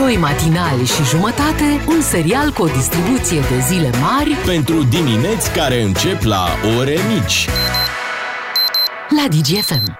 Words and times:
Doi 0.00 0.16
matinali 0.16 0.84
și 0.84 1.04
jumătate, 1.04 1.84
un 1.88 2.00
serial 2.00 2.50
cu 2.50 2.62
o 2.62 2.66
distribuție 2.66 3.40
de 3.40 3.58
zile 3.68 3.90
mari 4.00 4.30
Pentru 4.46 4.82
dimineți 4.82 5.52
care 5.52 5.82
încep 5.82 6.22
la 6.22 6.46
ore 6.78 6.96
mici. 7.12 7.48
la 9.16 9.28
DGFM. 9.28 9.98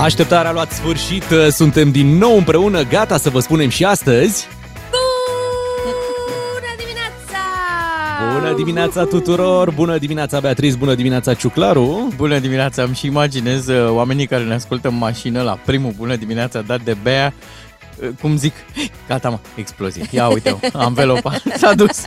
Așteptarea 0.00 0.50
a 0.50 0.52
luat 0.52 0.72
sfârșit, 0.72 1.24
suntem 1.50 1.90
din 1.90 2.18
nou 2.18 2.36
împreună, 2.36 2.82
gata 2.82 3.16
să 3.16 3.30
vă 3.30 3.40
spunem 3.40 3.68
și 3.68 3.84
astăzi. 3.84 4.48
Bună 8.22 8.54
dimineața 8.56 9.04
tuturor, 9.04 9.70
bună 9.70 9.98
dimineața 9.98 10.40
Beatriz, 10.40 10.76
bună 10.76 10.94
dimineața 10.94 11.34
Ciuclaru. 11.34 12.08
Bună 12.16 12.38
dimineața, 12.38 12.82
îmi 12.82 12.94
și 12.94 13.06
imaginez 13.06 13.66
uh, 13.66 13.88
oamenii 13.90 14.26
care 14.26 14.44
ne 14.44 14.54
ascultă 14.54 14.88
în 14.88 14.98
mașină 14.98 15.42
la 15.42 15.58
primul 15.64 15.92
bună 15.96 16.16
dimineața 16.16 16.60
dat 16.60 16.80
de 16.80 16.96
Bea, 17.02 17.34
uh, 18.02 18.08
cum 18.20 18.36
zic, 18.36 18.52
gata 19.08 19.28
mă, 19.28 19.38
explozie, 19.56 20.06
ia 20.10 20.28
uite 20.28 20.56
anvelopa, 20.72 21.36
s-a 21.56 21.74
dus, 21.74 22.02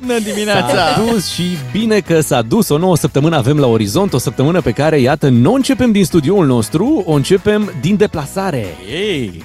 bună 0.00 0.18
dimineața! 0.18 0.68
S-a 0.68 1.02
dus 1.10 1.26
și 1.26 1.42
bine 1.72 2.00
că 2.00 2.20
s-a 2.20 2.42
dus, 2.42 2.68
o 2.68 2.78
nouă 2.78 2.96
săptămână 2.96 3.36
avem 3.36 3.58
la 3.58 3.66
orizont, 3.66 4.12
o 4.12 4.18
săptămână 4.18 4.60
pe 4.60 4.70
care, 4.70 4.98
iată, 5.00 5.28
nu 5.28 5.50
o 5.50 5.54
începem 5.54 5.92
din 5.92 6.04
studioul 6.04 6.46
nostru, 6.46 7.02
o 7.06 7.12
începem 7.12 7.72
din 7.80 7.96
deplasare. 7.96 8.66
Ei, 8.90 9.44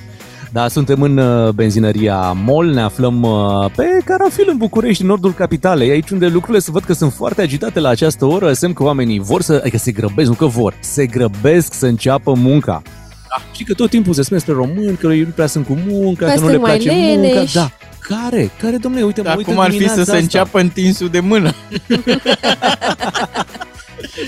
Da, 0.54 0.68
suntem 0.68 1.02
în 1.02 1.18
uh, 1.18 1.50
benzinăria 1.50 2.32
MOL, 2.46 2.66
ne 2.74 2.82
aflăm 2.82 3.22
uh, 3.22 3.72
pe 3.76 3.84
Carafil 4.06 4.48
în 4.50 4.58
București, 4.58 5.02
în 5.02 5.08
nordul 5.08 5.34
capitalei, 5.34 5.90
aici 5.90 6.10
unde 6.10 6.28
lucrurile 6.28 6.60
se 6.60 6.72
văd 6.72 6.84
că 6.84 6.94
sunt 6.94 7.14
foarte 7.14 7.42
agitate 7.42 7.80
la 7.80 7.90
această 7.90 8.26
oră, 8.26 8.54
semn 8.54 8.74
că 8.74 8.84
oamenii 8.84 9.20
vor 9.20 9.42
să, 9.42 9.54
adică 9.54 9.78
se 9.78 9.92
grăbesc, 9.92 10.30
nu 10.30 10.36
că 10.36 10.46
vor, 10.46 10.74
se 10.80 11.06
grăbesc 11.06 11.74
să 11.74 11.86
înceapă 11.86 12.34
munca. 12.34 12.82
Da. 13.30 13.44
Și 13.52 13.64
că 13.64 13.74
tot 13.74 13.90
timpul 13.90 14.14
se 14.14 14.22
spune 14.22 14.40
despre 14.46 14.66
români, 14.66 14.98
că 14.98 15.08
ei 15.08 15.22
nu 15.22 15.30
prea 15.36 15.48
sunt 15.48 15.66
cu 15.66 15.78
munca, 15.88 16.26
Că 16.26 16.32
că, 16.32 16.40
nu 16.40 16.46
le 16.46 16.52
sunt 16.52 16.62
mai 16.66 16.78
place 16.78 16.92
munca. 16.92 17.22
leneși. 17.22 17.54
Da. 17.54 17.72
Care? 18.00 18.52
Care, 18.62 18.78
domnule, 18.78 19.04
uite, 19.04 19.22
mă 19.22 19.28
dar 19.28 19.38
uit 19.38 19.46
cum 19.46 19.58
în 19.58 19.64
ar 19.64 19.70
fi 19.70 19.72
să 19.72 19.78
dimineața 19.78 20.04
se 20.04 20.10
asta. 20.12 20.24
înceapă 20.24 20.60
întinsul 20.60 21.10
de 21.10 21.20
mână? 21.20 21.54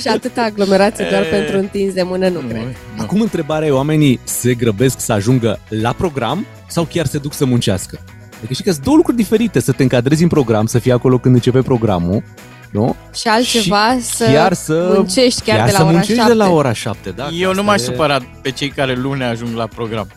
Și 0.01 0.07
atâta 0.07 0.41
aglomerație 0.41 1.07
doar 1.09 1.23
pentru 1.23 1.57
întins 1.57 1.93
de 1.93 2.03
mână, 2.03 2.27
nu 2.27 2.39
cred. 2.39 2.75
Acum 2.97 3.21
întrebarea 3.21 3.67
e, 3.67 3.71
oamenii 3.71 4.19
se 4.23 4.53
grăbesc 4.53 4.99
să 4.99 5.11
ajungă 5.13 5.59
la 5.69 5.93
program 5.93 6.45
sau 6.67 6.83
chiar 6.83 7.05
se 7.05 7.17
duc 7.17 7.33
să 7.33 7.45
muncească? 7.45 7.99
Adică 8.37 8.53
știi 8.53 8.65
că 8.65 8.71
sunt 8.71 8.83
două 8.83 8.95
lucruri 8.97 9.17
diferite, 9.17 9.59
să 9.59 9.71
te 9.71 9.83
încadrezi 9.83 10.23
în 10.23 10.29
program, 10.29 10.65
să 10.65 10.79
fii 10.79 10.91
acolo 10.91 11.17
când 11.17 11.35
începe 11.35 11.61
programul, 11.61 12.23
nu? 12.71 12.95
Și 13.15 13.27
altceva 13.27 13.95
Și 13.95 14.01
să, 14.01 14.25
chiar 14.25 14.53
să 14.53 14.91
muncești 14.95 15.41
chiar, 15.41 15.57
chiar 15.57 15.65
de 15.65 15.71
la 15.71 15.77
să 15.77 15.83
ora 15.83 15.91
muncești 15.91 16.15
7. 16.21 16.31
de 16.31 16.37
la 16.37 16.49
ora 16.49 16.73
7, 16.73 17.09
da? 17.09 17.29
Eu 17.33 17.49
Asta 17.49 17.61
nu 17.61 17.67
m-aș 17.67 17.81
e- 17.81 17.83
supăra 17.83 18.17
pe 18.41 18.51
cei 18.51 18.69
care 18.69 18.93
luni 18.93 19.23
ajung 19.23 19.55
la 19.55 19.67
program. 19.67 20.07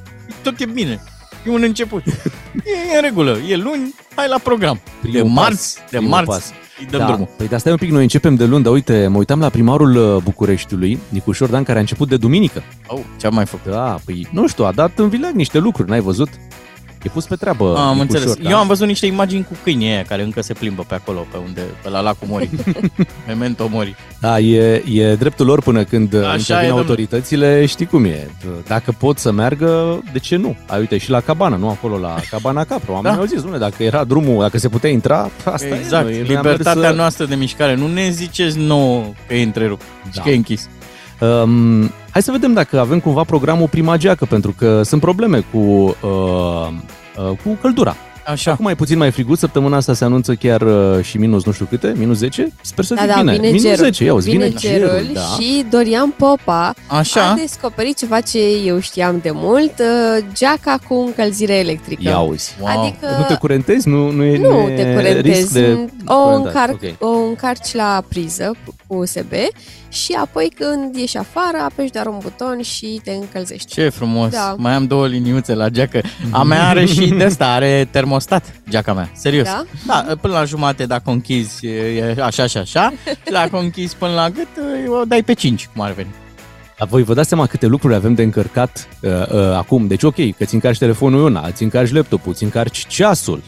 Tot 0.43 0.61
e 0.61 0.65
bine. 0.67 1.03
E 1.47 1.51
un 1.51 1.63
început. 1.63 2.03
E 2.93 2.97
în 2.97 3.03
regulă. 3.03 3.39
E 3.49 3.57
luni, 3.57 3.95
hai 4.15 4.29
la 4.29 4.39
program. 4.39 4.81
Primul 5.01 5.19
de 5.19 5.23
pas, 5.23 5.33
marți, 5.33 5.75
de 5.77 5.83
primul 5.97 6.09
marți, 6.09 6.31
pas. 6.31 6.53
Îi 6.79 6.87
dăm 6.91 7.01
da. 7.01 7.07
drumul. 7.07 7.29
Păi 7.37 7.49
de 7.49 7.55
asta 7.55 7.69
e 7.69 7.73
un 7.73 7.79
pic, 7.79 7.91
noi 7.91 8.03
începem 8.03 8.35
de 8.35 8.45
luni, 8.45 8.63
dar 8.63 8.73
uite, 8.73 9.07
mă 9.07 9.19
uitam 9.19 9.41
la 9.41 9.49
primarul 9.49 9.97
uh, 9.97 10.23
Bucureștiului, 10.23 10.99
Nicu 11.09 11.33
Șordan, 11.33 11.63
care 11.63 11.79
a 11.79 11.81
început 11.81 12.09
de 12.09 12.17
duminică. 12.17 12.63
Oh, 12.87 13.01
ce-am 13.19 13.35
mai 13.35 13.47
făcut? 13.47 13.73
Da, 13.73 13.99
păi 14.05 14.29
nu 14.33 14.47
știu, 14.47 14.65
a 14.65 14.73
dat 14.73 14.99
în 14.99 15.09
vileag 15.09 15.35
niște 15.35 15.59
lucruri, 15.59 15.89
n-ai 15.89 16.01
văzut? 16.01 16.29
E 17.03 17.09
pus 17.09 17.27
pe 17.27 17.37
treabă 17.37 17.77
Am 17.77 17.89
Nicu 17.91 18.01
înțeles. 18.01 18.25
Șordan. 18.27 18.53
Eu 18.53 18.59
am 18.59 18.67
văzut 18.67 18.87
niște 18.87 19.07
imagini 19.07 19.45
cu 19.49 19.57
câinii 19.63 19.89
aia 19.89 20.03
care 20.03 20.23
încă 20.23 20.43
se 20.43 20.53
plimbă 20.53 20.85
pe 20.89 20.95
acolo, 20.95 21.27
pe 21.31 21.37
unde, 21.47 21.61
pe 21.83 21.89
la 21.89 22.01
lacul 22.01 22.27
Mori. 22.31 22.51
Memento 23.27 23.69
Mori. 23.71 23.95
Da, 24.21 24.39
e, 24.39 24.83
e 24.93 25.15
dreptul 25.15 25.47
lor 25.47 25.63
până 25.63 25.85
când 25.85 26.15
Așa 26.15 26.27
Așa 26.29 26.31
e, 26.31 26.39
intervin 26.41 26.69
domnule. 26.69 26.89
autoritățile, 26.89 27.67
știi 27.67 27.87
cum 27.87 28.05
e. 28.05 28.31
Dacă 28.67 28.95
pot 28.99 29.19
să 29.19 29.31
meargă, 29.33 30.03
de 30.13 30.19
ce 30.19 30.37
nu? 30.37 30.57
Ai 30.67 30.79
uite 30.79 30.99
și 30.99 31.11
la 31.11 31.21
cabana, 31.21 31.57
nu 31.57 31.69
acolo 31.69 31.99
la 31.99 32.15
cabana 32.31 32.65
Capro. 32.65 32.93
Oamenii 32.95 33.17
Da. 33.17 33.23
au 33.23 33.29
zis, 33.29 33.43
nu, 33.43 33.59
dacă 33.59 33.83
era 33.83 34.05
drumul, 34.05 34.41
dacă 34.43 34.59
se 34.59 34.69
putea 34.69 34.91
intra, 34.91 35.31
asta 35.45 35.67
exact. 35.75 36.09
e. 36.09 36.11
Noi, 36.11 36.21
noi 36.27 36.37
am 36.37 36.43
Libertatea 36.43 36.75
mers 36.81 36.89
să- 36.91 36.97
noastră 36.97 37.25
de 37.25 37.35
mișcare. 37.35 37.75
Nu 37.75 37.87
ne 37.87 38.11
ziceți 38.11 38.59
nouă 38.59 39.05
că 39.29 39.35
e 39.35 39.43
întrerupt 39.43 39.85
Da. 40.05 40.11
și 40.13 40.21
că 40.21 40.31
e 40.31 40.35
închis. 40.37 40.69
Um, 41.21 41.81
hai 42.11 42.23
să 42.23 42.31
vedem 42.31 42.53
dacă 42.53 42.81
avem 42.81 43.01
cumva 43.01 43.23
programul 43.25 43.69
prima 43.69 43.97
geacă, 43.97 44.25
pentru 44.25 44.55
că 44.59 44.83
sunt 44.83 45.01
probleme 45.01 45.45
cu, 45.53 45.59
uh, 45.59 46.69
uh, 47.31 47.37
cu 47.45 47.59
căldura. 47.61 47.97
Așa. 48.27 48.51
Acum 48.51 48.67
e 48.67 48.75
puțin 48.75 48.99
mai 48.99 49.11
frigut, 49.11 49.39
săptămâna 49.39 49.77
asta 49.77 49.93
se 49.95 50.05
anunță 50.05 50.35
chiar 50.35 50.61
uh, 50.61 51.03
și 51.03 51.19
minus 51.19 51.45
nu 51.45 51.53
știu 51.53 51.67
câte, 51.71 51.95
minus 51.97 52.17
10. 52.17 52.53
Sper 52.61 52.85
să 52.85 52.95
Da, 52.95 53.01
zic 53.01 53.11
da, 53.11 53.19
bine. 53.21 53.33
vine 53.33 53.47
minus 53.47 53.63
gerul. 53.63 53.77
10, 53.85 54.05
ia 54.05 54.15
uzi, 54.15 54.31
vine, 54.31 54.45
vine 54.47 54.59
gerul 54.59 55.11
da. 55.13 55.21
și 55.21 55.65
Dorian 55.71 56.11
Popa 56.17 56.75
Așa. 56.87 57.31
a 57.31 57.35
descoperit 57.35 57.97
ceva 57.99 58.21
ce 58.21 58.39
eu 58.65 58.79
știam 58.81 59.19
de 59.23 59.31
mult, 59.33 59.73
uh, 59.79 60.25
geaca 60.35 60.79
cu 60.89 60.95
încălzire 61.07 61.55
electrică. 61.55 62.03
Ia 62.05 62.19
uzi. 62.19 62.55
Wow. 62.61 62.81
Adică 62.83 63.07
Nu 63.19 63.25
te 63.25 63.35
curentezi? 63.35 63.89
Nu, 63.89 64.11
nu 64.11 64.23
e 64.25 64.39
nu 64.39 64.67
ne- 64.67 64.75
te 64.75 64.83
risc 64.83 64.95
curentezi. 64.97 65.53
de 65.53 65.79
O, 66.07 66.15
curentat. 66.15 66.47
încarc, 66.47 66.83
Ok. 67.01 67.11
o 67.15 67.19
încarci 67.29 67.75
la 67.75 68.03
priză 68.09 68.55
cu 68.65 68.95
USB 68.95 69.33
și 69.89 70.13
apoi 70.21 70.53
când 70.57 70.97
ieși 70.97 71.17
afară 71.17 71.59
apeși 71.65 71.91
doar 71.93 72.07
un 72.07 72.19
buton 72.23 72.63
și 72.63 73.01
te 73.05 73.11
încălzești. 73.11 73.73
Ce 73.73 73.89
frumos. 73.89 74.31
Da. 74.33 74.55
Mai 74.59 74.73
am 74.73 74.87
două 74.87 75.07
liniuțe 75.07 75.55
la 75.55 75.69
geacă. 75.69 76.01
A 76.31 76.43
mea 76.43 76.69
are 76.69 76.85
și 76.85 77.09
de 77.19 77.25
asta, 77.25 77.47
are 77.53 77.89
termostat 77.91 78.45
geaca 78.71 78.93
mea. 78.93 79.11
Serios. 79.15 79.47
Da? 79.47 79.65
Da, 79.87 80.07
până 80.21 80.33
la 80.33 80.45
jumate 80.45 80.87
dacă 80.87 81.03
o 81.07 81.13
închizi 81.13 81.67
e 81.67 82.17
așa 82.23 82.47
și 82.47 82.57
așa. 82.57 82.93
Și 83.07 83.33
dacă 83.33 83.57
o 83.57 83.59
închizi 83.59 83.97
până 83.97 84.13
la 84.13 84.31
gât, 84.31 84.49
o 85.01 85.05
dai 85.05 85.23
pe 85.23 85.33
5, 85.33 85.69
cum 85.75 85.83
ar 85.83 85.93
veni. 85.93 86.15
Dar 86.79 86.89
voi 86.89 87.03
vă 87.03 87.15
dați 87.15 87.29
seama 87.29 87.47
câte 87.47 87.67
lucruri 87.67 87.95
avem 87.95 88.15
de 88.15 88.23
încărcat 88.23 88.89
uh, 89.01 89.11
uh, 89.11 89.53
acum. 89.57 89.87
Deci 89.87 90.03
ok, 90.03 90.15
că 90.37 90.45
ți 90.45 90.55
încarci 90.55 90.79
telefonul 90.79 91.21
e 91.21 91.23
una, 91.23 91.47
îți 91.47 91.63
încarci 91.63 91.93
laptopul, 91.93 92.33
îți 92.33 92.43
încarci 92.45 92.87
ceasul, 92.87 93.43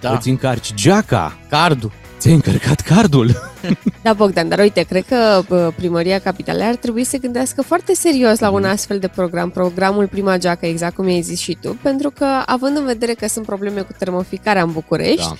Da. 0.00 0.12
îți 0.12 0.28
încarci 0.28 0.74
geaca, 0.74 1.38
Cardul. 1.48 1.92
Ți-ai 2.22 2.34
încărcat 2.34 2.80
cardul. 2.80 3.30
Da, 4.02 4.12
Bogdan, 4.12 4.48
dar 4.48 4.58
uite, 4.58 4.82
cred 4.82 5.04
că 5.08 5.42
bă, 5.48 5.72
Primăria 5.76 6.18
Capitalei 6.18 6.66
ar 6.66 6.74
trebui 6.74 7.04
să 7.04 7.16
gândească 7.16 7.62
foarte 7.62 7.94
serios 7.94 8.38
la 8.38 8.46
Mhm. 8.48 8.56
un 8.56 8.64
astfel 8.64 8.98
de 8.98 9.08
program, 9.08 9.50
programul 9.50 10.06
Prima 10.06 10.38
Geacă, 10.38 10.66
exact 10.66 10.94
cum 10.94 11.04
ai 11.06 11.20
zis 11.20 11.38
și 11.40 11.56
tu, 11.60 11.78
pentru 11.82 12.10
că, 12.10 12.26
având 12.46 12.76
în 12.76 12.84
vedere 12.84 13.12
că 13.12 13.28
sunt 13.28 13.46
probleme 13.46 13.80
cu 13.80 13.92
termoficarea 13.98 14.62
în 14.62 14.72
București, 14.72 15.16
Da. 15.28 15.34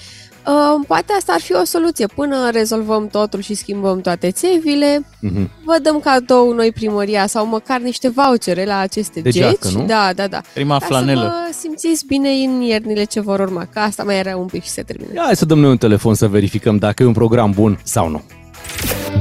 Uh, 0.46 0.84
poate 0.86 1.12
asta 1.16 1.32
ar 1.32 1.40
fi 1.40 1.52
o 1.52 1.64
soluție. 1.64 2.06
Până 2.06 2.50
rezolvăm 2.50 3.06
totul 3.08 3.40
și 3.40 3.54
schimbăm 3.54 4.00
toate 4.00 4.30
țevile, 4.30 5.04
Mhm. 5.20 5.50
vă 5.64 5.76
dăm 5.82 6.00
cadou 6.00 6.52
noi 6.52 6.72
primăria 6.72 7.26
sau 7.26 7.46
măcar 7.46 7.80
niște 7.80 8.08
vouchere 8.08 8.64
la 8.64 8.78
aceste 8.78 9.20
De 9.20 9.30
geci. 9.30 9.42
geacă, 9.42 9.68
nu? 9.72 9.84
Da, 9.86 10.10
da, 10.14 10.26
da. 10.26 10.40
Prima 10.54 10.78
Ca 10.78 10.86
flanelă. 10.86 11.20
să 11.20 11.26
vă 11.26 11.52
simțiți 11.58 12.06
bine 12.06 12.28
în 12.28 12.60
iernile 12.60 13.04
ce 13.04 13.20
vor 13.20 13.40
urma, 13.40 13.66
că 13.72 13.78
asta 13.78 14.02
mai 14.02 14.18
era 14.18 14.36
un 14.36 14.46
pic 14.46 14.62
și 14.62 14.68
se 14.70 14.82
termină. 14.82 15.10
Ia 15.14 15.22
hai 15.24 15.36
să 15.36 15.44
dăm 15.44 15.58
noi 15.58 15.70
un 15.70 15.76
telefon 15.76 16.14
să 16.14 16.28
verificăm 16.28 16.76
dacă 16.76 17.02
e 17.02 17.06
un 17.06 17.12
program 17.12 17.50
bun 17.50 17.78
sau 17.84 18.08
nu. 18.08 18.22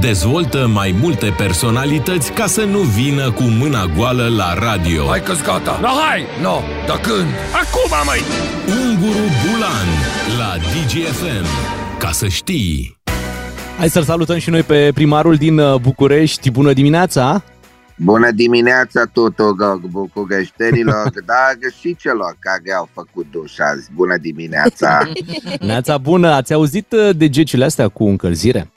Dezvoltă 0.00 0.66
mai 0.66 0.96
multe 1.00 1.34
personalități 1.36 2.32
ca 2.32 2.46
să 2.46 2.64
nu 2.64 2.78
vină 2.78 3.30
cu 3.30 3.42
mâna 3.42 3.84
goală 3.96 4.28
la 4.36 4.54
radio. 4.54 5.06
Hai 5.06 5.22
că-s 5.22 5.42
gata! 5.42 5.78
No, 5.80 5.88
hai! 5.88 6.24
No, 6.42 6.60
dar 6.86 7.00
când? 7.00 7.28
Acum, 7.62 7.90
măi! 8.06 8.20
Unguru 8.82 9.24
Bulan 9.42 9.88
la 10.38 10.56
DGFM. 10.56 11.46
Ca 11.98 12.10
să 12.10 12.28
știi... 12.28 13.00
Hai 13.78 13.88
să-l 13.88 14.02
salutăm 14.02 14.38
și 14.38 14.50
noi 14.50 14.62
pe 14.62 14.90
primarul 14.94 15.34
din 15.34 15.58
uh, 15.58 15.80
București. 15.80 16.50
Bună 16.50 16.72
dimineața! 16.72 17.42
Bună 17.96 18.30
dimineața 18.30 19.04
tuturor 19.12 19.80
bucureștenilor, 19.90 21.12
dar 21.30 21.72
și 21.80 21.96
celor 22.00 22.36
care 22.38 22.76
au 22.76 22.88
făcut 22.92 23.26
duș 23.30 23.58
azi. 23.58 23.88
Bună 23.94 24.16
dimineața! 24.20 25.08
Neața 25.60 25.98
bună! 25.98 26.28
Ați 26.28 26.52
auzit 26.52 26.92
uh, 26.92 27.16
de 27.16 27.28
gecile 27.28 27.64
astea 27.64 27.88
cu 27.88 28.04
încălzire? 28.04 28.70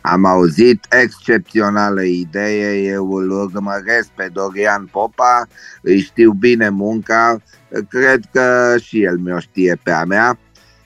Am 0.00 0.24
auzit 0.24 0.86
excepțională 1.02 2.02
idee, 2.02 2.82
eu 2.82 3.12
îl 3.12 3.30
urmăresc 3.30 4.08
pe 4.08 4.28
Dorian 4.32 4.88
Popa, 4.92 5.46
îi 5.82 6.00
știu 6.00 6.32
bine 6.32 6.68
munca, 6.68 7.42
cred 7.88 8.20
că 8.32 8.74
și 8.80 9.02
el 9.02 9.16
mi-o 9.16 9.38
știe 9.38 9.80
pe 9.82 9.90
a 9.90 10.04
mea. 10.04 10.38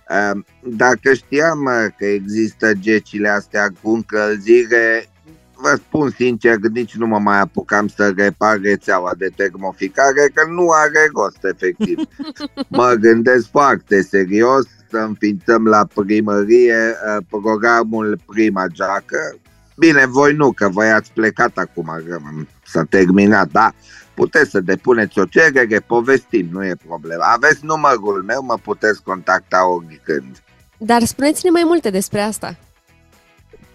Ehm, 0.08 0.46
Dacă 0.60 1.12
știam 1.12 1.58
mă, 1.58 1.90
că 1.98 2.04
există 2.04 2.72
gecile 2.74 3.28
astea 3.28 3.72
cu 3.82 3.90
încălzire, 3.90 5.06
vă 5.54 5.74
spun 5.74 6.10
sincer, 6.10 6.56
nici 6.72 6.94
nu 6.94 7.06
mă 7.06 7.18
mai 7.18 7.40
apucam 7.40 7.88
să 7.88 8.12
repar 8.16 8.58
rețeaua 8.60 9.12
de 9.18 9.30
termoficare, 9.36 10.30
că 10.34 10.42
nu 10.50 10.68
are 10.68 11.10
rost, 11.14 11.44
efectiv. 11.44 11.98
Mă 12.68 12.94
gândesc 13.00 13.50
foarte 13.50 14.02
serios 14.02 14.66
să 14.92 14.98
înființăm 14.98 15.66
la 15.66 15.86
primărie 15.94 16.76
uh, 16.76 17.24
programul 17.28 18.18
Prima 18.26 18.64
Geacă. 18.66 19.36
Bine, 19.76 20.06
voi 20.06 20.32
nu, 20.34 20.52
că 20.52 20.68
voi 20.68 20.90
ați 20.90 21.12
plecat 21.12 21.56
acum, 21.58 22.02
că 22.08 22.18
s-a 22.64 22.84
terminat, 22.84 23.48
da? 23.50 23.72
Puteți 24.14 24.50
să 24.50 24.60
depuneți 24.60 25.18
o 25.18 25.24
cerere, 25.24 25.80
povestim, 25.80 26.48
nu 26.50 26.64
e 26.64 26.74
problemă. 26.86 27.22
Aveți 27.22 27.64
numărul 27.64 28.22
meu, 28.26 28.42
mă 28.42 28.58
puteți 28.62 29.02
contacta 29.02 29.68
oricând. 29.68 30.42
Dar 30.78 31.04
spuneți-ne 31.04 31.50
mai 31.50 31.62
multe 31.64 31.90
despre 31.90 32.20
asta. 32.20 32.56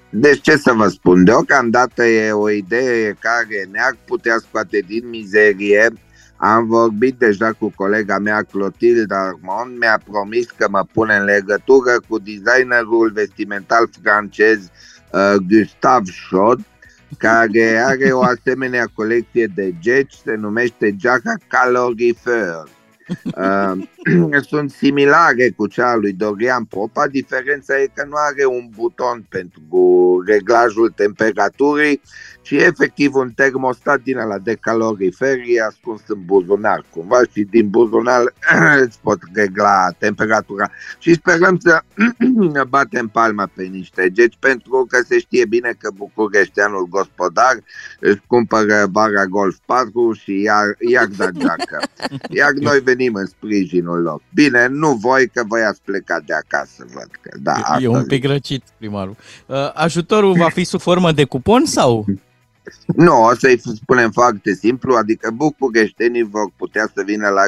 Deci 0.10 0.42
ce 0.42 0.58
să 0.58 0.74
vă 0.74 0.88
spun, 0.88 1.24
deocamdată 1.24 2.06
e 2.06 2.32
o 2.32 2.50
idee 2.50 3.18
care 3.20 3.68
ne-ar 3.72 3.98
putea 4.06 4.38
scoate 4.38 4.84
din 4.88 5.10
mizerie. 5.10 5.94
Am 6.38 6.68
vorbit 6.68 7.16
deja 7.18 7.52
cu 7.52 7.72
colega 7.76 8.18
mea 8.18 8.42
Clotilde 8.42 9.16
Armand, 9.16 9.78
mi-a 9.78 10.02
promis 10.12 10.46
că 10.46 10.68
mă 10.70 10.86
pune 10.94 11.16
în 11.16 11.24
legătură 11.24 12.00
cu 12.08 12.20
designerul 12.20 13.12
vestimental 13.14 13.90
francez 14.02 14.60
uh, 15.12 15.36
Gustave 15.50 16.12
Chaud, 16.30 16.60
care 17.18 17.84
are 17.86 18.12
o 18.12 18.22
asemenea 18.22 18.86
colecție 18.94 19.48
de 19.56 19.74
geci, 19.80 20.14
se 20.14 20.36
numește 20.36 20.96
Jaca 21.00 21.34
Calorifer. 21.48 22.64
Uh, 23.24 24.42
sunt 24.50 24.72
similare 24.72 25.50
cu 25.50 25.68
cea 25.68 25.96
lui 25.96 26.14
Dorian 26.14 26.64
Popa, 26.64 27.08
diferența 27.08 27.82
e 27.82 27.92
că 27.94 28.06
nu 28.06 28.16
are 28.16 28.46
un 28.46 28.70
buton 28.76 29.26
pentru 29.30 30.24
reglajul 30.26 30.90
temperaturii, 30.90 32.02
ci 32.48 32.52
efectiv 32.52 33.16
un 33.16 33.32
termostat 33.36 34.02
din 34.02 34.18
ala 34.18 34.38
de 34.38 34.56
calorifer 34.56 35.38
e 35.48 35.62
ascuns 35.62 36.02
în 36.08 36.26
buzunar 36.26 36.86
cumva 36.90 37.20
și 37.32 37.42
din 37.42 37.70
buzunar 37.70 38.34
îți 38.86 39.00
pot 39.02 39.20
regla 39.34 39.92
temperatura. 39.98 40.72
Și 41.00 41.14
sperăm 41.14 41.58
să 41.60 41.82
batem 42.76 43.08
palma 43.08 43.50
pe 43.56 43.64
niște 43.64 44.12
geci 44.12 44.38
pentru 44.40 44.86
că 44.90 45.02
se 45.08 45.20
știe 45.20 45.46
bine 45.46 45.74
că 45.78 45.90
bucureșteanul 45.96 46.88
gospodar 46.90 47.56
își 48.00 48.22
cumpără 48.28 48.88
bara 48.92 49.26
Golf 49.26 49.58
4 49.66 50.14
și 50.14 50.42
iar, 50.42 50.66
iar 50.90 51.06
da 51.06 51.30
geacă. 51.30 51.80
Iar 52.30 52.52
noi 52.52 52.80
venim 52.80 53.14
în 53.14 53.26
sprijinul 53.26 54.02
lor. 54.02 54.22
Bine, 54.34 54.68
nu 54.68 54.94
voi 54.94 55.28
că 55.34 55.44
voi 55.48 55.62
ați 55.62 55.82
plecat 55.86 56.24
de 56.24 56.34
acasă, 56.34 56.86
văd 56.94 57.10
că 57.22 57.38
da. 57.40 57.78
E 57.80 57.88
un 57.88 58.06
pic 58.06 58.26
răcit 58.26 58.64
primarul. 58.78 59.16
Uh, 59.46 59.72
ajutorul 59.74 60.34
va 60.34 60.50
fi 60.50 60.64
sub 60.64 60.80
formă 60.80 61.12
de 61.12 61.24
cupon 61.24 61.66
sau? 61.66 62.06
Nu, 62.96 63.24
o 63.24 63.36
să-i 63.36 63.62
spunem 63.76 64.12
foarte 64.12 64.54
simplu, 64.54 64.96
adică 64.96 65.32
bucureștenii 65.32 66.24
vor 66.24 66.52
putea 66.56 66.90
să 66.96 67.04
vină 67.06 67.30
la 67.30 67.44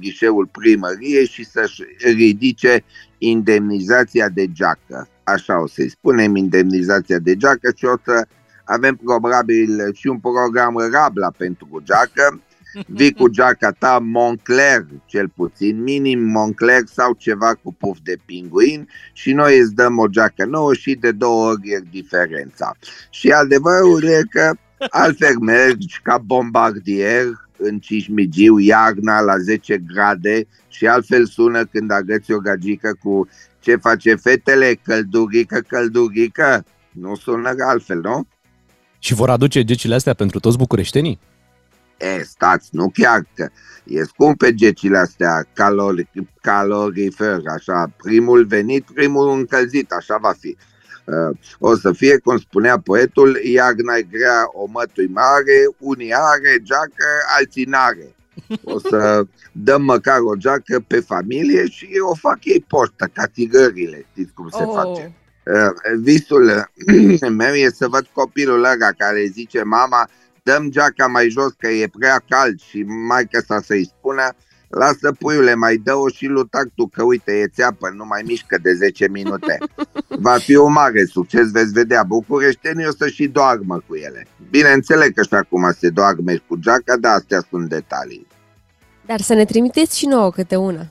ghișeul 0.00 0.46
primăriei 0.46 1.26
și 1.26 1.44
să-și 1.44 1.82
ridice 1.98 2.84
indemnizația 3.18 4.28
de 4.28 4.52
geacă. 4.52 5.08
Așa 5.24 5.60
o 5.60 5.66
să-i 5.66 5.88
spunem, 5.88 6.36
indemnizația 6.36 7.18
de 7.18 7.36
geacă 7.36 7.72
și 7.76 7.84
o 7.84 7.96
să 8.04 8.26
avem 8.64 8.96
probabil 8.96 9.92
și 9.94 10.06
un 10.06 10.18
program 10.18 10.76
Rabla 10.92 11.30
pentru 11.36 11.82
geacă. 11.84 12.40
Vii 12.86 13.12
cu 13.12 13.28
geaca 13.28 13.70
ta 13.70 13.98
Moncler, 14.02 14.86
cel 15.06 15.28
puțin, 15.28 15.82
minim 15.82 16.20
Moncler 16.20 16.80
sau 16.92 17.14
ceva 17.18 17.54
cu 17.62 17.74
puf 17.74 17.98
de 18.02 18.16
pinguin 18.24 18.88
și 19.12 19.32
noi 19.32 19.58
îți 19.58 19.74
dăm 19.74 19.98
o 19.98 20.06
geacă 20.06 20.44
nouă 20.44 20.74
și 20.74 20.94
de 20.94 21.12
două 21.12 21.48
ori 21.48 21.68
e 21.70 21.82
diferența. 21.90 22.76
Și 23.10 23.30
adevărul 23.30 24.04
e 24.04 24.22
că 24.30 24.52
altfel 24.90 25.38
mergi 25.38 26.00
ca 26.02 26.18
bombardier 26.18 27.24
în 27.56 27.78
Cismigiu, 27.78 28.58
iarna 28.58 29.20
la 29.20 29.38
10 29.38 29.78
grade 29.78 30.46
și 30.68 30.86
altfel 30.86 31.26
sună 31.26 31.64
când 31.64 31.90
agăți 31.90 32.32
o 32.32 32.38
gagică 32.38 32.96
cu 33.02 33.28
ce 33.60 33.76
face 33.76 34.14
fetele, 34.14 34.78
căldurică, 34.82 35.60
căldurică. 35.68 36.64
Nu 36.90 37.14
sună 37.14 37.54
altfel, 37.66 38.00
nu? 38.00 38.26
Și 38.98 39.14
vor 39.14 39.30
aduce 39.30 39.64
gecile 39.64 39.94
astea 39.94 40.14
pentru 40.14 40.40
toți 40.40 40.56
bucureștenii? 40.56 41.18
E, 41.96 42.22
stați, 42.22 42.68
nu 42.72 42.90
chiar 42.94 43.26
că 43.34 43.48
e 43.84 44.04
scumpe 44.04 44.54
gecile 44.54 44.98
astea 44.98 45.44
calori, 45.52 46.10
calorifer, 46.40 47.40
așa, 47.54 47.92
primul 47.96 48.46
venit, 48.46 48.84
primul 48.94 49.38
încălzit, 49.38 49.92
așa 49.92 50.18
va 50.20 50.34
fi. 50.38 50.56
Uh, 51.04 51.36
o 51.58 51.76
să 51.76 51.92
fie, 51.92 52.18
cum 52.18 52.38
spunea 52.38 52.78
poetul, 52.78 53.40
iarna 53.42 53.98
grea, 54.10 54.44
o 54.52 54.66
mătui 54.66 55.06
mare, 55.06 55.68
unii 55.78 56.12
are 56.12 56.58
geacă, 56.62 57.06
alții 57.38 57.64
n-are. 57.64 58.14
O 58.64 58.78
să 58.78 59.26
dăm 59.52 59.82
măcar 59.82 60.18
o 60.20 60.34
geacă 60.34 60.84
pe 60.86 61.00
familie 61.00 61.66
și 61.68 61.88
o 62.10 62.14
fac 62.14 62.44
ei 62.44 62.64
poștă, 62.68 63.10
ca 63.12 63.26
tigările, 63.26 64.06
știți 64.10 64.32
cum 64.32 64.48
se 64.48 64.62
oh. 64.62 64.74
face. 64.74 65.12
Uh, 65.44 66.00
visul 66.00 66.68
meu 67.30 67.54
e 67.54 67.70
să 67.70 67.88
văd 67.88 68.06
copilul 68.12 68.64
ăla 68.64 68.90
care 68.98 69.30
zice 69.32 69.62
mama, 69.62 70.08
dăm 70.44 70.70
geaca 70.70 71.06
mai 71.06 71.28
jos 71.28 71.52
că 71.58 71.68
e 71.68 71.88
prea 71.98 72.22
cald 72.28 72.60
și 72.60 72.82
mai 72.82 73.26
că 73.30 73.40
sa 73.46 73.60
să-i 73.60 73.84
spună, 73.84 74.28
lasă 74.68 75.12
puiule, 75.18 75.54
mai 75.54 75.76
dă-o 75.76 76.08
și 76.08 76.26
lutac 76.26 76.66
tu, 76.74 76.86
că 76.86 77.02
uite, 77.02 77.32
e 77.32 77.46
țeapă, 77.46 77.92
nu 77.96 78.04
mai 78.04 78.22
mișcă 78.26 78.58
de 78.62 78.72
10 78.72 79.08
minute. 79.08 79.58
Va 80.08 80.36
fi 80.38 80.54
un 80.54 80.72
mare 80.72 81.04
succes, 81.04 81.50
veți 81.50 81.72
vedea, 81.72 82.02
bucureștenii 82.02 82.86
o 82.86 82.90
să 82.98 83.08
și 83.08 83.26
doarmă 83.26 83.82
cu 83.86 83.94
ele. 83.94 84.26
Bineînțeleg 84.50 85.14
că 85.14 85.22
și 85.22 85.34
acum 85.34 85.72
se 85.78 85.88
doarme 85.88 86.42
cu 86.46 86.56
geaca, 86.56 86.96
dar 86.96 87.14
astea 87.14 87.46
sunt 87.50 87.68
detalii. 87.68 88.26
Dar 89.06 89.20
să 89.20 89.34
ne 89.34 89.44
trimiteți 89.44 89.98
și 89.98 90.06
nouă 90.06 90.30
câte 90.30 90.56
una. 90.56 90.86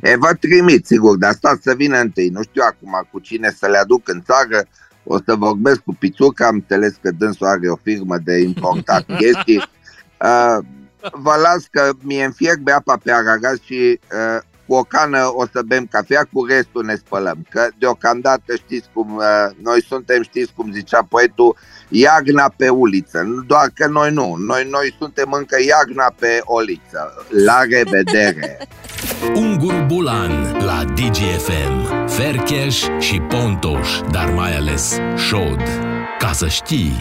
E, 0.00 0.16
vă 0.16 0.34
trimit, 0.40 0.86
sigur, 0.86 1.16
dar 1.16 1.32
stați 1.32 1.62
să 1.62 1.74
vină 1.74 1.98
întâi. 1.98 2.28
Nu 2.28 2.42
știu 2.42 2.62
acum 2.66 3.08
cu 3.10 3.18
cine 3.18 3.50
să 3.58 3.66
le 3.66 3.76
aduc 3.76 4.08
în 4.08 4.22
țară, 4.22 4.66
o 5.04 5.18
să 5.24 5.34
vorbesc 5.34 5.80
cu 5.80 5.94
Pițuca, 5.94 6.46
am 6.46 6.54
înțeles 6.54 6.94
că 7.02 7.10
dânsul 7.10 7.46
are 7.46 7.68
o 7.68 7.76
firmă 7.82 8.18
de 8.24 8.38
importat 8.38 9.04
chestii. 9.20 9.56
Uh, 9.56 10.58
vă 11.12 11.34
las 11.42 11.64
că 11.70 11.90
mie 12.00 12.24
înfierbe 12.24 12.72
apa 12.72 13.00
pe 13.02 13.12
aragaz 13.12 13.60
și 13.60 14.00
uh, 14.12 14.42
cu 14.66 14.74
o 14.74 14.82
cană 14.82 15.32
o 15.34 15.46
să 15.52 15.62
bem 15.66 15.86
cafea, 15.90 16.28
cu 16.32 16.44
restul 16.44 16.84
ne 16.84 16.94
spălăm. 16.94 17.46
Că 17.50 17.68
deocamdată 17.78 18.54
știți 18.54 18.88
cum, 18.92 19.16
uh, 19.16 19.56
noi 19.62 19.82
suntem, 19.82 20.22
știți 20.22 20.52
cum 20.56 20.72
zicea 20.72 21.06
poetul, 21.08 21.56
iagna 21.88 22.52
pe 22.56 22.68
uliță. 22.68 23.44
Doar 23.46 23.70
că 23.74 23.86
noi 23.86 24.10
nu, 24.12 24.34
noi, 24.38 24.68
noi 24.70 24.94
suntem 24.98 25.32
încă 25.32 25.56
iagna 25.66 26.14
pe 26.18 26.40
oliță. 26.44 27.26
La 27.44 27.62
revedere! 27.62 28.58
Ungur 29.34 29.84
Bulan 29.86 30.56
la 30.64 30.84
DGFM, 30.84 32.03
Fercheș 32.16 32.78
și 33.00 33.20
Pontoș, 33.28 33.88
dar 34.10 34.30
mai 34.30 34.56
ales 34.56 34.98
Șod. 35.28 35.60
Ca 36.18 36.32
să 36.32 36.48
știi! 36.48 36.92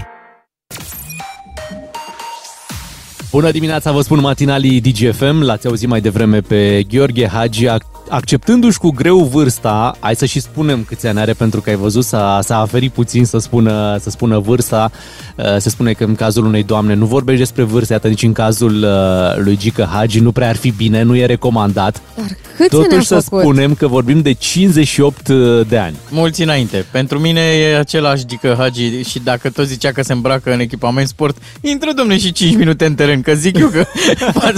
Bună 3.32 3.52
dimineața, 3.52 3.92
vă 3.92 4.02
spun 4.02 4.20
matinalii 4.20 4.82
DGFM, 4.82 5.42
l-ați 5.42 5.68
auzit 5.68 5.88
mai 5.88 6.02
devreme 6.02 6.42
pe 6.42 6.84
Gheorghe 6.88 7.28
Hagi, 7.28 7.68
acceptându-și 8.14 8.78
cu 8.78 8.90
greu 8.90 9.20
vârsta, 9.20 9.98
hai 10.00 10.16
să 10.16 10.26
și 10.26 10.40
spunem 10.40 10.84
câți 10.84 11.08
ani 11.08 11.20
are 11.20 11.34
pentru 11.34 11.62
că 11.62 11.70
ai 11.70 11.76
văzut, 11.76 12.04
s-a, 12.04 12.40
s-a 12.44 12.60
aferit 12.60 12.92
puțin 12.92 13.26
să 13.26 13.38
spună, 13.38 13.98
să 14.02 14.10
spună 14.10 14.40
vârsta, 14.40 14.92
uh, 15.36 15.58
se 15.58 15.70
spune 15.70 15.94
că 15.94 16.04
în 16.04 16.16
cazul 16.16 16.46
unei 16.46 16.64
doamne 16.64 16.94
nu 16.94 17.06
vorbești 17.06 17.40
despre 17.40 17.64
vârste, 17.64 17.94
atât 17.94 18.10
nici 18.10 18.24
în 18.24 18.34
cazul 18.34 18.84
uh, 18.84 19.44
lui 19.44 19.58
Gică 19.58 19.90
Hagi 19.92 20.20
nu 20.20 20.32
prea 20.32 20.50
ar 20.50 20.56
fi 20.56 20.72
bine, 20.72 21.02
nu 21.02 21.16
e 21.16 21.26
recomandat. 21.26 22.02
Dar 22.16 22.38
cât 22.58 22.70
Totuși 22.70 23.08
să 23.08 23.20
făcut? 23.20 23.44
spunem 23.44 23.74
că 23.74 23.88
vorbim 23.88 24.22
de 24.22 24.32
58 24.32 25.28
uh, 25.28 25.62
de 25.68 25.78
ani. 25.78 25.96
Mulți 26.10 26.42
înainte. 26.42 26.86
Pentru 26.92 27.20
mine 27.20 27.42
e 27.42 27.78
același 27.78 28.26
Gică 28.26 28.56
Hagi 28.60 29.02
și 29.02 29.20
dacă 29.20 29.50
tot 29.50 29.68
zicea 29.68 29.92
că 29.92 30.02
se 30.04 30.14
îmbracă 30.14 30.54
în 30.54 30.60
echipament 30.60 31.08
sport, 31.08 31.38
intră 31.62 31.92
domne 31.96 32.18
și 32.18 32.32
5 32.32 32.56
minute 32.56 32.86
în 32.86 32.96
teren, 32.96 33.22
că 33.22 33.34
zic 33.34 33.58
eu 33.58 33.68
că 33.68 33.86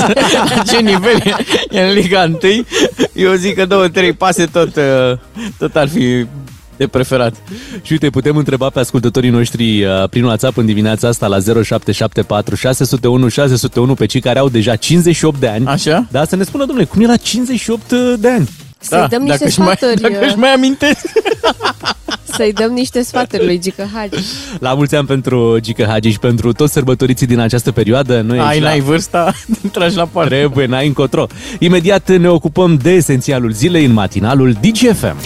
la 0.48 0.64
ce 0.72 0.80
nivel 0.80 1.36
e 1.70 1.82
în 1.82 1.94
Liga 1.94 2.24
1, 2.24 2.38
eu 3.14 3.34
zic 3.34 3.45
că 3.54 3.66
două, 3.66 3.88
trei 3.88 4.14
pase 4.14 4.46
tot, 4.46 4.76
uh, 4.76 5.18
tot 5.58 5.76
ar 5.76 5.88
fi 5.88 6.26
de 6.78 6.88
preferat. 6.88 7.36
Și 7.82 7.92
uite, 7.92 8.10
putem 8.10 8.38
întreba 8.38 8.70
pe 8.70 8.80
ascultătorii 8.80 9.30
noștri 9.30 9.84
uh, 9.84 10.10
prin 10.10 10.24
WhatsApp 10.24 10.58
în 10.58 10.66
dimineața 10.66 11.08
asta 11.08 11.28
la 11.28 11.40
0774 11.40 12.56
601 12.56 13.28
601 13.28 13.94
pe 13.94 14.06
cei 14.06 14.22
care 14.22 14.40
au 14.40 14.50
deja 14.50 14.76
58 14.76 15.40
de 15.40 15.48
ani. 15.48 15.66
Așa? 15.66 16.08
Da, 16.12 16.26
să 16.26 16.36
ne 16.36 16.44
spună, 16.44 16.66
domnule, 16.66 16.88
cum 16.88 17.02
e 17.02 17.06
la 17.06 17.16
58 17.16 17.92
de 18.20 18.30
ani? 18.30 18.50
Să-i 18.88 19.00
da, 19.00 19.08
dăm 19.08 19.22
niște 19.22 19.38
dacă 19.38 19.52
sfaturi. 19.52 20.02
Mai, 20.02 20.12
dacă 20.12 20.26
își 20.26 20.36
mai 20.36 20.50
amintesc. 20.50 21.06
Să-i 22.24 22.54
dăm 22.54 22.72
niște 22.72 23.04
sfaturi 23.04 23.46
lui 23.46 23.60
Gică 23.60 23.90
Hagi. 23.94 24.24
La 24.60 24.74
mulți 24.74 24.96
ani 24.96 25.08
pentru 25.08 25.58
Gică 25.60 25.86
Hagi 25.90 26.10
și 26.10 26.20
pentru 26.20 26.52
toți 26.52 26.74
sărbătoriții 26.74 27.28
din 27.28 27.40
această 27.40 27.72
perioadă. 27.72 28.22
Noi 28.22 28.40
Ai, 28.40 28.60
n-ai 28.60 28.80
la... 28.80 28.86
vârsta, 28.86 29.34
tragi 29.72 29.96
la 29.96 30.06
poartă. 30.06 30.34
Trebuie, 30.34 30.66
n-ai 30.66 30.88
încotro. 30.88 31.28
Imediat 31.60 32.18
ne 32.18 32.30
ocupăm 32.30 32.78
de 32.78 32.92
esențialul 32.92 33.52
zilei 33.52 33.86
în 33.86 33.94
matinalul 33.94 34.52
DGFM. 34.62 35.18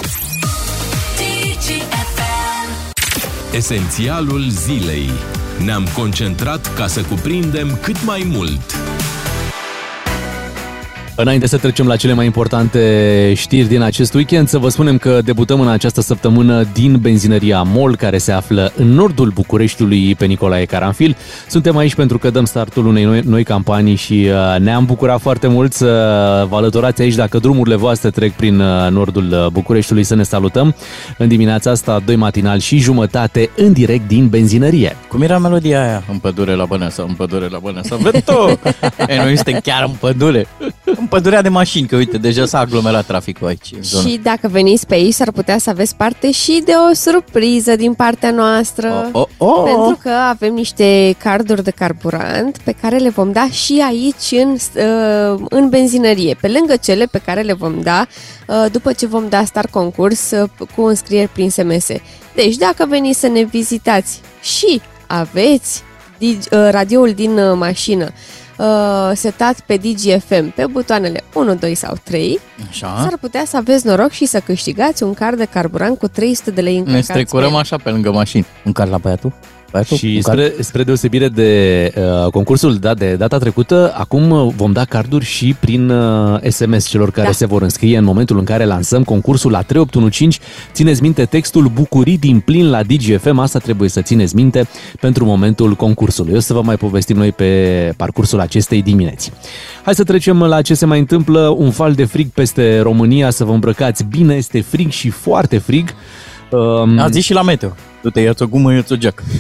Esențialul 3.56 4.46
zilei. 4.50 5.10
Ne-am 5.66 5.88
concentrat 5.94 6.74
ca 6.74 6.88
să 6.88 7.02
cuprindem 7.02 7.78
cât 7.82 8.06
mai 8.06 8.28
mult. 8.32 8.76
Înainte 11.22 11.48
să 11.48 11.58
trecem 11.58 11.88
la 11.88 11.96
cele 11.96 12.14
mai 12.14 12.26
importante 12.26 13.34
știri 13.36 13.68
din 13.68 13.82
acest 13.82 14.14
weekend, 14.14 14.48
să 14.48 14.58
vă 14.58 14.70
spunem 14.70 14.98
că 14.98 15.20
debutăm 15.24 15.60
în 15.60 15.68
această 15.68 16.02
săptămână 16.02 16.64
din 16.74 16.98
benzinăria 17.02 17.62
MOL, 17.62 17.96
care 17.96 18.18
se 18.18 18.32
află 18.32 18.72
în 18.76 18.88
nordul 18.88 19.30
Bucureștiului 19.30 20.16
pe 20.16 20.26
Nicolae 20.26 20.66
Caranfil. 20.66 21.18
Suntem 21.48 21.78
aici 21.78 21.96
pentru 21.96 22.18
că 22.18 22.30
dăm 22.30 22.46
startul 22.46 22.86
unei 22.86 23.04
noi, 23.04 23.22
noi 23.26 23.44
campanii 23.44 23.96
și 23.96 24.28
uh, 24.30 24.60
ne-am 24.60 24.86
bucurat 24.86 25.20
foarte 25.20 25.48
mult 25.48 25.74
să 25.74 25.86
vă 26.50 26.56
alăturați 26.56 27.02
aici 27.02 27.16
dacă 27.16 27.40
drumurile 27.40 27.76
voastre 27.76 28.10
trec 28.10 28.32
prin 28.32 28.60
uh, 28.60 28.90
nordul 28.90 29.32
uh, 29.32 29.48
Bucureștiului 29.52 30.04
să 30.04 30.16
ne 30.16 30.24
salutăm. 30.24 30.76
În 31.18 31.28
dimineața 31.28 31.72
asta, 31.72 32.02
doi 32.06 32.16
matinal 32.16 32.60
și 32.60 32.78
jumătate 32.78 33.50
în 33.56 33.74
direct 33.74 34.08
din 34.08 34.28
benzinărie. 34.28 34.98
Cum 35.08 35.22
era 35.22 35.38
melodia 35.38 35.84
aia? 35.84 36.04
În 36.12 36.18
pădure 36.18 36.54
la 36.54 36.66
Băneasa, 36.66 37.06
în 37.08 37.14
pădure 37.14 37.48
la 37.48 37.60
Băneasa. 37.60 37.96
Vento! 37.96 38.50
e, 39.08 39.16
noi 39.24 39.36
suntem 39.36 39.60
chiar 39.64 39.84
în 39.84 39.96
pădure. 40.00 40.48
În 40.84 41.08
pădurea 41.10 41.42
de 41.42 41.50
mașini, 41.50 41.88
că 41.88 41.96
uite, 41.96 42.18
deja 42.18 42.46
s-a 42.46 42.60
aglomerat 42.60 43.06
traficul 43.06 43.48
aici. 43.48 43.72
În 43.76 43.84
zonă. 43.84 44.08
Și 44.08 44.20
dacă 44.24 44.48
veniți 44.48 44.88
pe 44.88 44.94
aici, 44.94 45.14
s-ar 45.14 45.32
putea 45.32 45.58
să 45.58 45.70
aveți 45.70 45.96
parte 45.96 46.32
și 46.32 46.62
de 46.66 46.72
o 46.92 46.94
surpriză 46.94 47.76
din 47.76 47.94
partea 47.94 48.32
noastră. 48.32 49.10
Oh, 49.12 49.26
oh, 49.38 49.50
oh. 49.50 49.64
Pentru 49.64 50.00
că 50.02 50.10
avem 50.10 50.54
niște 50.54 51.16
carduri 51.18 51.64
de 51.64 51.72
carburant 51.72 52.58
pe 52.58 52.76
care 52.82 52.98
le 52.98 53.10
vom 53.10 53.32
da 53.32 53.48
și 53.50 53.84
aici 53.88 54.32
în, 54.32 54.52
uh, 54.52 55.42
în 55.50 55.70
benzinărie, 55.70 56.38
pe 56.42 56.48
lângă 56.48 56.76
cele 56.76 57.06
pe 57.06 57.22
care 57.26 57.42
le 57.42 57.54
vom 57.54 57.82
da 57.82 58.06
uh, 58.48 58.66
după 58.72 58.92
ce 58.94 59.08
vom 59.08 59.26
da 59.30 59.46
start 59.46 59.70
concurs 59.70 60.32
uh, 60.32 60.50
cu 60.76 60.82
înscrieri 60.82 61.30
prin 61.34 61.50
SMS. 61.50 61.88
Deci, 62.36 62.56
dacă 62.56 62.86
veniți 62.90 63.20
să 63.20 63.28
ne 63.28 63.44
vizitați 63.44 64.22
și 64.42 64.82
aveți 65.08 65.84
dig- 66.20 66.52
uh, 66.52 66.68
radioul 66.72 67.12
din 67.12 67.38
uh, 67.38 67.58
mașină 67.58 68.12
uh, 68.60 69.12
setat 69.14 69.60
pe 69.60 69.78
DGFM 69.78 70.50
pe 70.56 70.66
butoanele 70.66 71.24
1, 71.34 71.56
2 71.56 71.76
sau 71.76 71.98
3, 72.04 72.40
Așa. 72.70 72.98
s-ar 73.02 73.18
putea 73.22 73.44
să 73.46 73.58
aveți 73.58 73.86
noroc 73.88 74.12
și 74.12 74.26
să 74.26 74.40
câștigați 74.40 75.04
un 75.04 75.14
card 75.14 75.38
de 75.38 75.46
carburant 75.46 75.98
cu 75.98 76.08
300 76.08 76.52
de 76.52 76.62
lei 76.62 76.74
Ne 76.74 76.80
încărcați 76.80 77.06
strecurăm 77.08 77.48
pe 77.48 77.54
el. 77.54 77.60
așa 77.60 77.78
pe 77.78 77.90
lângă 77.90 78.12
mașini. 78.12 78.46
Un 78.66 78.72
car 78.72 78.88
la 78.88 78.98
băiatul? 78.98 79.34
Băiatul? 79.72 79.98
Și 79.98 80.06
Un 80.16 80.22
car? 80.22 80.34
spre, 80.36 80.54
spre 80.64 80.84
deosebire 80.84 81.28
de 81.28 81.92
uh, 82.26 82.32
concursul 82.32 82.76
dat 82.76 82.98
de 82.98 83.16
data 83.16 83.38
trecută, 83.38 83.94
acum 83.98 84.30
uh, 84.30 84.54
vom 84.56 84.72
da 84.72 84.86
carduri 84.86 85.26
și 85.26 85.56
prin 85.60 85.90
uh, 85.90 86.40
SMS 86.50 86.88
celor 86.88 87.12
care 87.12 87.28
Da. 87.28 87.34
se 87.34 87.46
vor 87.46 87.62
înscrie 87.62 87.98
în 87.98 88.04
momentul 88.04 88.38
în 88.38 88.44
care 88.44 88.66
lansăm 88.66 89.04
concursul 89.04 89.52
la 89.52 89.62
3815. 89.62 90.40
Țineți 90.74 91.02
minte 91.02 91.26
textul 91.26 91.68
Bucurii 91.74 92.18
din 92.18 92.40
plin 92.40 92.70
la 92.70 92.84
DGFM, 92.84 93.38
asta 93.38 93.60
trebuie 93.60 93.90
să 93.90 94.02
țineți 94.02 94.36
minte 94.36 94.68
pentru 95.00 95.26
momentul 95.26 95.74
concursului. 95.74 96.34
O 96.36 96.40
să 96.40 96.54
vă 96.54 96.62
mai 96.62 96.76
povestim 96.78 97.18
noi 97.18 97.32
pe 97.32 97.94
parcursul 97.98 98.40
acestei 98.40 98.82
dimineți. 98.82 99.32
Hai 99.84 99.96
să 99.96 100.04
trecem 100.04 100.40
la 100.44 100.62
ce 100.62 100.74
se 100.74 100.86
mai 100.86 101.00
întâmplă. 101.00 101.40
Un 101.58 101.70
val 101.70 101.94
de 101.94 102.06
frig 102.06 102.28
peste 102.28 102.80
România, 102.80 103.30
să 103.30 103.44
vă 103.44 103.52
îmbrăcați 103.52 104.04
bine, 104.04 104.36
este 104.36 104.62
frig 104.62 104.92
și 104.92 105.10
foarte 105.10 105.58
frig. 105.58 105.90
Um, 106.52 107.00
A 107.00 107.10
zis 107.10 107.24
și 107.24 107.34
la 107.34 107.42
meteo. 107.42 107.76
Du-te, 108.02 108.20
ia-ți 108.20 108.44
o 108.44 108.48
gumă, 108.48 108.74
ia-ți 108.74 108.94
o 108.94 108.96
geacă. 108.96 109.24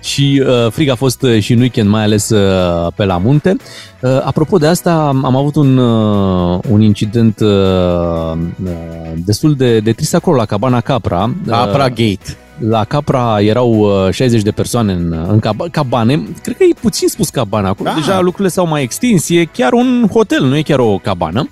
și 0.00 0.42
uh, 0.46 0.70
frig 0.70 0.88
a 0.88 0.94
fost 0.94 1.22
uh, 1.22 1.40
și 1.42 1.52
în 1.52 1.60
weekend, 1.60 1.88
mai 1.88 2.02
ales 2.02 2.30
uh, 2.30 2.92
pe 2.94 3.04
la 3.04 3.18
munte. 3.18 3.56
Uh, 4.00 4.10
apropo 4.24 4.58
de 4.58 4.66
asta, 4.66 4.92
am 5.06 5.24
am 5.24 5.36
avut 5.36 5.56
un, 5.56 5.76
uh, 5.76 6.58
un 6.68 6.80
incident 6.80 7.40
uh, 7.40 7.48
uh, 8.64 8.70
destul 9.24 9.54
de, 9.54 9.80
de 9.80 9.92
trist 9.92 10.14
acolo, 10.14 10.36
la 10.36 10.44
Cabana 10.44 10.80
Capra. 10.80 11.34
Capra 11.46 11.84
Uh, 11.84 11.88
Gate. 11.88 12.36
la 12.68 12.84
Capra 12.84 13.40
erau 13.40 13.70
uh, 14.06 14.12
60 14.12 14.42
de 14.42 14.50
persoane 14.50 14.92
în, 14.92 15.26
în 15.28 15.40
cab- 15.40 15.70
cabane. 15.70 16.22
Cred 16.42 16.56
că 16.56 16.62
e 16.62 16.74
puțin 16.80 17.08
spus 17.08 17.28
cabana. 17.28 17.68
Acum 17.68 17.84
Da. 17.84 17.94
deja 17.94 18.20
lucrurile 18.20 18.48
s-au 18.48 18.66
mai 18.66 18.82
extins. 18.82 19.28
E 19.28 19.44
chiar 19.44 19.72
un 19.72 20.06
hotel, 20.12 20.44
nu 20.44 20.56
e 20.56 20.62
chiar 20.62 20.78
o 20.78 20.98
cabană. 21.02 21.48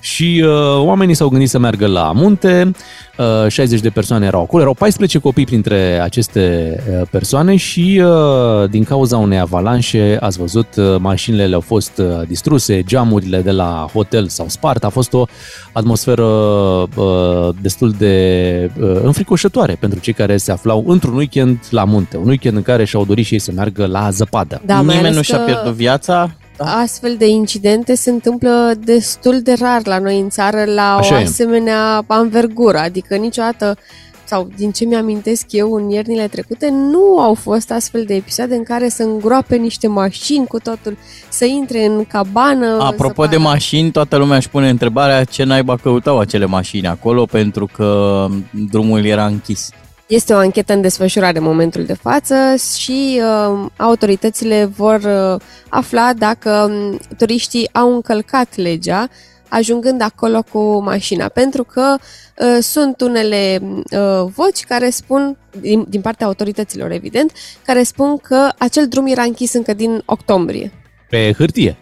Și 0.00 0.44
uh, 0.44 0.84
oamenii 0.84 1.14
s-au 1.14 1.28
gândit 1.28 1.48
să 1.48 1.58
meargă 1.58 1.86
la 1.86 2.12
munte, 2.14 2.70
uh, 3.16 3.48
60 3.48 3.80
de 3.80 3.90
persoane 3.90 4.26
erau 4.26 4.42
acolo, 4.42 4.62
erau 4.62 4.74
14 4.74 5.18
copii 5.18 5.44
printre 5.44 6.00
aceste 6.02 6.76
uh, 6.90 7.06
persoane 7.10 7.56
și 7.56 8.02
uh, 8.04 8.70
din 8.70 8.84
cauza 8.84 9.16
unei 9.16 9.38
avalanșe, 9.38 10.16
ați 10.20 10.38
văzut, 10.38 10.76
uh, 10.76 10.96
mașinile 10.98 11.46
le-au 11.46 11.60
fost 11.60 11.98
uh, 11.98 12.26
distruse, 12.26 12.82
geamurile 12.82 13.40
de 13.40 13.50
la 13.50 13.88
hotel 13.92 14.28
s-au 14.28 14.48
spart, 14.48 14.84
a 14.84 14.88
fost 14.88 15.12
o 15.12 15.24
atmosferă 15.72 16.22
uh, 16.22 17.48
destul 17.60 17.94
de 17.98 18.70
uh, 18.80 19.00
înfricoșătoare 19.02 19.76
pentru 19.80 19.98
cei 19.98 20.12
care 20.12 20.36
se 20.36 20.52
aflau 20.52 20.84
într-un 20.86 21.16
weekend 21.16 21.58
la 21.70 21.84
munte, 21.84 22.16
un 22.16 22.28
weekend 22.28 22.56
în 22.56 22.62
care 22.62 22.84
și-au 22.84 23.04
dorit 23.04 23.24
și 23.24 23.32
ei 23.32 23.38
să 23.38 23.52
meargă 23.54 23.86
la 23.86 24.10
zăpadă. 24.10 24.62
Da, 24.64 24.74
mai 24.74 24.82
Nimeni 24.84 24.98
ales 24.98 25.16
nu 25.16 25.22
și-a 25.22 25.38
că 25.38 25.44
pierdut 25.44 25.72
viața. 25.72 26.30
Astfel 26.64 27.16
de 27.16 27.26
incidente 27.26 27.94
se 27.94 28.10
întâmplă 28.10 28.72
destul 28.84 29.40
de 29.42 29.54
rar 29.60 29.86
la 29.86 29.98
noi 29.98 30.20
în 30.20 30.28
țară 30.28 30.64
la 30.64 30.96
Așa 30.96 31.14
o 31.14 31.18
e. 31.18 31.22
asemenea 31.22 32.04
anvergură, 32.06 32.78
adică 32.78 33.16
niciodată 33.16 33.76
sau 34.24 34.48
din 34.56 34.70
ce 34.70 34.84
mi-amintesc 34.84 35.44
eu 35.50 35.72
în 35.72 35.90
iernile 35.90 36.26
trecute, 36.26 36.68
nu 36.70 37.18
au 37.18 37.34
fost 37.34 37.70
astfel 37.70 38.04
de 38.04 38.14
episoade 38.14 38.54
în 38.54 38.62
care 38.62 38.88
să 38.88 39.02
îngroape 39.02 39.56
niște 39.56 39.86
mașini 39.86 40.46
cu 40.46 40.58
totul, 40.58 40.96
să 41.28 41.44
intre 41.44 41.84
în 41.84 42.04
cabană. 42.04 42.78
Apropo 42.80 43.22
să 43.22 43.28
de 43.28 43.36
mașini, 43.36 43.90
toată 43.90 44.16
lumea 44.16 44.36
își 44.36 44.48
pune 44.48 44.68
întrebarea 44.68 45.24
ce 45.24 45.44
naiba 45.44 45.76
căutau 45.76 46.18
acele 46.18 46.46
mașini 46.46 46.86
acolo 46.86 47.24
pentru 47.24 47.68
că 47.72 48.26
drumul 48.70 49.04
era 49.04 49.26
închis. 49.26 49.70
Este 50.10 50.32
o 50.32 50.36
anchetă 50.36 50.72
în 50.72 50.80
desfășurare 50.80 51.38
în 51.38 51.44
momentul 51.44 51.84
de 51.84 51.92
față 51.92 52.34
și 52.78 53.20
uh, 53.22 53.66
autoritățile 53.76 54.64
vor 54.64 55.00
uh, 55.04 55.40
afla 55.68 56.12
dacă 56.12 56.50
um, 56.50 56.98
turiștii 57.16 57.68
au 57.72 57.94
încălcat 57.94 58.56
legea 58.56 59.08
ajungând 59.48 60.00
acolo 60.02 60.42
cu 60.52 60.82
mașina, 60.82 61.28
pentru 61.28 61.64
că 61.64 61.96
uh, 61.98 62.58
sunt 62.60 63.00
unele 63.00 63.60
uh, 63.62 64.30
voci 64.34 64.64
care 64.68 64.90
spun, 64.90 65.36
din, 65.60 65.86
din 65.88 66.00
partea 66.00 66.26
autorităților 66.26 66.90
evident, 66.90 67.32
care 67.64 67.82
spun 67.82 68.16
că 68.16 68.48
acel 68.58 68.88
drum 68.88 69.06
era 69.06 69.22
închis 69.22 69.52
încă 69.52 69.74
din 69.74 70.02
octombrie. 70.04 70.72
Pe 71.08 71.32
hârtie. 71.36 71.76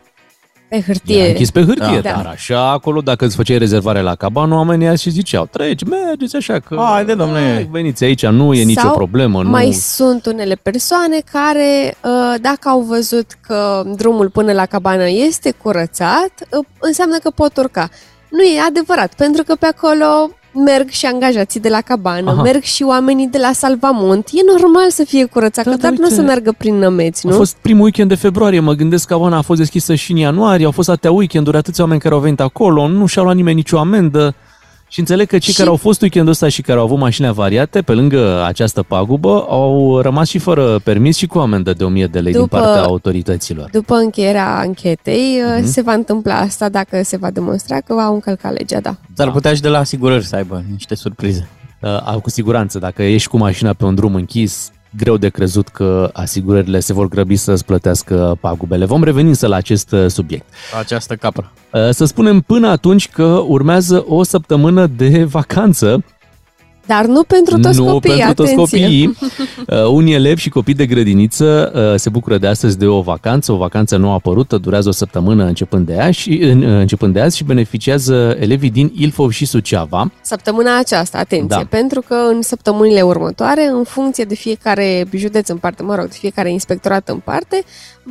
Pe 0.68 0.82
hârtie. 0.86 1.18
Era 1.18 1.28
închis 1.28 1.50
pe 1.50 1.64
hârtie, 1.64 2.00
Da. 2.00 2.10
dar 2.10 2.26
așa 2.26 2.70
acolo, 2.70 3.00
dacă 3.00 3.24
îți 3.24 3.36
făceai 3.36 3.58
rezervare 3.58 4.00
la 4.00 4.14
cabană, 4.14 4.54
oamenii 4.54 4.96
și 4.98 5.10
ziceau, 5.10 5.46
treci, 5.46 5.84
mergeți 5.84 6.36
așa 6.36 6.58
că... 6.58 6.76
Haide, 6.76 7.14
domnule. 7.14 7.52
hai, 7.52 7.68
Veniți 7.70 8.04
aici, 8.04 8.26
nu 8.26 8.54
e 8.54 8.62
nicio 8.62 8.80
Sau 8.80 8.92
problemă. 8.92 9.42
Nu... 9.42 9.48
Mai 9.48 9.72
sunt 9.72 10.26
unele 10.26 10.54
persoane 10.54 11.18
care, 11.32 11.96
uh, 12.04 12.40
dacă 12.40 12.68
au 12.68 12.80
văzut 12.80 13.26
că 13.46 13.82
drumul 13.96 14.30
până 14.30 14.52
la 14.52 14.66
cabană 14.66 15.08
este 15.08 15.50
curățat, 15.50 16.32
uh, 16.58 16.64
înseamnă 16.78 17.16
că 17.22 17.30
pot 17.30 17.56
urca. 17.56 17.88
Nu 18.30 18.42
e 18.42 18.60
adevărat, 18.68 19.14
pentru 19.14 19.42
că 19.42 19.54
pe 19.54 19.66
acolo 19.66 20.30
merg 20.64 20.88
și 20.88 21.06
angajații 21.06 21.60
de 21.60 21.68
la 21.68 21.80
cabană, 21.80 22.30
Aha. 22.30 22.32
Aha. 22.32 22.42
merg 22.42 22.62
și 22.62 22.82
oamenii 22.82 23.26
de 23.26 23.38
la 23.38 23.50
salvamont. 23.52 24.28
E 24.32 24.40
normal 24.58 24.90
să 24.90 25.04
fie 25.04 25.24
curățat, 25.24 25.64
Da, 25.64 25.70
că 25.70 25.76
dar 25.76 25.90
doar 25.90 25.92
nu 25.92 25.98
o 26.04 26.08
uite, 26.08 26.14
să 26.14 26.22
meargă 26.26 26.54
prin 26.58 26.74
nămeți, 26.74 27.26
A 27.26 27.30
nu? 27.30 27.36
fost 27.36 27.56
primul 27.60 27.82
weekend 27.82 28.08
de 28.08 28.14
februarie, 28.14 28.60
mă 28.60 28.72
gândesc 28.72 29.06
că 29.06 29.14
cabana 29.14 29.36
a 29.36 29.40
fost 29.42 29.58
deschisă 29.58 29.94
și 29.94 30.10
în 30.10 30.16
ianuarie, 30.16 30.64
au 30.64 30.70
fost 30.70 30.88
atâtea 30.88 31.10
weekenduri, 31.12 31.56
atâția 31.56 31.84
oameni 31.84 32.00
care 32.02 32.14
au 32.14 32.20
venit 32.20 32.40
acolo, 32.40 32.88
nu 32.88 33.06
și-au 33.06 33.24
luat 33.24 33.36
nimeni 33.36 33.56
nicio 33.56 33.78
amendă. 33.78 34.34
Și 34.90 34.98
înțeleg 35.00 35.26
că 35.28 35.38
cei 35.38 35.52
Și- 35.52 35.58
care 35.58 35.68
au 35.70 35.76
fost 35.76 36.00
weekendul 36.00 36.32
ăsta 36.32 36.48
și 36.48 36.62
care 36.62 36.78
au 36.78 36.84
avut 36.84 36.98
mașini 36.98 37.26
avariate, 37.26 37.82
pe 37.82 37.92
lângă 37.92 38.44
această 38.46 38.82
pagubă, 38.82 39.46
au 39.48 40.00
rămas 40.00 40.28
și 40.28 40.38
fără 40.38 40.78
permis 40.78 41.16
și 41.16 41.26
cu 41.26 41.38
amendă 41.38 41.72
de 41.72 41.84
1000 41.84 42.06
de 42.06 42.18
lei 42.20 42.32
din 42.32 42.40
După- 42.40 42.56
partea 42.58 42.82
autorităților. 42.82 43.68
După 43.72 43.94
încheierea 43.94 44.58
anchetei, 44.58 45.40
Mhm. 45.46 45.62
uh, 45.62 45.68
se 45.70 45.80
va 45.82 45.92
întâmpla 45.92 46.34
asta 46.38 46.68
dacă 46.68 47.02
se 47.02 47.16
va 47.16 47.30
demonstra 47.30 47.80
că 47.80 47.92
au 47.92 48.14
încălcat 48.14 48.52
legea, 48.52 48.80
da. 48.80 48.96
S-ar 49.14 49.30
putea 49.30 49.54
și 49.54 49.60
de 49.60 49.68
la 49.68 49.78
asigurări 49.78 50.24
să 50.26 50.36
aibă 50.36 50.62
niște 50.72 50.94
surprize. 50.94 51.48
Uh, 51.80 52.14
cu 52.22 52.30
siguranță, 52.30 52.78
dacă 52.78 53.02
ești 53.02 53.28
cu 53.28 53.36
mașina 53.36 53.72
pe 53.72 53.84
un 53.84 53.94
drum 53.94 54.14
închis, 54.14 54.70
greu 54.96 55.16
de 55.16 55.28
crezut 55.28 55.68
că 55.68 56.10
asigurările 56.12 56.80
se 56.80 56.92
vor 56.92 57.08
grăbi 57.08 57.36
să-ți 57.36 57.64
plătească 57.64 58.36
pagubele. 58.40 58.84
Vom 58.84 59.02
reveni 59.02 59.28
însă 59.28 59.46
la 59.46 59.56
acest 59.56 59.92
uh, 59.92 60.06
subiect. 60.06 60.46
Această 60.78 61.14
capră. 61.16 61.52
Uh, 61.72 61.88
Să 61.90 62.04
spunem 62.04 62.40
până 62.40 62.68
atunci 62.68 63.08
că 63.08 63.42
urmează 63.46 64.04
o 64.08 64.22
săptămână 64.22 64.86
de 64.86 65.24
vacanță. 65.24 66.04
Dar 66.88 67.06
nu 67.06 67.22
pentru 67.22 67.58
toți 67.58 67.78
nu 67.78 67.84
copiii, 67.84 68.16
pentru 68.16 68.34
toți 68.34 68.52
atenție. 68.52 68.78
copiii. 68.78 69.16
Uh, 69.68 69.86
unii 69.90 70.14
elevi 70.14 70.40
și 70.40 70.48
copii 70.48 70.74
de 70.74 70.86
grădiniță 70.86 71.72
uh, 71.74 71.98
se 71.98 72.08
bucură 72.08 72.38
de 72.38 72.46
astăzi 72.46 72.78
de 72.78 72.86
o 72.86 73.00
vacanță, 73.00 73.52
o 73.52 73.56
vacanță 73.56 73.96
nou 73.96 74.12
apărută, 74.12 74.56
durează 74.56 74.88
o 74.88 74.92
săptămână 74.92 75.44
începând 75.44 75.86
de 75.86 76.00
azi 76.00 76.18
și, 76.18 76.38
în, 76.42 76.62
uh, 76.62 76.78
începând 76.78 77.14
de 77.14 77.20
azi 77.20 77.36
și 77.36 77.44
beneficiază 77.44 78.36
elevii 78.40 78.70
din 78.70 78.92
Ilfov 78.96 79.30
și 79.30 79.44
Suceava. 79.44 80.12
Săptămâna 80.20 80.78
aceasta, 80.78 81.18
atenție, 81.18 81.46
Da. 81.48 81.56
da. 81.56 81.66
pentru 81.70 82.00
că 82.00 82.14
în 82.14 82.42
săptămânile 82.42 83.00
următoare, 83.00 83.66
în 83.66 83.84
funcție 83.84 84.24
de 84.24 84.34
fiecare 84.34 85.06
județ 85.16 85.48
în 85.48 85.56
parte, 85.56 85.82
mă 85.82 85.94
rog, 85.94 86.04
de 86.04 86.16
fiecare 86.18 86.50
inspectorat 86.50 87.08
în 87.08 87.18
parte, 87.24 87.64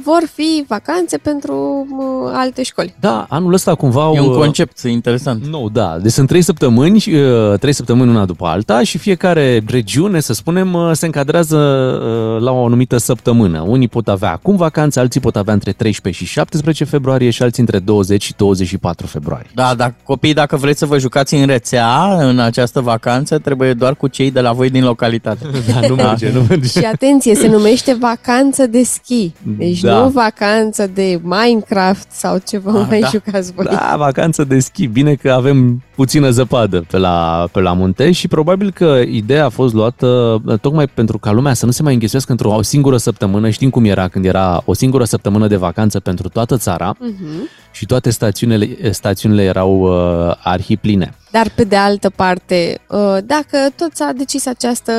vor 0.04 0.24
fi 0.34 0.66
vacanțe 0.68 1.18
pentru 1.18 1.88
uh, 1.98 2.32
alte 2.34 2.64
școli. 2.64 2.96
Da, 3.00 3.26
anul 3.30 3.54
ăsta 3.54 3.76
cumva 3.76 4.04
au... 4.04 4.14
E 4.16 4.20
un 4.20 4.30
uh, 4.30 4.36
concept 4.36 4.80
interesant. 4.80 5.46
Nou, 5.46 5.70
da. 5.70 5.98
Deci 6.02 6.12
sunt 6.12 6.28
trei 6.28 6.42
săptămâni, 6.42 7.04
uh, 7.08 7.60
trei 7.60 7.74
săptămâni 7.74 8.10
una 8.10 8.26
după 8.26 8.46
alta 8.46 8.67
ajuta 8.70 8.84
și 8.84 8.98
fiecare 8.98 9.64
regiune, 9.68 10.20
să 10.20 10.34
spunem, 10.34 10.74
uh, 10.74 10.90
se 10.94 11.06
încadrează 11.06 11.58
uh, 11.58 12.42
la 12.42 12.52
o 12.52 12.66
anumită 12.66 12.98
săptămână. 12.98 13.62
Unii 13.68 13.88
pot 13.88 14.08
avea 14.08 14.32
acum 14.32 14.56
vacanță, 14.56 15.00
alții 15.00 15.20
pot 15.20 15.36
avea 15.36 15.54
între 15.54 15.72
13 15.72 16.24
și 16.24 16.32
17 16.32 16.84
februarie 16.84 17.30
și 17.30 17.44
alții 17.44 17.62
între 17.62 17.80
20 17.80 18.24
și 18.24 18.34
24 18.38 19.08
februarie. 19.08 19.50
Da, 19.54 19.74
dar 19.78 19.94
copii, 20.04 20.34
dacă 20.34 20.56
vreți 20.56 20.80
să 20.80 20.86
vă 20.86 20.98
jucați 20.98 21.36
în 21.36 21.46
rețea 21.46 22.18
în 22.20 22.40
această 22.40 22.82
vacanță, 22.82 23.38
trebuie 23.38 23.74
doar 23.74 23.96
cu 23.96 24.08
cei 24.08 24.32
de 24.32 24.42
la 24.42 24.52
voi 24.52 24.70
din 24.70 24.84
localitate. 24.84 25.46
Da, 25.82 25.88
nu 25.88 25.96
merge, 25.96 26.32
nu 26.32 26.46
merge. 26.50 26.68
Și 26.80 26.86
atenție, 26.86 27.36
se 27.36 27.48
numește 27.48 27.98
vacanță 28.00 28.66
de 28.68 28.84
schi. 28.84 29.32
Deci 29.58 29.80
Da. 29.80 29.98
nu 30.00 30.10
vacanță 30.10 30.90
de 30.94 31.20
Minecraft 31.24 32.08
sau 32.12 32.38
ce 32.48 32.58
vă 32.58 32.70
Ah, 32.80 32.86
mai 32.90 33.00
da. 33.00 33.08
jucați 33.08 33.52
voi. 33.54 33.66
Da, 33.66 33.96
vacanță 33.98 34.44
de 34.44 34.60
schi. 34.60 34.88
Bine 34.88 35.14
că 35.14 35.32
avem 35.32 35.84
puțină 35.96 36.30
zăpadă 36.30 36.86
pe 36.92 36.98
la, 36.98 37.48
pe 37.52 37.60
la 37.60 37.74
munte 37.74 38.12
și 38.12 38.28
probabil 38.28 38.57
că 38.74 39.02
ideea 39.08 39.46
a 39.46 39.50
fost 39.50 39.74
luată 39.74 40.42
uh, 40.46 40.60
tocmai 40.60 40.88
pentru 40.88 41.18
ca 41.18 41.32
lumea 41.32 41.54
să 41.54 41.66
nu 41.66 41.72
se 41.72 41.84
mai 41.84 41.94
înghesuiască 41.94 42.32
într-o 42.32 42.62
singură 42.62 42.98
săptămână. 42.98 43.50
Știm 43.50 43.70
cum 43.70 43.86
era 43.86 44.08
când 44.08 44.26
era 44.26 44.62
o 44.66 44.74
singură 44.74 45.04
săptămână 45.04 45.48
de 45.48 45.56
vacanță 45.56 46.00
pentru 46.00 46.30
toată 46.30 46.58
țara 46.58 46.96
Mhm. 47.00 47.50
și 47.72 47.86
toate 47.86 48.10
stațiunile, 48.10 48.92
stațiunile 48.92 49.44
erau 49.44 49.80
uh, 49.82 50.36
arhipline. 50.44 51.14
Dar 51.32 51.50
pe 51.56 51.64
de 51.64 51.76
altă 51.76 52.10
parte, 52.10 52.80
uh, 52.88 53.18
dacă 53.26 53.58
tot 53.76 53.90
s-a 53.94 54.12
decis 54.18 54.46
această 54.48 54.92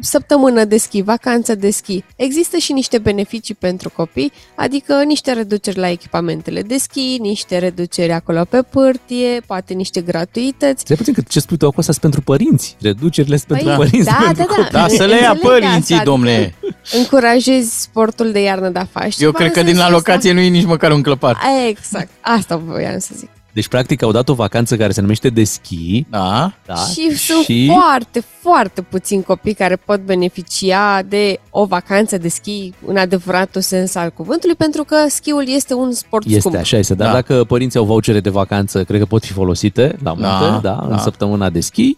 săptămână 0.00 0.64
de 0.64 0.76
schi, 0.76 1.02
vacanță 1.02 1.54
de 1.54 1.70
schi, 1.70 2.04
există 2.16 2.56
și 2.56 2.72
niște 2.72 2.98
beneficii 2.98 3.54
pentru 3.54 3.90
copii, 3.90 4.32
adică 4.54 5.02
niște 5.02 5.32
reduceri 5.32 5.78
la 5.78 5.88
echipamentele 5.90 6.62
de 6.62 6.76
schi, 6.76 7.16
niște 7.20 7.58
reduceri 7.58 8.12
acolo 8.12 8.44
pe 8.44 8.62
pârtie, 8.62 9.40
poate 9.46 9.74
niște 9.74 10.00
gratuități. 10.00 10.82
Stai 10.84 10.96
puțin 10.96 11.12
că 11.12 11.20
ce 11.28 11.40
spui 11.40 11.56
tu 11.56 11.66
acolo 11.66 11.82
sunt 11.82 11.96
pentru 11.96 12.20
părinți. 12.20 12.76
Reducerile 12.80 13.36
sunt 13.36 13.48
pentru 13.48 13.66
Păi, 13.66 13.76
părinți. 13.76 14.08
da, 14.10 14.16
pentru 14.24 14.44
da, 14.46 14.48
da. 14.48 14.54
copii. 14.54 14.70
Da, 14.72 14.88
să 14.88 15.04
le 15.06 15.20
ia 15.20 15.30
Înțeleg 15.30 15.52
părinții, 15.52 15.94
asta, 15.94 16.04
domnule. 16.10 16.54
Încurajezi 16.98 17.80
sportul 17.80 18.32
de 18.32 18.40
iarnă, 18.40 18.68
dar 18.68 18.86
faci 18.90 19.04
Eu 19.18 19.30
ceva 19.30 19.32
cred 19.38 19.52
că 19.52 19.58
în 19.58 19.64
din 19.64 19.74
sensul 19.74 19.90
alocație 19.92 20.32
nu 20.32 20.40
e 20.40 20.48
nici 20.48 20.64
măcar 20.64 20.90
un 20.92 21.02
clăpar. 21.02 21.30
ăsta? 21.34 21.66
Exact, 21.68 22.08
asta 22.20 22.56
voiam 22.56 22.98
să 22.98 23.10
zic. 23.16 23.28
Deci, 23.52 23.68
practic, 23.68 24.02
au 24.02 24.10
dat 24.12 24.28
o 24.28 24.34
vacanță 24.34 24.76
care 24.76 24.92
se 24.92 25.00
numește 25.00 25.28
de 25.28 25.44
schi. 25.44 26.06
Da? 26.10 26.52
Da? 26.66 26.74
Și, 26.74 27.16
sunt 27.16 27.44
foarte, 27.66 28.22
foarte 28.40 28.82
puțini 28.82 29.22
copii 29.22 29.54
care 29.54 29.76
pot 29.76 30.00
beneficia 30.04 31.02
de 31.02 31.38
o 31.50 31.64
vacanță 31.64 32.18
de 32.18 32.28
schi 32.28 32.72
în 32.86 32.96
adevăratul 32.96 33.60
sens 33.60 33.94
al 33.94 34.10
cuvântului, 34.10 34.54
pentru 34.54 34.84
că 34.84 34.96
schiul 35.08 35.44
este 35.48 35.74
un 35.74 35.92
sport 35.92 36.26
Este 36.26 36.38
scump. 36.40 36.56
așa, 36.56 36.76
este. 36.76 36.94
Dar 36.94 37.06
Da. 37.06 37.12
dacă 37.12 37.44
părinții 37.44 37.78
au 37.78 37.84
vouchere 37.84 38.20
de 38.20 38.30
vacanță, 38.30 38.84
cred 38.84 38.98
că 39.00 39.06
pot 39.06 39.24
fi 39.24 39.32
folosite 39.32 39.96
la 40.02 40.12
munte, 40.12 40.28
da, 40.28 40.50
Da, 40.50 40.58
da, 40.62 40.78
în 40.82 40.88
da. 40.90 40.98
săptămâna 40.98 41.50
de 41.50 41.60
schi. 41.60 41.96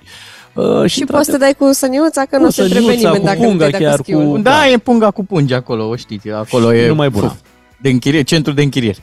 Uh, 0.55 0.85
Și 0.91 1.05
poți 1.05 1.25
să 1.25 1.31
te 1.33 1.39
dai 1.39 1.55
cu 1.59 1.73
săniuța 1.73 2.25
că 2.31 2.37
nu 2.39 2.47
o 2.47 2.51
să 2.51 2.63
întrebe 2.63 2.85
săniuța, 2.85 3.07
nimeni 3.09 3.21
cu 3.21 3.27
dacă 3.27 3.39
nu 3.41 3.49
punga 3.49 3.65
te 3.65 3.71
dai 3.71 3.81
chiar, 3.81 3.97
cu 3.97 4.03
schiul. 4.03 4.31
cu- 4.31 4.39
Da, 4.39 4.51
Da. 4.51 4.69
e 4.69 4.77
punga 4.79 5.11
cu 5.11 5.25
pungi 5.25 5.55
acolo, 5.55 5.89
o 5.89 5.97
știți, 5.97 6.29
acolo 6.31 6.75
e 6.75 6.89
Numai 6.89 7.11
bună. 7.11 7.27
Uf, 7.27 7.35
de 7.81 7.89
închiriere, 7.89 8.25
centru 8.25 8.53
de 8.53 8.63
închiriere. 8.63 8.97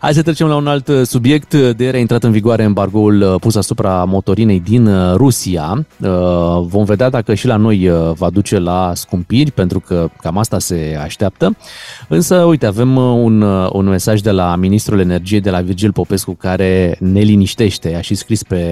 Hai 0.00 0.14
să 0.14 0.22
trecem 0.22 0.46
la 0.46 0.56
un 0.56 0.66
alt 0.66 0.88
uh, 0.88 1.02
subiect. 1.06 1.54
De 1.54 1.84
ieri 1.84 1.96
a 1.96 2.00
intrat 2.00 2.24
în 2.24 2.30
vigoare 2.30 2.62
embargoul 2.62 3.22
uh, 3.22 3.34
pus 3.40 3.54
asupra 3.54 4.04
motorinei 4.04 4.60
din 4.60 4.86
uh, 4.86 5.14
Rusia. 5.14 5.86
Uh, 6.00 6.08
Vom 6.60 6.84
vedea 6.84 7.10
dacă 7.10 7.34
și 7.34 7.46
la 7.46 7.56
noi 7.56 7.88
uh, 7.88 8.12
va 8.14 8.30
duce 8.30 8.58
la 8.58 8.92
scumpiri, 8.94 9.50
pentru 9.50 9.80
că 9.80 10.10
cam 10.20 10.38
asta 10.38 10.58
se 10.58 10.98
așteaptă. 11.02 11.56
Însă, 12.08 12.36
uite, 12.36 12.66
avem 12.66 12.96
uh, 12.96 13.02
un, 13.02 13.40
uh, 13.40 13.68
un 13.72 13.86
mesaj 13.86 14.20
de 14.20 14.30
la 14.30 14.56
Ministrul 14.56 15.00
Energiei, 15.00 15.40
de 15.40 15.50
la 15.50 15.60
Virgil 15.60 15.92
Popescu, 15.92 16.32
care 16.32 16.96
ne 17.00 17.20
liniștește. 17.20 17.94
A 17.94 18.00
și 18.00 18.14
scris 18.14 18.42
pe, 18.42 18.64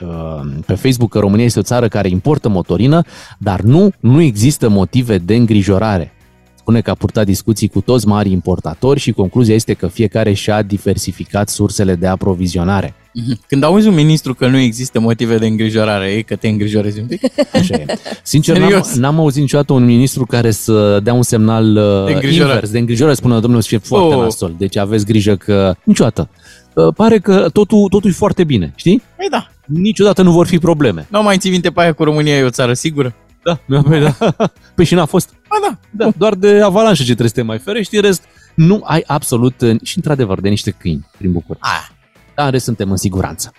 uh, 0.00 0.50
pe 0.66 0.74
Facebook 0.74 1.10
că 1.10 1.18
România 1.18 1.44
este 1.44 1.58
o 1.58 1.62
țară 1.62 1.88
care 1.88 2.08
importă 2.08 2.48
motorină, 2.48 3.02
dar 3.38 3.60
nu, 3.60 3.90
nu 4.00 4.20
există 4.20 4.68
motive 4.68 5.18
de 5.18 5.34
îngrijorare. 5.34 6.12
Spune 6.62 6.80
că 6.80 6.90
a 6.90 6.94
purtat 6.94 7.24
discuții 7.24 7.68
cu 7.68 7.80
toți 7.80 8.06
mari 8.06 8.30
importatori 8.30 9.00
și 9.00 9.12
concluzia 9.12 9.54
este 9.54 9.72
că 9.74 9.86
fiecare 9.86 10.32
și-a 10.32 10.62
diversificat 10.62 11.48
sursele 11.48 11.94
de 11.94 12.06
aprovizionare. 12.06 12.94
Mhm. 13.14 13.40
Când 13.48 13.62
auzi 13.62 13.88
un 13.88 13.94
ministru 13.94 14.34
că 14.34 14.46
nu 14.48 14.58
există 14.58 15.00
motive 15.00 15.38
de 15.38 15.46
îngrijorare, 15.46 16.06
e 16.10 16.22
că 16.22 16.36
te 16.36 16.48
îngrijorezi 16.48 17.00
un 17.00 17.06
pic? 17.06 17.20
Așa 17.52 17.74
e. 17.74 17.84
Sincer, 18.22 18.56
n-am, 18.58 18.68
Serios? 18.68 18.94
n-am 18.94 19.18
auzit 19.18 19.40
niciodată 19.40 19.72
un 19.72 19.84
ministru 19.84 20.26
care 20.26 20.50
să 20.50 21.00
dea 21.02 21.12
un 21.12 21.22
semnal 21.22 21.64
uh, 21.76 22.06
De 22.06 22.12
îngrijorare. 22.12 22.52
invers, 22.52 22.70
de 22.70 22.78
îngrijorare, 22.78 23.14
spună 23.16 23.40
domnul 23.40 23.62
șef 23.62 23.86
foarte 23.86 24.14
Oh. 24.14 24.22
nasol. 24.22 24.54
Deci 24.58 24.76
aveți 24.76 25.06
grijă 25.06 25.36
că 25.36 25.74
niciodată. 25.84 26.28
Uh, 26.74 26.94
Pare 26.96 27.18
că 27.18 27.48
totul, 27.52 27.88
totul 27.88 28.10
e 28.10 28.12
foarte 28.12 28.44
bine, 28.44 28.72
știi? 28.76 29.02
Păi 29.16 29.26
da, 29.30 29.46
Niciodată 29.66 30.22
nu 30.22 30.32
vor 30.32 30.46
fi 30.46 30.58
probleme. 30.58 31.06
nu 31.10 31.22
mai 31.22 31.36
ții 31.38 31.50
minte 31.50 31.70
pe 31.70 31.80
aia 31.80 31.92
cu 31.92 32.04
România 32.04 32.36
e 32.36 32.42
o 32.42 32.50
țară 32.50 32.72
sigură? 32.72 33.14
Da, 33.42 33.82
păi 33.82 34.00
da. 34.00 34.34
Păi 34.74 34.84
și 34.84 34.94
n-a 34.94 35.04
fost. 35.04 35.34
Ba 35.48 35.56
da, 35.68 35.78
Da, 36.04 36.12
doar 36.16 36.34
de 36.34 36.60
avalanșă 36.62 37.02
ce 37.02 37.04
trebuie 37.04 37.28
să 37.28 37.34
te 37.34 37.42
mai 37.42 37.58
ferești, 37.58 37.96
în 37.96 38.02
rest 38.02 38.24
nu 38.54 38.80
ai 38.84 39.04
absolut, 39.06 39.60
uh, 39.60 39.76
și 39.82 39.96
într-adevăr, 39.96 40.40
de 40.40 40.48
niște 40.48 40.70
câini 40.70 41.06
prin 41.18 41.32
București. 41.32 41.66
Aia. 41.66 41.90
Dar 42.34 42.44
în 42.44 42.50
rest 42.52 42.64
suntem 42.64 42.90
în 42.90 42.96
siguranță. 42.96 43.52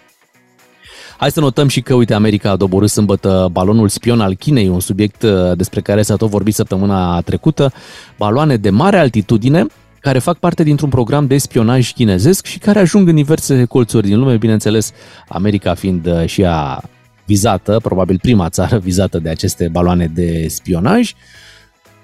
Hai 1.18 1.32
să 1.32 1.40
notăm 1.40 1.68
și 1.68 1.82
că, 1.82 1.94
uite, 1.94 2.14
America 2.14 2.50
a 2.50 2.56
doborât 2.56 2.90
sâmbătă 2.90 3.50
balonul 3.52 3.88
spion 3.88 4.22
al 4.22 4.36
Chinei, 4.36 4.68
un 4.68 4.80
subiect 4.80 5.22
uh, 5.22 5.58
despre 5.58 5.82
care 5.82 6.02
s-a 6.02 6.16
tot 6.16 6.30
vorbit 6.30 6.54
săptămâna 6.54 7.22
trecută. 7.22 7.72
Baloane 8.18 8.56
de 8.58 8.70
mare 8.70 8.98
altitudine 8.98 9.66
care 10.00 10.20
fac 10.20 10.38
parte 10.38 10.64
dintr-un 10.64 10.90
program 10.90 11.28
de 11.28 11.38
spionaj 11.38 11.92
chinezesc 11.92 12.46
și 12.46 12.60
care 12.60 12.80
ajung 12.80 13.08
în 13.08 13.16
diverse 13.16 13.66
colțuri 13.66 14.08
din 14.08 14.20
lume, 14.20 14.38
bineînțeles, 14.38 14.92
America 15.28 15.74
fiind 15.74 16.06
uh, 16.06 16.26
și 16.26 16.42
ea 16.42 16.82
vizată, 17.26 17.80
probabil 17.84 18.18
prima 18.22 18.50
țară 18.50 18.78
vizată 18.78 19.20
de 19.20 19.30
aceste 19.30 19.68
baloane 19.72 20.12
de 20.14 20.48
spionaj. 20.50 21.14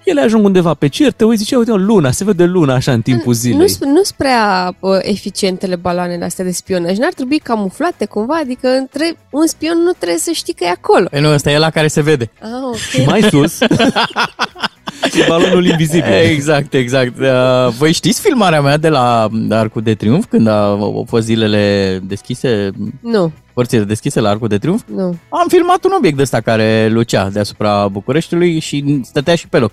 Ele 0.04 0.22
ajung 0.22 0.46
undeva 0.46 0.74
pe 0.74 0.88
cer, 0.88 1.12
te 1.12 1.24
uiți, 1.26 1.42
zice, 1.44 1.56
uite, 1.56 1.72
luna, 1.72 2.12
se 2.12 2.24
vede 2.24 2.44
luna 2.46 2.74
așa 2.74 2.92
în 2.92 3.02
timpul 3.02 3.26
Nu 3.26 3.34
zilei. 3.34 3.70
sunt 3.70 3.90
nu 3.90 4.02
prea 4.18 4.76
uh, 4.80 4.98
eficientele 5.02 5.76
baloanele 5.76 6.26
astea 6.26 6.46
de 6.46 6.52
spionaj. 6.52 6.98
N-ar 6.98 7.14
trebui 7.14 7.38
camuflate 7.38 8.06
cumva, 8.06 8.36
adică 8.44 8.68
între 8.68 9.18
un 9.30 9.48
spion 9.48 9.78
nu 9.84 9.92
trebuie 9.92 10.18
să 10.20 10.32
știi 10.34 10.54
că 10.54 10.64
e 10.64 10.70
acolo. 10.70 11.06
Păi 11.12 11.22
nu, 11.22 11.34
ăsta 11.34 11.52
e 11.52 11.58
la 11.58 11.70
care 11.70 11.88
se 11.88 12.02
vede. 12.02 12.32
Ah, 12.42 12.50
ok. 12.68 12.76
Și 12.76 13.02
mai 13.06 13.22
sus, 13.22 13.60
e 15.20 15.26
balonul 15.28 15.66
invizibil. 15.66 16.12
Exact, 16.12 16.74
exact. 16.74 17.20
Uh, 17.20 17.68
Voi 17.78 17.92
știți 17.92 18.22
filmarea 18.22 18.62
mea 18.62 18.78
de 18.78 18.90
la 18.90 19.30
Arcul 19.50 19.82
de 19.82 19.94
Triunf, 19.94 20.26
când 20.30 20.48
a- 20.48 20.66
au 20.66 21.06
fost 21.10 21.26
zilele 21.26 22.00
deschise, 22.04 22.70
Nu, 23.02 23.32
părțile 23.60 23.84
deschise 23.84 24.20
la 24.20 24.30
Arcul 24.30 24.48
de 24.48 24.58
Triunf? 24.58 24.82
nu. 24.86 25.16
Am 25.30 25.48
filmat 25.48 25.84
un 25.86 25.92
obiect 25.98 26.20
ăsta 26.20 26.42
care 26.42 26.88
lucea 26.92 27.30
deasupra 27.30 27.88
Bucureștiului 27.88 28.60
și 28.60 29.02
stătea 29.04 29.36
și 29.36 29.48
pe 29.48 29.58
loc. 29.58 29.72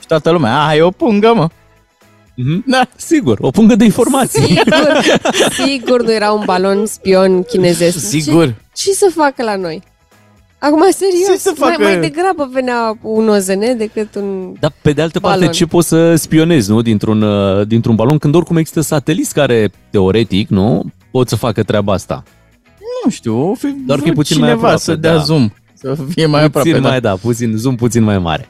Și 0.00 0.06
toată 0.06 0.30
lumea, 0.30 0.64
a, 0.66 0.74
e 0.74 0.82
o 0.82 0.90
pungă, 0.90 1.32
mă. 1.34 1.48
Mhm. 2.34 2.64
Da. 2.66 2.82
Sigur, 2.96 3.38
o 3.40 3.50
pungă 3.50 3.76
de 3.76 3.84
informații. 3.84 4.42
Sigur, 4.42 5.00
sigur 5.66 6.02
nu 6.02 6.12
era 6.12 6.32
un 6.32 6.42
balon 6.44 6.86
spion 6.86 7.42
chinezesc. 7.42 7.98
Sigur. 7.98 8.46
Ce, 8.46 8.54
ce 8.72 8.90
să 8.92 9.10
facă 9.14 9.42
la 9.42 9.56
noi? 9.56 9.82
Acum, 10.58 10.82
serios, 10.90 11.26
Ce 11.26 11.36
să 11.36 11.52
mai, 11.58 11.70
facă? 11.70 11.82
mai 11.82 12.00
degrabă 12.00 12.48
venea 12.52 12.98
un 13.02 13.28
OZN 13.28 13.76
decât 13.76 14.14
un... 14.14 14.52
Dar 14.60 14.72
pe 14.82 14.92
de 14.92 15.02
altă 15.02 15.20
parte, 15.20 15.38
Balon. 15.38 15.52
ce 15.52 15.66
poți 15.66 15.88
să 15.88 16.14
spionezi, 16.14 16.70
nu? 16.70 16.82
Dintr-un, 16.82 17.22
uh, 17.22 17.66
dintr-un 17.66 17.94
balon, 17.94 18.18
când 18.18 18.34
oricum 18.34 18.56
există 18.56 18.80
sateliți 18.80 19.34
care, 19.34 19.70
teoretic, 19.90 20.48
nu? 20.48 20.84
Pot 21.10 21.28
să 21.28 21.36
facă 21.36 21.62
treaba 21.62 21.92
asta. 21.92 22.22
Nu 23.04 23.10
știu, 23.10 23.50
o 23.50 23.54
fi 23.54 23.66
Doar 23.86 23.98
că 23.98 24.08
e 24.08 24.10
vrut 24.10 24.24
puțin 24.24 24.38
mai 24.38 24.48
cineva 24.48 24.66
aproape, 24.66 24.82
să 24.82 24.94
dea 24.94 25.14
da. 25.14 25.22
zoom. 25.22 25.50
Să 25.74 25.96
fie 26.08 26.26
mai 26.26 26.44
aproape. 26.44 26.68
puțin 26.68 26.82
da. 26.82 26.88
mai, 26.88 27.00
da, 27.00 27.12
puțin, 27.12 27.52
zoom 27.56 27.74
puțin 27.74 28.02
mai 28.02 28.18
mare. 28.18 28.48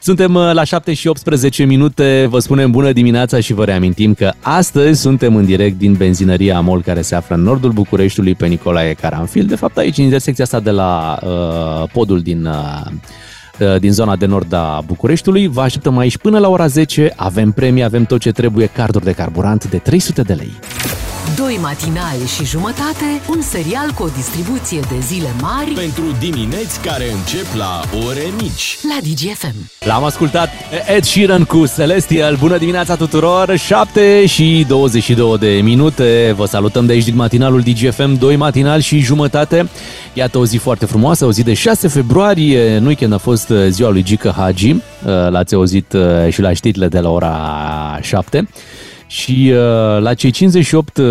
Suntem 0.00 0.34
uh, 0.34 0.50
la 0.52 0.64
7 0.64 0.94
și 0.94 1.06
18 1.06 1.64
minute, 1.64 2.26
vă 2.30 2.38
spunem 2.38 2.70
bună 2.70 2.92
dimineața 2.92 3.40
și 3.40 3.52
vă 3.52 3.64
reamintim 3.64 4.14
că 4.14 4.32
astăzi 4.40 5.00
suntem 5.00 5.36
în 5.36 5.44
direct 5.44 5.78
din 5.78 5.92
benzinăria 5.92 6.56
Amol 6.56 6.82
care 6.82 7.02
se 7.02 7.14
află 7.14 7.34
în 7.34 7.42
nordul 7.42 7.72
Bucureștiului 7.72 8.34
pe 8.34 8.46
Nicolae 8.46 8.92
Caranfil. 8.92 9.46
De 9.46 9.56
fapt 9.56 9.76
aici, 9.76 9.98
în 9.98 10.04
intersecția 10.04 10.44
asta 10.44 10.60
de 10.60 10.70
la 10.70 11.18
uh, 11.22 11.88
podul 11.92 12.20
din... 12.20 12.44
Uh, 12.46 12.92
uh, 13.60 13.80
din 13.80 13.92
zona 13.92 14.16
de 14.16 14.26
nord 14.26 14.52
a 14.52 14.82
Bucureștiului. 14.86 15.46
Vă 15.46 15.60
așteptăm 15.60 15.98
aici 15.98 16.16
până 16.16 16.38
la 16.38 16.48
ora 16.48 16.66
10. 16.66 17.12
Avem 17.16 17.50
premii, 17.50 17.82
avem 17.82 18.04
tot 18.04 18.20
ce 18.20 18.30
trebuie, 18.30 18.66
carduri 18.66 19.04
de 19.04 19.12
carburant 19.12 19.70
de 19.70 19.76
300 19.76 20.22
de 20.22 20.32
lei. 20.32 20.52
Doi 21.40 21.58
matinali 21.62 22.26
și 22.36 22.44
jumătate, 22.44 23.20
un 23.30 23.40
serial 23.40 23.90
cu 23.94 24.02
o 24.02 24.08
distribuție 24.16 24.80
de 24.80 24.98
zile 25.00 25.28
mari 25.40 25.70
Pentru 25.70 26.02
dimineți 26.18 26.80
care 26.80 27.04
încep 27.12 27.46
la 27.56 27.80
ore 28.06 28.22
mici. 28.40 28.76
la 28.82 28.98
DGFM. 29.02 29.54
L-am 29.78 30.04
ascultat 30.04 30.48
Ed 30.96 31.04
Sheeran 31.04 31.44
cu 31.44 31.64
Celestial. 31.76 32.36
Bună 32.36 32.58
dimineața 32.58 32.96
tuturor! 32.96 33.56
7 33.56 34.26
și 34.26 34.64
22 34.68 35.38
de 35.38 35.60
minute. 35.62 36.34
Vă 36.36 36.46
salutăm 36.46 36.86
de 36.86 36.92
aici 36.92 37.04
din 37.04 37.16
matinalul 37.16 37.60
DGFM, 37.60 38.18
2 38.18 38.36
matinal 38.36 38.80
și 38.80 38.98
jumătate. 38.98 39.68
Iată 40.12 40.38
o 40.38 40.44
zi 40.44 40.56
foarte 40.56 40.86
frumoasă, 40.86 41.24
o 41.24 41.32
zi 41.32 41.42
de 41.42 41.54
6 41.54 41.88
februarie. 41.88 42.76
În 42.76 42.86
weekend 42.86 43.12
a 43.12 43.18
fost 43.18 43.48
uh, 43.48 43.66
ziua 43.68 43.90
lui 43.90 44.02
Gica 44.02 44.32
Hagi. 44.32 44.70
Uh, 44.70 44.80
L-ați 45.30 45.54
auzit 45.54 45.92
uh, 45.92 46.32
și 46.32 46.40
la 46.40 46.52
știrile 46.52 46.88
de 46.88 46.98
la 46.98 47.10
ora 47.10 47.98
7. 48.02 48.48
Și 49.10 49.52
uh, 49.52 50.02
la 50.02 50.14
cei 50.14 50.30
58 50.30 50.96
uh, 50.96 51.04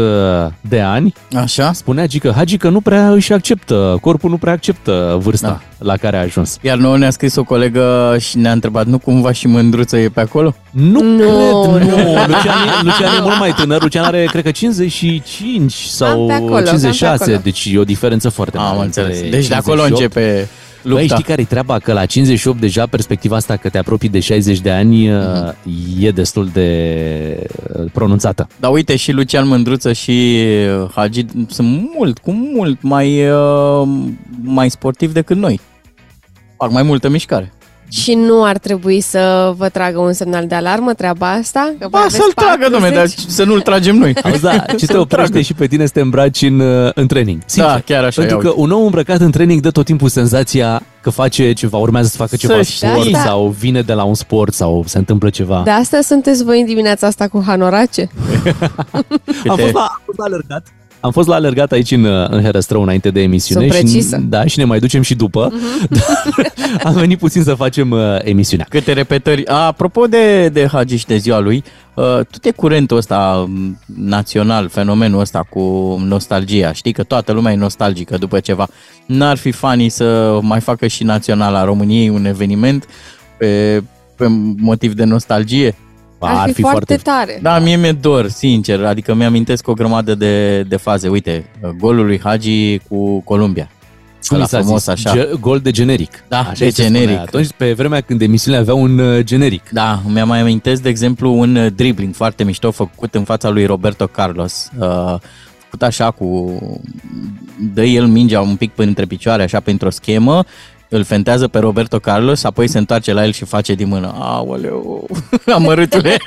de 0.62 0.80
ani, 0.80 1.14
Așa? 1.36 1.74
spunea 1.74 2.06
Gică 2.08 2.34
Hagi 2.36 2.58
că 2.58 2.70
nu 2.70 2.82
prea 2.82 3.12
își 3.12 3.34
acceptă, 3.34 3.98
corpul 4.02 4.30
nu 4.30 4.38
prea 4.38 4.54
acceptă 4.54 5.18
vârsta 5.22 5.48
Da. 5.48 5.86
la 5.86 5.98
care 5.98 6.18
a 6.18 6.22
ajuns. 6.22 6.58
Iar 6.62 6.78
nouă 6.78 6.98
ne-a 6.98 7.10
scris 7.10 7.36
o 7.36 7.44
colegă 7.44 8.16
și 8.20 8.38
ne-a 8.38 8.52
întrebat, 8.52 8.86
nu 8.86 8.98
cumva 8.98 9.32
și 9.32 9.48
mândruță 9.48 9.98
e 9.98 10.10
pe 10.10 10.20
acolo? 10.22 10.56
Nu, 10.72 11.02
Nu, 11.04 11.72
cred, 11.74 11.88
nu. 11.90 11.96
nu. 11.96 12.14
Lucian, 12.28 12.58
e, 12.68 12.84
Lucian 12.84 13.16
e 13.18 13.22
mult 13.22 13.40
mai 13.40 13.52
tânăr. 13.54 13.82
Lucian 13.82 14.04
are, 14.04 14.26
cred 14.32 14.44
că 14.44 14.52
55 14.52 15.74
sau 15.74 16.26
pe 16.26 16.34
acolo, 16.34 16.54
cam 16.54 16.64
pe 16.64 16.70
56. 16.70 17.24
acolo. 17.24 17.40
Deci 17.44 17.70
e 17.74 17.78
o 17.80 17.84
diferență 17.84 18.30
foarte 18.30 18.58
mare. 18.58 18.76
Am 18.76 18.80
înțeles. 18.80 19.16
între 19.16 19.30
Deci 19.30 19.48
de 19.48 19.56
acolo 19.56 19.82
58. 19.82 20.50
Începe 20.90 20.94
Băi, 20.94 21.02
lupta. 21.02 21.16
știi 21.16 21.28
care 21.30 21.42
e 21.42 21.46
treaba? 21.46 21.80
Că 21.80 21.94
la 21.94 22.06
58 22.06 22.60
deja 22.60 22.86
perspectiva 22.86 23.36
asta 23.36 23.56
că 23.56 23.70
te 23.70 23.78
apropii 23.78 24.10
de 24.10 24.20
60 24.20 24.60
de 24.60 24.72
ani 24.72 25.08
Mhm. 25.10 25.56
uh, 25.66 26.04
e 26.06 26.12
destul 26.12 26.50
de 26.54 27.48
uh, 27.80 27.86
pronunțată. 27.94 28.48
Dar 28.60 28.72
uite, 28.72 28.96
și 28.96 29.12
Lucian 29.12 29.48
Mândruță 29.48 29.94
și 29.94 30.38
uh, 30.82 30.90
Hagi 30.96 31.26
sunt 31.48 31.90
mult, 31.98 32.18
cu 32.18 32.32
mult 32.32 32.82
mai, 32.82 33.30
uh, 33.30 33.88
mai 34.42 34.70
sportivi 34.70 35.14
decât 35.14 35.38
noi. 35.38 35.60
Fac 36.58 36.72
mai 36.72 36.84
multă 36.84 37.10
mișcare. 37.10 37.54
Și 37.90 38.14
nu 38.14 38.44
ar 38.44 38.58
trebui 38.58 39.02
să 39.02 39.54
vă 39.58 39.70
tragă 39.70 40.00
un 40.00 40.14
semnal 40.14 40.48
de 40.48 40.56
alarmă 40.56 40.94
treaba 40.94 41.32
asta? 41.32 41.60
Că 41.70 41.76
voi 41.80 41.90
Ba, 41.90 42.00
aveți 42.00 42.16
să-l 42.16 42.32
tragă, 42.36 42.68
domne, 42.72 42.90
dar 42.90 42.98
40? 42.98 43.26
să 43.32 43.44
nu-l 43.44 43.62
tragem 43.62 43.96
noi. 43.96 44.14
Auzi, 44.24 44.42
da, 44.42 44.58
ce 44.78 44.86
te 44.86 44.86
Să-l 44.86 45.00
oprește 45.00 45.30
tragă. 45.30 45.44
și 45.44 45.54
pe 45.54 45.68
tine 45.68 45.86
să 45.86 45.92
te 45.94 46.02
îmbraci 46.02 46.42
în, 46.42 46.60
uh, 46.60 46.92
în 46.94 47.08
training. 47.08 47.42
Sincer. 47.46 47.72
Da, 47.72 47.80
chiar 47.80 48.04
așa, 48.04 48.22
Pentru 48.22 48.36
ia 48.38 48.42
că 48.44 48.48
uite. 48.48 48.62
un 48.62 48.72
om 48.72 48.84
îmbrăcat 48.86 49.20
în 49.20 49.32
training 49.32 49.62
dă 49.62 49.72
tot 49.72 49.86
timpul 49.86 50.10
senzația 50.10 50.82
că 51.02 51.10
face 51.10 51.54
ceva, 51.54 51.78
urmează 51.78 52.08
să 52.08 52.18
facă 52.18 52.36
ceva 52.36 52.62
Să 52.64 52.72
sport 52.72 53.02
știi. 53.02 53.16
sau 53.16 53.48
vine 53.60 53.82
de 53.82 53.94
la 53.94 54.04
un 54.04 54.14
sport 54.14 54.54
sau 54.54 54.84
se 54.88 54.98
întâmplă 54.98 55.30
ceva. 55.30 55.62
De 55.64 55.70
asta 55.70 56.00
sunteți 56.02 56.44
voi 56.44 56.60
în 56.60 56.66
dimineața 56.66 57.08
asta 57.08 57.28
cu 57.28 57.44
hanorace? 57.46 58.10
Am 58.94 59.06
Câte- 59.42 59.62
fost, 59.62 59.74
la, 59.74 59.80
am 59.82 60.02
fost 60.06 60.18
la 60.18 60.24
alergat. 60.26 60.64
Am 61.00 61.12
fost 61.12 61.28
la 61.28 61.36
alergat 61.36 61.72
aici 61.72 61.92
în, 61.92 62.06
în 62.06 62.42
Herăstrău 62.42 62.82
înainte 62.82 63.10
de 63.10 63.22
emisiune 63.22 63.68
Sunt 63.68 63.76
și, 63.78 63.82
precisă. 63.84 64.18
da, 64.30 64.46
și 64.46 64.58
ne 64.58 64.64
mai 64.64 64.80
ducem 64.80 65.02
și 65.02 65.16
după. 65.16 65.52
Uh-huh. 65.90 66.84
am 66.84 66.94
venit 66.94 67.20
puțin 67.20 67.44
să 67.44 67.54
facem 67.54 67.92
uh, 67.92 68.00
emisiunea. 68.22 68.66
Câte 68.70 68.94
repetări. 68.94 69.48
A, 69.48 69.66
apropo 69.66 70.06
de, 70.06 70.50
de 70.50 70.68
Hagi 70.72 70.96
și 70.96 71.06
de 71.06 71.18
ziua 71.18 71.40
lui, 71.40 71.64
uh, 71.94 72.04
tot 72.04 72.46
e 72.46 72.52
curentul 72.52 72.98
ăsta 72.98 73.46
m, 73.48 73.80
național, 73.96 74.70
fenomenul 74.70 75.20
ăsta 75.20 75.48
cu 75.50 75.60
nostalgia. 76.06 76.72
Știi 76.72 76.92
că 76.92 77.04
toată 77.04 77.32
lumea 77.32 77.52
e 77.52 77.56
nostalgică 77.56 78.18
după 78.18 78.40
ceva. 78.40 78.68
N-ar 79.06 79.38
fi 79.38 79.52
funny 79.52 79.90
să 79.90 80.40
mai 80.42 80.60
facă 80.60 80.88
și 80.88 81.04
Naționala 81.04 81.64
României 81.64 82.10
un 82.10 82.26
eveniment 82.26 82.86
pe, 83.38 83.84
pe 84.16 84.26
motiv 84.58 84.94
de 84.94 85.04
nostalgie? 85.04 85.76
Ar, 86.20 86.52
fi, 86.52 86.62
foarte, 86.62 86.96
tare. 86.96 87.40
Da, 87.42 87.60
mie 87.60 87.76
mi-e 87.76 87.92
dor, 87.92 88.28
sincer, 88.30 88.86
adică 88.86 89.14
mi-amintesc 89.14 89.68
o 89.68 89.74
grămadă 89.74 90.16
de, 90.16 90.62
de 90.62 90.76
faze. 90.76 91.08
Uite, 91.08 91.50
golul 91.78 92.06
lui 92.06 92.20
Hagi 92.24 92.78
cu 92.78 93.20
Columbia. 93.22 93.70
Cum 94.28 94.38
Ăla 94.38 94.46
i 94.46 94.48
s-a 94.50 94.60
frumos, 94.60 94.80
zis? 94.80 94.88
așa. 94.88 95.12
Ge- 95.16 95.30
gol 95.40 95.60
de 95.60 95.72
generic. 95.72 96.24
Da, 96.28 96.40
Așa 96.40 96.52
de 96.58 96.66
îi 96.66 96.72
se 96.72 96.82
spunea. 96.84 97.00
generic. 97.02 97.22
Atunci, 97.22 97.48
pe 97.58 97.74
vremea 97.74 98.02
când 98.02 98.22
emisiunile 98.22 98.62
aveau 98.62 98.82
un 98.82 99.00
uh, 99.00 99.24
generic. 99.24 99.70
Da, 99.72 100.02
mi-am 100.08 100.28
mai 100.28 100.40
amintesc, 100.40 100.82
de 100.82 100.90
exemplu, 100.90 101.40
un 101.40 101.56
uh, 101.56 101.72
dribbling 101.76 102.14
foarte 102.14 102.44
mișto 102.44 102.72
făcut 102.72 103.16
în 103.16 103.24
fața 103.24 103.50
lui 103.50 103.66
Roberto 103.66 104.08
Carlos. 104.08 104.70
Uh, 104.80 104.88
făcut 105.64 105.82
așa 105.82 106.12
cu... 106.12 106.58
Dă 107.74 107.84
el 107.84 108.06
mingea 108.06 108.42
un 108.42 108.56
pic 108.56 108.72
până 108.72 108.88
între 108.88 109.06
picioare, 109.06 109.44
așa, 109.44 109.60
printr-o 109.60 109.90
schemă, 109.90 110.44
îl 110.90 111.04
fentează 111.04 111.48
pe 111.48 111.60
Roberto 111.60 112.00
Carlos, 112.00 112.44
apoi 112.44 112.68
se 112.68 112.78
întoarce 112.78 113.14
la 113.14 113.26
el 113.26 113.32
și 113.32 113.46
face 113.46 113.74
din 113.74 113.88
mână. 113.88 114.16
Aoleu, 114.20 115.08
amărâtule, 115.56 116.18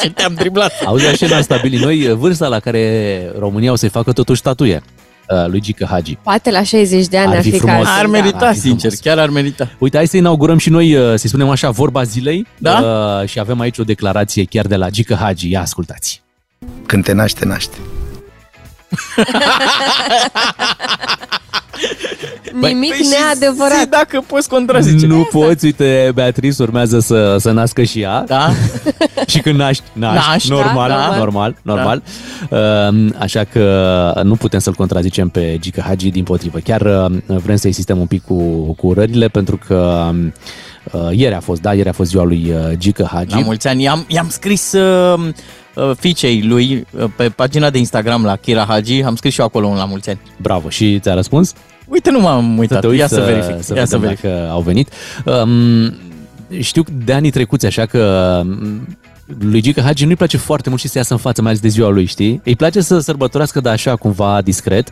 ce 0.00 0.10
te-am 0.10 0.34
driblat. 0.34 0.72
Auzi, 0.84 1.06
așa 1.06 1.26
ne-am 1.26 1.42
stabilit 1.42 1.80
noi 1.80 2.06
uh, 2.06 2.14
vârsta 2.16 2.46
la 2.48 2.58
care 2.60 3.32
România 3.38 3.72
o 3.72 3.76
să-i 3.76 3.88
facă 3.88 4.12
totuși 4.12 4.40
statuie 4.40 4.82
uh, 5.28 5.46
lui 5.46 5.60
Gică 5.60 5.86
Hagi. 5.90 6.18
Poate 6.22 6.50
la 6.50 6.62
60 6.62 7.06
de 7.06 7.18
ani 7.18 7.30
Ar 7.30 7.36
ar, 7.36 7.42
fi 7.42 7.50
fi 7.50 7.58
frumos. 7.58 7.76
cazul, 7.76 7.92
Ar 7.98 8.04
da. 8.04 8.10
merita, 8.10 8.46
ar 8.46 8.54
fi 8.54 8.60
sincer, 8.60 8.90
frumos. 8.90 8.98
chiar 8.98 9.18
ar 9.18 9.28
merita. 9.30 9.68
Uite, 9.78 9.96
hai 9.96 10.06
să 10.06 10.16
inaugurăm 10.16 10.58
și 10.58 10.70
noi, 10.70 10.94
uh, 10.94 11.14
să-i 11.16 11.28
spunem 11.28 11.48
așa, 11.48 11.70
vorba 11.70 12.02
zilei. 12.02 12.46
Da? 12.58 12.78
Uh, 13.22 13.28
și 13.28 13.38
avem 13.38 13.60
aici 13.60 13.78
o 13.78 13.82
declarație 13.82 14.44
chiar 14.44 14.66
de 14.66 14.76
la 14.76 14.88
Gică 14.90 15.14
Hagi. 15.14 15.50
Ia 15.50 15.60
ascultați. 15.60 16.22
Când 16.86 17.04
te 17.04 17.12
naște, 17.12 17.44
naște. 17.44 17.76
Nimic 22.52 22.90
Păi 22.90 22.98
și 22.98 23.08
neadevărat. 23.20 23.78
zi 23.78 23.88
dacă 23.88 24.24
poți 24.26 24.48
contrazice. 24.48 25.06
Nu 25.06 25.28
poți, 25.30 25.64
uite, 25.64 26.10
Beatrice 26.14 26.62
urmează 26.62 27.00
să, 27.00 27.36
să 27.38 27.50
nască 27.50 27.82
și 27.82 28.00
ea. 28.00 28.24
Da? 28.26 28.50
Și 29.26 29.38
când 29.38 29.58
naști, 29.58 29.82
naști, 29.92 30.28
Naști, 30.30 30.50
normal, 30.50 30.88
da, 30.88 31.08
da. 31.10 31.16
normal, 31.16 31.56
normal. 31.62 32.02
Uh, 32.50 33.08
Așa 33.18 33.44
că 33.44 34.20
nu 34.24 34.34
putem 34.36 34.58
să-l 34.58 34.74
contrazicem 34.74 35.28
pe 35.28 35.56
Gică 35.60 35.82
Hagi, 35.86 36.10
din 36.10 36.24
potrivă. 36.24 36.58
Chiar 36.58 36.80
uh, 36.80 37.16
vrem 37.26 37.56
să 37.56 37.66
insistăm 37.66 37.98
un 37.98 38.06
pic 38.06 38.24
cu, 38.24 38.34
cu 38.72 38.86
urările, 38.86 39.28
pentru 39.28 39.58
că 39.66 40.10
uh, 40.92 41.08
ieri 41.10 41.34
a 41.34 41.40
fost, 41.40 41.60
da, 41.60 41.74
ieri 41.74 41.88
a 41.88 41.92
fost 41.92 42.10
ziua 42.10 42.24
lui 42.24 42.52
uh, 42.54 42.76
Gică 42.76 43.08
Hagi. 43.12 43.34
La 43.34 43.40
mulți 43.40 43.68
ani. 43.68 43.82
I-am, 43.82 44.04
i-am 44.08 44.28
scris 44.28 44.72
uh, 44.72 45.18
uh, 45.18 45.28
fiicei 45.98 46.42
lui 46.42 46.86
uh, 46.90 47.04
pe 47.16 47.28
pagina 47.28 47.70
de 47.70 47.78
Instagram 47.78 48.24
la 48.24 48.36
Kira 48.36 48.64
Hagi. 48.68 49.02
Am 49.02 49.16
scris 49.16 49.32
și 49.32 49.40
eu 49.40 49.46
acolo 49.46 49.66
un 49.66 49.76
la 49.76 49.84
mulți 49.84 50.08
ani. 50.08 50.20
Bravo. 50.36 50.68
Și 50.68 50.98
ți-a 50.98 51.14
răspuns? 51.14 51.52
Uite, 51.86 52.10
nu 52.10 52.20
m-am 52.20 52.52
Să 52.54 52.60
uitat. 52.60 52.80
te 52.80 52.86
uiți 52.86 53.00
Ia 53.00 53.06
să, 53.06 53.20
verific. 53.20 53.62
Să 53.62 53.74
Ia 53.74 53.84
să 53.84 53.98
vedem 53.98 54.00
verific. 54.00 54.30
dacă 54.30 54.50
au 54.50 54.60
venit. 54.60 54.88
Um, 55.24 55.94
știu 56.60 56.82
de 57.04 57.12
anii 57.12 57.30
trecuți, 57.30 57.66
așa 57.66 57.86
că 57.86 58.40
um, 58.44 58.86
lui 59.40 59.60
Gică 59.60 59.80
Hagi 59.80 60.04
nu-i 60.04 60.16
place 60.16 60.36
foarte 60.36 60.68
mult 60.68 60.80
și 60.80 60.88
să 60.88 60.98
iasă 60.98 61.12
în 61.12 61.18
față, 61.18 61.40
mai 61.42 61.50
ales 61.50 61.62
de 61.62 61.68
ziua 61.68 61.88
lui, 61.88 62.04
știi? 62.04 62.40
Îi 62.44 62.56
place 62.56 62.80
să 62.80 62.98
sărbătorească, 62.98 63.60
dar 63.60 63.72
așa, 63.72 63.96
cumva 63.96 64.40
discret. 64.44 64.90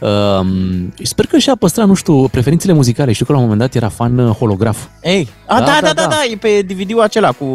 Um, 0.00 0.94
sper 1.02 1.26
că 1.26 1.38
și-a 1.38 1.56
păstrat, 1.56 1.86
nu 1.86 1.94
știu, 1.94 2.28
preferințele 2.28 2.72
muzicale. 2.72 3.12
Știu 3.12 3.24
că 3.24 3.32
la 3.32 3.38
un 3.38 3.44
moment 3.44 3.60
dat 3.60 3.74
era 3.74 3.88
fan 3.88 4.18
uh, 4.18 4.34
holograf. 4.34 4.84
Ei, 5.02 5.28
a, 5.46 5.58
Da, 5.58 5.64
da, 5.64 5.78
da, 5.80 5.80
da, 5.80 5.92
da, 5.92 6.02
da. 6.02 6.08
da, 6.08 6.22
e 6.30 6.36
pe 6.36 6.62
DVD-ul 6.66 7.00
acela 7.00 7.32
cu, 7.32 7.46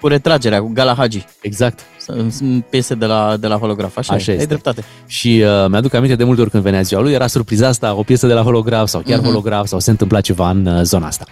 cu 0.00 0.06
retragerea, 0.08 0.60
cu 0.60 0.70
Gala 0.74 0.94
Hagi. 0.94 1.26
Exact. 1.40 1.80
Sunt 2.06 2.32
sunt 2.32 2.64
piese 2.64 2.94
de 2.94 3.06
la, 3.06 3.36
de 3.40 3.46
la 3.46 3.56
holograf, 3.56 3.96
așa, 3.96 4.14
Așa 4.14 4.30
e, 4.30 4.34
este. 4.34 4.40
ai 4.40 4.46
dreptate. 4.46 4.84
Și 5.06 5.42
uh, 5.44 5.68
mi-aduc 5.68 5.94
aminte 5.94 6.14
de 6.14 6.24
multe 6.24 6.40
ori 6.40 6.50
când 6.50 6.62
venea 6.62 6.82
ziua 6.82 7.00
lui, 7.00 7.12
era 7.12 7.26
surpriza 7.26 7.68
asta, 7.68 7.94
o 7.94 8.02
piesă 8.02 8.26
de 8.26 8.32
la 8.32 8.42
holograf 8.42 8.88
sau 8.88 9.00
chiar 9.00 9.18
mm-hmm. 9.18 9.22
holograf 9.22 9.66
sau 9.66 9.78
se 9.78 9.90
întâmpla 9.90 10.20
ceva 10.20 10.50
în 10.50 10.66
uh, 10.66 10.82
zona 10.82 11.06
asta. 11.06 11.24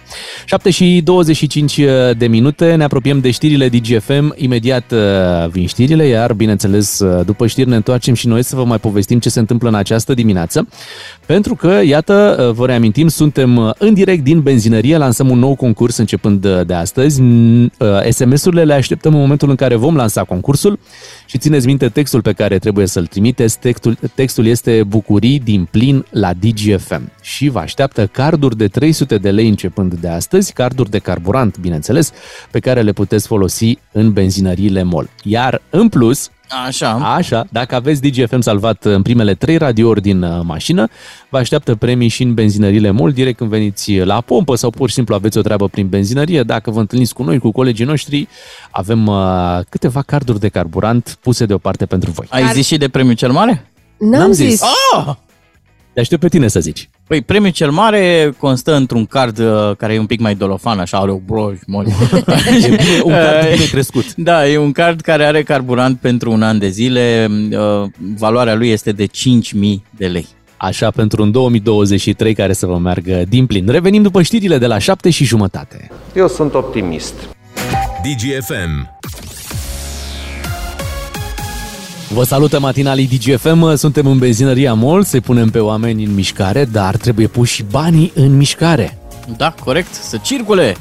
7 0.45 0.69
și 0.69 1.01
25 1.03 1.79
de 2.17 2.27
minute, 2.27 2.75
ne 2.75 2.83
apropiem 2.83 3.19
de 3.19 3.31
știrile 3.31 3.69
DGFM, 3.69 4.33
imediat 4.35 4.91
uh, 4.91 5.49
vin 5.49 5.67
știrile, 5.67 6.05
iar 6.05 6.33
bineînțeles 6.33 6.99
uh, 6.99 7.25
după 7.25 7.47
știri 7.47 7.69
ne 7.69 7.75
întoarcem 7.75 8.13
și 8.13 8.27
noi 8.27 8.43
să 8.43 8.55
vă 8.55 8.65
mai 8.65 8.79
povestim 8.79 9.19
ce 9.19 9.29
se 9.29 9.39
întâmplă 9.39 9.67
în 9.67 9.75
această 9.75 10.00
dimineață, 10.09 10.67
pentru 11.25 11.55
că, 11.55 11.79
iată, 11.83 12.45
uh, 12.47 12.55
vă 12.55 12.65
reamintim, 12.65 13.07
suntem 13.07 13.57
uh, 13.57 13.71
în 13.77 13.93
direct 13.93 14.23
din 14.23 14.41
benzinărie, 14.41 14.97
lansăm 14.97 15.29
un 15.29 15.39
nou 15.39 15.55
concurs 15.55 15.97
începând 15.97 16.45
uh, 16.45 16.65
de 16.65 16.73
astăzi, 16.73 17.21
N- 17.21 17.77
uh, 17.77 18.09
SMS-urile 18.09 18.63
le 18.63 18.73
așteptăm 18.73 19.13
în 19.13 19.19
momentul 19.19 19.49
în 19.49 19.55
care 19.55 19.75
vom 19.75 19.95
lansa 19.95 20.23
concursul 20.23 20.79
și 21.25 21.37
țineți 21.37 21.65
minte 21.65 21.89
textul 21.89 22.21
pe 22.21 22.31
care 22.31 22.59
trebuie 22.59 22.87
să-l 22.87 23.05
trimiteți. 23.05 23.59
Textul, 23.59 23.97
textul 24.15 24.45
este 24.45 24.83
Bucurii 24.87 25.39
din 25.39 25.67
plin 25.71 26.05
la 26.09 26.33
DGFM 26.33 27.11
și 27.21 27.49
vă 27.49 27.59
așteaptă 27.59 28.07
carduri 28.07 28.57
de 28.57 28.67
300 28.67 29.17
de 29.17 29.31
lei 29.31 29.47
începând 29.47 29.93
de 29.93 30.07
astăzi, 30.07 30.53
carduri 30.53 30.89
de 30.89 30.99
carburant, 30.99 31.57
bineînțeles, 31.57 32.11
pe 32.51 32.59
care 32.59 32.81
le 32.81 32.91
puteți 32.91 33.27
folosi 33.27 33.77
în 33.91 34.13
benzinăriile 34.13 34.83
MOL. 34.83 35.09
Iar, 35.23 35.61
în 35.69 35.89
plus, 35.89 36.29
Așa. 36.65 36.91
Așa, 36.91 37.45
dacă 37.51 37.75
aveți 37.75 38.01
DGFM 38.01 38.39
salvat 38.39 38.85
în 38.85 39.01
primele 39.01 39.33
trei 39.33 39.57
radiouri 39.57 40.01
din 40.01 40.21
uh, 40.21 40.39
mașină, 40.43 40.87
vă 41.29 41.37
așteaptă 41.37 41.75
premii 41.75 42.07
și 42.07 42.23
în 42.23 42.33
benzinările 42.33 42.91
mult, 42.91 43.13
direct 43.13 43.37
când 43.37 43.49
veniți 43.49 43.95
la 43.97 44.21
pompă 44.21 44.55
sau 44.55 44.69
pur 44.69 44.87
și 44.87 44.93
simplu 44.93 45.15
aveți 45.15 45.37
o 45.37 45.41
treabă 45.41 45.67
prin 45.67 45.87
benzinărie. 45.87 46.43
Dacă 46.43 46.71
vă 46.71 46.79
întâlniți 46.79 47.13
cu 47.13 47.23
noi, 47.23 47.39
cu 47.39 47.51
colegii 47.51 47.85
noștri, 47.85 48.27
avem 48.71 49.07
uh, 49.07 49.59
câteva 49.69 50.01
carduri 50.01 50.39
de 50.39 50.47
carburant 50.49 51.17
puse 51.21 51.45
deoparte 51.45 51.85
pentru 51.85 52.11
voi. 52.11 52.27
Ai 52.29 52.51
zis 52.53 52.65
și 52.65 52.77
de 52.77 52.87
premiul 52.89 53.15
cel 53.15 53.31
mare? 53.31 53.71
N-am, 53.97 54.19
N-am 54.19 54.31
zis. 54.31 54.49
zis. 54.49 54.61
Ah! 54.95 55.15
Te 55.93 55.99
aștept 55.99 56.21
pe 56.21 56.27
tine 56.27 56.47
să 56.47 56.59
zici. 56.59 56.89
Păi 57.07 57.21
premiul 57.21 57.51
cel 57.51 57.71
mare 57.71 58.33
constă 58.37 58.75
într-un 58.75 59.05
card 59.05 59.39
uh, 59.39 59.75
care 59.77 59.93
e 59.93 59.99
un 59.99 60.05
pic 60.05 60.19
mai 60.19 60.35
dolofan, 60.35 60.79
așa 60.79 60.97
are 60.97 61.11
o 61.11 61.17
broj, 61.25 61.57
mă. 61.67 61.83
E 62.65 62.67
bine, 62.67 63.01
un 63.03 63.11
card 63.11 63.49
bine 63.53 63.65
crescut. 63.71 64.15
Da, 64.15 64.47
e 64.47 64.57
un 64.57 64.71
card 64.71 65.01
care 65.01 65.25
are 65.25 65.43
carburant 65.43 65.99
pentru 65.99 66.31
un 66.31 66.41
an 66.41 66.59
de 66.59 66.69
zile. 66.69 67.27
Uh, 67.51 67.89
valoarea 68.17 68.55
lui 68.55 68.69
este 68.69 68.91
de 68.91 69.05
5.000 69.05 69.09
de 69.89 70.07
lei. 70.07 70.27
Așa 70.57 70.91
pentru 70.91 71.21
un 71.21 71.31
2023 71.31 72.33
care 72.33 72.53
să 72.53 72.65
vă 72.65 72.77
meargă 72.77 73.23
din 73.29 73.45
plin. 73.45 73.67
Revenim 73.69 74.01
după 74.01 74.21
știrile 74.21 74.57
de 74.57 74.67
la 74.67 74.77
7 74.77 75.09
și 75.09 75.23
jumătate. 75.23 75.91
Eu 76.15 76.27
sunt 76.27 76.53
optimist. 76.53 77.13
DGFM. 78.03 78.99
Vă 82.13 82.23
salută 82.23 82.59
matinalii 82.59 83.07
DGFM, 83.07 83.75
suntem 83.75 84.05
în 84.07 84.17
benzinăria 84.17 84.73
MOL, 84.73 85.03
se 85.03 85.19
punem 85.19 85.49
pe 85.49 85.59
oameni 85.59 86.03
în 86.03 86.13
mișcare, 86.13 86.65
dar 86.65 86.95
trebuie 86.95 87.27
puși 87.27 87.53
și 87.53 87.63
banii 87.71 88.11
în 88.15 88.37
mișcare. 88.37 88.97
Da, 89.37 89.53
corect, 89.63 89.93
să 89.93 90.17
circule. 90.17 90.75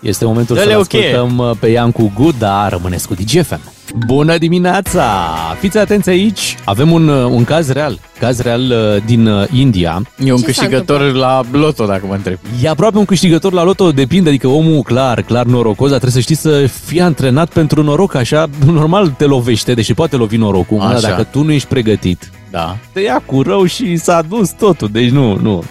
Este 0.00 0.24
momentul 0.24 0.56
Dă-le 0.56 0.72
să 0.72 0.78
o 0.78 0.82
cheie. 0.82 1.14
ascultăm 1.14 1.56
pe 1.60 1.66
Iancu 1.66 2.12
Good, 2.14 2.34
dar 2.38 2.70
rămâneți 2.70 3.06
cu 3.08 3.14
DGFM. 3.14 3.60
Bună 3.94 4.38
dimineața! 4.38 5.36
Fiți 5.60 5.78
atenți 5.78 6.08
aici, 6.08 6.56
avem 6.64 6.92
un, 6.92 7.08
uh, 7.08 7.24
un 7.24 7.44
caz 7.44 7.70
real, 7.70 7.98
caz 8.20 8.40
real 8.40 8.60
uh, 8.60 9.02
din 9.04 9.26
uh, 9.26 9.46
India. 9.52 10.02
E 10.24 10.32
un 10.32 10.38
Ce 10.38 10.52
s-a 10.52 10.60
câștigător 10.60 11.00
la 11.12 11.40
loto, 11.52 11.86
dacă 11.86 12.06
mă 12.06 12.14
întreb. 12.14 12.38
E 12.62 12.68
aproape 12.68 12.98
un 12.98 13.04
câștigător 13.04 13.52
la 13.52 13.62
loto, 13.62 13.90
depinde, 13.92 14.28
adică 14.28 14.46
omul 14.46 14.82
clar, 14.82 15.22
clar 15.22 15.46
norocos, 15.46 15.90
dar 15.90 15.98
trebuie 15.98 16.22
să 16.22 16.32
știi 16.32 16.50
să 16.50 16.70
fii 16.84 17.00
antrenat 17.00 17.52
pentru 17.52 17.82
noroc, 17.82 18.14
așa, 18.14 18.46
normal 18.66 19.08
te 19.08 19.24
lovește, 19.24 19.74
deși 19.74 19.94
poate 19.94 20.16
lovi 20.16 20.36
norocul, 20.36 20.80
Așa. 20.80 20.92
dar 20.92 21.00
dacă 21.00 21.22
tu 21.22 21.42
nu 21.42 21.52
ești 21.52 21.68
pregătit, 21.68 22.30
Da. 22.50 22.76
te 22.92 23.00
ia 23.00 23.22
cu 23.26 23.42
rău 23.42 23.64
și 23.64 23.96
s-a 23.96 24.22
dus 24.28 24.50
totul, 24.50 24.88
deci 24.92 25.10
nu, 25.10 25.36
nu. 25.42 25.62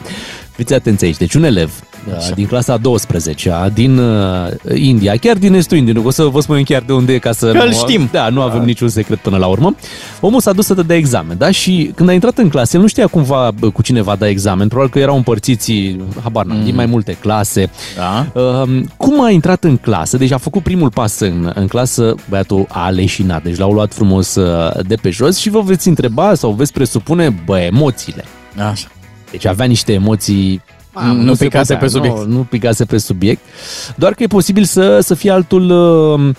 Fiți 0.52 0.74
atenți 0.74 1.06
aici, 1.06 1.18
deci 1.18 1.34
un 1.34 1.44
elev 1.44 1.72
uh, 2.08 2.36
din 2.36 2.46
clasa 2.46 2.74
a 2.74 2.78
12 2.78 3.72
din 3.74 3.98
uh, 3.98 4.48
India, 4.74 5.16
chiar 5.16 5.38
din 5.38 5.54
estul 5.54 5.78
Indiei, 5.78 5.96
nu 5.96 6.06
o 6.06 6.10
să 6.10 6.24
vă 6.24 6.40
spun 6.40 6.64
chiar 6.64 6.82
de 6.82 6.94
unde 6.94 7.14
e 7.14 7.18
ca 7.18 7.32
să 7.32 7.52
Că 7.52 7.58
nu, 7.58 7.64
îl 7.64 7.74
știm. 7.74 8.10
Da, 8.12 8.30
nu 8.30 8.42
avem 8.42 8.64
niciun 8.64 8.90
secret 8.90 9.20
până 9.20 9.38
la 9.38 9.46
urmă. 9.46 9.76
Omul 10.22 10.40
s-a 10.40 10.54
dus 10.54 10.66
să 10.66 10.74
dea 10.74 10.96
examen, 10.96 11.38
da? 11.38 11.52
Și 11.52 11.92
când 11.96 12.10
a 12.10 12.14
intrat 12.14 12.38
în 12.38 12.50
clasă, 12.50 12.76
el 12.76 12.82
nu 12.82 12.88
știa 12.88 13.08
cum 13.08 13.24
va, 13.24 13.50
cu 13.74 13.82
cine 13.82 14.02
va 14.02 14.16
da 14.16 14.28
examen, 14.28 14.68
probabil 14.68 14.92
că 14.92 15.00
erau 15.00 15.16
împărțiți, 15.16 15.96
habar 16.24 16.46
n-am, 16.46 16.64
din 16.64 16.76
mai 16.76 16.86
multe 16.86 17.18
clase. 17.20 17.70
Da. 17.96 18.42
Uh, 18.42 18.82
cum 18.98 19.24
a 19.24 19.30
intrat 19.30 19.64
în 19.64 19.78
clasă? 19.78 20.18
Deci 20.18 20.32
a 20.32 20.38
făcut 20.38 20.64
primul 20.64 20.90
pas 20.90 21.20
în, 21.20 21.52
în 21.56 21.68
clasă, 21.68 22.16
băiatul 22.30 22.66
a 22.70 22.90
leșinat, 22.90 23.44
deci 23.44 23.58
l-au 23.58 23.72
luat 23.72 23.94
frumos 23.94 24.36
uh, 24.36 24.72
de 24.88 24.96
pe 24.96 25.10
jos 25.10 25.38
și 25.38 25.50
vă 25.50 25.62
veți 25.62 25.88
întreba 25.88 26.34
sau 26.34 26.52
veți 26.52 26.74
presupune, 26.74 27.36
bă, 27.46 27.58
emoțiile. 27.58 28.24
Așa. 28.70 28.88
Deci 29.32 29.46
avea 29.46 29.66
niște 29.66 29.94
emoții 29.94 30.62
Nu- 31.06 31.22
nu 31.22 31.34
se 31.34 31.44
picase 31.44 31.74
putea, 31.74 31.78
pe 31.78 31.88
subiect. 31.88 32.18
Nu, 32.18 32.26
nu 32.26 32.44
picase 32.50 32.86
pe 32.86 32.98
subiect. 32.98 33.42
Doar 33.96 34.14
că 34.14 34.24
e 34.24 34.28
posibil 34.28 34.64
să, 34.64 35.00
să 35.00 35.14
fie 35.14 35.32
altul 35.32 35.70
uh, 35.70 36.36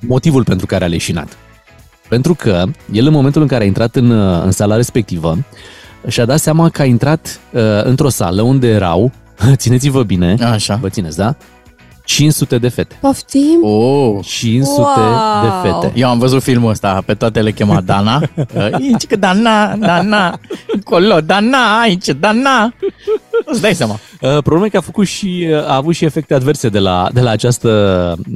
motivul 0.00 0.44
pentru 0.44 0.66
care 0.66 0.84
a 0.84 0.88
leșinat. 0.88 1.36
Pentru 2.08 2.34
că 2.34 2.64
el 2.92 3.06
în 3.06 3.12
momentul 3.12 3.42
în 3.42 3.48
care 3.48 3.62
a 3.62 3.66
intrat 3.66 3.96
în, 3.96 4.10
uh, 4.10 4.42
în 4.44 4.50
sala 4.50 4.76
respectivă 4.76 5.38
și-a 6.08 6.24
dat 6.24 6.38
seama 6.40 6.68
că 6.68 6.82
a 6.82 6.84
intrat 6.84 7.40
uh, 7.52 7.60
într-o 7.84 8.08
sală 8.08 8.42
unde 8.42 8.66
erau, 8.68 9.12
țineți-vă 9.54 10.02
bine, 10.02 10.36
Așa. 10.52 10.78
vă 10.80 10.88
țineți, 10.88 11.16
da? 11.16 11.34
500 12.04 12.58
de 12.58 12.68
fete. 12.68 12.96
Poftim? 13.00 13.58
Oh. 13.62 14.24
500 14.24 14.80
Wow! 14.80 14.90
de 15.42 15.68
fete. 15.68 15.92
Eu 16.00 16.08
am 16.08 16.18
văzut 16.18 16.42
filmul 16.42 16.70
ăsta, 16.70 17.02
pe 17.06 17.14
toate 17.14 17.42
le 17.42 17.50
chema 17.50 17.80
Dana. 17.80 18.22
Aici 18.72 19.04
că 19.08 19.16
Dana, 19.16 19.76
Dana, 19.76 20.38
acolo, 20.80 21.20
Dana, 21.20 21.80
aici, 21.80 22.06
Dana. 22.08 22.72
Îți 23.44 23.60
dai 23.60 23.74
seama. 23.74 23.98
Uh, 24.20 24.30
problema 24.30 24.64
e 24.66 24.68
că 24.68 24.76
a 24.76 24.80
făcut 24.80 25.06
și 25.06 25.46
uh, 25.50 25.56
a 25.56 25.74
avut 25.76 25.94
și 25.94 26.04
efecte 26.04 26.34
adverse 26.34 26.68
de 26.68 26.78
la, 26.78 27.08
de 27.12 27.20
la 27.20 27.30
această 27.30 27.68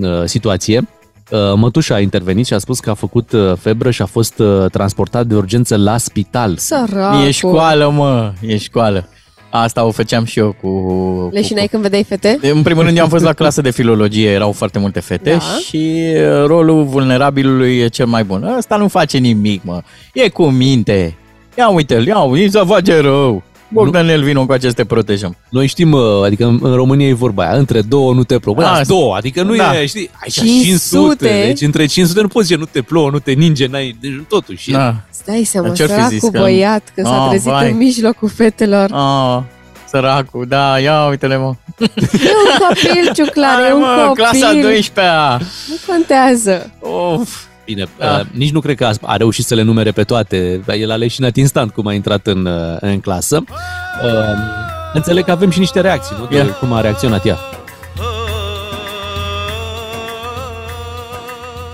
uh, 0.00 0.08
situație. 0.24 0.88
Uh, 1.30 1.38
mătușa 1.56 1.94
a 1.94 2.00
intervenit 2.00 2.46
și 2.46 2.54
a 2.54 2.58
spus 2.58 2.80
că 2.80 2.90
a 2.90 2.94
făcut 2.94 3.32
uh, 3.32 3.52
febră 3.60 3.90
și 3.90 4.02
a 4.02 4.06
fost 4.06 4.38
uh, 4.38 4.64
transportat 4.70 5.26
de 5.26 5.34
urgență 5.34 5.76
la 5.76 5.96
spital. 5.96 6.56
Săracul. 6.56 7.26
E 7.26 7.30
școală, 7.30 7.90
mă, 7.90 8.32
e 8.46 8.56
școală. 8.56 9.08
Asta 9.50 9.84
o 9.84 9.90
făceam 9.90 10.24
și 10.24 10.38
eu 10.38 10.56
cu... 10.62 10.68
Leșinai 11.32 11.66
când 11.66 11.82
vedeai 11.82 12.04
fete? 12.04 12.38
În 12.42 12.62
primul 12.62 12.82
rând, 12.84 12.96
eu 12.96 13.02
am 13.02 13.08
fost 13.08 13.24
la 13.24 13.32
clasă 13.32 13.60
de 13.60 13.70
filologie, 13.70 14.30
erau 14.30 14.52
foarte 14.52 14.78
multe 14.78 15.00
fete 15.00 15.30
Da. 15.30 15.38
și 15.66 16.02
uh, 16.14 16.44
rolul 16.46 16.84
vulnerabilului 16.84 17.78
e 17.78 17.88
cel 17.88 18.06
mai 18.06 18.24
bun. 18.24 18.54
Ăsta 18.58 18.76
nu 18.76 18.88
face 18.88 19.18
nimic, 19.18 19.60
mă. 19.64 19.82
E 20.14 20.28
cu 20.28 20.44
minte. 20.44 21.16
Ia 21.58 21.68
uite-l, 21.68 22.06
ia 22.06 22.18
uite, 22.18 22.50
să 22.50 22.62
face 22.66 23.00
rău. 23.00 23.42
Bogdanel, 23.72 24.22
vino 24.22 24.46
cu 24.46 24.52
aceste 24.52 24.84
protejăm. 24.84 25.36
Noi 25.48 25.66
știm, 25.66 25.92
uh, 25.92 26.02
adică 26.24 26.44
în, 26.44 26.58
în 26.62 26.74
România 26.74 27.06
e 27.06 27.12
vorba 27.12 27.42
aia, 27.48 27.56
între 27.58 27.80
două 27.80 28.12
nu 28.14 28.24
te 28.24 28.38
plouă. 28.38 28.56
Bă, 28.56 28.62
Ah, 28.64 28.76
da, 28.76 28.82
două, 28.84 29.16
adică 29.16 29.42
nu 29.42 29.54
da. 29.56 29.80
e, 29.80 29.86
știi, 29.86 30.10
aici 30.22 30.32
500. 30.34 30.66
500. 30.66 31.42
Deci 31.46 31.60
între 31.60 31.86
500 31.86 32.20
nu 32.20 32.28
poți 32.28 32.46
zice 32.46 32.58
nu 32.58 32.64
te 32.64 32.82
plouă, 32.82 33.10
nu 33.10 33.18
te 33.18 33.32
ninge, 33.32 33.66
n-ai, 33.66 33.96
deci 34.00 34.10
totuși. 34.28 34.70
Da. 34.70 34.94
Îți 35.10 35.24
dai 35.24 35.44
seama, 35.44 35.66
Dar 35.66 35.76
ce-ar 35.76 35.88
fi 35.88 35.94
săracul 35.94 36.18
zis 36.18 36.28
că- 36.30 36.38
băiat, 36.38 36.92
când 36.94 37.06
s-a 37.06 37.22
Ah, 37.22 37.28
trezit 37.28 37.50
vai. 37.50 37.70
în 37.70 37.76
mijlocul 37.76 38.28
fetelor. 38.28 38.90
Ah, 38.92 39.38
săracul, 39.88 40.44
da, 40.48 40.78
ia 40.78 41.06
uite-le, 41.06 41.36
mă. 41.36 41.52
E 41.78 41.86
un 42.44 42.66
copil, 42.68 43.12
Ciuclar, 43.14 43.58
e 43.58 43.62
Hai, 43.62 43.72
un 43.72 43.78
mă, 43.78 44.04
copil. 44.06 44.24
clasa 44.24 44.52
12-a. 44.54 45.38
Nu 45.68 45.74
contează. 45.86 46.70
Of. 46.80 47.36
Bine, 47.74 47.86
Da. 47.98 48.16
uh, 48.18 48.26
nici 48.32 48.50
nu 48.52 48.60
cred 48.60 48.76
că 48.76 48.84
a, 48.86 48.92
a 49.02 49.16
reușit 49.16 49.44
să 49.44 49.54
le 49.54 49.62
numere 49.62 49.90
pe 49.90 50.04
toate. 50.04 50.60
El 50.78 50.90
a 50.90 50.96
leșinat 50.96 51.36
instant 51.36 51.70
cum 51.72 51.86
a 51.86 51.92
intrat 51.92 52.26
în, 52.26 52.46
uh, 52.46 52.76
în 52.80 53.00
clasă. 53.00 53.42
Uh, 54.04 54.10
înțeleg 54.92 55.24
că 55.24 55.30
avem 55.30 55.50
și 55.50 55.58
niște 55.58 55.80
reacții, 55.80 56.16
nu? 56.18 56.26
De 56.26 56.36
Ia. 56.36 56.46
cum 56.46 56.72
a 56.72 56.80
reacționat 56.80 57.26
ea. 57.26 57.38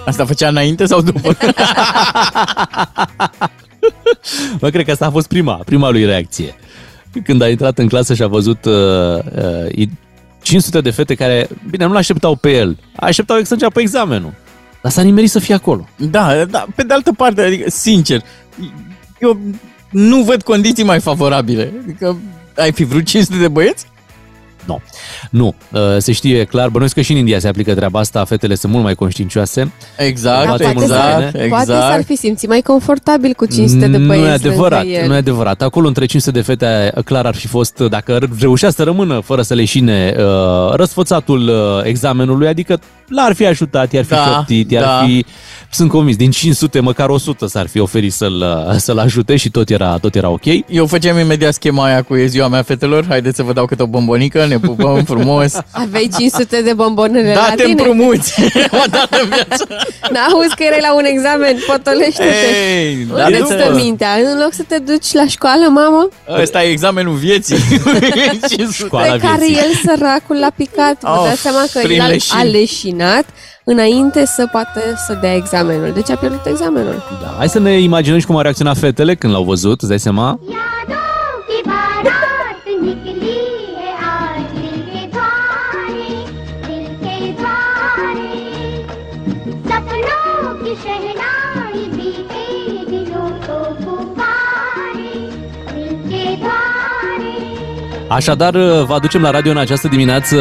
Asta 0.06 0.24
făcea 0.24 0.48
înainte 0.48 0.86
sau 0.86 1.00
după? 1.00 1.20
Bă, 4.60 4.70
cred 4.70 4.84
că 4.84 4.90
asta 4.90 5.06
a 5.06 5.10
fost 5.10 5.28
prima, 5.28 5.54
prima 5.54 5.90
lui 5.90 6.04
reacție. 6.04 6.54
Când 7.24 7.42
a 7.42 7.48
intrat 7.48 7.78
în 7.78 7.88
clasă 7.88 8.14
și 8.14 8.22
a 8.22 8.26
văzut 8.26 8.64
uh, 8.64 8.72
uh, 8.74 9.72
i- 9.74 9.90
500 10.42 10.80
de 10.80 10.90
fete 10.90 11.14
care, 11.14 11.48
bine, 11.70 11.84
nu 11.86 11.92
l-așteptau 11.92 12.34
pe 12.34 12.50
el. 12.56 12.78
Așteptau 12.96 13.40
să 13.42 13.52
înceapă 13.52 13.80
examenul. 13.80 14.32
Dar 14.86 14.94
s-a 14.94 15.02
nimerit 15.02 15.30
să 15.30 15.38
fie 15.38 15.54
acolo. 15.54 15.88
da, 15.96 16.44
da, 16.44 16.66
pe 16.74 16.82
de 16.82 16.92
altă 16.92 17.12
parte, 17.12 17.42
adică, 17.42 17.70
sincer, 17.70 18.22
eu 19.18 19.38
nu 19.90 20.22
văd 20.22 20.42
condiții 20.42 20.84
mai 20.84 21.00
favorabile. 21.00 21.72
Adică, 21.82 22.16
ai 22.56 22.72
fi 22.72 22.84
vrut 22.84 23.04
500 23.04 23.38
de 23.38 23.48
băieți? 23.48 23.86
Nu. 24.66 24.80
Nu. 25.30 25.54
Uh, 25.72 25.80
se 25.98 26.12
știe 26.12 26.44
clar, 26.44 26.68
bănuiesc 26.68 26.94
că 26.94 27.00
și 27.00 27.12
în 27.12 27.18
India 27.18 27.38
se 27.38 27.48
aplică 27.48 27.74
treaba 27.74 27.98
asta, 27.98 28.24
fetele 28.24 28.54
sunt 28.54 28.72
mult 28.72 28.84
mai 28.84 28.94
conștiincioase. 28.94 29.72
Exact, 29.96 30.40
Da, 30.42 30.48
poate, 30.48 30.72
mulți 30.74 30.88
s-ar, 30.88 31.14
ani, 31.14 31.24
exact, 31.24 31.48
poate 31.48 31.64
s-ar 31.64 31.76
exact. 31.90 32.04
fi 32.04 32.16
simțit 32.16 32.48
mai 32.48 32.60
confortabil 32.60 33.32
cu 33.32 33.46
500 33.46 33.86
de 33.86 33.98
băieți 33.98 34.22
Nu 34.24 34.28
e 34.28 34.32
adevărat, 34.32 34.82
lângă 34.82 34.98
el. 34.98 35.06
nu 35.06 35.14
e 35.14 35.16
adevărat. 35.16 35.62
Acolo 35.62 35.86
între 35.86 36.06
500 36.06 36.38
de 36.38 36.44
fete 36.44 36.92
clar 37.04 37.26
ar 37.26 37.34
fi 37.34 37.46
fost, 37.46 37.78
dacă 37.78 38.18
reușea 38.40 38.70
să 38.70 38.82
rămână 38.82 39.20
fără 39.24 39.42
să 39.42 39.54
leșine 39.54 40.14
uh, 40.18 40.24
răsfățatul 40.74 41.48
uh, 41.48 41.84
examenului, 41.84 42.48
adică 42.48 42.80
l-ar 43.08 43.34
fi 43.34 43.46
ajutat, 43.46 43.92
i-ar 43.92 44.04
fi 44.04 44.10
Da, 44.10 44.24
șoptit, 44.34 44.70
i-ar 44.70 44.84
da. 44.84 45.02
fi... 45.06 45.24
Sunt 45.76 45.90
convins, 45.90 46.16
din 46.16 46.30
500, 46.30 46.80
măcar 46.80 47.08
100 47.08 47.46
s-ar 47.46 47.66
fi 47.66 47.78
oferit 47.80 48.12
să-l, 48.12 48.66
uh, 48.68 48.74
să-l 48.78 48.98
ajute 48.98 49.36
și 49.36 49.50
tot 49.50 49.68
era, 49.70 49.98
tot 50.00 50.14
era 50.14 50.28
ok. 50.28 50.44
Eu 50.68 50.86
făceam 50.86 51.18
imediat 51.18 51.52
schema 51.54 51.84
aia 51.84 52.02
cu 52.02 52.16
e 52.16 52.26
ziua 52.26 52.48
mea, 52.48 52.62
fetelor. 52.62 53.04
Haideți 53.08 53.36
să 53.36 53.42
vă 53.42 53.52
dau 53.52 53.66
câte 53.66 53.82
o 53.82 53.86
bombonică, 53.86 54.46
ne 54.46 54.58
pupăm 54.58 55.04
frumos. 55.12 55.52
Aveai 55.70 56.08
500 56.18 56.62
de 56.62 56.72
bombonele 56.72 57.28
la 57.28 57.34
Da-te 57.34 57.54
tine? 57.62 57.68
împrumuți 57.70 58.42
o 58.82 58.84
dată 58.90 59.18
în 59.22 59.28
viață. 59.28 59.66
N-auzi 60.12 60.54
că 60.56 60.62
erai 60.62 60.78
la 60.82 60.94
un 60.94 61.04
examen, 61.04 61.56
potolește-te. 61.66 62.78
Ei, 62.80 63.06
Unde 63.10 63.36
da, 63.38 63.38
îți 63.44 63.52
stă 63.62 63.72
mintea? 63.74 64.08
În 64.32 64.38
loc 64.42 64.52
să 64.52 64.62
te 64.68 64.78
duci 64.78 65.12
la 65.12 65.26
școală, 65.26 65.68
mamă, 65.68 66.08
Ăsta 66.42 66.64
e 66.64 66.70
examenul 66.70 67.14
vieții. 67.14 67.56
Școala 68.72 69.12
pe 69.12 69.18
care 69.18 69.36
vieții. 69.46 69.56
el 69.64 69.70
săracul 69.96 70.36
l-a 70.36 70.52
picat. 70.56 70.96
Vă 71.00 71.08
Of, 71.18 71.28
dați 71.28 71.40
seama 71.40 71.64
că 71.72 71.78
prin 71.82 71.98
el 72.00 72.04
a- 72.04 72.08
leșin. 72.08 72.36
a 72.38 72.42
leșinat 72.42 73.24
înainte 73.72 74.24
să 74.26 74.48
poată 74.52 74.80
să 75.06 75.18
dea 75.20 75.34
examenul. 75.34 75.92
Deci 75.92 76.10
a 76.10 76.16
pierdut 76.16 76.46
examenul. 76.46 77.02
Da. 77.22 77.34
Hai 77.36 77.48
să 77.48 77.58
ne 77.58 77.80
imaginăm 77.80 78.18
și 78.18 78.26
cum 78.26 78.34
au 78.36 78.40
reacționat 78.40 78.76
fetele 78.76 79.14
când 79.14 79.32
l-au 79.32 79.44
văzut, 79.44 79.80
îți 79.80 79.88
dai 79.88 79.98
seama? 79.98 80.38
यादों 80.48 80.95
Așadar, 98.08 98.52
vă 98.86 98.94
aducem 98.94 99.20
la 99.22 99.30
radio 99.30 99.50
în 99.50 99.56
această 99.58 99.88
dimineață 99.88 100.36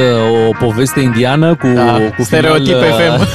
o 0.49 0.65
poveste 0.65 0.99
indiană 0.99 1.55
cu, 1.55 1.67
Da, 1.67 1.99
cu 2.17 2.23
stereotip 2.23 2.75
final, 2.75 3.19
FM. 3.19 3.27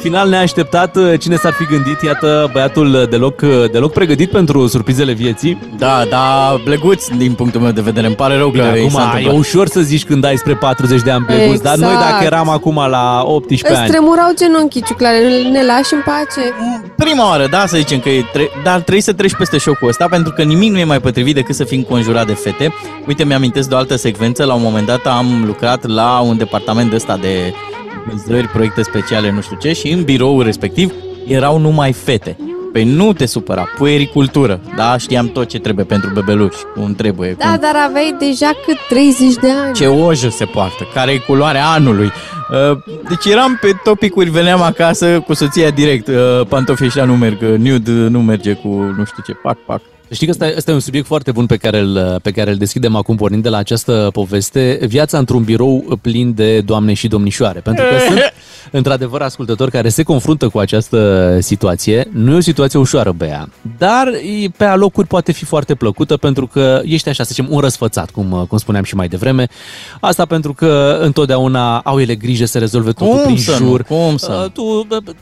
final 0.04 0.28
neașteptat. 0.28 1.16
Cine 1.18 1.36
s-ar 1.36 1.52
fi 1.52 1.64
gândit? 1.64 2.02
Iată, 2.02 2.50
băiatul 2.52 3.06
deloc, 3.10 3.40
deloc 3.72 3.92
pregătit 3.92 4.30
pentru 4.30 4.66
surprizele 4.66 5.12
vieții. 5.12 5.58
Da, 5.78 6.02
da, 6.10 6.56
bleguț 6.64 7.06
din 7.06 7.32
punctul 7.32 7.60
meu 7.60 7.70
de 7.70 7.80
vedere. 7.80 8.06
Îmi 8.06 8.14
pare 8.14 8.36
rău 8.36 8.48
Bine, 8.48 8.70
că 8.70 8.76
i 8.76 8.78
acum 8.78 8.90
s-a 8.90 9.00
e 9.02 9.04
întâmplat. 9.06 9.34
ușor 9.38 9.68
să 9.68 9.80
zici 9.80 10.04
când 10.04 10.24
ai 10.24 10.36
spre 10.36 10.54
40 10.54 11.02
de 11.02 11.10
ani 11.10 11.24
pleguți, 11.24 11.62
dar 11.62 11.76
noi 11.76 11.92
Exact. 11.92 12.10
dacă 12.10 12.24
eram 12.24 12.48
acum 12.48 12.74
la 12.90 13.22
18 13.24 13.68
Îți 13.70 13.80
ani... 13.80 13.88
tremurau 13.90 14.30
genunchii, 14.36 14.82
ciuclare, 14.82 15.18
ne 15.52 15.64
lași 15.64 15.94
în 15.94 16.00
pace. 16.04 16.46
Prima 16.96 17.28
oară, 17.28 17.46
da, 17.50 17.64
să 17.66 17.76
zicem 17.76 17.98
că 18.00 18.08
e 18.08 18.24
tre- 18.32 18.50
dar 18.62 18.74
trebuie 18.80 19.02
să 19.02 19.12
treci 19.12 19.34
peste 19.34 19.58
șocul 19.58 19.88
ăsta 19.88 20.06
pentru 20.10 20.32
că 20.32 20.42
nimic 20.42 20.72
nu 20.72 20.78
e 20.78 20.84
mai 20.84 21.00
potrivit 21.00 21.34
decât 21.34 21.49
să 21.52 21.64
fii 21.64 21.78
înconjurat 21.78 22.26
de 22.26 22.32
fete. 22.32 22.72
Uite, 23.06 23.24
mi-amintesc 23.24 23.68
de 23.68 23.74
o 23.74 23.78
altă 23.78 23.96
secvență, 23.96 24.44
la 24.44 24.54
un 24.54 24.62
moment 24.62 24.86
dat 24.86 25.06
am 25.06 25.42
lucrat 25.46 25.86
la 25.86 26.20
un 26.20 26.36
departament 26.36 26.92
ăsta 26.92 27.16
de 27.16 27.52
vânzări, 28.08 28.48
proiecte 28.48 28.82
speciale, 28.82 29.30
nu 29.30 29.40
știu 29.40 29.56
ce, 29.60 29.72
și 29.72 29.88
în 29.90 30.02
biroul 30.02 30.42
respectiv 30.42 30.92
erau 31.26 31.58
numai 31.58 31.92
fete. 31.92 32.36
Păi 32.72 32.84
nu 32.84 33.12
te 33.12 33.26
supăra, 33.26 33.64
puericultură, 33.78 34.60
da? 34.76 34.96
Știam 34.96 35.26
tot 35.28 35.48
ce 35.48 35.58
trebuie 35.58 35.84
pentru 35.84 36.10
bebeluși, 36.14 36.58
cum 36.74 36.94
trebuie, 36.94 37.34
Da, 37.38 37.46
cum... 37.48 37.58
dar 37.60 37.74
aveai 37.88 38.16
deja 38.18 38.50
cât 38.66 38.76
30 38.88 39.34
de 39.34 39.48
ani. 39.64 39.74
ce 39.74 39.86
ojă 39.86 40.28
se 40.28 40.44
poartă, 40.44 40.86
care 40.94 41.10
e 41.12 41.16
culoarea 41.18 41.66
anului, 41.66 42.10
Uh, 42.72 42.78
Deci 43.08 43.24
eram 43.32 43.58
pe 43.60 43.70
topicuri, 43.84 44.30
veneam 44.30 44.62
acasă 44.62 45.20
cu 45.26 45.34
soția 45.34 45.70
direct. 45.70 46.08
uh, 46.08 46.14
Pantofii 46.48 46.86
ăștia 46.86 47.04
nu 47.04 47.16
merg, 47.16 47.38
uh, 47.42 47.54
nude 47.58 47.90
nu 47.90 48.22
merge 48.22 48.52
cu 48.52 48.68
nu 48.68 49.04
știu 49.04 49.22
ce, 49.26 49.32
pac, 49.32 49.56
pac. 49.66 49.80
Știi 50.12 50.26
că 50.26 50.32
ăsta, 50.32 50.52
ăsta 50.56 50.70
e 50.70 50.74
un 50.74 50.80
subiect 50.80 51.06
foarte 51.06 51.32
bun 51.32 51.46
pe 51.46 51.56
care, 51.56 51.78
îl, 51.78 52.18
pe 52.22 52.30
care 52.30 52.50
îl 52.50 52.56
deschidem 52.56 52.96
acum 52.96 53.16
pornind 53.16 53.42
de 53.42 53.48
la 53.48 53.56
această 53.56 54.08
poveste. 54.12 54.78
Viața 54.86 55.18
într-un 55.18 55.42
birou 55.42 55.98
plin 56.02 56.34
de 56.34 56.60
doamne 56.60 56.92
și 56.92 57.08
domnișoare. 57.08 57.60
Pentru 57.60 57.84
că 57.84 57.98
sunt, 58.06 58.32
într-adevăr, 58.70 59.22
ascultători 59.22 59.70
care 59.70 59.88
se 59.88 60.02
confruntă 60.02 60.48
cu 60.48 60.58
această 60.58 61.36
situație. 61.40 62.08
Nu 62.12 62.32
e 62.32 62.36
o 62.36 62.40
situație 62.40 62.78
ușoară, 62.78 63.12
Bea, 63.16 63.48
dar 63.78 64.06
e- 64.08 64.48
pe 64.56 64.64
alocuri 64.64 65.06
poate 65.06 65.32
fi 65.32 65.44
foarte 65.44 65.74
plăcută 65.74 66.16
pentru 66.16 66.46
că 66.46 66.80
ești 66.84 67.08
așa, 67.08 67.22
să 67.22 67.28
zicem, 67.32 67.46
un 67.50 67.58
răsfățat, 67.60 68.10
cum, 68.10 68.44
cum 68.48 68.58
spuneam 68.58 68.84
și 68.84 68.94
mai 68.94 69.08
devreme. 69.08 69.48
Asta 70.00 70.24
pentru 70.24 70.52
că 70.54 70.98
întotdeauna 71.02 71.78
au 71.78 72.00
ele 72.00 72.14
grijă 72.14 72.44
să 72.44 72.58
rezolve 72.58 72.92
totul 72.92 73.06
Cum 73.14 73.22
prin 73.24 73.38
să 73.38 73.50
nu? 73.50 73.66
jur. 73.66 73.82
Cum 73.82 74.16
să 74.16 74.30
nu? 74.30 74.44
Uh, 74.44 74.50
Tu, 74.50 74.84
bă, 74.88 74.98
bă, 75.04 75.12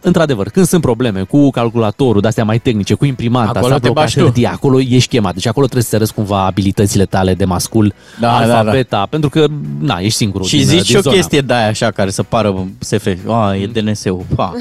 într-adevăr, 0.00 0.48
când 0.48 0.66
sunt 0.66 0.80
probleme 0.80 1.22
cu 1.22 1.50
calculatorul, 1.50 2.20
de-astea 2.20 2.44
mai 2.44 2.58
tehnice, 2.58 2.94
cu 2.94 3.04
imprimanta, 3.04 3.48
Acolo 3.58 3.72
s-a 3.72 3.78
te 3.78 3.80
blocat 3.80 4.02
bași 4.02 4.16
tu. 4.16 4.22
hârtia, 4.22 4.50
acolo 4.52 4.80
ești 4.80 5.08
chemat. 5.08 5.34
Deci 5.34 5.46
acolo 5.46 5.64
trebuie 5.66 5.84
să 5.88 5.96
arăți 5.96 6.14
cumva 6.14 6.44
abilitățile 6.46 7.04
tale 7.04 7.34
de 7.34 7.44
mascul, 7.44 7.94
Da, 8.20 8.36
alfa, 8.36 8.48
da, 8.56 8.62
da. 8.62 8.70
beta, 8.70 9.06
pentru 9.10 9.28
că, 9.28 9.46
na, 9.80 9.98
ești 9.98 10.16
singurul 10.16 10.46
Și 10.46 10.56
din, 10.56 10.66
zici 10.66 10.86
din 10.86 10.96
o 10.96 11.00
zona. 11.00 11.14
chestie 11.16 11.40
de 11.40 11.52
aia 11.54 11.66
așa 11.68 11.90
care 11.90 12.10
să 12.10 12.22
pară 12.22 12.66
SF. 12.84 13.06
A, 13.28 13.56
e 13.56 13.66
DNS-ul. 13.66 14.24
Pa. 14.36 14.52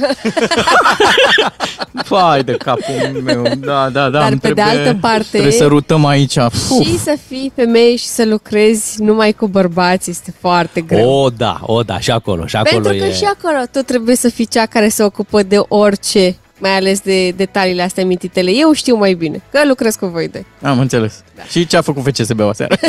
Vai 2.10 2.44
de 2.44 2.52
capul 2.52 3.22
meu. 3.24 3.44
Da, 3.60 3.90
da, 3.90 4.10
da. 4.10 4.10
Dar 4.10 4.32
îmi 4.32 4.40
pe 4.40 4.48
de 4.48 4.54
trebuie- 4.54 4.78
altă 4.88 4.98
parte- 5.02 5.26
Trebuie 5.30 5.52
să 5.52 5.66
rutăm 5.66 6.06
aici. 6.06 6.36
Uf. 6.36 6.84
Și 6.86 6.98
să 7.00 7.18
fii 7.28 7.52
femeie 7.56 7.96
și 7.96 8.06
să 8.06 8.26
lucrezi 8.26 9.02
numai 9.04 9.32
cu 9.32 9.48
bărbați 9.48 10.10
este 10.10 10.34
foarte 10.40 10.82
greu. 10.82 11.10
O, 11.10 11.30
da, 11.30 11.60
o, 11.62 11.82
da, 11.84 12.00
și 12.00 12.12
acolo, 12.12 12.46
și 12.46 12.56
acolo 12.56 12.82
Pentru 12.82 13.00
că 13.00 13.06
e... 13.10 13.14
și 13.14 13.24
acolo 13.24 13.64
tu 13.72 13.80
trebuie 13.80 14.16
să 14.16 14.30
fii 14.30 14.46
cea 14.46 14.66
care 14.66 14.88
se 14.90 15.04
ocupă 15.04 15.44
de 15.44 15.58
orice, 15.68 16.36
mai 16.64 16.76
ales 16.76 17.00
de 17.02 17.30
detaliile 17.30 17.82
astea 17.82 18.06
mititele. 18.06 18.52
Eu 18.54 18.72
știu 18.74 18.96
mai 18.96 19.14
bine, 19.14 19.42
că 19.52 19.60
lucrez 19.68 19.96
cu 19.96 20.06
voi 20.06 20.28
doi. 20.28 20.46
Am 20.62 20.80
înțeles. 20.80 21.24
Și 21.50 21.68
ce 21.68 21.78
a 21.78 21.82
făcut 21.82 22.04
FCSB-ul 22.04 22.50
aseară? 22.50 22.76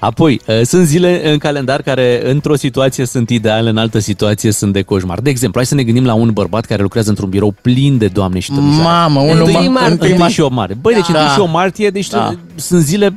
Apoi, 0.00 0.40
uh, 0.46 0.60
sunt 0.62 0.86
zile 0.86 1.30
în 1.32 1.38
calendar 1.38 1.82
care 1.82 2.30
într-o 2.30 2.54
situație 2.56 3.06
sunt 3.06 3.30
ideale, 3.30 3.68
în 3.70 3.76
altă 3.76 3.98
situație 3.98 4.50
sunt 4.52 4.72
de 4.72 4.82
coșmar. 4.82 5.20
De 5.20 5.30
exemplu, 5.30 5.58
hai 5.60 5.68
să 5.68 5.74
ne 5.74 5.82
gândim 5.82 6.04
la 6.04 6.14
un 6.14 6.30
bărbat 6.32 6.64
care 6.64 6.82
lucrează 6.82 7.08
într-un 7.08 7.28
birou 7.28 7.54
plin 7.62 7.98
de 7.98 8.06
doamne 8.06 8.38
și 8.38 8.52
domnișoare. 8.52 8.82
Mamă, 8.88 9.20
unul 9.20 9.38
Întâi 9.46 9.54
ma- 9.66 9.70
martie. 9.72 9.92
întâi 9.92 10.10
Întâi 10.10 10.26
ma- 10.26 10.32
și 10.32 10.40
o 10.40 10.48
mare. 10.48 10.74
Băi, 10.80 10.94
deci 10.94 11.08
Da. 11.10 11.18
întâi 11.20 11.34
și 11.34 11.40
o 11.40 11.46
martie, 11.46 11.90
deci 11.90 12.08
Da. 12.08 12.34
sunt 12.54 12.82
zile 12.82 13.16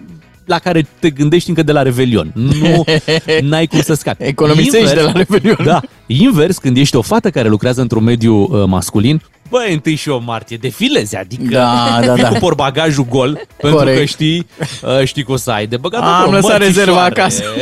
la 0.49 0.59
care 0.59 0.87
te 0.99 1.09
gândești 1.09 1.49
încă 1.49 1.63
de 1.63 1.71
la 1.71 1.81
Revelion. 1.81 2.31
Nu, 2.33 2.83
n-ai 3.49 3.67
cum 3.67 3.81
să 3.81 3.93
scapi. 3.93 4.23
Economisești 4.23 4.93
de 4.93 5.01
la 5.01 5.11
Revelion. 5.11 5.57
Da. 5.63 5.81
Invers, 6.05 6.57
când 6.57 6.77
ești 6.77 6.95
o 6.95 7.01
fată 7.01 7.29
care 7.29 7.47
lucrează 7.47 7.81
într-un 7.81 8.03
mediu 8.03 8.35
uh, 8.35 8.63
masculin, 8.67 9.21
băi, 9.49 9.73
întâi 9.73 9.95
și 9.95 10.09
o 10.09 10.17
martie, 10.25 10.57
defilezi, 10.57 11.15
adică 11.15 11.43
Da, 11.51 11.99
da, 12.05 12.15
da. 12.15 12.27
cu 12.27 12.37
portbagajul 12.39 13.05
gol, 13.09 13.39
pentru 13.61 13.77
Corect. 13.79 13.97
că 13.99 14.05
știi, 14.05 14.47
uh, 14.99 15.03
știi 15.05 15.23
că 15.23 15.31
o 15.31 15.35
să 15.37 15.51
ai 15.51 15.67
de 15.67 15.77
băgat 15.77 16.01
Am 16.01 16.07
acolo 16.07 16.31
lăsat 16.35 16.59
mărțișoare. 16.59 16.65
rezerva 16.65 17.03
acasă. 17.03 17.43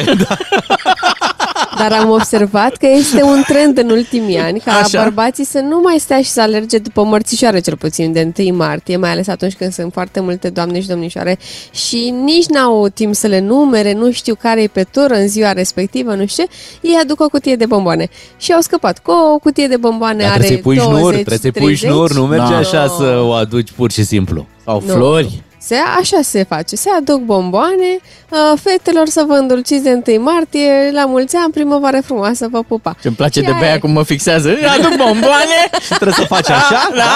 Dar 1.77 1.91
am 1.91 2.09
observat 2.09 2.75
că 2.75 2.87
este 2.87 3.23
un 3.23 3.43
trend 3.47 3.77
în 3.77 3.89
ultimii 3.89 4.37
ani 4.37 4.59
ca 4.59 4.71
Așa. 4.71 5.03
bărbații 5.03 5.45
să 5.45 5.59
nu 5.59 5.79
mai 5.83 5.95
stea 5.99 6.21
și 6.21 6.29
să 6.29 6.41
alerge 6.41 6.77
după 6.77 7.03
mărțișoare, 7.03 7.59
cel 7.59 7.77
puțin 7.77 8.11
de 8.11 8.31
1 8.39 8.55
martie, 8.57 8.97
mai 8.97 9.11
ales 9.11 9.27
atunci 9.27 9.53
când 9.55 9.73
sunt 9.73 9.93
foarte 9.93 10.19
multe 10.19 10.49
doamne 10.49 10.81
și 10.81 10.87
domnișoare 10.87 11.37
și 11.71 12.13
nici 12.23 12.45
n-au 12.45 12.87
timp 12.87 13.15
să 13.15 13.27
le 13.27 13.39
numere, 13.39 13.93
nu 13.93 14.11
știu 14.11 14.35
care 14.35 14.61
e 14.61 14.67
pe 14.67 14.83
tură 14.91 15.13
în 15.13 15.27
ziua 15.27 15.51
respectivă, 15.51 16.15
nu 16.15 16.25
știu 16.25 16.43
ce, 16.43 16.49
ei 16.87 16.97
aduc 17.01 17.21
o 17.21 17.27
cutie 17.27 17.55
de 17.55 17.65
bomboane. 17.65 18.09
Și 18.37 18.53
au 18.53 18.61
scăpat 18.61 18.99
cu 18.99 19.11
o 19.11 19.37
cutie 19.37 19.67
de 19.67 19.77
bomboane 19.77 20.23
Dar 20.23 20.31
are 20.31 20.43
trebuie 20.43 20.75
să-i 20.77 20.83
pui 20.83 20.91
20, 20.91 20.99
șnur, 20.99 21.11
trebuie 21.13 21.37
să-i 21.37 21.51
pui 21.51 21.75
30. 21.75 21.89
șnur, 21.89 22.13
nu 22.13 22.25
merge 22.25 22.51
Da. 22.51 22.57
așa 22.57 22.87
să 22.87 23.19
o 23.23 23.31
aduci 23.31 23.71
pur 23.71 23.91
și 23.91 24.03
simplu. 24.03 24.45
Sau 24.65 24.83
Nu. 24.85 24.93
flori. 24.93 25.41
Se, 25.67 25.75
așa 25.99 26.19
se 26.21 26.43
face. 26.43 26.75
Se 26.75 26.89
aduc 26.99 27.19
bomboane, 27.19 27.89
uh, 28.29 28.59
fetelor 28.63 29.07
să 29.07 29.23
vă 29.27 29.33
îndulciți 29.33 29.83
de 29.83 30.01
1 30.07 30.21
martie, 30.23 30.91
la 30.93 31.05
mulți 31.05 31.35
ani, 31.35 31.51
primăvară 31.53 31.99
frumoasă, 32.05 32.47
vă 32.51 32.61
pupa. 32.67 32.95
Ce-mi 33.01 33.15
place 33.15 33.39
Și 33.39 33.45
de 33.45 33.51
aia 33.51 33.59
bea 33.59 33.73
e. 33.73 33.77
cum 33.77 33.91
mă 33.91 34.03
fixează. 34.03 34.49
Aduc 34.77 34.95
bomboane. 34.97 35.59
Și 35.85 35.87
trebuie 35.87 36.13
să 36.13 36.23
faci 36.27 36.49
așa, 36.49 36.89
Da. 36.95 37.11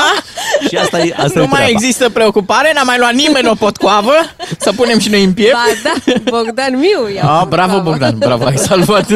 Și 0.69 0.75
asta 0.75 0.99
e, 0.99 1.13
asta 1.17 1.39
nu 1.39 1.43
e 1.43 1.47
mai 1.47 1.59
treaba. 1.61 1.69
există 1.69 2.09
preocupare, 2.09 2.71
n-a 2.75 2.83
mai 2.83 2.97
luat 2.97 3.13
nimeni 3.13 3.47
o 3.47 3.53
potcoavă 3.55 4.11
Să 4.59 4.71
punem 4.71 4.99
și 4.99 5.09
noi 5.09 5.23
în 5.23 5.33
piept 5.33 5.53
Ba 5.53 5.59
da, 5.83 6.13
Bogdan 6.31 6.73
Miu 6.79 7.13
i-a 7.15 7.21
Ah, 7.23 7.33
făcut 7.33 7.49
bravo 7.49 7.67
treaba. 7.71 7.89
Bogdan, 7.89 8.17
bravo, 8.17 8.45
ai 8.45 8.57
salvat 8.57 9.07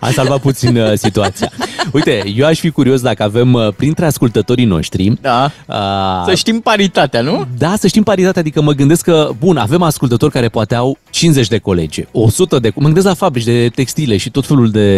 Ai 0.00 0.12
salvat 0.12 0.38
puțin 0.40 0.76
uh, 0.76 0.92
situația. 0.94 1.50
Uite, 1.92 2.22
eu 2.36 2.46
aș 2.46 2.58
fi 2.58 2.70
curios 2.70 3.00
dacă 3.00 3.22
avem 3.22 3.52
uh, 3.52 3.68
printre 3.76 4.06
ascultătorii 4.06 4.64
noștri... 4.64 5.12
Da, 5.20 5.50
Uh, 5.66 5.76
să 6.26 6.34
știm 6.34 6.60
paritatea, 6.60 7.20
nu? 7.20 7.46
Da, 7.58 7.74
să 7.78 7.86
știm 7.86 8.02
paritatea, 8.02 8.40
adică 8.40 8.60
mă 8.62 8.71
gândesc 8.74 9.04
că, 9.04 9.30
bun, 9.38 9.56
avem 9.56 9.82
ascultători 9.82 10.32
care 10.32 10.48
poate 10.48 10.74
au 10.74 10.98
50 11.10 11.48
de 11.48 11.58
colegi, 11.58 12.04
100 12.12 12.58
de... 12.58 12.72
Mă 12.74 12.84
gândesc 12.84 13.06
la 13.06 13.14
fabrici 13.14 13.44
de 13.44 13.70
textile 13.74 14.16
și 14.16 14.30
tot 14.30 14.46
felul 14.46 14.70
de, 14.70 14.88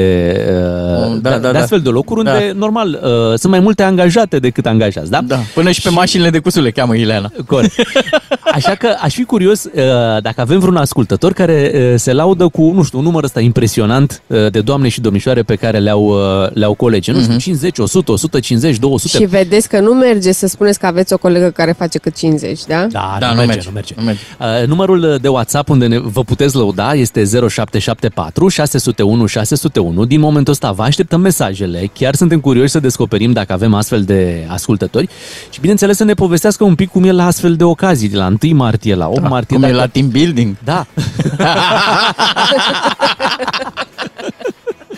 uh, 0.49 1.19
Da, 1.21 1.31
de, 1.31 1.37
da, 1.37 1.39
de 1.39 1.51
da. 1.53 1.59
astfel 1.59 1.81
de 1.81 1.89
locuri 1.89 2.25
Da. 2.25 2.33
unde, 2.33 2.53
normal, 2.57 3.01
uh, 3.03 3.39
sunt 3.39 3.53
mai 3.53 3.61
multe 3.61 3.83
angajate 3.83 4.39
decât 4.39 4.67
angajați, 4.67 5.11
da? 5.11 5.21
Da, 5.27 5.39
până 5.55 5.71
și 5.71 5.81
pe 5.81 5.89
mașinile 5.89 6.31
de 6.31 6.39
cusule 6.39 6.71
cheamă 6.71 6.95
Ileana 6.97 7.31
Corect. 7.47 7.75
Așa 8.55 8.75
că 8.75 8.97
aș 9.01 9.15
fi 9.15 9.25
curios 9.25 9.65
uh, 9.65 9.73
dacă 10.23 10.41
avem 10.41 10.59
vreun 10.59 10.77
ascultător 10.77 11.33
care 11.33 11.73
uh, 11.75 11.93
se 11.97 12.13
laudă 12.13 12.49
cu, 12.49 12.73
nu 12.75 12.83
știu, 12.83 12.99
un 12.99 13.05
număr 13.05 13.25
ăsta 13.25 13.41
impresionant 13.41 14.23
uh, 14.27 14.51
de 14.51 14.61
doamne 14.61 14.89
și 14.89 15.01
domnișoare 15.01 15.43
pe 15.43 15.55
care 15.55 15.79
le-au, 15.79 16.05
uh, 16.05 16.51
le-au 16.53 16.75
colegi. 16.75 17.11
Nu 17.11 17.21
știu, 17.21 17.37
50, 17.37 17.79
100, 17.79 18.13
150, 18.13 18.79
200. 18.79 19.19
Și 19.19 19.25
vedeți 19.25 19.69
că 19.69 19.81
nu 19.81 19.93
merge 19.95 20.33
să 20.33 20.47
spuneți 20.47 20.79
că 20.79 20.87
aveți 20.87 21.13
o 21.13 21.17
colegă 21.17 21.51
care 21.51 21.73
face 21.73 21.99
cât 21.99 22.17
50, 22.17 22.61
da? 22.67 22.87
Da, 22.91 23.17
Da, 23.21 23.27
nu, 23.27 23.33
nu 23.33 23.39
merge, 23.39 23.53
merge, 23.53 23.64
nu 23.67 23.73
merge. 23.73 23.95
nu 23.97 24.03
merge. 24.05 24.21
Uh, 24.39 24.67
numărul 24.67 25.19
de 25.21 25.29
WhatsApp 25.29 25.69
unde 25.69 25.87
ne, 25.87 25.99
vă 25.99 26.23
puteți 26.25 26.57
lăuda 26.57 26.95
este 26.95 27.25
0774 27.25 28.49
601 28.49 29.27
601. 29.27 30.05
Din 30.05 30.21
momentul 30.21 30.53
ăsta 30.53 30.73
vă 30.73 30.83
așteptăm 30.83 31.21
mesajele. 31.21 31.91
Chiar 31.93 32.15
suntem 32.15 32.41
curioși 32.41 32.71
să 32.71 32.81
descoperim 32.81 33.33
dacă 33.33 33.53
avem 33.53 33.75
astfel 33.75 34.03
de 34.03 34.47
ascultători 34.49 35.09
și 35.51 35.61
bineînțeles 35.61 35.97
să 35.97 36.05
ne 36.05 36.15
povestească 36.15 36.65
un 36.65 36.75
pic 36.75 36.91
cum 36.91 37.05
e 37.05 37.11
la 37.13 37.27
astfel 37.27 37.57
de 37.57 37.65
ocazii, 37.65 38.09
de 38.09 38.17
la 38.17 38.33
1 38.43 38.55
martie, 38.55 38.95
la 38.95 39.09
8 39.09 39.29
martie. 39.29 39.57
Cum 39.57 39.65
e 39.65 39.67
dacă- 39.67 39.79
la 39.81 39.87
team 39.87 40.09
building 40.09 40.57
Da. 40.65 40.87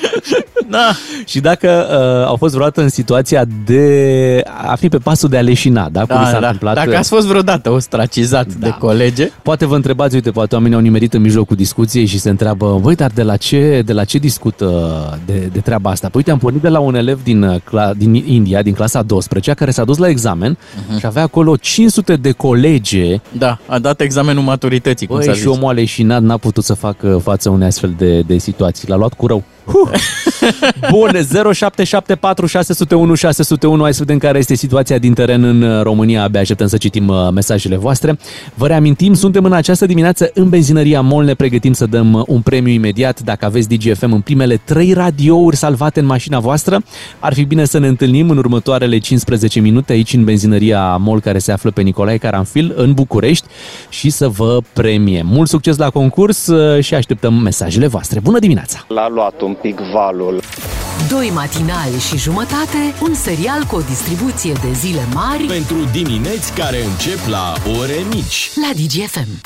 Da, 0.71 0.93
Și 1.25 1.41
dacă 1.41 1.87
uh, 1.91 2.27
au 2.27 2.37
fost 2.37 2.55
vreodată 2.55 2.81
în 2.81 2.89
situația 2.89 3.45
de 3.65 4.43
a 4.67 4.75
fi 4.75 4.89
pe 4.89 4.99
pasul 4.99 5.29
de 5.29 5.37
a 5.37 5.41
leșina, 5.41 5.89
da? 5.89 6.01
Cum 6.01 6.17
da, 6.17 6.25
s-a 6.25 6.31
da. 6.31 6.37
întâmplat. 6.37 6.75
Dacă 6.75 6.97
ați 6.97 7.09
fost 7.09 7.27
vreodată 7.27 7.71
ostracizat 7.71 8.47
Da. 8.47 8.67
de 8.67 8.75
colege 8.79 9.31
Poate 9.43 9.67
vă 9.67 9.75
întrebați, 9.75 10.15
uite, 10.15 10.31
poate 10.31 10.55
oamenii 10.55 10.77
au 10.77 10.83
nimerit 10.83 11.15
în 11.15 11.21
mijlocul 11.21 11.57
discuției 11.57 12.07
și 12.07 12.19
se 12.19 12.31
întreabă, 12.31 12.79
băi, 12.83 12.95
dar 12.95 13.11
de 13.15 13.23
la 13.23 13.37
ce, 13.37 13.83
de 13.85 13.93
la 13.93 14.05
ce 14.05 14.19
discută 14.19 15.19
de, 15.27 15.49
de 15.53 15.61
treaba 15.61 15.91
asta? 15.91 16.07
Păi 16.07 16.17
uite, 16.17 16.31
am 16.31 16.39
pornit 16.39 16.63
de 16.63 16.69
la 16.69 16.79
un 16.79 16.95
elev 16.95 17.23
din, 17.23 17.43
uh, 17.43 17.61
cla, 17.65 17.95
din 17.95 18.15
India, 18.15 18.63
din 18.63 18.75
clasa 18.75 19.03
12 19.03 19.53
care 19.53 19.71
s-a 19.71 19.85
dus 19.85 19.97
la 19.97 20.09
examen 20.09 20.57
uh-huh. 20.57 20.99
și 20.99 21.07
avea 21.07 21.23
acolo 21.23 21.57
500 21.57 22.17
de 22.17 22.33
colege 22.33 23.21
Da, 23.33 23.59
a 23.67 23.79
dat 23.79 24.01
examenul 24.01 24.43
maturității, 24.43 25.07
cum 25.07 25.17
Băi, 25.17 25.25
s-a 25.25 25.33
și 25.33 25.39
zis 25.39 25.49
omul 25.49 25.69
a 25.69 25.73
leșinat, 25.73 26.23
n-a 26.23 26.37
putut 26.37 26.65
să 26.65 26.75
facă 26.75 27.21
față 27.23 27.51
unei 27.51 27.67
astfel 27.67 27.95
de, 27.99 28.21
de 28.21 28.39
situații. 28.39 28.89
L-a 28.89 28.97
luat 28.97 29.13
cu 29.13 29.27
rău. 29.27 29.43
Huh. 29.67 29.91
Bun, 30.91 31.11
0774 31.11 32.47
601 32.47 33.15
601. 33.15 33.83
Hai 33.83 33.95
să 33.95 33.99
vedem 33.99 34.19
care 34.19 34.39
este 34.39 34.55
situația 34.55 34.99
din 34.99 35.15
teren 35.15 35.43
în 35.43 35.63
uh, 35.63 35.83
România. 35.83 36.23
Abia 36.23 36.41
așteptăm 36.41 36.67
să 36.67 36.77
citim 36.77 37.09
uh, 37.09 37.29
mesajele 37.35 37.77
voastre. 37.77 38.19
Vă 38.55 38.67
reamintim, 38.67 39.15
suntem 39.15 39.45
în 39.45 39.53
această 39.53 39.87
dimineață 39.87 40.31
în 40.35 40.49
benzinăria 40.49 41.01
MOL. 41.01 41.25
Ne 41.25 41.35
pregătim 41.35 41.73
să 41.73 41.87
dăm 41.87 42.13
uh, 42.13 42.23
un 42.27 42.41
premiu 42.41 42.73
imediat. 42.73 43.21
Dacă 43.21 43.45
aveți 43.45 43.69
DGFM 43.69 44.13
în 44.13 44.21
primele 44.21 44.61
trei 44.65 44.93
radiouri 44.93 45.57
salvate 45.57 46.01
în 46.01 46.07
mașina 46.07 46.39
voastră, 46.39 46.83
ar 47.19 47.35
fi 47.35 47.45
bine 47.45 47.65
să 47.65 47.79
ne 47.79 47.87
întâlnim 47.87 48.31
în 48.31 48.37
următoarele 48.37 48.99
15 48.99 49.61
minute 49.61 49.93
aici 49.93 50.13
în 50.13 50.25
benzinăria 50.25 50.97
MOL 50.97 51.21
care 51.21 51.39
se 51.39 51.53
află 51.53 51.71
pe 51.71 51.83
Nicolae 51.83 52.17
Caranfil 52.17 52.73
în 52.77 52.93
București 52.93 53.47
și 53.89 54.11
să 54.11 54.29
vă 54.29 54.59
premiem. 54.73 55.27
Mult 55.27 55.49
succes 55.49 55.77
la 55.77 55.91
concurs 55.91 56.47
uh, 56.47 56.85
și 56.85 56.95
așteptăm 56.95 57.35
mesajele 57.35 57.87
voastre. 57.87 58.21
Bună 58.21 58.39
dimineața! 58.39 58.85
L-a 58.89 59.09
luat 59.09 59.41
un 59.41 59.56
pic 59.61 59.79
valul. 59.93 60.41
Doi 61.09 61.31
matinali 61.35 61.99
și 61.99 62.17
jumătate, 62.19 62.95
un 63.03 63.15
serial 63.15 63.65
cu 63.65 63.77
o 63.77 63.81
distribuție 63.81 64.53
de 64.53 64.73
zile 64.73 65.07
mari 65.15 65.45
Pentru 65.45 65.77
dimineți 65.93 66.53
care 66.53 66.85
încep 66.85 67.19
la 67.27 67.55
ore 67.81 67.97
mici. 68.11 68.51
la 68.55 68.71
DGFM. 68.75 69.41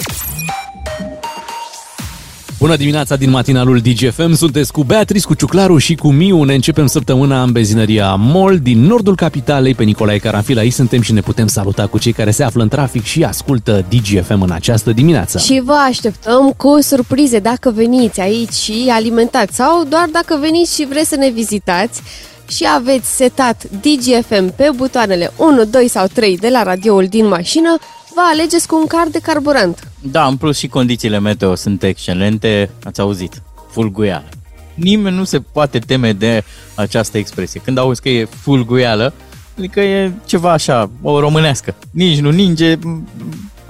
Bună 2.61 2.77
dimineața 2.77 3.17
din 3.17 3.31
matinalul 3.31 3.79
DGFM, 3.79 4.35
sunteți 4.35 4.73
cu 4.73 4.83
Beatrice, 4.83 5.27
cu 5.27 5.35
Ciuclaru 5.35 5.79
și 5.79 5.95
cu 5.95 6.11
Miu. 6.11 6.43
Ne 6.43 6.55
începem 6.55 6.87
săptămâna 6.87 7.43
în 7.43 7.53
benzinăria 7.53 8.15
MOL 8.15 8.59
din 8.59 8.81
nordul 8.81 9.15
capitalei, 9.15 9.75
pe 9.75 9.83
Nicolae 9.83 10.19
Caranfil. 10.19 10.59
Aici 10.59 10.73
suntem 10.73 11.01
și 11.01 11.13
ne 11.13 11.21
putem 11.21 11.47
saluta 11.47 11.87
cu 11.87 11.99
cei 11.99 12.13
care 12.13 12.31
se 12.31 12.43
află 12.43 12.63
în 12.63 12.69
trafic 12.69 13.05
și 13.05 13.25
ascultă 13.25 13.85
DGFM 13.89 14.43
în 14.43 14.51
această 14.51 14.93
dimineață. 14.93 15.39
Și 15.39 15.61
vă 15.65 15.73
așteptăm 15.89 16.53
cu 16.57 16.81
surprize 16.81 17.39
dacă 17.39 17.71
veniți 17.71 18.21
aici 18.21 18.53
și 18.53 18.89
alimentați 18.91 19.57
sau 19.57 19.85
doar 19.89 20.09
dacă 20.13 20.39
veniți 20.41 20.75
și 20.75 20.87
vreți 20.87 21.09
să 21.09 21.17
ne 21.17 21.31
vizitați 21.31 22.03
și 22.49 22.67
aveți 22.75 23.17
setat 23.17 23.63
DGFM 23.81 24.55
pe 24.57 24.71
butoanele 24.77 25.33
1, 25.37 25.65
2 25.65 25.89
sau 25.89 26.07
3 26.13 26.39
de 26.39 26.49
la 26.49 26.63
radioul 26.63 27.07
din 27.07 27.29
mașină, 27.29 27.79
vă 28.15 28.21
alegeți 28.33 28.67
cu 28.67 28.77
un 28.77 28.87
card 28.87 29.13
de 29.13 29.19
carburant. 29.19 29.89
Da, 30.03 30.27
în 30.27 30.37
plus 30.37 30.59
și 30.59 30.69
condițiile 30.69 31.19
meteo 31.19 31.55
sunt 31.55 31.83
excelente, 31.83 32.71
ați 32.85 33.01
auzit, 33.01 33.43
fulguială. 33.71 34.29
Nimeni 34.75 35.17
nu 35.17 35.25
se 35.25 35.41
poate 35.41 35.79
teme 35.79 36.13
de 36.13 36.45
această 36.75 37.19
expresie. 37.19 37.61
Când 37.65 37.79
auzi 37.79 38.01
că 38.01 38.09
e 38.09 38.25
fulguială, 38.25 39.13
adică 39.59 39.81
e 39.81 40.13
ceva 40.25 40.53
așa, 40.53 40.91
o 41.03 41.21
românească. 41.21 41.75
Nici 41.91 42.19
nu 42.19 42.31
ninge, 42.31 42.79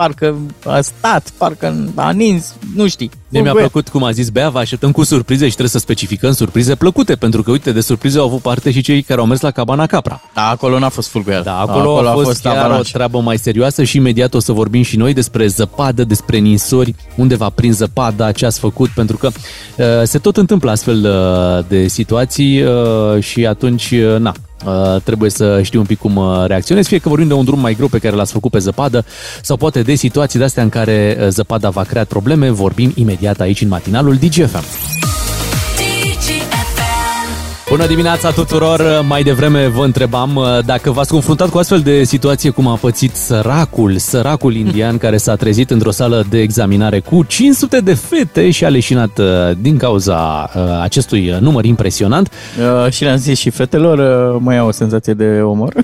parcă 0.01 0.37
a 0.67 0.81
stat, 0.81 1.31
parcă 1.37 1.91
a 1.95 2.11
nins, 2.11 2.55
nu 2.75 2.89
știi. 2.89 3.11
Ne 3.29 3.41
mi-a 3.41 3.51
Fulguie- 3.51 3.69
plăcut 3.69 3.89
cum 3.89 4.05
a 4.05 4.11
zis 4.11 4.29
Bea, 4.29 4.49
vă 4.49 4.59
așteptăm 4.59 4.93
cu 4.93 5.05
surprize 5.05 5.45
și 5.45 5.51
trebuie 5.51 5.69
să 5.69 5.79
specificăm 5.79 6.33
surprize 6.33 6.75
plăcute, 6.75 7.15
pentru 7.15 7.43
că 7.43 7.51
uite, 7.51 7.73
de 7.73 7.81
surprize 7.81 8.19
au 8.19 8.25
avut 8.25 8.41
parte 8.41 8.71
și 8.71 8.81
cei 8.81 9.03
care 9.03 9.21
au 9.21 9.27
mers 9.27 9.41
la 9.41 9.51
Cabana 9.51 9.87
Capra. 9.87 10.21
Da, 10.35 10.49
acolo 10.49 10.79
n-a 10.79 10.89
fost 10.89 11.09
fulguială. 11.09 11.43
Da, 11.45 11.59
acolo, 11.61 11.93
acolo 11.93 12.09
a 12.09 12.13
fost, 12.13 12.25
fost 12.25 12.43
chiar 12.43 12.57
avalanșă. 12.57 12.81
o 12.89 12.97
treabă 12.97 13.21
mai 13.21 13.39
serioasă 13.39 13.83
și 13.83 13.97
imediat 13.97 14.35
o 14.35 14.39
să 14.39 14.53
vorbim 14.53 14.83
și 14.83 14.97
noi 14.97 15.13
despre 15.13 15.47
zăpadă, 15.47 16.05
despre 16.05 16.39
ninsori, 16.39 16.95
unde 17.17 17.37
va 17.37 17.49
prins 17.49 17.77
zăpada, 17.77 18.33
ce 18.33 18.47
ați 18.47 18.59
făcut, 18.59 18.89
pentru 18.89 19.17
că 19.17 19.27
uh, 19.27 19.85
se 20.03 20.19
tot 20.19 20.37
întâmplă 20.37 20.71
astfel 20.71 21.05
uh, 21.05 21.65
de 21.69 21.89
situații 21.89 22.63
uh, 22.63 23.23
și 23.23 23.47
atunci, 23.47 23.91
uh, 23.91 24.19
na, 24.19 24.33
Uh, 24.67 24.97
trebuie 25.05 25.31
să 25.31 25.63
știu 25.63 25.81
un 25.81 25.87
pic 25.87 25.99
cum 25.99 26.17
uh, 26.17 26.45
reacționezi, 26.47 26.89
fie 26.89 26.99
că 26.99 27.09
vorbim 27.09 27.29
de 27.29 27.35
un 27.35 27.45
drum 27.45 27.61
mai 27.61 27.75
greu 27.75 27.89
pe 27.89 27.99
care 27.99 28.17
l-ați 28.17 28.33
făcut 28.33 28.51
pe 28.51 28.59
zăpadă 28.59 29.05
sau 29.43 29.57
poate 29.57 29.83
de 29.83 29.95
situații 29.95 30.39
de 30.39 30.45
astea 30.45 30.63
în 30.63 30.69
care 30.69 31.17
uh, 31.21 31.29
zăpada 31.29 31.71
va 31.71 31.83
crea 31.83 32.05
probleme, 32.05 32.51
vorbim 32.51 32.93
imediat 32.95 33.41
aici 33.41 33.61
în 33.61 33.69
matinalul 33.69 34.15
DGFM. 34.15 34.65
Bună 37.71 37.87
dimineața 37.87 38.31
tuturor! 38.31 39.05
Mai 39.09 39.23
devreme 39.23 39.67
vă 39.67 39.85
întrebam 39.85 40.37
uh, 40.37 40.45
dacă 40.65 40.91
v-ați 40.91 41.11
confruntat 41.11 41.49
cu 41.49 41.59
astfel 41.59 41.81
de 41.81 42.05
situație 42.05 42.51
cum 42.51 42.67
a 42.67 42.75
pățit 42.75 43.15
săracul, 43.15 43.97
săracul 43.97 44.55
indian 44.55 44.99
care 44.99 45.17
s-a 45.17 45.35
trezit 45.35 45.71
într-o 45.71 45.91
sală 45.91 46.27
de 46.31 46.41
examinare 46.41 47.01
cu 47.01 47.25
500 47.25 47.81
de 47.81 47.95
fete 47.95 48.51
și 48.51 48.65
a 48.65 48.69
leșinat 48.69 49.19
uh, 49.19 49.27
din 49.61 49.77
cauza 49.77 50.51
uh, 50.55 50.63
acestui 50.83 51.31
uh, 51.31 51.39
număr 51.39 51.65
impresionant. 51.65 52.31
Uh, 52.85 52.93
și 52.93 53.05
le-am 53.05 53.17
zis 53.17 53.39
și 53.39 53.51
fetelor, 53.51 53.99
uh, 54.35 54.41
mai 54.45 54.59
au 54.59 54.67
o 54.67 54.71
senzație 54.73 55.13
de 55.13 55.41
omor. 55.43 55.75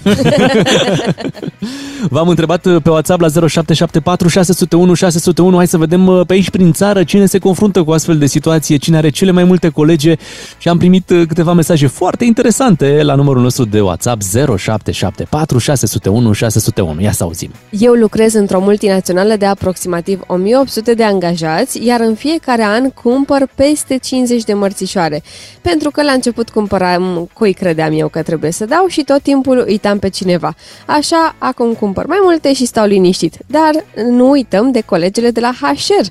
V-am 2.11 2.28
întrebat 2.28 2.66
uh, 2.66 2.82
pe 2.82 2.91
WhatsApp 2.91 3.20
la 3.20 3.28
0774 3.28 4.28
601 4.28 4.95
601. 4.95 5.57
Hai 5.57 5.66
să 5.66 5.78
vedem 5.78 6.07
uh, 6.07 6.26
pe 6.26 6.32
aici 6.32 6.51
prin 6.51 6.72
țară 6.72 7.05
cine 7.05 7.26
se 7.26 7.39
confruntă 7.39 7.82
cu 7.82 7.91
astfel 7.93 8.18
de 8.18 8.26
situație, 8.26 8.76
cine 8.76 8.97
are 8.97 9.09
cele 9.09 9.30
mai 9.30 9.45
multe 9.45 9.68
colege 9.68 10.16
și 10.59 10.68
am 10.68 10.78
primit 10.78 11.11
uh, 11.11 11.22
câteva 11.28 11.53
mesaje 11.53 11.76
foarte 11.85 12.24
interesante 12.24 13.03
la 13.03 13.14
numărul 13.14 13.43
nostru 13.43 13.64
de 13.64 13.81
WhatsApp 13.81 14.22
0774 14.22 15.59
601 15.59 16.33
601. 16.33 17.01
Ia 17.01 17.12
să 17.12 17.22
auzim. 17.22 17.51
Eu 17.70 17.93
lucrez 17.93 18.35
într-o 18.35 18.61
multinațională 18.61 19.37
de 19.37 19.47
aproximativ 19.47 20.20
1800 20.27 20.95
de 20.95 21.05
angajați, 21.05 21.85
iar 21.87 22.01
în 22.01 22.14
fiecare 22.14 22.62
an 22.62 22.91
cumpăr 22.91 23.49
peste 23.55 23.97
50 23.97 24.45
de 24.45 24.53
mărțișoare. 24.53 25.22
Pentru 25.61 25.91
că 25.91 26.03
la 26.03 26.12
început 26.12 26.49
cumpăram 26.49 27.29
cui 27.33 27.53
credeam 27.53 27.93
eu 27.99 28.09
că 28.09 28.22
trebuie 28.22 28.51
să 28.51 28.64
dau 28.64 28.87
și 28.87 29.03
tot 29.03 29.22
timpul 29.22 29.64
uitam 29.68 29.99
pe 29.99 30.09
cineva. 30.09 30.55
Așa, 30.87 31.35
acum 31.39 31.72
cumpăr 31.72 32.07
mai 32.07 32.18
multe 32.22 32.53
și 32.53 32.64
stau 32.64 32.87
liniștit. 32.87 33.39
Dar 33.47 33.85
nu 34.09 34.31
uităm 34.31 34.70
de 34.70 34.81
colegele 34.81 35.31
de 35.31 35.41
la 35.41 35.53
HR, 35.61 36.07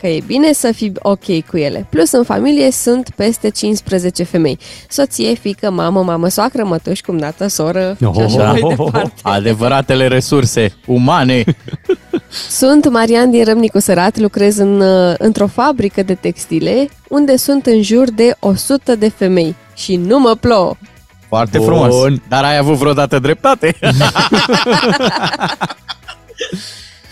că 0.00 0.06
e 0.06 0.22
bine 0.26 0.52
să 0.52 0.72
fii 0.72 0.92
ok 0.98 1.46
cu 1.50 1.56
ele. 1.56 1.86
Plus, 1.90 2.10
în 2.10 2.22
familie 2.22 2.70
sunt 2.70 3.10
peste 3.16 3.48
15 3.48 4.22
femei. 4.22 4.58
Soție, 5.08 5.34
fică, 5.34 5.70
mamă, 5.70 6.02
mamă, 6.02 6.28
soacră, 6.28 6.64
mătuși, 6.64 7.02
cumnată, 7.02 7.46
soră 7.46 7.96
și 7.98 8.20
așa 8.20 8.52
mai 8.52 8.60
departe. 8.68 9.12
Adevăratele 9.22 10.06
resurse 10.06 10.74
umane. 10.86 11.44
Sunt 12.50 12.90
Marian 12.90 13.30
din 13.30 13.44
Râmnicu 13.44 13.78
Sărat, 13.78 14.18
lucrez 14.18 14.56
în, 14.56 14.80
uh, 14.80 15.14
într-o 15.18 15.46
fabrică 15.46 16.02
de 16.02 16.14
textile 16.14 16.88
unde 17.08 17.36
sunt 17.36 17.66
în 17.66 17.82
jur 17.82 18.10
de 18.10 18.36
100 18.38 18.94
de 18.94 19.08
femei 19.08 19.54
și 19.74 19.96
nu 19.96 20.18
mă 20.18 20.34
plouă. 20.40 20.74
Foarte 21.28 21.58
Bun. 21.58 21.66
frumos. 21.66 21.94
Dar 22.28 22.44
ai 22.44 22.56
avut 22.56 22.76
vreodată 22.76 23.18
dreptate? 23.18 23.76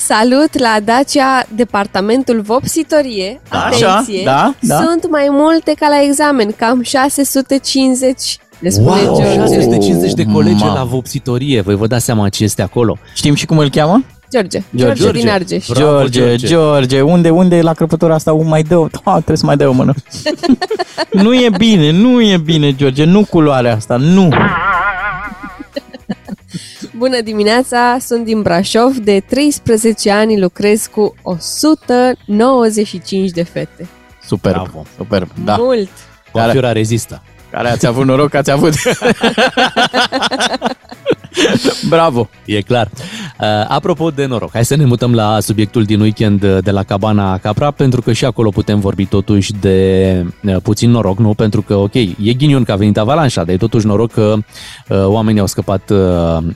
Salut 0.09 0.59
la 0.59 0.77
Dacia, 0.85 1.47
departamentul 1.55 2.41
Vopsitorie. 2.41 3.41
Da, 3.51 3.59
Atenție! 3.65 3.87
așa, 3.89 4.05
da, 4.25 4.55
da. 4.61 4.77
Sunt 4.77 5.11
mai 5.11 5.27
multe 5.31 5.73
ca 5.79 5.89
la 5.89 6.03
examen, 6.03 6.53
cam 6.57 6.83
650. 6.83 8.39
Ne 8.59 8.69
spune 8.69 9.01
Wow, 9.03 9.17
George. 9.21 9.35
650 9.35 10.13
de 10.13 10.25
colegi 10.25 10.63
Mamă. 10.63 10.79
la 10.79 10.85
vopsitorie. 10.85 11.61
Voi 11.61 11.75
vă 11.75 11.87
dați 11.87 12.05
seama 12.05 12.29
ce 12.29 12.45
este 12.45 12.63
acolo? 12.63 12.97
Știm 13.15 13.35
și 13.35 13.47
cum 13.47 13.59
îl 13.59 13.71
cheamă? 13.71 14.05
George. 14.31 14.63
George, 14.77 15.03
George. 15.03 15.21
din 15.21 15.29
Argeș. 15.29 15.67
Bravo, 15.69 15.91
George, 15.91 16.19
George. 16.21 16.47
George, 16.47 17.01
unde, 17.01 17.31
unde 17.31 17.57
e 17.57 17.63
la 17.63 17.73
crăpătura 17.73 18.15
asta? 18.15 18.33
Un 18.33 18.49
mai 18.49 18.63
dă, 18.63 18.87
da, 19.05 19.13
trebuie 19.13 19.37
să 19.37 19.47
mai 19.47 19.57
dea 19.57 19.69
o 19.69 19.73
mână. 19.73 19.95
nu 21.25 21.35
e 21.35 21.51
bine, 21.57 21.91
nu 21.91 22.23
e 22.23 22.37
bine, 22.37 22.75
George, 22.75 23.05
nu 23.05 23.25
culoarea 23.31 23.75
asta, 23.75 23.97
nu. 23.97 24.29
Bună 26.97 27.21
dimineața, 27.21 27.97
sunt 28.01 28.25
din 28.25 28.43
Brașov, 28.43 28.97
de 28.97 29.21
13 29.21 30.11
ani 30.11 30.41
lucrez 30.41 30.87
cu 30.87 31.15
195 31.23 33.31
de 33.31 33.43
fete. 33.43 33.89
Superb, 34.27 34.55
Bravo. 34.55 34.85
superb, 34.97 35.29
da. 35.45 35.57
Mult! 35.57 35.89
Coafiura 36.33 36.73
rezistă. 36.73 37.23
Care 37.51 37.69
ați 37.69 37.87
avut 37.87 38.07
noroc 38.07 38.31
că 38.31 38.37
ați 38.37 38.51
avut. 38.51 38.73
Bravo. 41.89 42.29
E 42.45 42.61
clar. 42.61 42.89
Uh, 43.41 43.47
apropo 43.69 44.11
de 44.11 44.27
noroc, 44.27 44.51
hai 44.53 44.65
să 44.65 44.77
ne 44.77 44.85
mutăm 44.85 45.15
la 45.15 45.41
subiectul 45.41 45.85
din 45.85 46.01
weekend 46.01 46.43
uh, 46.43 46.59
de 46.61 46.71
la 46.71 46.83
Cabana 46.83 47.39
Capra, 47.39 47.71
pentru 47.71 48.03
că 48.03 48.13
și 48.13 48.25
acolo 48.25 48.51
putem 48.51 48.81
vorbi 48.81 49.07
totuși 49.07 49.53
de 49.61 50.25
uh, 50.43 50.57
puțin 50.63 50.91
noroc, 50.91 51.19
nu? 51.19 51.35
Pentru 51.35 51.63
că, 51.63 51.75
ok, 51.75 51.95
e 51.95 52.33
ghinion 52.37 52.65
că 52.65 52.73
a 52.73 52.77
venit 52.77 52.99
avalanșa, 52.99 53.45
dar 53.45 53.55
e 53.55 53.57
totuși 53.57 53.87
noroc 53.87 54.13
că 54.13 54.35
uh, 54.89 55.05
oamenii 55.05 55.41
au 55.41 55.47
scăpat 55.47 55.91
uh, 55.91 55.99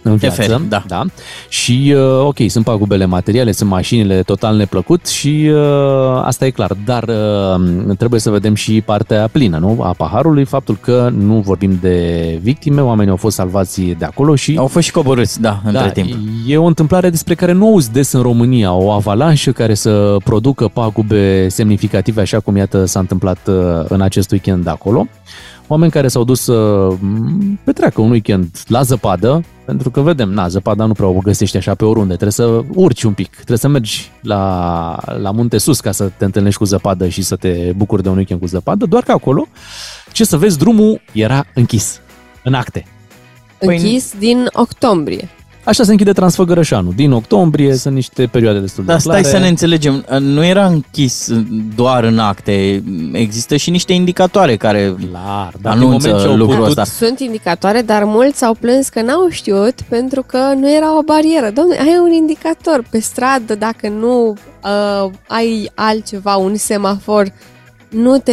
în 0.03 0.17
viață. 0.17 0.41
Teferi, 0.41 0.69
da. 0.69 0.85
da. 0.87 1.05
Și, 1.49 1.95
uh, 1.97 2.25
ok, 2.25 2.37
sunt 2.49 2.65
pagubele 2.65 3.05
materiale, 3.05 3.53
sunt 3.53 3.71
mașinile 3.71 4.23
total 4.23 4.57
neplăcut 4.57 5.07
și 5.07 5.51
uh, 5.53 6.23
asta 6.25 6.47
e 6.47 6.51
clar. 6.51 6.77
Dar 6.85 7.03
uh, 7.03 7.97
trebuie 7.99 8.21
să 8.21 8.31
vedem 8.31 8.55
și 8.55 8.81
partea 8.81 9.29
plină, 9.33 9.59
nu? 9.59 9.83
A 9.83 9.93
paharului, 9.97 10.45
faptul 10.45 10.79
că 10.81 11.11
nu 11.17 11.41
vorbim 11.41 11.79
de 11.81 12.39
victime, 12.43 12.81
oamenii 12.81 13.11
au 13.11 13.17
fost 13.17 13.35
salvați 13.35 13.81
de 13.81 14.05
acolo 14.05 14.35
și 14.41 14.57
Au 14.59 14.67
fost 14.67 14.87
și 14.87 14.93
coborâți, 14.93 15.41
da, 15.41 15.61
între 15.65 15.81
da, 15.81 15.89
timp. 15.89 16.09
E 16.47 16.57
o 16.57 16.65
întâmplare 16.65 17.11
despre 17.11 17.35
care 17.35 17.53
nu 17.53 17.67
auzi 17.67 17.93
des 17.93 18.13
în 18.13 18.23
România, 18.23 18.73
o 18.73 18.91
avalanșă 18.91 19.53
care 19.53 19.75
să 19.75 20.17
producă 20.25 20.69
pagube 20.69 21.49
semnificative, 21.49 22.21
așa 22.21 22.41
cum 22.41 22.57
iată 22.57 22.85
s-a 22.85 22.99
întâmplat 22.99 23.39
uh, 23.49 23.55
în 23.89 24.01
acest 24.01 24.31
weekend 24.31 24.67
acolo. 24.67 25.07
Oameni 25.67 25.91
care 25.91 26.09
s-au 26.09 26.25
dus 26.25 26.41
să 26.41 26.89
m, 27.01 27.61
petreacă 27.65 28.01
un 28.01 28.11
weekend 28.11 28.49
la 28.67 28.83
zăpadă, 28.83 29.45
pentru 29.65 29.91
că 29.91 30.01
vedem, 30.01 30.31
na, 30.31 30.49
zăpada 30.49 30.85
nu 30.85 30.93
prea 30.93 31.09
o 31.09 31.19
găsești 31.19 31.57
așa 31.57 31.75
pe 31.75 31.85
oriunde, 31.85 32.15
trebuie 32.15 32.33
să 32.33 32.63
urci 32.75 33.03
un 33.03 33.13
pic, 33.13 33.35
trebuie 33.35 33.59
să 33.59 33.69
mergi 33.69 34.11
la, 34.23 34.99
la 35.21 35.31
munte 35.31 35.59
sus 35.59 35.81
ca 35.81 35.93
să 35.93 36.11
te 36.17 36.25
întâlnești 36.25 36.59
cu 36.59 36.65
zăpadă 36.65 37.09
și 37.09 37.23
să 37.23 37.37
te 37.37 37.73
bucuri 37.77 38.03
de 38.03 38.09
un 38.09 38.17
weekend 38.17 38.41
cu 38.41 38.47
zăpadă, 38.47 38.87
doar 38.87 39.03
că 39.03 39.13
acolo, 39.13 39.47
ce 40.13 40.25
să 40.25 40.37
vezi, 40.37 40.59
drumul 40.59 41.01
era 41.13 41.45
închis, 41.55 42.01
în 42.45 42.55
acte. 42.55 42.85
Păi- 43.61 43.67
Închis 43.67 44.13
din 44.19 44.49
octombrie. 44.53 45.29
Așa 45.65 45.83
se 45.83 45.91
închide 45.91 46.13
Transfăgărășanul. 46.13 46.93
Din 46.97 47.13
octombrie 47.13 47.75
sunt 47.75 47.95
niște 47.95 48.27
perioade 48.27 48.59
destul 48.59 48.85
de 48.85 48.91
Dar 48.91 49.01
stai 49.01 49.21
clare. 49.21 49.37
să 49.37 49.43
ne 49.43 49.49
înțelegem, 49.49 50.05
nu 50.19 50.45
era 50.45 50.67
închis 50.67 51.29
doar 51.75 52.05
în 52.05 52.19
acte, 52.19 52.83
există 53.13 53.57
și 53.57 53.71
niște 53.71 53.93
indicatoare 53.93 54.57
care 54.57 54.95
Clar, 55.11 55.53
dar 55.61 55.73
anunță 55.73 55.99
din 56.07 56.11
moment 56.11 56.23
ce 56.23 56.29
au 56.31 56.37
lucrul 56.37 56.59
putut, 56.59 56.79
ăsta. 56.79 57.05
Sunt 57.05 57.19
indicatoare, 57.21 57.81
dar 57.81 58.05
mulți 58.05 58.45
au 58.45 58.55
plâns 58.61 58.89
că 58.89 59.03
n-au 59.03 59.29
știut 59.31 59.75
pentru 59.89 60.23
că 60.23 60.39
nu 60.57 60.75
era 60.75 60.99
o 60.99 61.03
barieră. 61.03 61.51
Domne, 61.51 61.77
ai 61.77 61.99
un 62.05 62.13
indicator 62.13 62.85
pe 62.91 63.01
stradă, 63.01 63.55
dacă 63.55 63.89
nu 63.89 64.29
uh, 64.65 65.11
ai 65.27 65.71
altceva, 65.75 66.37
un 66.37 66.57
semafor, 66.57 67.33
nu 67.91 68.19
te 68.19 68.33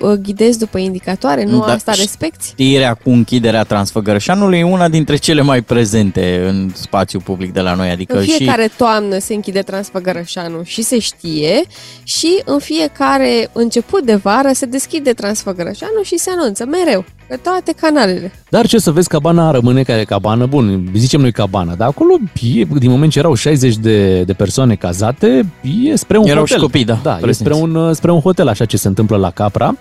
uh, 0.00 0.12
ghidezi 0.12 0.58
după 0.58 0.78
indicatoare, 0.78 1.44
nu 1.44 1.58
Da, 1.58 1.72
asta 1.72 1.92
și- 1.92 2.00
respecti? 2.00 2.46
Știrea 2.46 2.94
cu 2.94 3.10
închiderea 3.10 3.62
Transfăgărășanului 3.64 4.58
e 4.58 4.62
una 4.64 4.88
dintre 4.88 5.16
cele 5.16 5.42
mai 5.42 5.62
prezente 5.62 6.44
în 6.48 6.70
spațiu 6.74 7.20
public 7.20 7.52
de 7.52 7.60
la 7.60 7.74
noi. 7.74 7.90
Adică 7.90 8.16
În 8.18 8.24
și 8.24 8.30
fiecare 8.30 8.70
toamnă 8.76 9.18
se 9.18 9.34
închide 9.34 9.60
Transfăgărășanul 9.62 10.64
și 10.64 10.82
se 10.82 10.98
știe 10.98 11.62
și 12.02 12.42
în 12.44 12.58
fiecare 12.58 13.50
început 13.52 14.04
de 14.04 14.14
vară 14.14 14.50
se 14.52 14.66
deschide 14.66 15.12
Transfăgărășanul 15.12 16.02
și 16.04 16.18
se 16.18 16.30
anunță 16.30 16.64
mereu 16.64 17.04
pe 17.28 17.36
toate 17.42 17.72
canalele. 17.80 18.32
Dar 18.50 18.66
ce 18.66 18.78
să 18.78 18.90
vezi, 18.90 19.08
cabana 19.08 19.50
rămâne 19.50 19.82
ca 19.82 20.00
e 20.00 20.04
cabană, 20.04 20.46
bun, 20.46 20.90
zicem 20.94 21.20
noi 21.20 21.32
cabana, 21.32 21.74
dar 21.74 21.88
acolo, 21.88 22.14
e, 22.56 22.64
din 22.78 22.90
moment 22.90 23.12
ce 23.12 23.18
erau 23.18 23.34
60 23.34 23.76
de, 23.76 24.22
de 24.22 24.32
persoane 24.32 24.74
cazate, 24.74 25.46
e 25.90 25.96
spre 25.96 26.18
un 26.18 26.26
Erau 26.26 26.38
hotel. 26.40 26.56
și 26.56 26.62
copii, 26.62 26.84
da, 26.84 27.00
Da, 27.02 27.10
e 27.16 27.20
prezenți. 27.20 27.38
spre 27.38 27.54
un, 27.54 27.92
spre 27.94 28.10
un 28.10 28.20
hotel, 28.20 28.48
așa 28.48 28.64
ce 28.64 28.76
se 28.76 28.88
întâmplă 28.88 29.16
la 29.16 29.30
Capra. 29.30 29.74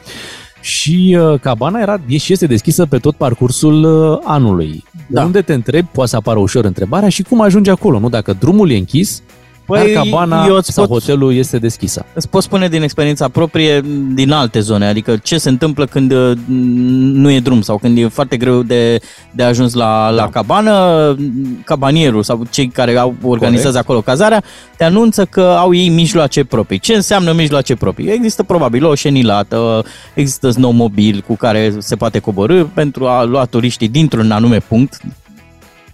Și 0.61 1.17
uh, 1.19 1.39
cabana 1.39 1.79
era, 1.79 1.99
e 2.07 2.17
și 2.17 2.33
este 2.33 2.47
deschisă 2.47 2.85
pe 2.85 2.97
tot 2.97 3.15
parcursul 3.15 3.83
uh, 4.11 4.19
anului. 4.23 4.83
Da. 4.91 5.19
Da. 5.19 5.25
Unde 5.25 5.41
te 5.41 5.53
întrebi, 5.53 5.87
poate 5.91 6.09
să 6.09 6.15
apară 6.15 6.39
ușor 6.39 6.65
întrebarea 6.65 7.09
și 7.09 7.23
cum 7.23 7.41
ajungi 7.41 7.69
acolo, 7.69 7.99
nu? 7.99 8.09
Dacă 8.09 8.33
drumul 8.39 8.71
e 8.71 8.77
închis, 8.77 9.21
Păi, 9.67 9.93
dar 9.93 10.03
cabana 10.03 10.45
eu 10.45 10.55
îți 10.55 10.71
sau 10.71 10.87
pot- 10.87 10.99
hotelul 10.99 11.33
este 11.33 11.57
deschisă. 11.57 12.05
Îți 12.13 12.29
pot 12.29 12.43
spune 12.43 12.67
din 12.67 12.81
experiența 12.81 13.27
proprie 13.27 13.81
din 14.13 14.31
alte 14.31 14.59
zone, 14.59 14.85
adică 14.85 15.17
ce 15.23 15.37
se 15.37 15.49
întâmplă 15.49 15.85
când 15.85 16.11
uh, 16.11 16.31
nu 16.47 17.31
e 17.31 17.39
drum 17.39 17.61
sau 17.61 17.77
când 17.77 17.97
e 17.97 18.07
foarte 18.07 18.37
greu 18.37 18.63
de, 18.63 18.99
de 19.31 19.43
ajuns 19.43 19.73
la, 19.73 20.09
la 20.09 20.29
cabană, 20.29 21.15
cabanierul 21.63 22.23
sau 22.23 22.43
cei 22.49 22.67
care 22.67 22.97
au, 22.97 23.15
organizează 23.23 23.67
Corect. 23.67 23.83
acolo 23.89 24.01
cazarea 24.01 24.43
te 24.77 24.83
anunță 24.83 25.25
că 25.25 25.41
au 25.41 25.73
ei 25.73 25.89
mijloace 25.89 26.43
proprii. 26.43 26.79
Ce 26.79 26.93
înseamnă 26.93 27.31
mijloace 27.31 27.75
proprii? 27.75 28.09
Există 28.09 28.43
probabil 28.43 28.85
o 28.85 28.95
șenilată, 28.95 29.85
există 30.13 30.49
snowmobil 30.49 31.23
cu 31.27 31.35
care 31.35 31.73
se 31.77 31.95
poate 31.95 32.19
coborâ 32.19 32.63
pentru 32.63 33.07
a 33.07 33.23
lua 33.23 33.45
turiștii 33.45 33.87
dintr-un 33.87 34.31
anume 34.31 34.57
punct 34.57 35.01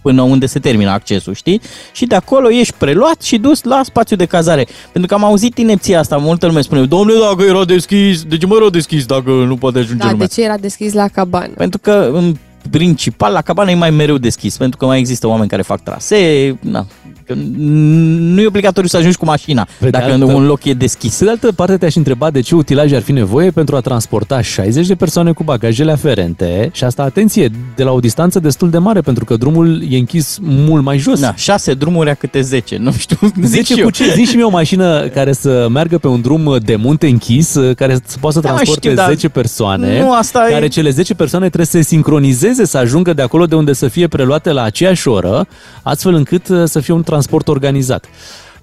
până 0.04 0.22
unde 0.22 0.46
se 0.46 0.58
termină 0.58 0.90
accesul, 0.90 1.34
știi? 1.34 1.60
Și 1.92 2.06
de 2.06 2.14
acolo 2.14 2.50
ești 2.50 2.74
preluat 2.78 3.22
și 3.22 3.38
dus 3.38 3.62
la 3.62 3.80
spațiu 3.84 4.16
de 4.16 4.24
cazare. 4.24 4.66
Pentru 4.92 5.06
că 5.06 5.14
am 5.22 5.24
auzit 5.28 5.58
inepția 5.58 5.98
asta, 5.98 6.16
multă 6.16 6.46
lume 6.46 6.60
spune, 6.60 6.84
domnule, 6.84 7.18
dacă 7.18 7.42
era 7.42 7.64
deschis, 7.64 8.22
de 8.22 8.36
ce 8.36 8.46
mă 8.46 8.56
era 8.60 8.70
deschis 8.70 9.06
dacă 9.06 9.30
nu 9.30 9.56
poate 9.56 9.78
ajunge 9.78 10.02
Da, 10.04 10.10
lumea? 10.10 10.26
de 10.26 10.32
ce 10.32 10.42
era 10.44 10.56
deschis 10.56 10.92
la 10.92 11.08
cabană? 11.08 11.52
Pentru 11.56 11.78
că, 11.78 12.10
în 12.12 12.36
principal, 12.70 13.32
la 13.32 13.42
cabană 13.42 13.70
e 13.70 13.74
mai 13.74 13.90
mereu 13.90 14.18
deschis, 14.18 14.56
pentru 14.56 14.78
că 14.78 14.86
mai 14.86 14.98
există 14.98 15.26
oameni 15.26 15.48
care 15.48 15.62
fac 15.62 15.82
trasee, 15.82 16.58
na, 16.60 16.86
că 17.26 17.34
nu 17.58 18.40
e 18.40 18.46
obligatoriu 18.46 18.88
să 18.88 18.96
ajungi 18.96 19.16
cu 19.16 19.24
mașina, 19.24 19.66
Pe 19.78 19.84
de 19.84 19.90
dacă 19.90 20.12
altă- 20.12 20.24
un 20.24 20.46
loc 20.46 20.64
e 20.64 20.72
deschis. 20.72 21.16
Pe 21.18 21.24
de 21.24 21.30
altă 21.30 21.52
parte, 21.52 21.76
te-aș 21.76 21.94
întreba 21.94 22.30
de 22.30 22.40
ce 22.40 22.54
utilaje 22.54 22.96
ar 22.96 23.02
fi 23.02 23.12
nevoie 23.12 23.50
pentru 23.50 23.76
a 23.76 23.80
transporta 23.80 24.40
60 24.40 24.86
de 24.86 24.94
persoane 24.94 25.32
cu 25.32 25.42
bagajele 25.44 25.92
aferente 25.92 26.68
și 26.72 26.84
asta, 26.84 27.02
atenție, 27.02 27.50
de 27.76 27.82
la 27.82 27.92
o 27.92 28.00
distanță 28.00 28.38
destul 28.40 28.70
de 28.70 28.78
mare, 28.78 29.00
pentru 29.00 29.24
că 29.24 29.36
drumul 29.36 29.82
e 29.90 29.96
închis 29.96 30.38
mult 30.40 30.82
mai 30.84 30.98
jos. 30.98 31.20
Da, 31.20 31.34
șase 31.34 31.74
drumuri 31.74 32.10
a 32.10 32.14
câte 32.14 32.40
10, 32.40 32.76
nu 32.76 32.92
știu, 32.92 33.16
zic 33.34 33.44
10 33.44 33.72
și 33.74 33.78
eu. 33.80 33.84
cu 33.84 33.90
ce? 33.92 34.12
Zici 34.14 34.28
și 34.28 34.34
mie 34.36 34.44
o 34.44 34.50
mașină 34.50 35.08
care 35.08 35.32
să 35.32 35.66
meargă 35.70 35.98
pe 35.98 36.08
un 36.08 36.20
drum 36.20 36.56
de 36.64 36.76
munte 36.76 37.06
închis, 37.06 37.52
care 37.76 37.94
să 38.06 38.16
poată 38.20 38.36
să 38.36 38.42
Da, 38.42 38.48
transporte 38.52 38.80
știu, 38.88 38.94
dar 38.94 39.08
10 39.08 39.28
persoane, 39.28 40.00
nu, 40.00 40.12
asta 40.12 40.46
e- 40.48 40.52
care 40.52 40.68
cele 40.68 40.90
10 40.90 41.14
persoane 41.14 41.44
trebuie 41.46 41.66
să 41.66 41.76
se 41.76 41.82
sincronizeze, 41.82 42.64
să 42.64 42.78
ajungă 42.78 43.12
de 43.12 43.22
acolo 43.22 43.44
de 43.46 43.54
unde 43.54 43.72
să 43.72 43.88
fie 43.88 44.06
preluate 44.08 44.50
la 44.52 44.62
aceeași 44.62 45.08
oră, 45.08 45.46
astfel 45.82 46.14
încât 46.14 46.48
uh, 46.48 46.62
să 46.64 46.80
fie 46.80 46.94
un 46.94 47.00
transport 47.00 47.13
organizat. 47.48 48.06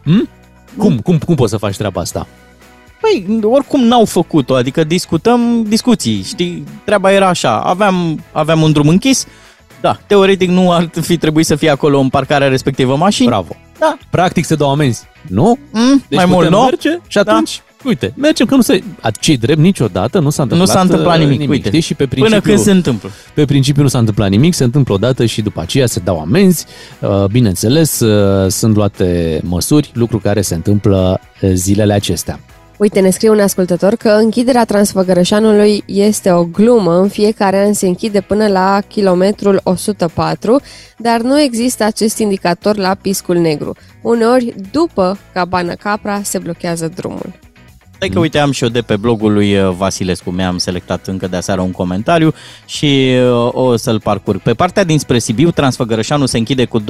Hm? 0.04 0.30
Cum, 0.78 1.00
cum, 1.00 1.18
cum 1.18 1.36
poți 1.36 1.52
să 1.52 1.58
faci 1.58 1.78
treaba 1.78 2.02
asta? 2.02 2.28
Păi, 3.02 3.40
oricum 3.44 3.84
n-au 3.84 4.06
făcut-o, 4.06 4.56
adică 4.56 4.84
discutăm 4.84 5.64
discuții, 5.64 6.22
știi? 6.24 6.64
Treaba 6.84 7.12
era 7.12 7.28
așa, 7.28 7.60
aveam, 7.62 8.24
aveam 8.32 8.62
un 8.62 8.72
drum 8.72 8.88
închis, 8.88 9.26
da, 9.82 10.00
teoretic 10.08 10.50
nu 10.50 10.72
ar 10.72 10.90
fi 11.02 11.18
trebuit 11.18 11.46
să 11.46 11.56
fie 11.56 11.70
acolo 11.70 12.00
în 12.00 12.10
parcarea 12.10 12.48
respectivă 12.48 12.96
mașini. 12.96 13.28
Bravo. 13.28 13.56
Da. 13.80 13.98
Practic 14.10 14.46
se 14.46 14.56
dau 14.56 14.72
amenzi. 14.72 15.04
Nu? 15.28 15.58
Mm, 15.72 16.04
Deci 16.08 16.18
mai 16.18 16.26
mult 16.26 16.46
putem 16.48 16.60
nu. 16.60 16.64
merge 16.66 16.98
și 17.08 17.18
atunci, 17.18 17.56
da. 17.58 17.71
Uite, 17.84 18.14
mergem 18.18 18.46
că 18.46 18.56
nu 18.56 18.62
se... 18.62 18.84
Cei 19.20 19.38
drept 19.38 19.60
niciodată 19.60 20.20
nu 20.20 20.30
s-a 20.30 20.44
Nu 20.44 20.50
întâmplat 20.52 20.76
s-a 20.78 20.82
întâmplat 20.82 21.20
uh, 21.20 21.26
nimic, 21.26 21.50
uite. 21.50 21.68
știi? 21.68 21.80
Și 21.80 21.94
pe 21.94 22.06
principiu, 22.06 22.38
Până 22.38 22.42
când 22.42 22.60
se 22.60 22.72
întâmplă. 22.72 23.10
Pe 23.34 23.46
principiu 23.46 23.82
nu 23.82 23.88
s-a 23.88 24.00
întâmplat 24.00 24.30
nimic, 24.30 24.54
se 24.54 24.64
întâmplă 24.64 24.94
odată 24.94 25.26
și 25.26 25.42
după 25.42 25.62
aceea 25.62 25.86
se 25.86 26.02
dau 26.04 26.20
amenzi. 26.20 26.66
Uh, 27.00 27.26
Bineînțeles, 27.26 28.00
uh, 28.00 28.52
sunt 28.52 28.76
luate 28.76 29.40
măsuri, 29.44 29.92
lucru 29.94 30.18
care 30.18 30.42
se 30.42 30.56
întâmplă 30.56 31.20
uh, 31.42 31.50
zilele 31.54 31.94
acestea. 31.94 32.40
Uite, 32.82 33.00
ne 33.00 33.10
scrie 33.10 33.30
un 33.30 33.40
ascultător 33.40 33.96
că 33.96 34.10
închiderea 34.10 34.66
Transfăgărășanului 34.66 35.84
este 35.86 36.32
o 36.32 36.44
glumă. 36.44 37.00
În 37.00 37.08
fiecare 37.08 37.66
an 37.66 37.74
se 37.74 37.88
închide 37.88 38.22
până 38.22 38.48
la 38.48 38.82
kilometrul 38.88 39.60
104, 39.64 40.62
dar 40.98 41.22
nu 41.22 41.40
există 41.40 41.84
acest 41.84 42.18
indicator 42.18 42.78
la 42.78 42.96
Piscul 43.02 43.38
Negru. 43.38 43.76
Uneori, 44.02 44.56
după 44.72 45.18
Cabana 45.34 45.74
Capra, 45.74 46.22
se 46.24 46.40
blochează 46.40 46.92
drumul. 46.96 47.40
Stai 48.02 48.14
că 48.14 48.20
uite, 48.20 48.40
am 48.40 48.52
și 48.52 48.64
eu 48.64 48.70
de 48.70 48.82
pe 48.82 48.96
blogul 48.96 49.34
lui 49.34 49.58
uh, 49.58 49.74
Vasilescu, 49.78 50.30
mi-am 50.30 50.58
selectat 50.58 51.08
încă 51.08 51.28
de 51.28 51.36
aseară 51.36 51.62
un 51.62 51.72
comentariu 51.72 52.34
și 52.66 53.10
uh, 53.32 53.50
o 53.52 53.76
să-l 53.76 54.00
parcurg. 54.00 54.42
Pe 54.42 54.54
partea 54.54 54.84
dinspre 54.84 55.20
Sibiu, 55.20 55.52
Transfăgărășanul 55.52 56.28
se 56.28 56.38
închide 56.38 56.66
cu 56.66 56.82
2-3 56.82 56.84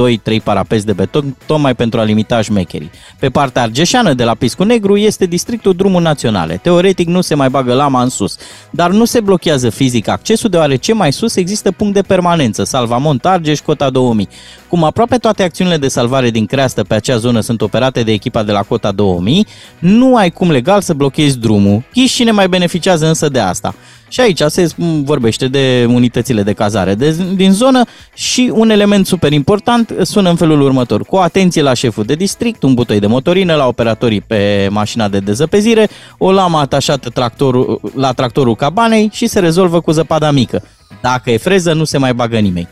parapeți 0.43 0.85
de 0.85 0.93
beton, 0.93 1.37
tocmai 1.45 1.75
pentru 1.75 1.99
a 1.99 2.03
limita 2.03 2.41
șmecherii. 2.41 2.91
Pe 3.19 3.29
partea 3.29 3.61
argeșeană 3.61 4.13
de 4.13 4.23
la 4.23 4.33
Piscu 4.33 4.63
Negru 4.63 4.97
este 4.97 5.25
districtul 5.25 5.73
Drumul 5.73 6.01
Naționale. 6.01 6.59
Teoretic 6.63 7.07
nu 7.07 7.21
se 7.21 7.35
mai 7.35 7.49
bagă 7.49 7.73
lama 7.73 8.01
în 8.01 8.09
sus, 8.09 8.37
dar 8.69 8.91
nu 8.91 9.05
se 9.05 9.19
blochează 9.19 9.69
fizic 9.69 10.07
accesul 10.07 10.49
deoarece 10.49 10.93
mai 10.93 11.13
sus 11.13 11.35
există 11.35 11.71
punct 11.71 11.93
de 11.93 12.01
permanență, 12.01 12.63
Salvamont 12.63 13.25
Argeș, 13.25 13.59
Cota 13.59 13.89
2000. 13.89 14.27
Cum 14.67 14.83
aproape 14.83 15.17
toate 15.17 15.43
acțiunile 15.43 15.77
de 15.77 15.87
salvare 15.87 16.29
din 16.29 16.45
creastă 16.45 16.83
pe 16.83 16.93
acea 16.93 17.17
zonă 17.17 17.39
sunt 17.39 17.61
operate 17.61 18.03
de 18.03 18.11
echipa 18.11 18.43
de 18.43 18.51
la 18.51 18.61
Cota 18.61 18.91
2000, 18.91 19.47
nu 19.79 20.15
ai 20.15 20.29
cum 20.31 20.51
legal 20.51 20.81
să 20.81 20.93
blochezi 21.01 21.37
drumul. 21.37 21.83
Chiși 21.93 22.15
cine 22.15 22.31
mai 22.31 22.47
beneficiază 22.47 23.07
însă 23.07 23.29
de 23.29 23.39
asta. 23.39 23.75
Și 24.07 24.19
aici 24.21 24.41
se 24.47 24.67
m, 24.75 25.03
vorbește 25.03 25.47
de 25.47 25.85
unitățile 25.89 26.43
de 26.43 26.53
cazare 26.53 26.95
de, 26.95 27.15
din 27.35 27.51
zonă 27.51 27.83
și 28.13 28.51
un 28.53 28.69
element 28.69 29.05
super 29.05 29.31
important 29.31 29.95
sună 30.01 30.29
în 30.29 30.35
felul 30.35 30.61
următor. 30.61 31.03
Cu 31.03 31.15
atenție 31.15 31.61
la 31.61 31.73
șeful 31.73 32.03
de 32.03 32.13
district, 32.15 32.63
un 32.63 32.73
butoi 32.73 32.99
de 32.99 33.07
motorină, 33.07 33.55
la 33.55 33.67
operatorii 33.67 34.21
pe 34.21 34.67
mașina 34.71 35.07
de 35.07 35.19
dezăpezire, 35.19 35.89
o 36.17 36.31
lamă 36.31 36.57
atașată 36.57 37.09
tractorul, 37.09 37.81
la 37.95 38.11
tractorul 38.11 38.55
cabanei 38.55 39.09
și 39.13 39.27
se 39.27 39.39
rezolvă 39.39 39.79
cu 39.81 39.91
zăpada 39.91 40.31
mică. 40.31 40.63
Dacă 41.01 41.31
e 41.31 41.37
freză, 41.37 41.73
nu 41.73 41.83
se 41.83 41.97
mai 41.97 42.13
bagă 42.13 42.37
nimeni 42.37 42.67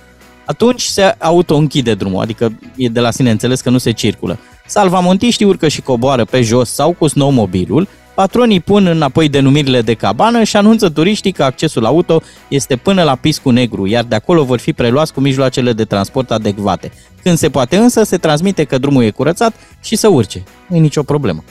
atunci 0.49 0.81
se 0.81 1.15
auto-închide 1.19 1.93
drumul, 1.93 2.21
adică 2.21 2.53
e 2.75 2.87
de 2.87 2.99
la 2.99 3.11
sine 3.11 3.31
înțeles 3.31 3.61
că 3.61 3.69
nu 3.69 3.77
se 3.77 3.91
circulă. 3.91 4.39
Salvamontiștii 4.65 5.45
urcă 5.45 5.67
și 5.67 5.81
coboară 5.81 6.25
pe 6.25 6.41
jos 6.41 6.69
sau 6.69 6.91
cu 6.91 7.07
snowmobilul, 7.07 7.87
patronii 8.19 8.59
pun 8.59 8.85
înapoi 8.85 9.29
denumirile 9.29 9.81
de 9.81 9.93
cabană 9.93 10.43
și 10.43 10.57
anunță 10.57 10.89
turiștii 10.89 11.31
că 11.31 11.43
accesul 11.43 11.85
auto 11.85 12.21
este 12.47 12.75
până 12.75 13.03
la 13.03 13.15
Piscu 13.15 13.49
Negru, 13.49 13.87
iar 13.87 14.03
de 14.03 14.15
acolo 14.15 14.43
vor 14.43 14.59
fi 14.59 14.73
preluați 14.73 15.13
cu 15.13 15.19
mijloacele 15.19 15.73
de 15.73 15.83
transport 15.83 16.31
adecvate. 16.31 16.91
Când 17.23 17.37
se 17.37 17.49
poate 17.49 17.77
însă, 17.77 18.03
se 18.03 18.17
transmite 18.17 18.63
că 18.63 18.77
drumul 18.77 19.03
e 19.03 19.09
curățat 19.09 19.53
și 19.81 19.95
să 19.95 20.07
urce. 20.07 20.43
Nu 20.67 20.75
e 20.75 20.79
nicio 20.79 21.03
problemă. 21.03 21.43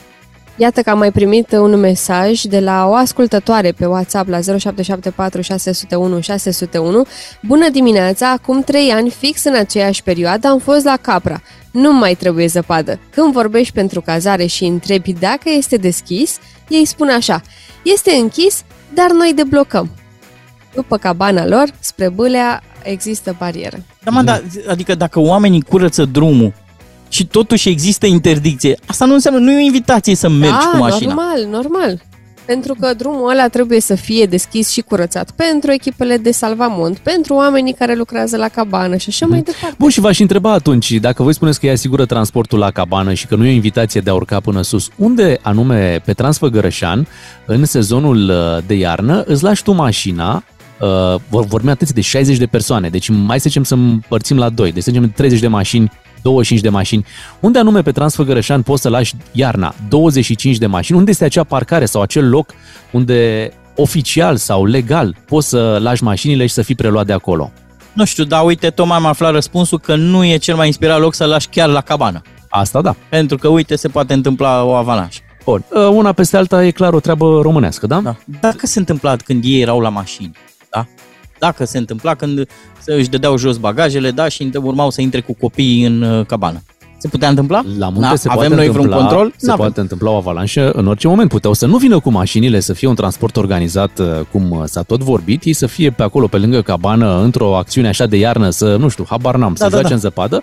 Iată 0.57 0.81
că 0.81 0.91
am 0.91 0.99
mai 0.99 1.13
primit 1.13 1.53
un 1.53 1.77
mesaj 1.77 2.43
de 2.43 2.61
la 2.61 2.87
o 2.89 2.95
ascultătoare 2.95 3.73
pe 3.73 3.87
WhatsApp 3.87 4.29
la 4.29 4.41
0774 4.41 5.41
601 5.41 6.21
601. 6.21 7.07
Bună 7.43 7.69
dimineața! 7.71 8.31
Acum 8.31 8.63
3 8.63 8.91
ani, 8.91 9.11
fix 9.11 9.45
în 9.45 9.55
aceeași 9.55 10.03
perioadă, 10.03 10.49
am 10.49 10.59
fost 10.59 10.85
la 10.85 10.97
Capra. 11.01 11.43
Nu 11.71 11.93
mai 11.93 12.15
trebuie 12.15 12.47
zăpadă. 12.47 12.99
Când 13.11 13.33
vorbești 13.33 13.73
pentru 13.73 14.01
cazare 14.01 14.47
și 14.47 14.65
întrebi 14.65 15.13
dacă 15.13 15.51
este 15.57 15.77
deschis, 15.77 16.39
ei 16.69 16.85
spun 16.85 17.09
așa, 17.09 17.43
este 17.83 18.11
închis, 18.11 18.63
dar 18.95 19.11
noi 19.11 19.33
deblocăm. 19.35 19.91
După 20.75 20.97
cabana 20.97 21.47
lor, 21.47 21.65
spre 21.79 22.09
Bâlea, 22.09 22.63
există 22.83 23.37
barieră. 23.39 23.77
Da, 24.03 24.11
mă, 24.11 24.23
da, 24.23 24.41
adică 24.69 24.95
dacă 24.95 25.21
oamenii 25.21 25.63
curăță 25.63 26.05
drumul 26.05 26.53
și 27.09 27.27
totuși 27.27 27.69
există 27.69 28.07
interdicție, 28.07 28.79
asta 28.87 29.05
nu 29.05 29.15
înseamnă, 29.15 29.41
nu 29.41 29.53
e 29.53 29.57
o 29.57 29.65
invitație 29.65 30.15
să 30.15 30.29
mergi 30.29 30.65
da, 30.65 30.71
cu 30.73 30.77
mașina. 30.77 31.15
normal, 31.15 31.47
normal. 31.51 32.03
Pentru 32.49 32.77
că 32.81 32.95
drumul 32.95 33.31
ăla 33.31 33.49
trebuie 33.49 33.81
să 33.81 33.95
fie 33.95 34.27
deschis 34.27 34.71
și 34.71 34.81
curățat 34.81 35.31
pentru 35.31 35.71
echipele 35.71 36.17
de 36.17 36.31
salvamont, 36.31 36.99
pentru 36.99 37.35
oamenii 37.35 37.73
care 37.73 37.95
lucrează 37.95 38.37
la 38.37 38.49
cabană 38.49 38.97
și 38.97 39.07
așa 39.09 39.27
mai 39.27 39.43
departe. 39.43 39.77
Bun, 39.79 39.89
și 39.89 40.01
v-aș 40.01 40.19
întreba 40.19 40.53
atunci, 40.53 40.93
dacă 40.93 41.23
voi 41.23 41.35
spuneți 41.35 41.61
că 41.61 41.67
e 41.67 41.71
asigură 41.71 42.07
transportul 42.07 42.59
la 42.59 42.71
cabană 42.71 43.13
și 43.13 43.27
că 43.27 43.37
nu 43.37 43.45
e 43.45 43.49
o 43.49 43.53
invitație 43.53 44.01
de 44.01 44.11
a 44.11 44.15
urca 44.15 44.41
până 44.41 44.63
sus, 44.63 44.89
unde 44.97 45.39
anume 45.43 46.01
pe 46.05 46.13
Transfăgărășan, 46.13 47.07
în 47.47 47.65
sezonul 47.65 48.29
uh, 48.29 48.65
de 48.67 48.75
iarnă, 48.75 49.23
îți 49.27 49.43
lași 49.43 49.63
tu 49.63 49.73
mașina, 49.73 50.43
uh, 50.81 51.21
vor, 51.29 51.45
vorbim 51.45 51.71
atenție 51.71 51.95
de 51.95 52.01
60 52.01 52.37
de 52.37 52.47
persoane, 52.47 52.89
deci 52.89 53.09
mai 53.09 53.41
să 53.41 53.49
zicem 53.49 53.65
să 53.65 53.75
împărțim 53.75 54.39
la 54.39 54.49
2, 54.49 54.73
deci 54.73 54.83
să 54.83 54.91
zicem 54.91 55.11
30 55.11 55.41
de 55.41 55.49
mașini 55.49 55.91
25 56.23 56.61
de 56.61 56.69
mașini. 56.69 57.05
Unde 57.41 57.59
anume 57.59 57.83
pe 57.83 57.93
Transfăgărășan 57.93 58.63
poți 58.63 58.83
să 58.83 58.89
lași 58.89 59.15
iarna 59.33 59.75
25 59.89 60.57
de 60.57 60.67
mașini? 60.67 60.99
Unde 60.99 61.11
este 61.11 61.25
acea 61.25 61.45
parcare 61.45 61.85
sau 61.85 62.03
acel 62.03 62.29
loc 62.29 62.51
unde 62.91 63.51
oficial 63.77 64.37
sau 64.37 64.65
legal 64.65 65.17
poți 65.27 65.49
să 65.49 65.79
lași 65.81 66.03
mașinile 66.03 66.47
și 66.47 66.55
să 66.55 66.63
fii 66.63 66.75
preluat 66.75 67.07
de 67.07 67.13
acolo? 67.13 67.53
Nu 67.93 68.05
știu, 68.05 68.25
dar 68.25 68.45
uite, 68.45 68.71
tocmai 68.71 68.97
am 68.97 69.07
aflat 69.07 69.33
răspunsul 69.33 69.79
că 69.79 69.97
nu 69.97 70.25
e 70.25 70.37
cel 70.37 70.57
mai 70.57 70.67
inspirat 70.67 71.01
loc 71.01 71.15
să 71.15 71.25
lași 71.25 71.49
chiar 71.49 71.69
la 71.69 71.81
cabană. 71.81 72.23
Asta 72.49 72.81
da. 72.81 72.95
Pentru 73.09 73.37
că, 73.37 73.49
uite, 73.49 73.77
se 73.77 73.89
poate 73.89 74.13
întâmpla 74.13 74.65
o 74.65 74.73
avalanșă. 74.73 75.21
Bun. 75.45 75.65
Uh, 75.71 75.89
Una 75.89 76.13
peste 76.13 76.37
alta 76.37 76.65
e 76.65 76.71
clar 76.71 76.93
o 76.93 77.01
treabă 77.01 77.41
românească, 77.43 77.87
da? 77.87 78.01
Da. 78.01 78.17
Dacă 78.41 78.67
se 78.67 78.79
întâmpla 78.79 79.17
când 79.17 79.45
ei 79.45 79.61
erau 79.61 79.81
la 79.81 79.89
mașini, 79.89 80.31
da? 80.33 80.41
Dacă 81.39 81.65
se 81.65 81.79
întâmpla 81.79 82.15
când 82.15 82.49
se 82.81 82.95
își 82.95 83.09
dădeau 83.09 83.37
jos 83.37 83.57
bagajele, 83.57 84.11
da, 84.11 84.29
și 84.29 84.51
urmau 84.55 84.91
să 84.91 85.01
intre 85.01 85.21
cu 85.21 85.35
copiii 85.41 85.85
în 85.85 86.03
uh, 86.03 86.27
cabană. 86.27 86.63
Se 87.01 87.09
putea 87.09 87.29
întâmpla? 87.29 87.63
La 87.79 87.89
munte 87.89 88.09
Da, 88.09 88.15
se 88.15 88.29
Avem 88.29 88.41
poate 88.41 88.55
noi 88.55 88.67
întâmpla, 88.67 88.97
vreun 88.97 89.07
control? 89.07 89.33
Se 89.37 89.47
N-avem. 89.47 89.65
poate 89.65 89.81
întâmpla 89.81 90.11
o 90.11 90.15
avalanșă 90.17 90.71
în 90.71 90.87
orice 90.87 91.09
moment. 91.09 91.29
Puteau 91.29 91.53
să 91.53 91.67
nu 91.67 91.77
vină 91.77 91.99
cu 92.01 92.11
mașinile, 92.11 92.61
să 92.61 92.73
fie 92.73 92.89
un 92.89 92.95
transport 92.95 93.37
organizat 93.37 93.99
uh, 93.99 94.07
cum 94.33 94.51
uh, 94.51 94.63
s-a 94.65 94.83
tot 94.83 95.01
vorbit, 95.01 95.43
ei 95.45 95.53
să 95.53 95.67
fie 95.67 95.91
pe 95.91 96.03
acolo, 96.03 96.27
pe 96.27 96.39
lângă 96.39 96.63
cabană, 96.63 97.21
într-o 97.23 97.57
acțiune 97.57 97.89
așa 97.89 98.07
de 98.07 98.17
iarnă, 98.17 98.51
să, 98.51 98.77
nu 98.77 98.89
știu, 98.89 99.05
habar 99.09 99.37
n-am, 99.37 99.55
să 99.55 99.63
Da, 99.63 99.69
da, 99.69 99.75
joace 99.75 99.89
da. 99.89 99.95
în 99.95 100.01
zăpadă 100.01 100.43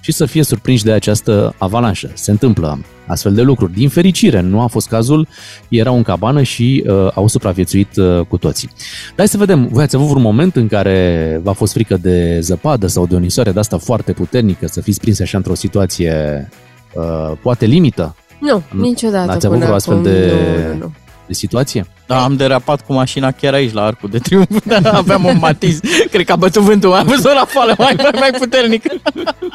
și 0.00 0.12
să 0.12 0.26
fie 0.26 0.42
surprinși 0.42 0.84
de 0.84 0.92
această 0.92 1.54
avalanșă. 1.58 2.10
Se 2.14 2.30
întâmplă 2.30 2.78
astfel 3.06 3.34
de 3.34 3.42
lucruri. 3.42 3.72
Din 3.72 3.88
fericire, 3.88 4.40
nu 4.40 4.60
a 4.60 4.66
fost 4.66 4.88
cazul, 4.88 5.28
erau 5.68 5.96
în 5.96 6.02
cabană 6.02 6.42
și 6.42 6.84
uh, 6.86 7.08
au 7.14 7.26
supraviețuit 7.26 7.96
uh, 7.96 8.20
cu 8.28 8.36
toții. 8.36 8.68
Dar 9.06 9.16
hai 9.16 9.28
să 9.28 9.36
vedem, 9.38 9.68
voi 9.72 9.82
ați 9.82 9.96
avut 9.96 10.08
vreun 10.08 10.22
moment 10.22 10.56
în 10.56 10.68
care 10.68 11.40
v-a 11.42 11.52
fost 11.52 11.72
frică 11.72 11.96
de 11.96 12.38
zăpadă 12.40 12.86
sau 12.86 13.06
de 13.06 13.14
o 13.14 13.18
nisoare 13.18 13.52
de 13.52 13.58
asta 13.58 13.78
foarte 13.78 14.12
puternică, 14.12 14.66
să 14.66 14.80
fiți 14.80 15.00
prinse 15.00 15.22
așa 15.22 15.36
într-o 15.36 15.54
situație 15.54 16.48
uh, 16.94 17.36
poate 17.42 17.66
limită 17.66 18.14
Nu, 18.40 18.62
niciodată 18.70 19.26
N-ați 19.26 19.46
avut 19.46 19.58
până 19.58 19.64
vreo 19.64 19.74
astfel 19.76 19.94
acum. 19.94 20.10
de, 20.10 20.32
Nu, 20.62 20.72
nu, 20.72 20.78
nu. 20.78 20.92
de 21.26 21.32
situație? 21.32 21.86
Da, 22.06 22.22
am 22.24 22.36
derapat 22.36 22.80
cu 22.86 22.92
mașina 22.92 23.30
chiar 23.30 23.54
aici, 23.54 23.72
la 23.72 23.82
Arcul 23.82 24.08
de 24.10 24.18
Triunf, 24.18 24.66
dar 24.82 24.94
aveam 24.94 25.24
un 25.24 25.36
matiz. 25.40 25.80
Cred 26.10 26.24
că 26.24 26.32
a 26.32 26.36
bătut 26.36 26.62
vântul, 26.62 26.92
am 26.92 27.06
văzut 27.06 27.32
la 27.32 27.44
fală 27.48 27.74
mai, 27.78 27.94
mai, 27.96 28.10
mai 28.18 28.30
puternic. 28.38 28.82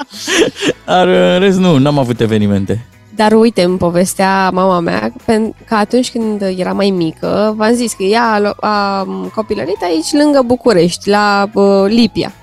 Dar 0.85 1.07
în 1.07 1.39
rest 1.39 1.57
nu, 1.57 1.77
n-am 1.77 1.99
avut 1.99 2.19
evenimente. 2.19 2.85
Dar 3.15 3.31
uite, 3.31 3.63
îmi 3.63 3.77
povestea 3.77 4.49
mama 4.49 4.79
mea 4.79 5.13
pen- 5.23 5.65
că 5.67 5.75
atunci 5.75 6.11
când 6.11 6.41
era 6.41 6.73
mai 6.73 6.89
mică, 6.89 7.53
v-am 7.57 7.73
zis 7.73 7.93
că 7.93 8.03
ea 8.03 8.23
a, 8.31 8.39
lu- 8.39 8.55
a 8.59 9.07
copilărit 9.35 9.81
aici 9.81 10.11
lângă 10.11 10.41
București, 10.41 11.09
la 11.09 11.49
uh, 11.53 11.85
Lipia. 11.87 12.33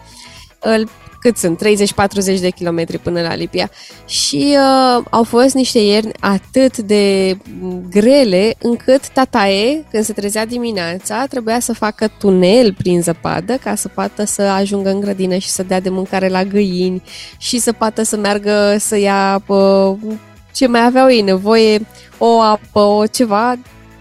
Îl- 0.61 0.89
cât 1.21 1.37
sunt? 1.37 1.61
30-40 2.37 2.41
de 2.41 2.51
kilometri 2.51 2.99
până 2.99 3.21
la 3.21 3.35
Lipia. 3.35 3.71
Și 4.07 4.57
uh, 4.57 5.05
au 5.11 5.23
fost 5.23 5.55
niște 5.55 5.79
ierni 5.79 6.11
atât 6.21 6.77
de 6.77 7.37
grele 7.91 8.55
încât 8.63 9.09
tataie, 9.09 9.85
când 9.91 10.05
se 10.05 10.13
trezea 10.13 10.47
dimineața, 10.47 11.27
trebuia 11.27 11.61
să 11.61 11.73
facă 11.73 12.11
tunel 12.19 12.75
prin 12.75 13.03
zăpadă 13.03 13.55
ca 13.55 13.75
să 13.75 13.89
poată 13.89 14.25
să 14.25 14.43
ajungă 14.43 14.91
în 14.91 15.01
grădină 15.01 15.37
și 15.37 15.49
să 15.49 15.63
dea 15.63 15.81
de 15.81 15.89
mâncare 15.89 16.29
la 16.29 16.45
găini 16.45 17.03
și 17.39 17.59
să 17.59 17.73
poată 17.73 18.03
să 18.03 18.17
meargă 18.17 18.77
să 18.79 18.99
ia 18.99 19.43
uh, 19.47 19.95
ce 20.55 20.67
mai 20.67 20.85
aveau 20.85 21.11
ei 21.11 21.21
nevoie, 21.21 21.87
o 22.19 22.41
apă, 22.41 22.81
o 22.81 23.07
ceva 23.07 23.55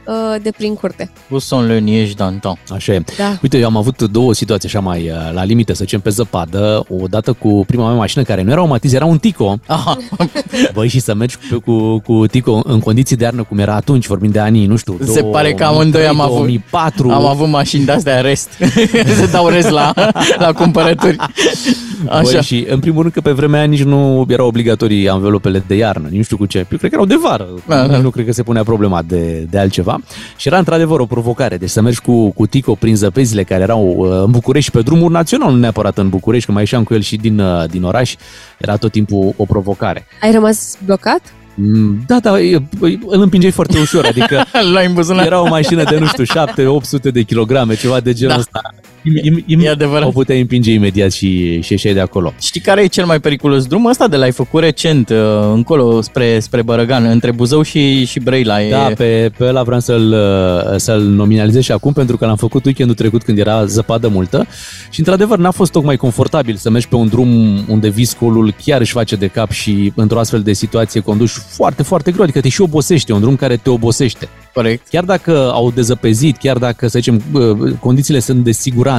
uh, 0.08 0.41
de 0.41 0.52
prin 0.52 0.76
curte. 0.76 1.12
Où 1.32 1.39
sont 1.39 1.68
le 1.68 1.80
niège 1.80 2.14
d'antan? 2.14 2.58
Așa 2.74 2.93
e. 2.93 3.04
Da. 3.18 3.38
Uite, 3.41 3.58
eu 3.58 3.66
am 3.66 3.78
avut 3.78 4.02
două 4.02 4.34
situații 4.34 4.68
așa 4.68 4.80
mai 4.80 5.10
uh, 5.10 5.34
la 5.34 5.43
limite, 5.43 5.74
să 5.74 5.84
zicem, 5.84 6.00
pe 6.00 6.10
zăpadă. 6.10 6.86
O 7.02 7.08
dată 7.08 7.34
cu 7.34 7.64
prima 7.68 7.86
mea 7.88 7.95
mașină, 7.95 8.24
care 8.24 8.41
nu 8.41 8.52
era 8.52 8.62
o 8.62 8.66
Matiz, 8.66 8.93
era 8.93 9.06
un 9.06 9.18
Tico. 9.18 9.60
Aha. 9.66 9.98
Băi, 10.74 10.88
și 10.88 11.00
să 11.00 11.14
mergi 11.14 11.38
cu, 11.52 11.60
cu, 11.60 12.00
cu 12.00 12.28
Tico 12.28 12.62
în 12.64 12.80
condiții 12.80 13.16
de 13.16 13.24
iarnă, 13.24 13.43
cum 13.43 13.60
era 13.60 13.76
atunci, 13.76 14.08
vorbim 14.08 14.32
de 14.32 14.39
anii, 14.39 14.66
nu 14.66 14.76
știu, 14.76 14.98
Se 15.06 15.24
pare 15.24 15.54
că 15.54 15.64
amândoi 15.64 16.08
am 16.08 16.20
avut, 16.20 16.38
2004. 16.38 17.10
am 17.10 17.26
avut 17.26 17.48
mașini 17.48 17.86
de-astea 17.86 18.22
rest. 18.22 18.50
Se 19.20 19.30
dau 19.32 19.48
rest 19.48 19.70
la, 19.70 19.93
la 20.38 20.54
cumpărături. 20.54 21.16
Așa. 22.10 22.22
Băi, 22.22 22.41
și 22.41 22.66
în 22.70 22.80
primul 22.80 23.02
rând 23.02 23.14
că 23.14 23.22
pe 23.22 23.32
vremea 23.32 23.60
aia 23.60 23.68
nici 23.70 23.84
nu 23.84 24.26
erau 24.30 24.48
obligatorii 24.48 25.10
anvelopele 25.10 25.64
de 25.68 25.76
iarnă, 25.76 26.08
nici 26.08 26.18
nu 26.18 26.24
știu 26.24 26.38
cu 26.38 26.45
ce. 26.45 26.58
Eu 26.58 26.64
cred 26.68 26.80
că 26.80 26.88
erau 26.91 27.06
de 27.06 27.16
vară. 27.24 27.48
Da, 27.68 27.88
da. 27.88 27.98
Nu 27.98 28.10
cred 28.10 28.26
că 28.26 28.32
se 28.32 28.43
punea 28.43 28.64
problema 28.64 29.02
de, 29.02 29.48
de 29.50 29.58
altceva. 29.60 30.00
Și 30.38 30.48
era 30.48 30.58
într-adevăr 30.58 31.00
o 31.00 31.06
provocare. 31.06 31.58
Deci 31.58 31.70
să 31.70 31.82
mergi 31.82 32.02
cu, 32.02 32.30
cu 32.32 32.45
Tico 32.48 32.76
prin 32.76 32.95
zăpezile 32.95 33.43
care 33.43 33.62
erau 33.64 33.95
uh, 33.98 34.10
în 34.24 34.32
București 34.32 34.66
și 34.70 34.76
pe 34.78 34.82
drumuri 34.84 35.14
național, 35.14 35.52
nu 35.52 35.58
neapărat 35.58 35.98
în 35.98 36.10
București, 36.10 36.45
că 36.45 36.52
mai 36.52 36.62
ieșeam 36.62 36.84
cu 36.84 36.93
el 36.93 37.02
și 37.02 37.16
din, 37.16 37.39
uh, 37.39 37.64
din 37.70 37.84
oraș, 37.84 38.16
era 38.58 38.76
tot 38.76 38.91
timpul 38.91 39.34
o 39.38 39.45
provocare. 39.45 40.08
Ai 40.22 40.32
rămas 40.32 40.78
blocat? 40.86 41.20
Mm, 41.60 42.04
Da, 42.08 42.20
da, 42.20 42.39
e- 42.39 42.62
îl 43.06 43.22
împingeai 43.22 43.52
foarte 43.52 43.80
ușor, 43.80 44.06
adică 44.06 44.43
La 44.74 44.80
în 44.80 44.93
buzunar. 44.93 45.26
era 45.26 45.41
o 45.41 45.48
mașină 45.48 45.84
de, 45.84 45.98
nu 46.00 46.06
știu, 46.06 46.24
7-800 46.24 47.12
de 47.12 47.22
kilograme, 47.22 47.76
ceva 47.76 48.00
de 48.00 48.14
genul 48.14 48.34
Da. 48.34 48.39
ăsta. 48.39 48.62
Im, 49.04 49.14
im, 49.22 49.43
im, 49.45 49.60
E 49.60 49.70
adevărat. 49.70 50.08
O 50.08 50.12
puteai 50.12 50.39
împinge 50.39 50.72
imediat 50.72 51.12
și, 51.12 51.62
și 51.62 51.72
ieșeai 51.72 51.93
de 51.93 52.00
acolo. 52.00 52.34
Știi 52.41 52.62
care 52.62 52.82
e 52.82 52.88
cel 52.88 53.06
mai 53.06 53.20
periculos 53.20 53.66
drum? 53.66 53.86
Ăsta 53.86 54.08
de 54.08 54.16
l-ai 54.16 54.32
făcut 54.32 54.62
recent, 54.62 55.10
uh, 55.10 55.18
încolo 55.54 56.02
spre, 56.02 56.39
spre 56.39 56.62
Bărăgan, 56.62 57.06
între 57.06 57.32
Buzău 57.32 57.62
și, 57.62 58.06
și 58.06 58.20
Brăila. 58.20 58.62
E... 58.64 58.70
Da, 58.70 58.91
pe, 58.98 59.32
pe 59.38 59.45
ăla 59.45 59.64
vreau 59.64 59.80
să-l, 59.80 60.14
uh, 60.14 60.76
să-l 60.76 61.02
nominalizez 61.02 61.64
și 61.64 61.72
acum 61.72 61.93
pentru 61.93 62.18
că 62.18 62.26
l-am 62.26 62.36
făcut 62.36 62.66
weekendul 62.66 62.95
trecut 62.95 63.24
când 63.24 63.38
era 63.38 63.66
zăpadă 63.66 64.08
multă 64.08 64.48
și 64.89 65.00
într-adevăr 65.00 65.38
n-a 65.38 65.52
fost 65.52 65.72
tocmai 65.72 65.95
confortabil 65.95 66.56
să 66.56 66.70
mergi 66.70 66.88
pe 66.88 66.95
un 66.95 67.08
drum 67.08 67.64
unde 67.68 67.89
viscolul 67.89 68.54
chiar 68.64 68.80
își 68.80 68.91
face 68.91 69.16
de 69.16 69.28
cap 69.28 69.52
și 69.52 69.91
într-o 69.95 70.20
astfel 70.20 70.41
de 70.41 70.54
situație 70.54 71.00
conduci 71.00 71.30
foarte, 71.30 71.84
foarte 71.84 72.12
greu, 72.12 72.24
adică 72.24 72.41
te 72.41 72.50
și 72.50 72.62
obosește, 72.62 73.12
e 73.12 73.16
un 73.16 73.22
drum 73.22 73.36
care 73.36 73.56
te 73.56 73.70
obosește. 73.70 74.30
Corect. 74.54 74.88
Chiar 74.89 75.04
dacă 75.04 75.52
au 75.54 75.72
dezăpezit, 75.72 76.38
chiar 76.38 76.58
dacă, 76.58 76.88
să 76.88 77.00
zicem, 77.00 77.22
uh, 77.32 77.74
condițiile 77.80 78.20
sunt 78.20 78.43
de 78.43 78.52
siguranță, 78.52 78.97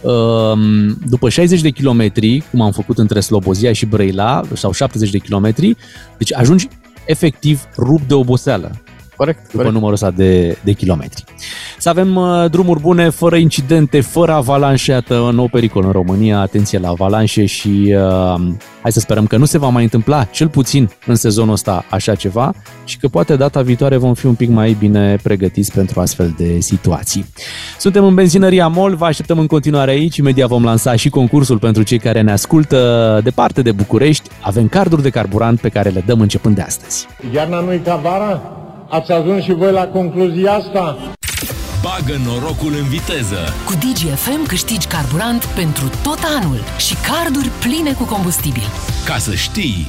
um, 0.00 0.98
după 1.08 1.28
60 1.28 1.60
de 1.60 1.70
kilometri, 1.70 2.44
cum 2.50 2.60
am 2.60 2.72
făcut 2.72 2.98
între 2.98 3.20
Slobozia 3.20 3.72
și 3.72 3.86
Brăila, 3.86 4.42
sau 4.54 4.72
70 4.72 5.10
de 5.10 5.18
kilometri, 5.18 5.76
deci 6.18 6.34
ajungi 6.34 6.68
efectiv 7.06 7.62
rupt 7.76 8.08
de 8.08 8.14
oboseală 8.14 8.82
Corect. 9.16 9.52
după 9.52 9.70
numărul 9.70 9.92
ăsta 9.92 10.10
de, 10.10 10.58
de 10.64 10.72
kilometri. 10.72 11.24
Să 11.78 11.88
avem 11.88 12.16
uh, 12.16 12.50
drumuri 12.50 12.80
bune, 12.80 13.08
fără 13.08 13.36
incidente, 13.36 14.00
fără 14.00 14.32
avalanșe, 14.32 14.92
iată, 14.92 15.14
un 15.14 15.34
nou 15.34 15.48
pericol 15.48 15.84
în 15.84 15.90
România, 15.90 16.40
atenție 16.40 16.78
la 16.78 16.88
avalanșe 16.88 17.46
și 17.46 17.94
uh, 17.96 18.40
hai 18.82 18.92
să 18.92 19.00
sperăm 19.00 19.26
că 19.26 19.36
nu 19.36 19.44
se 19.44 19.58
va 19.58 19.68
mai 19.68 19.82
întâmpla, 19.82 20.24
cel 20.24 20.48
puțin 20.48 20.90
în 21.06 21.14
sezonul 21.14 21.52
ăsta, 21.52 21.84
așa 21.90 22.14
ceva 22.14 22.54
și 22.84 22.98
că 22.98 23.08
poate 23.08 23.36
data 23.36 23.62
viitoare 23.62 23.96
vom 23.96 24.14
fi 24.14 24.26
un 24.26 24.34
pic 24.34 24.48
mai 24.48 24.76
bine 24.78 25.16
pregătiți 25.22 25.72
pentru 25.72 26.00
astfel 26.00 26.34
de 26.36 26.60
situații. 26.60 27.26
Suntem 27.78 28.04
în 28.04 28.14
benzinăria 28.14 28.66
MOL, 28.68 28.94
vă 28.94 29.04
așteptăm 29.04 29.38
în 29.38 29.46
continuare 29.46 29.90
aici, 29.90 30.16
imediat 30.16 30.48
vom 30.48 30.64
lansa 30.64 30.96
și 30.96 31.08
concursul 31.08 31.58
pentru 31.58 31.82
cei 31.82 31.98
care 31.98 32.20
ne 32.20 32.32
ascultă 32.32 33.20
departe 33.24 33.62
de 33.62 33.72
București. 33.72 34.30
Avem 34.40 34.68
carduri 34.68 35.02
de 35.02 35.10
carburant 35.10 35.60
pe 35.60 35.68
care 35.68 35.88
le 35.88 36.02
dăm 36.06 36.20
începând 36.20 36.54
de 36.54 36.62
astăzi. 36.62 37.06
Iarna 37.34 37.60
nu-i 37.60 37.80
ca 37.80 37.96
vara? 37.96 38.61
Ați 38.92 39.12
ajuns 39.12 39.42
și 39.44 39.52
voi 39.52 39.72
la 39.72 39.86
concluzia 39.86 40.52
asta? 40.52 40.96
Bagă 41.82 42.20
norocul 42.24 42.72
în 42.80 42.88
viteză. 42.88 43.38
Cu 43.66 43.72
DGFM 43.72 44.46
câștigi 44.46 44.86
carburant 44.86 45.44
pentru 45.44 45.90
tot 46.02 46.18
anul 46.38 46.58
și 46.78 46.94
carduri 46.94 47.50
pline 47.60 47.92
cu 47.92 48.04
combustibil. 48.04 48.62
Ca 49.04 49.18
să 49.18 49.34
știi, 49.34 49.86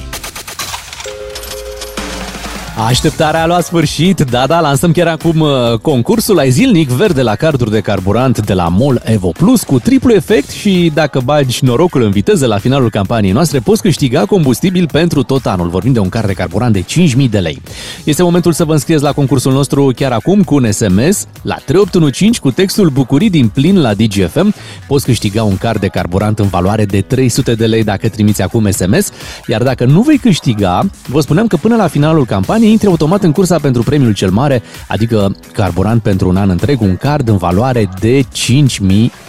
Așteptarea 2.76 3.42
a 3.42 3.46
luat 3.46 3.64
sfârșit, 3.64 4.20
da, 4.20 4.46
da, 4.46 4.60
lansăm 4.60 4.92
chiar 4.92 5.06
acum 5.06 5.40
uh, 5.40 5.78
concursul 5.82 6.38
ai 6.38 6.50
zilnic 6.50 6.88
verde 6.88 7.22
la 7.22 7.34
carduri 7.34 7.70
de 7.70 7.80
carburant 7.80 8.44
de 8.44 8.52
la 8.52 8.68
MOL 8.68 9.02
Evo 9.04 9.28
Plus 9.28 9.62
cu 9.62 9.78
triplu 9.78 10.12
efect 10.12 10.50
și 10.50 10.90
dacă 10.94 11.20
bagi 11.24 11.64
norocul 11.64 12.02
în 12.02 12.10
viteză 12.10 12.46
la 12.46 12.58
finalul 12.58 12.90
campaniei 12.90 13.32
noastre 13.32 13.58
poți 13.58 13.82
câștiga 13.82 14.24
combustibil 14.24 14.88
pentru 14.92 15.22
tot 15.22 15.46
anul. 15.46 15.68
Vorbim 15.68 15.92
de 15.92 15.98
un 15.98 16.08
card 16.08 16.26
de 16.26 16.32
carburant 16.32 16.72
de 16.72 16.84
5.000 17.24 17.30
de 17.30 17.38
lei. 17.38 17.62
Este 18.04 18.22
momentul 18.22 18.52
să 18.52 18.64
vă 18.64 18.72
înscrieți 18.72 19.02
la 19.02 19.12
concursul 19.12 19.52
nostru 19.52 19.92
chiar 19.96 20.12
acum 20.12 20.42
cu 20.42 20.54
un 20.54 20.72
SMS 20.72 21.26
la 21.42 21.56
3815 21.64 22.40
cu 22.40 22.50
textul 22.50 22.88
Bucurii 22.88 23.30
din 23.30 23.48
plin 23.48 23.80
la 23.80 23.94
DGFM. 23.94 24.54
Poți 24.86 25.04
câștiga 25.04 25.42
un 25.42 25.56
card 25.56 25.80
de 25.80 25.88
carburant 25.88 26.38
în 26.38 26.48
valoare 26.48 26.84
de 26.84 27.00
300 27.00 27.54
de 27.54 27.66
lei 27.66 27.84
dacă 27.84 28.08
trimiți 28.08 28.42
acum 28.42 28.70
SMS, 28.70 29.10
iar 29.46 29.62
dacă 29.62 29.84
nu 29.84 30.00
vei 30.00 30.18
câștiga, 30.18 30.86
vă 31.06 31.20
spuneam 31.20 31.46
că 31.46 31.56
până 31.56 31.76
la 31.76 31.86
finalul 31.86 32.26
campaniei 32.26 32.63
intri 32.70 32.86
automat 32.86 33.22
în 33.22 33.32
cursa 33.32 33.58
pentru 33.58 33.82
premiul 33.82 34.14
cel 34.14 34.30
mare, 34.30 34.62
adică 34.88 35.36
carburant 35.52 36.02
pentru 36.02 36.28
un 36.28 36.36
an 36.36 36.50
întreg, 36.50 36.80
un 36.80 36.96
card 36.96 37.28
în 37.28 37.36
valoare 37.36 37.88
de 38.00 38.22
5.000 38.22 38.26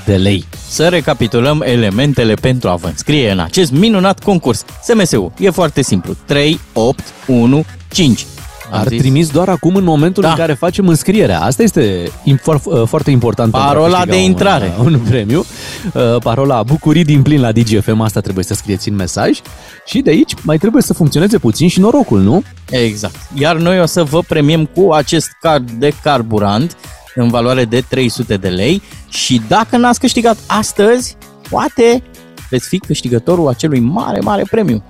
de 0.05 0.15
lei. 0.15 0.45
Să 0.67 0.87
recapitulăm 0.87 1.63
elementele 1.65 2.33
pentru 2.33 2.69
a 2.69 2.75
vă 2.75 2.87
înscrie 2.87 3.31
în 3.31 3.39
acest 3.39 3.71
minunat 3.71 4.23
concurs. 4.23 4.65
SMS-ul 4.83 5.31
e 5.39 5.49
foarte 5.49 5.81
simplu. 5.81 6.15
3, 6.25 6.59
8, 6.73 7.03
1, 7.27 7.65
5. 7.89 8.25
Am 8.75 8.81
Ar 8.81 8.87
zis. 8.87 8.99
trimis 9.01 9.29
doar 9.29 9.49
acum 9.49 9.75
în 9.75 9.83
momentul 9.83 10.23
Da. 10.23 10.29
în 10.29 10.35
care 10.35 10.53
facem 10.53 10.87
înscrierea. 10.87 11.41
Asta 11.41 11.63
este 11.63 12.11
infor- 12.23 12.63
uh, 12.63 12.83
foarte 12.87 13.11
important. 13.11 13.51
pentru 13.51 13.69
a 13.69 13.71
Parola 13.71 13.95
câștiga 13.97 14.15
de 14.15 14.23
intrare. 14.23 14.73
Un, 14.79 14.93
un 14.93 14.99
premiu. 14.99 15.45
Uh, 15.93 16.15
Parola 16.23 16.63
bucurii 16.63 17.03
din 17.03 17.21
plin 17.21 17.41
la 17.41 17.51
DGFM, 17.51 17.99
asta 18.01 18.19
trebuie 18.19 18.43
să 18.43 18.53
scrieți 18.53 18.89
în 18.89 18.95
mesaj. 18.95 19.39
Și 19.85 19.99
de 19.99 20.09
aici 20.09 20.33
mai 20.41 20.57
trebuie 20.57 20.81
să 20.81 20.93
funcționeze 20.93 21.37
puțin 21.37 21.67
și 21.67 21.79
norocul, 21.79 22.19
nu? 22.21 22.43
Exact. 22.69 23.15
Iar 23.33 23.55
noi 23.55 23.79
o 23.81 23.85
să 23.85 24.03
vă 24.03 24.19
premiem 24.27 24.65
cu 24.65 24.91
acest 24.91 25.27
card 25.41 25.71
de 25.71 25.93
carburant 26.03 26.77
în 27.15 27.29
valoare 27.29 27.65
de 27.65 27.83
300 27.89 28.37
de 28.37 28.47
lei 28.47 28.81
și 29.09 29.41
dacă 29.47 29.77
n-ați 29.77 29.99
câștigat 29.99 30.37
astăzi, 30.47 31.15
poate 31.49 32.03
veți 32.49 32.67
fi 32.67 32.77
câștigătorul 32.77 33.47
acelui 33.47 33.79
mare, 33.79 34.19
mare 34.19 34.43
premiu. 34.51 34.83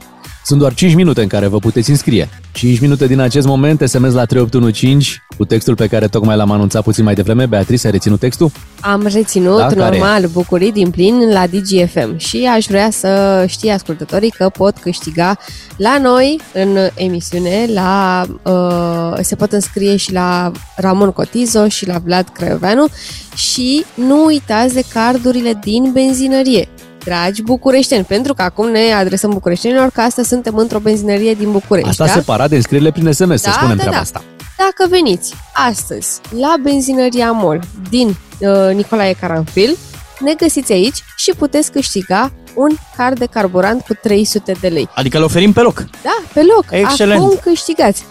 Sunt 0.45 0.59
doar 0.59 0.73
5 0.73 0.93
minute 0.93 1.21
în 1.21 1.27
care 1.27 1.47
vă 1.47 1.57
puteți 1.57 1.89
înscrie. 1.89 2.29
5 2.51 2.79
minute 2.79 3.07
din 3.07 3.19
acest 3.19 3.47
moment, 3.47 3.79
SMS 3.79 4.13
la 4.13 4.25
3815 4.25 5.25
cu 5.37 5.45
textul 5.45 5.75
pe 5.75 5.87
care 5.87 6.07
tocmai 6.07 6.35
l-am 6.35 6.51
anunțat 6.51 6.83
puțin 6.83 7.03
mai 7.03 7.13
devreme. 7.13 7.45
Beatrice, 7.45 7.85
ai 7.85 7.91
reținut 7.91 8.19
textul? 8.19 8.51
Am 8.79 9.07
reținut, 9.13 9.57
Da, 9.57 9.67
care 9.67 9.97
normal, 9.97 10.25
bucurii 10.31 10.71
din 10.71 10.89
plin 10.89 11.29
la 11.31 11.47
DGFM 11.47 12.17
și 12.17 12.49
aș 12.55 12.65
vrea 12.65 12.89
să 12.91 13.43
știe 13.47 13.71
ascultătorii 13.71 14.29
că 14.29 14.49
pot 14.57 14.77
câștiga 14.77 15.37
la 15.77 15.97
noi 16.01 16.39
în 16.53 16.77
emisiune, 16.95 17.65
la, 17.73 18.25
uh, 18.43 19.17
se 19.21 19.35
pot 19.35 19.51
înscrie 19.51 19.95
și 19.95 20.13
la 20.13 20.51
Ramon 20.75 21.11
Cotizo 21.11 21.67
și 21.67 21.87
la 21.87 21.97
Vlad 22.03 22.27
Craioveanu 22.33 22.85
și 23.35 23.85
nu 23.93 24.25
uitați 24.25 24.73
de 24.73 24.83
cardurile 24.93 25.59
din 25.63 25.89
benzinărie. 25.93 26.67
Dragi 27.05 27.41
bucureșteni, 27.41 28.03
pentru 28.03 28.33
că 28.33 28.41
acum 28.41 28.69
ne 28.69 28.93
adresăm 28.93 29.29
bucureștenilor 29.29 29.89
că 29.89 30.01
astăzi 30.01 30.27
suntem 30.27 30.55
într-o 30.55 30.79
benzinărie 30.79 31.33
din 31.33 31.51
București. 31.51 31.89
Asta 31.89 32.05
da? 32.05 32.11
separat 32.11 32.49
de 32.49 32.55
înscrierile 32.55 32.91
prin 32.91 33.11
SMS, 33.11 33.41
să 33.41 33.49
Da, 33.49 33.51
spunem 33.51 33.75
da, 33.75 33.81
treaba 33.81 33.95
da. 33.95 34.01
asta. 34.01 34.23
Dacă 34.57 34.89
veniți 34.89 35.33
astăzi 35.53 36.19
la 36.39 36.55
benzinăria 36.61 37.31
MOL 37.31 37.59
din 37.89 38.07
uh, 38.39 38.73
Nicolae 38.75 39.13
Caranfil, 39.13 39.77
ne 40.19 40.33
găsiți 40.33 40.71
aici 40.71 41.03
și 41.15 41.31
puteți 41.37 41.71
câștiga 41.71 42.31
un 42.55 42.69
card 42.97 43.19
de 43.19 43.25
carburant 43.25 43.81
cu 43.81 43.93
300 43.93 44.51
de 44.59 44.67
lei. 44.67 44.89
Adică 44.93 45.17
îl 45.17 45.23
oferim 45.23 45.53
pe 45.53 45.61
loc. 45.61 45.85
Da, 46.03 46.17
pe 46.33 46.41
loc. 46.55 46.65
Excelent. 46.69 47.21
Acum 47.21 47.39
câștigați. 47.41 48.03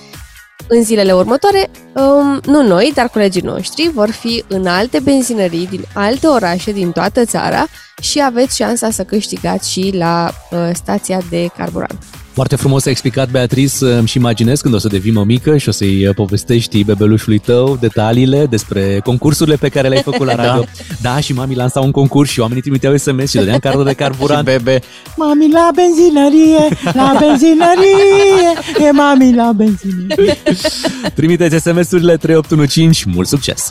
În 0.68 0.82
zilele 0.82 1.12
următoare, 1.12 1.70
um, 1.94 2.40
nu 2.44 2.62
noi, 2.62 2.92
dar 2.94 3.08
colegii 3.08 3.42
noștri 3.42 3.90
vor 3.94 4.10
fi 4.10 4.44
în 4.48 4.66
alte 4.66 5.00
benzinării 5.00 5.66
din 5.66 5.84
alte 5.94 6.26
orașe 6.26 6.72
din 6.72 6.92
toată 6.92 7.24
țara 7.24 7.66
și 8.00 8.22
aveți 8.22 8.56
șansa 8.56 8.90
să 8.90 9.04
câștigați 9.04 9.70
și 9.70 9.90
la 9.94 10.30
uh, 10.50 10.70
stația 10.72 11.20
de 11.30 11.48
carburant. 11.56 12.23
Foarte 12.34 12.56
frumos 12.56 12.86
a 12.86 12.90
explicat 12.90 13.30
Beatrice, 13.30 13.84
îmi 13.84 14.08
și 14.08 14.16
imaginez 14.16 14.60
când 14.60 14.74
o 14.74 14.78
să 14.78 14.88
devii 14.88 15.12
mămică 15.12 15.56
și 15.56 15.68
o 15.68 15.72
să-i 15.72 16.06
uh, 16.06 16.14
povestești 16.14 16.84
bebelușului 16.84 17.38
tău 17.38 17.76
detaliile 17.80 18.46
despre 18.46 19.00
concursurile 19.04 19.56
pe 19.56 19.68
care 19.68 19.88
le-ai 19.88 20.02
făcut 20.02 20.26
la 20.26 20.34
radio. 20.44 20.64
Da, 21.00 21.10
da 21.10 21.20
și 21.20 21.32
mami 21.32 21.54
lansa 21.54 21.80
un 21.80 21.90
concurs 21.90 22.30
și 22.30 22.40
oamenii 22.40 22.62
trimiteau 22.62 22.96
SMS 22.96 23.30
și 23.30 23.36
dădeam 23.36 23.58
cardul 23.58 23.84
de 23.84 23.92
carburant. 23.92 24.48
Și 24.48 24.54
bebe, 24.54 24.80
mami 25.16 25.50
la 25.52 25.70
benzinărie, 25.74 26.78
la 26.92 27.16
benzinărie, 27.18 28.86
e 28.88 28.90
mami 28.90 29.34
la 29.34 29.52
benzinărie. 29.56 30.36
Trimiteți 31.18 31.56
SMS-urile 31.56 32.16
3815, 32.16 33.04
mult 33.14 33.28
succes! 33.28 33.70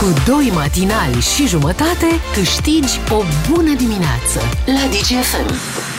Cu 0.00 0.06
doi 0.26 0.50
matinali 0.54 1.20
și 1.34 1.46
jumătate 1.46 2.06
câștigi 2.34 2.98
o 3.10 3.22
bună 3.50 3.74
dimineață 3.76 4.38
la 4.66 4.88
DGFM. 4.90 5.93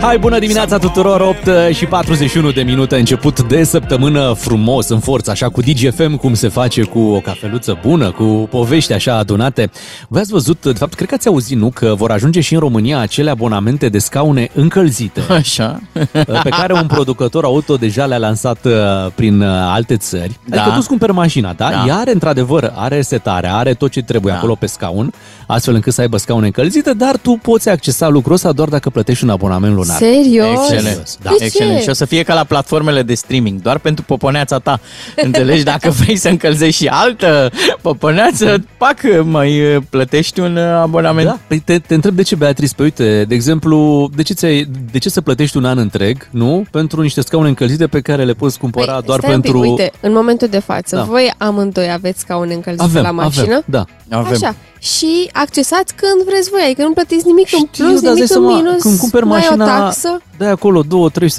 Hai, 0.00 0.18
bună 0.18 0.38
dimineața 0.38 0.78
tuturor, 0.78 1.20
8 1.20 1.48
și 1.72 1.86
41 1.86 2.50
de 2.50 2.62
minute, 2.62 2.96
început 2.96 3.42
de 3.42 3.64
săptămână 3.64 4.32
frumos, 4.36 4.88
în 4.88 4.98
forță, 5.00 5.30
așa 5.30 5.48
cu 5.48 5.60
DGFM, 5.60 6.16
cum 6.16 6.34
se 6.34 6.48
face 6.48 6.82
cu 6.82 6.98
o 6.98 7.20
cafeluță 7.20 7.78
bună, 7.82 8.10
cu 8.10 8.24
povești 8.50 8.92
așa 8.92 9.16
adunate. 9.16 9.70
Voi 10.08 10.20
ați 10.20 10.30
văzut, 10.30 10.62
de 10.62 10.72
fapt, 10.72 10.94
cred 10.94 11.08
că 11.08 11.14
ați 11.14 11.28
auzit, 11.28 11.56
nu, 11.56 11.70
că 11.70 11.94
vor 11.96 12.10
ajunge 12.10 12.40
și 12.40 12.54
în 12.54 12.60
România 12.60 12.98
acele 12.98 13.30
abonamente 13.30 13.88
de 13.88 13.98
scaune 13.98 14.48
încălzite. 14.54 15.20
Așa. 15.38 15.80
pe 16.22 16.48
care 16.50 16.72
un 16.72 16.86
producător 16.86 17.44
auto 17.44 17.76
deja 17.76 18.06
le-a 18.06 18.18
lansat 18.18 18.64
uh, 18.64 18.72
prin 19.14 19.40
uh, 19.40 19.48
alte 19.48 19.96
țări. 19.96 20.38
Da. 20.44 20.56
Adică 20.56 20.70
tu 20.70 20.78
îți 20.78 20.88
cumperi 20.88 21.12
mașina, 21.12 21.52
da? 21.52 21.70
Da. 21.70 21.84
Ea 21.86 21.94
are, 21.96 22.12
într-adevăr, 22.12 22.72
are 22.76 23.00
setare, 23.00 23.48
are 23.48 23.74
tot 23.74 23.90
ce 23.90 24.02
trebuie 24.02 24.32
Da. 24.32 24.38
acolo 24.38 24.54
pe 24.54 24.66
scaun, 24.66 25.12
astfel 25.48 25.74
încât 25.74 25.92
să 25.92 26.00
aibă 26.00 26.16
scaune 26.16 26.46
încălzite, 26.46 26.92
dar 26.92 27.16
tu 27.16 27.38
poți 27.42 27.68
accesa 27.68 28.08
lucrul 28.08 28.34
ăsta 28.34 28.52
doar 28.52 28.68
dacă 28.68 28.90
plătești 28.90 29.24
un 29.24 29.30
abonament 29.30 29.74
lunar. 29.74 29.96
Serios? 29.96 30.70
Excelent. 30.70 31.18
Da. 31.22 31.30
De 31.30 31.36
ce? 31.36 31.44
Excelent. 31.44 31.80
Și 31.82 31.88
o 31.88 31.92
să 31.92 32.04
fie 32.04 32.22
ca 32.22 32.34
la 32.34 32.44
platformele 32.44 33.02
de 33.02 33.14
streaming, 33.14 33.60
doar 33.62 33.78
pentru 33.78 34.04
poponeața 34.04 34.58
ta. 34.58 34.80
Înțelegi? 35.26 35.62
Dacă 35.62 35.90
vrei 35.90 36.16
să 36.16 36.28
încălzești 36.28 36.82
și 36.82 36.88
altă 36.88 37.50
poponeață, 37.80 38.64
pac, 38.78 38.96
mai 39.22 39.74
uh, 39.74 39.82
plătești 39.90 40.40
un 40.40 40.56
uh, 40.56 40.62
abonament. 40.62 41.26
Da, 41.26 41.38
păi 41.46 41.58
te, 41.58 41.78
te 41.78 41.94
întreb 41.94 42.14
de 42.14 42.22
ce, 42.22 42.34
Beatrice, 42.34 42.74
pe 42.76 42.82
uite, 42.82 43.24
de 43.24 43.34
exemplu, 43.34 44.08
de 44.14 44.22
ce, 44.22 44.32
ți 44.34 44.66
de 44.92 44.98
ce 44.98 45.08
să 45.08 45.20
plătești 45.20 45.56
un 45.56 45.64
an 45.64 45.78
întreg, 45.78 46.28
nu? 46.30 46.64
Pentru 46.70 47.00
niște 47.00 47.20
scaune 47.20 47.48
încălzite 47.48 47.86
pe 47.86 48.00
care 48.00 48.24
le 48.24 48.32
poți 48.32 48.58
cumpăra 48.58 48.92
Păi, 48.92 49.02
doar 49.06 49.18
stai 49.18 49.34
un 49.34 49.40
pic, 49.40 49.52
pentru... 49.52 49.70
Uite, 49.70 49.92
în 50.00 50.12
momentul 50.12 50.48
de 50.48 50.58
față, 50.58 50.96
Da. 50.96 51.02
voi 51.02 51.32
amândoi 51.38 51.90
aveți 51.92 52.20
scaune 52.20 52.54
încălzite 52.54 52.84
avem, 52.84 53.02
la 53.02 53.10
mașină? 53.10 53.42
avem, 53.42 53.62
da. 53.66 53.84
Avem. 54.10 54.32
Așa. 54.32 54.54
Și 54.78 55.30
accesați 55.32 55.94
când 55.94 56.24
vreți 56.26 56.50
voi, 56.50 56.60
adică 56.64 56.82
nu 56.82 56.92
plătiți 56.92 57.26
nimic 57.26 57.48
în 57.52 57.58
Știu, 57.72 57.84
plus, 57.84 58.00
dar 58.00 58.12
nimic 58.12 58.22
îți 58.30 58.36
în 58.36 58.42
dai 58.44 58.52
seama, 58.54 58.68
minus, 58.68 58.82
când 58.82 58.98
cumperi 58.98 59.26
nu 59.26 59.32
ai 59.32 59.38
mașina, 59.40 59.64
o 59.64 59.68
taxă. 59.68 60.20
dai 60.38 60.50
acolo 60.50 60.82
2-300 60.84 60.86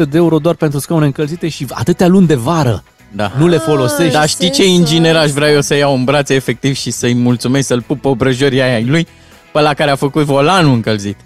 de 0.09 0.17
euro 0.17 0.37
doar 0.37 0.55
pentru 0.55 0.79
scaune 0.79 1.05
încălzite 1.05 1.47
și 1.49 1.65
atâtea 1.69 2.07
luni 2.07 2.27
de 2.27 2.35
vară. 2.35 2.83
Da. 3.11 3.31
Nu 3.37 3.47
le 3.47 3.57
folosești. 3.57 4.13
Dar 4.13 4.27
știi 4.29 4.49
ce 4.49 4.61
sensul 4.61 4.79
inginer 4.79 5.15
aș 5.15 5.29
vrea 5.31 5.49
eu 5.51 5.61
să 5.61 5.75
iau 5.75 5.93
în 5.95 6.03
brațe 6.03 6.33
efectiv 6.33 6.75
și 6.75 6.91
să-i 6.91 7.13
mulțumesc, 7.13 7.67
să-l 7.67 7.81
pup 7.81 8.01
pe 8.01 8.07
obrăjorii 8.07 8.61
aia 8.61 8.73
ai 8.73 8.85
lui, 8.85 9.07
pe 9.51 9.61
la 9.61 9.73
care 9.73 9.91
a 9.91 9.95
făcut 9.95 10.23
volanul 10.23 10.73
încălzit. 10.73 11.17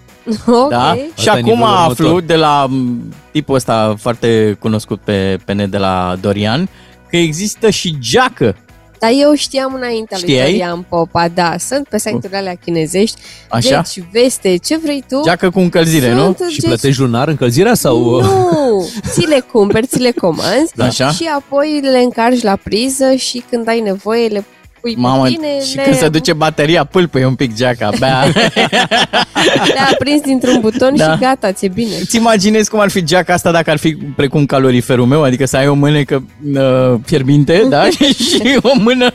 Ok. 0.48 0.70
Da? 0.70 0.94
Și 0.94 1.30
Asta 1.30 1.38
e 1.38 1.42
acum 1.42 1.44
nivelul 1.44 1.64
aflu 1.76 2.06
următor. 2.06 2.22
de 2.28 2.36
la 2.36 2.66
m, 2.70 3.14
tipul 3.32 3.56
ăsta 3.56 3.96
foarte 4.00 4.58
cunoscut 4.60 5.00
pe, 5.00 5.38
pe 5.46 5.54
net 5.54 5.72
de 5.72 5.78
la 5.78 6.16
Dorian 6.22 6.70
că 7.10 7.18
există 7.18 7.70
și 7.70 7.96
geacă. 8.00 8.56
Dar 9.04 9.12
eu 9.20 9.34
știam 9.36 9.74
înaintea 9.74 10.18
lui 10.22 10.30
Știai? 10.30 10.46
Dorian 10.52 10.86
Popa, 10.90 11.28
da, 11.28 11.56
sunt 11.60 11.88
pe 11.88 11.98
site-urile 12.00 12.38
alea 12.38 12.56
chinezești, 12.66 13.22
Așa? 13.50 13.82
deci 13.82 14.06
veste, 14.12 14.56
ce 14.58 14.78
vrei 14.78 15.04
tu? 15.10 15.22
Geacă 15.26 15.50
cu 15.50 15.60
încălzire, 15.60 16.14
nu? 16.14 16.36
Sunt, 16.38 16.50
Și 16.50 16.60
deci- 16.60 16.68
plătești 16.70 17.02
lunar 17.02 17.28
încălzirea 17.28 17.74
sau... 17.74 18.22
Nu, 18.22 18.88
ți 19.10 19.26
le 19.28 19.40
cumperi, 19.52 19.88
ți 19.88 20.00
le 20.00 20.12
comanzi 20.12 20.72
Așa? 20.82 21.12
și 21.12 21.30
apoi 21.36 21.80
le 21.82 21.98
încarci 22.00 22.42
la 22.42 22.56
priză 22.56 23.14
și 23.16 23.44
când 23.50 23.68
ai 23.68 23.80
nevoie 23.80 24.28
le 24.28 24.46
pui 24.84 24.96
Mamă, 24.98 25.24
pe 25.24 25.30
tine, 25.30 25.64
și 25.70 25.76
le, 25.76 25.82
când 25.84 25.96
se 25.96 26.10
duce 26.10 26.34
bateria, 26.34 26.84
pâlpăie 26.84 27.26
un 27.26 27.36
pic 27.36 27.56
geaca, 27.56 27.88
abia. 27.88 28.24
le 29.74 29.80
aprins 29.94 30.22
dintr-un 30.22 30.60
buton 30.60 30.96
Da. 30.96 31.14
și 31.14 31.20
gata, 31.20 31.52
ți-e 31.52 31.68
bine. 31.68 31.96
Îți 32.02 32.16
imaginezi 32.16 32.70
cum 32.70 32.80
ar 32.80 32.90
fi 32.90 33.04
geaca 33.04 33.34
asta 33.34 33.52
dacă 33.52 33.70
ar 33.72 33.78
fi 33.78 33.96
precum 33.96 34.46
caloriferul 34.46 35.06
meu, 35.06 35.24
adică 35.24 35.46
să 35.46 35.58
ai 35.58 35.68
o 35.68 35.74
mânecă 35.74 36.24
uh, 36.54 37.00
fierbinte, 37.06 37.66
da? 37.70 37.90
și 38.30 38.60
o 38.62 38.80
mână 38.80 39.14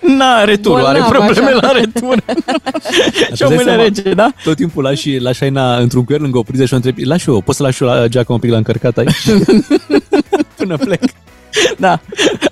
na, 0.00 0.44
returul, 0.44 0.84
are 0.84 0.98
Bolnav, 0.98 1.10
probleme 1.10 1.48
așa. 1.48 1.58
la 1.66 1.72
retur. 1.72 2.22
și 3.36 3.42
o 3.42 3.46
Îți 3.46 3.46
dai 3.46 3.56
mână 3.56 3.62
seama, 3.62 3.82
rece, 3.82 4.14
da? 4.14 4.32
Tot 4.44 4.56
timpul 4.56 4.82
lași, 4.82 5.18
lași 5.18 5.38
Șaina 5.38 5.76
într-un 5.76 6.04
cuier 6.04 6.20
lângă 6.20 6.38
o 6.38 6.42
priză 6.42 6.64
și 6.64 6.72
o 6.72 6.76
întrebi, 6.76 7.04
lași 7.04 7.28
eu, 7.28 7.40
poți 7.40 7.56
să 7.56 7.62
lași 7.62 7.82
eu 7.82 7.88
la 7.88 8.06
geaca 8.06 8.32
un 8.32 8.38
pic 8.38 8.50
la 8.50 8.56
încărcat 8.56 8.98
aici? 8.98 9.30
Până 10.56 10.76
plec. 10.76 11.00
Da. 11.78 12.00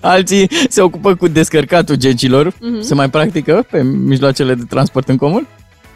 Alții 0.01 0.51
se 0.69 0.81
ocupă 0.81 1.15
cu 1.15 1.29
descărcatul 1.29 1.95
gecilor. 1.95 2.53
Mhm. 2.61 2.81
Se 2.83 2.95
mai 2.95 3.11
practică 3.11 3.67
pe 3.71 3.83
mijloacele 3.83 4.55
de 4.55 4.63
transport 4.69 5.09
în 5.09 5.17
comun? 5.17 5.47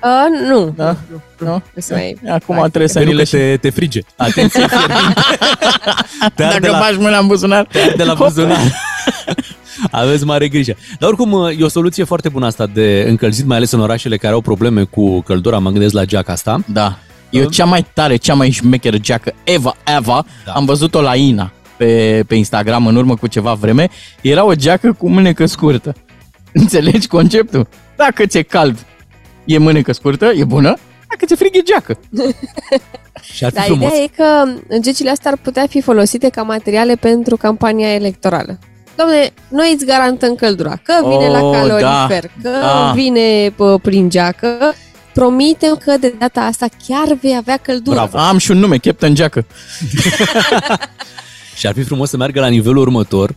Uh, 0.03 0.49
nu, 0.49 0.73
Da? 0.77 0.97
Nu? 1.39 1.63
să 1.77 1.95
mai 1.95 2.17
Acum 2.29 2.41
practică. 2.45 2.69
trebuie 2.69 2.89
să 2.89 2.99
Pentru 2.99 3.17
ni 3.17 3.25
că 3.25 3.37
le 3.37 3.39
te, 3.39 3.57
te 3.57 3.71
frige. 3.71 4.01
Atenție, 4.17 4.67
fierbinte. 4.69 5.21
Te 6.35 6.43
arde 6.45 6.59
Dacă 6.59 6.71
la, 6.73 6.79
bagi 6.79 6.99
mâna 6.99 7.19
în 7.19 7.27
buzunar, 7.27 7.67
de 7.97 8.05
la 8.05 8.15
buzunar. 8.15 8.59
Aveți 9.91 10.25
mare 10.25 10.49
grijă. 10.49 10.77
Dar 10.99 11.09
oricum 11.09 11.51
e 11.59 11.65
o 11.65 11.69
soluție 11.69 12.05
foarte 12.05 12.29
bună 12.29 12.47
asta 12.47 12.67
de 12.67 13.05
încălzit, 13.09 13.47
mai 13.47 13.57
ales 13.57 13.71
în 13.71 13.81
orașele 13.81 14.17
care 14.17 14.33
au 14.35 14.41
probleme 14.41 14.83
cu 14.83 15.21
căldura, 15.21 15.59
mă 15.59 15.71
gândesc 15.71 15.95
la 15.95 16.05
geaca 16.05 16.33
asta. 16.33 16.61
Da. 16.67 16.99
Eu 17.31 17.45
cea 17.45 17.65
mai 17.65 17.87
tare, 17.95 18.17
cea 18.17 18.35
mai 18.35 18.51
șmecheră 18.51 18.97
geacă 18.99 19.33
Eva 19.45 19.77
Eva, 19.97 20.25
Da. 20.45 20.53
am 20.53 20.65
văzut-o 20.65 21.01
la 21.01 21.15
Ina 21.15 21.53
pe, 21.85 22.25
pe 22.27 22.35
Instagram 22.35 22.87
în 22.87 22.97
urmă 22.97 23.17
cu 23.17 23.27
ceva 23.27 23.53
vreme. 23.53 23.89
Era 24.21 24.45
o 24.45 24.55
geacă 24.55 24.93
cu 24.93 25.09
mânecă 25.09 25.47
scurtă. 25.47 25.95
Înțelegi 26.53 27.07
conceptul? 27.07 27.69
Dacă 27.97 28.27
ți-e 28.27 28.43
cald, 28.43 28.79
e 29.45 29.59
mânecă 29.59 29.93
scurtă, 29.93 30.25
e 30.37 30.45
bună. 30.45 30.77
Dacă 31.09 31.25
ți-e 31.27 31.37
frig, 31.37 31.55
e 31.57 31.61
geacă. 31.61 31.99
Și 33.35 33.45
ar 33.45 33.51
fi 33.51 33.57
Dar 33.57 33.65
frumos. 33.65 33.89
ideea 33.89 34.03
e 34.03 34.07
că 34.17 34.45
gecile 34.81 35.11
astea 35.11 35.31
ar 35.31 35.39
putea 35.43 35.67
fi 35.69 35.81
folosite 35.81 36.29
ca 36.29 36.43
materiale 36.43 36.95
pentru 36.95 37.37
campania 37.37 37.95
electorală. 37.95 38.59
Domne, 38.97 39.33
noi 39.49 39.73
îți 39.75 39.85
garantăm 39.85 40.35
căldura, 40.35 40.81
că 40.83 40.95
vine 41.03 41.27
Oh, 41.27 41.33
la 41.33 41.59
calorifer, 41.59 42.31
da, 42.43 42.51
că 42.51 42.59
da. 42.61 42.93
vine 42.95 43.53
pă, 43.57 43.79
prin 43.83 44.09
geacă, 44.11 44.75
promitem 45.13 45.81
că 45.85 45.95
de 46.01 46.15
data 46.19 46.41
asta 46.41 46.67
chiar 46.87 47.17
vei 47.21 47.37
avea 47.37 47.57
căldură. 47.57 47.97
Bravo. 47.97 48.19
Am 48.19 48.39
și 48.39 48.51
un 48.51 48.59
nume, 48.59 48.77
Captain 48.77 49.15
Geacă. 49.15 49.47
Și 51.61 51.67
ar 51.67 51.75
fi 51.75 51.83
frumos 51.83 52.09
să 52.11 52.17
meargă 52.17 52.41
la 52.41 52.47
nivelul 52.47 52.77
următor, 52.77 53.35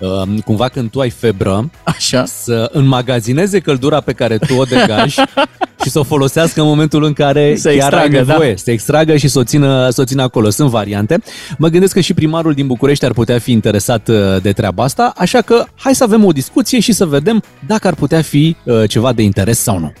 uh, 0.00 0.38
cumva 0.44 0.68
când 0.68 0.90
tu 0.90 1.00
ai 1.00 1.10
febră, 1.10 1.70
Așa. 1.84 2.24
să 2.24 2.70
înmagazineze 2.72 3.58
căldura 3.58 4.00
pe 4.00 4.12
care 4.12 4.38
tu 4.38 4.54
o 4.54 4.64
degaji 4.64 5.20
și 5.82 5.90
să 5.90 5.98
o 5.98 6.02
folosească 6.02 6.60
în 6.60 6.66
momentul 6.66 7.04
în 7.04 7.12
care 7.12 7.56
Să 7.56 7.68
chiar 7.68 7.72
ai 7.72 7.76
extragă, 7.76 8.24
da. 8.24 8.32
nevoie. 8.32 8.56
Să 8.56 8.70
extragă 8.70 9.16
și 9.16 9.28
să 9.28 9.38
o, 9.38 9.44
țină, 9.44 9.88
să 9.90 10.00
o 10.00 10.04
țină 10.04 10.22
acolo. 10.22 10.50
Sunt 10.50 10.70
variante. 10.70 11.22
Mă 11.58 11.68
gândesc 11.68 11.92
că 11.94 12.00
și 12.00 12.14
primarul 12.14 12.52
din 12.52 12.66
București 12.66 13.04
ar 13.04 13.12
putea 13.12 13.38
fi 13.38 13.52
interesat 13.52 14.08
uh, 14.08 14.16
de 14.42 14.52
treaba 14.52 14.82
asta, 14.82 15.12
așa 15.16 15.40
că 15.40 15.64
hai 15.76 15.94
să 15.94 16.04
avem 16.04 16.24
o 16.24 16.32
discuție 16.32 16.80
și 16.80 16.92
să 16.92 17.06
vedem 17.06 17.42
dacă 17.66 17.86
ar 17.86 17.94
putea 17.94 18.22
fi 18.22 18.56
uh, 18.64 18.88
ceva 18.88 19.12
de 19.12 19.22
interes 19.22 19.58
sau 19.58 19.78
nu. 19.78 19.92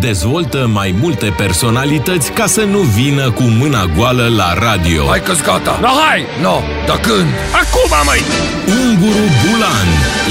Dezvoltă 0.00 0.66
mai 0.72 0.96
multe 1.00 1.34
personalități 1.36 2.32
ca 2.32 2.46
să 2.46 2.64
nu 2.64 2.78
vină 2.78 3.30
cu 3.30 3.42
mâna 3.42 3.84
goală 3.96 4.28
la 4.36 4.54
radio. 4.54 5.04
Hai 5.04 5.22
că 5.22 5.32
gata. 5.44 5.78
No, 5.80 5.86
hai! 5.86 6.24
No, 6.42 6.60
dar 6.86 7.00
când? 7.00 7.28
Acum, 7.62 7.90
măi! 8.04 8.20
Unguru 8.80 9.24
Bulan 9.42 9.88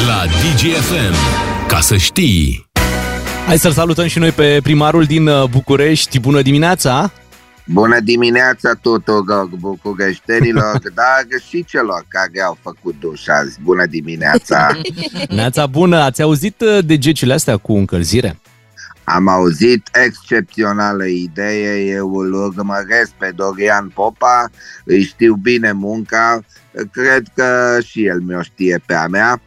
la 0.08 0.26
DGFM. 0.26 1.16
Ca 1.68 1.80
să 1.80 1.98
știi... 1.98 2.66
Hai 3.48 3.58
să-l 3.58 3.72
salutăm 3.72 4.08
și 4.08 4.20
noi 4.20 4.32
pe 4.32 4.60
primarul 4.64 5.04
din 5.04 5.28
uh, 5.28 5.44
București. 5.50 6.20
Bună 6.20 6.42
dimineața! 6.42 7.12
Bună 7.66 8.00
dimineața 8.00 8.72
tuturor 8.82 9.50
bucureștenilor, 9.60 10.80
dar 11.00 11.26
și 11.50 11.66
celor 11.66 12.06
care 12.08 12.46
au 12.46 12.58
făcut 12.62 12.96
duș 13.00 13.28
azi. 13.28 13.58
Bună 13.64 13.86
dimineața! 13.86 14.80
Neața 15.36 15.66
bună! 15.66 15.98
Ați 15.98 16.22
auzit 16.22 16.62
uh, 16.62 16.86
de 16.86 16.98
gecile 16.98 17.34
astea 17.34 17.58
cu 17.58 17.74
încălzire? 17.74 18.40
Am 19.10 19.28
auzit 19.28 19.90
excepțională 20.06 21.06
idee, 21.06 21.86
eu 21.86 22.16
îl 22.16 22.34
urmăresc 22.34 23.12
pe 23.12 23.32
Dorian 23.36 23.90
Popa, 23.94 24.50
îi 24.86 25.04
știu 25.04 25.34
bine 25.34 25.72
munca, 25.72 26.42
cred 26.92 27.24
că 27.36 27.78
și 27.84 28.06
el 28.06 28.20
mi-o 28.20 28.42
știe 28.42 28.82
pe 28.86 28.94
a 28.94 29.08
mea. 29.08 29.42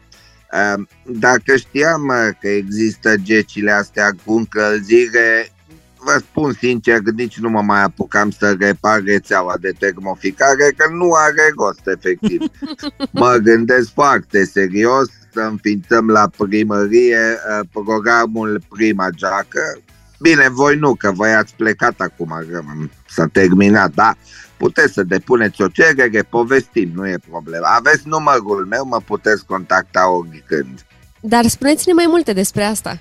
Ehm, 0.51 0.87
Dacă 1.05 1.55
știam 1.55 2.01
mă, 2.01 2.31
că 2.39 2.47
există 2.47 3.15
gecile 3.17 3.71
astea 3.71 4.09
cu 4.25 4.33
încălzire, 4.33 5.51
vă 5.97 6.17
spun 6.17 6.53
sincer 6.53 6.99
că 6.99 7.11
nici 7.11 7.37
nu 7.37 7.49
mă 7.49 7.61
mai 7.61 7.83
apucam 7.83 8.29
să 8.29 8.55
repar 8.59 9.01
rețeaua 9.03 9.55
de 9.59 9.71
termoficare, 9.79 10.73
că 10.77 10.85
nu 10.93 11.11
are 11.11 11.53
rost 11.57 11.87
efectiv. 11.87 12.41
Mă 13.21 13.37
gândesc 13.43 13.93
foarte 13.93 14.45
serios 14.45 15.09
să 15.33 15.39
înființăm 15.39 16.07
la 16.07 16.29
primărie 16.37 17.17
uh, 17.17 17.67
programul 17.71 18.61
Prima 18.69 19.09
Geacă. 19.09 19.79
Bine, 20.19 20.49
voi 20.49 20.75
nu, 20.77 20.95
că 20.95 21.11
voi 21.11 21.33
ați 21.33 21.53
plecat 21.55 21.99
acum, 21.99 22.45
că 22.49 22.63
s-a 23.07 23.25
terminat, 23.31 23.93
da? 23.93 24.15
Puteți 24.57 24.93
să 24.93 25.03
depuneți 25.03 25.61
o 25.61 25.67
cerere, 25.67 26.21
povestim, 26.21 26.91
nu 26.93 27.07
e 27.07 27.17
problemă. 27.29 27.65
Aveți 27.65 28.07
numărul 28.07 28.65
meu, 28.69 28.85
mă 28.85 29.01
puteți 29.05 29.45
contacta 29.45 30.09
oricând. 30.09 30.85
Dar 31.19 31.47
spuneți-ne 31.47 31.93
mai 31.93 32.05
multe 32.07 32.33
despre 32.33 32.63
asta. 32.63 32.99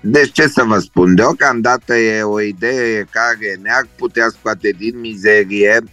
Deci 0.00 0.32
ce 0.32 0.46
să 0.46 0.62
vă 0.62 0.78
spun, 0.78 1.14
deocamdată 1.14 1.94
e 1.94 2.22
o 2.22 2.40
idee 2.40 3.06
care 3.10 3.58
ne-ar 3.62 3.86
putea 3.96 4.28
scoate 4.28 4.74
din 4.78 5.00
mizerie. 5.00 5.84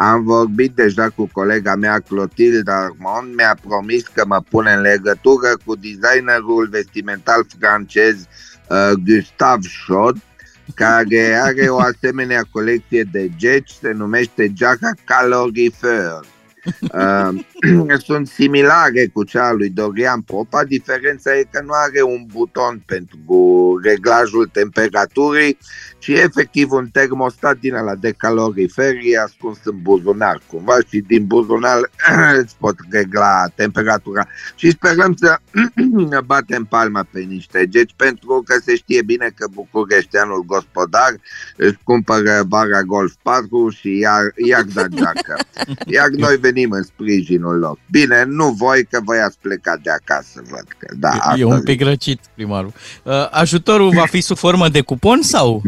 Am 0.00 0.22
vorbit 0.22 0.74
deja 0.74 1.08
cu 1.08 1.28
colega 1.32 1.74
mea 1.74 1.98
Clotilde 1.98 2.70
Armand, 2.70 3.34
mi-a 3.34 3.56
promis 3.68 4.06
că 4.06 4.24
mă 4.26 4.42
pune 4.50 4.72
în 4.72 4.80
legătură 4.80 5.48
cu 5.64 5.74
designerul 5.74 6.68
vestimental 6.70 7.46
francez 7.58 8.14
uh, 8.68 8.90
Gustave 9.04 9.66
Chod, 9.86 10.16
care 10.74 11.40
are 11.42 11.68
o 11.68 11.78
asemenea 11.78 12.42
colecție 12.50 13.02
de 13.12 13.30
geci, 13.36 13.70
se 13.70 13.92
numește 13.92 14.52
Jaca 14.56 14.90
Calorifer. 15.04 16.20
Uh, 16.80 17.98
sunt 18.06 18.28
similare 18.28 19.06
cu 19.06 19.24
cea 19.24 19.46
a 19.46 19.52
lui 19.52 19.70
Dorian 19.70 20.20
Popa, 20.20 20.64
diferența 20.64 21.36
e 21.36 21.48
că 21.50 21.62
nu 21.62 21.72
are 21.72 22.02
un 22.02 22.24
buton 22.32 22.82
pentru 22.86 23.80
reglajul 23.82 24.46
temperaturii, 24.52 25.58
ci 26.00 26.08
e 26.08 26.12
efectiv 26.22 26.70
un 26.72 26.88
termostat 26.92 27.58
din 27.58 27.74
ăla 27.74 27.94
de 27.94 28.10
calorifer, 28.16 28.94
e 29.02 29.18
ascuns 29.20 29.58
în 29.64 29.82
buzunar 29.82 30.40
cumva 30.46 30.76
și 30.88 30.98
din 31.06 31.26
buzunar 31.26 31.78
îți 32.42 32.56
pot 32.58 32.74
regla 32.90 33.46
temperatura. 33.54 34.26
Și 34.54 34.70
sperăm 34.70 35.14
să 35.18 35.38
batem 36.26 36.64
palma 36.64 37.06
pe 37.10 37.20
niște 37.20 37.66
geci, 37.68 37.92
pentru 37.96 38.42
că 38.46 38.54
se 38.64 38.76
știe 38.76 39.02
bine 39.02 39.30
că 39.36 39.48
bucureșteanul 39.54 40.44
gospodar 40.46 41.14
își 41.56 41.78
cumpără 41.82 42.42
bara 42.46 42.82
Golf 42.82 43.12
4 43.22 43.68
și 43.70 43.98
iar, 43.98 44.22
iar 44.48 44.62
da 44.62 44.86
geacă. 44.86 45.36
Iar 45.86 46.08
noi 46.08 46.36
venim 46.36 46.70
în 46.70 46.82
sprijinul 46.82 47.58
lor. 47.58 47.78
Bine, 47.90 48.24
nu 48.26 48.48
voi, 48.50 48.84
că 48.90 49.00
voi 49.04 49.18
ați 49.18 49.38
plecat 49.40 49.80
de 49.80 49.90
acasă, 49.90 50.42
văd 50.50 50.64
că. 50.78 50.94
Da, 50.98 51.08
E 51.08 51.18
asta 51.20 51.46
un 51.46 51.56
zic. 51.56 51.64
pic 51.64 51.82
răcit, 51.82 52.20
primarul. 52.34 52.72
Uh, 53.02 53.28
Ajutorul 53.30 53.90
va 53.90 54.06
fi 54.06 54.20
sub 54.20 54.36
formă 54.36 54.68
de 54.68 54.80
cupon 54.80 55.22
sau? 55.22 55.62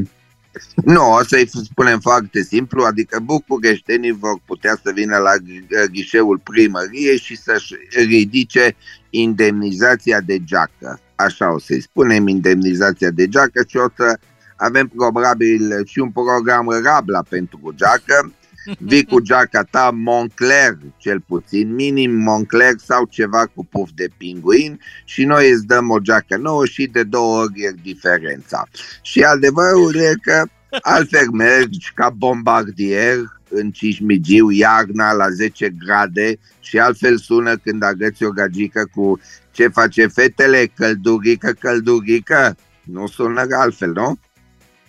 Nu, 0.85 1.13
o 1.13 1.25
să-i 1.25 1.49
spunem 1.49 2.01
foarte 2.01 2.43
simplu, 2.43 2.85
adică 2.85 3.19
bucureștenii 3.19 4.11
vor 4.11 4.41
putea 4.47 4.79
să 4.83 4.91
vină 4.95 5.17
la 5.17 5.33
ghi- 5.37 5.91
ghișeul 5.93 6.39
primăriei 6.39 7.19
și 7.19 7.37
să-și 7.37 7.75
ridice 8.07 8.77
indemnizația 9.11 10.21
de 10.21 10.45
geacă. 10.45 11.01
Așa 11.15 11.53
o 11.53 11.59
să-i 11.59 11.81
spunem, 11.81 12.29
indemnizația 12.29 13.11
de 13.11 13.29
geacă 13.29 13.65
și 13.69 13.77
o 13.77 13.87
să 13.97 14.19
avem 14.57 14.87
probabil 14.87 15.85
și 15.85 15.99
un 15.99 16.11
program 16.11 16.69
Rabla 16.83 17.23
pentru 17.29 17.73
geacă. 17.75 18.33
Vii 18.79 19.05
cu 19.05 19.21
geaca 19.21 19.63
ta 19.63 19.91
Moncler, 19.95 20.79
cel 20.97 21.21
puțin, 21.21 21.75
minim 21.75 22.15
Moncler 22.15 22.75
sau 22.85 23.05
ceva 23.11 23.47
cu 23.47 23.65
puf 23.65 23.91
de 23.95 24.09
pinguin 24.17 24.81
și 25.05 25.25
noi 25.25 25.51
îți 25.51 25.67
dăm 25.67 25.91
o 25.91 25.99
geacă 25.99 26.37
nouă 26.37 26.67
și 26.67 26.87
de 26.87 27.03
două 27.03 27.41
ori 27.41 27.61
e 27.61 27.75
diferența. 27.83 28.69
Și 29.03 29.23
adevărul 29.23 29.95
e 29.95 30.15
că 30.23 30.45
altfel 30.81 31.31
mergi 31.31 31.93
ca 31.95 32.11
bombardier 32.11 33.19
în 33.49 33.71
Cismigiu, 33.71 34.51
iarna 34.51 35.13
la 35.13 35.29
10 35.29 35.75
grade 35.85 36.39
și 36.61 36.79
altfel 36.79 37.19
sună 37.19 37.57
când 37.57 37.83
agăți 37.83 38.25
o 38.25 38.31
gagică 38.31 38.89
cu 38.95 39.21
ce 39.51 39.69
face 39.69 40.07
fetele, 40.07 40.73
căldurică, 40.75 41.53
căldurică. 41.59 42.57
Nu 42.83 43.07
sună 43.07 43.47
altfel, 43.51 43.93
nu? 43.93 44.19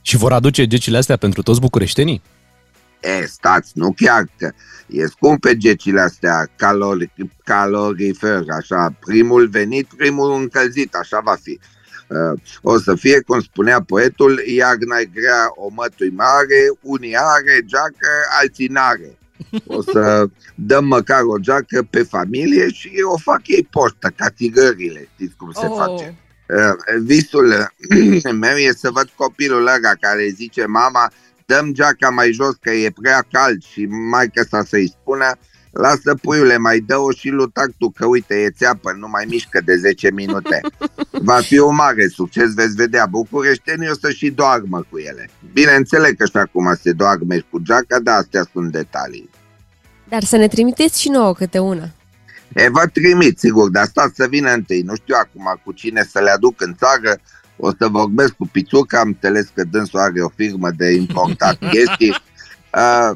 Și 0.02 0.18
vor 0.18 0.32
aduce 0.32 0.68
gecile 0.68 0.98
astea 0.98 1.16
pentru 1.16 1.42
toți 1.42 1.60
bucureștenii? 1.60 2.22
E, 3.04 3.26
stați, 3.26 3.72
nu 3.76 3.94
chiar 3.98 4.24
că 4.38 4.52
e 4.88 5.06
scumpe 5.08 5.58
gecile 5.58 6.02
astea 6.02 6.48
calori, 6.56 7.12
calorifer, 7.44 8.44
așa, 8.58 8.96
primul 9.06 9.48
venit, 9.48 9.88
primul 9.98 10.34
încălzit, 10.42 10.96
așa 10.96 11.20
va 11.24 11.36
fi. 11.42 11.60
Uh, 12.08 12.40
o 12.62 12.78
să 12.80 12.96
fie, 12.96 13.22
cum 13.22 13.42
spunea 13.42 13.82
poetul, 13.82 14.42
iarna 14.48 14.98
e 14.98 15.06
grea, 15.14 15.48
o 15.56 15.70
mătui 15.76 16.10
mare, 16.10 16.72
unii 16.82 17.16
are 17.16 17.60
geacă, 17.66 18.08
alții 18.42 18.68
n-are. 18.68 19.18
O 19.68 19.82
să 19.82 20.26
dăm 20.56 20.86
măcar 20.86 21.22
o 21.24 21.38
geacă 21.38 21.88
pe 21.90 22.04
familie 22.04 22.70
și 22.70 22.92
o 23.14 23.18
fac 23.18 23.42
ei 23.48 23.68
poștă, 23.72 24.14
ca 24.16 24.30
tigările, 24.30 25.10
știți 25.14 25.36
cum 25.36 25.52
se 25.52 25.66
Oh. 25.66 25.76
face. 25.78 26.16
Uh, 26.48 27.02
Visul 27.02 27.54
meu 28.40 28.56
e 28.56 28.72
să 28.78 28.90
văd 28.92 29.10
copilul 29.16 29.60
ăla 29.60 29.96
care 30.00 30.28
zice 30.36 30.66
mama, 30.66 31.12
dăm 31.46 31.74
geaca 31.74 32.10
mai 32.10 32.32
jos 32.32 32.56
că 32.62 32.72
e 32.72 32.92
prea 33.02 33.26
cald 33.32 33.64
și 33.64 33.86
maica 33.86 34.44
sa 34.50 34.64
să-i 34.64 34.88
spună 34.88 35.38
lasă 35.74 36.16
puiule, 36.22 36.58
mai 36.58 36.80
dă-o 36.80 37.12
și 37.12 37.30
lui 37.30 37.50
tactul 37.52 37.92
că 37.92 38.06
uite 38.06 38.36
e 38.36 38.50
țeapă, 38.50 38.96
nu 38.98 39.08
mai 39.08 39.26
mișcă 39.30 39.62
de 39.66 39.76
10 39.76 40.12
minute. 40.12 40.62
Va 41.30 41.40
fi 41.40 41.58
un 41.58 41.76
mare 41.76 42.08
succes, 42.08 42.54
veți 42.54 42.76
vedea, 42.76 43.06
bucureștenii 43.06 43.90
o 43.90 43.94
să 43.94 44.10
și 44.10 44.30
doarmă 44.30 44.86
cu 44.90 44.98
ele. 44.98 45.30
Bineînțeles 45.54 46.12
că 46.18 46.26
și 46.26 46.38
acum 46.38 46.76
se 46.82 46.92
doarme 46.92 47.36
și 47.36 47.46
cu 47.50 47.60
geaca, 47.60 48.00
dar 48.00 48.18
astea 48.18 48.46
sunt 48.52 48.72
detalii. 48.72 49.30
Dar 50.10 50.24
să 50.24 50.38
ne 50.38 50.48
trimiteți 50.48 51.02
și 51.02 51.10
nouă 51.10 51.34
câte 51.34 51.60
una. 51.60 51.90
E, 52.54 52.70
vă 52.70 52.86
trimit, 52.94 53.40
sigur, 53.40 53.70
dar 53.70 53.86
stați 53.86 54.16
să 54.16 54.28
vină 54.30 54.52
întâi. 54.52 54.82
Nu 54.82 54.96
știu 54.96 55.16
acum 55.20 55.62
cu 55.64 55.72
cine 55.72 56.04
să 56.04 56.20
le 56.20 56.30
aduc 56.30 56.62
în 56.62 56.76
țară. 56.76 57.20
O 57.66 57.72
să 57.78 57.88
vorbesc 57.88 58.34
cu 58.34 58.48
Pițuca, 58.52 59.00
am 59.00 59.08
înțeles 59.08 59.48
că 59.54 59.64
dânsul 59.72 60.00
are 60.00 60.22
o 60.22 60.30
firmă 60.36 60.70
de 60.78 60.92
importat 60.92 61.58
chestii. 61.74 62.10
Uh, 62.10 63.12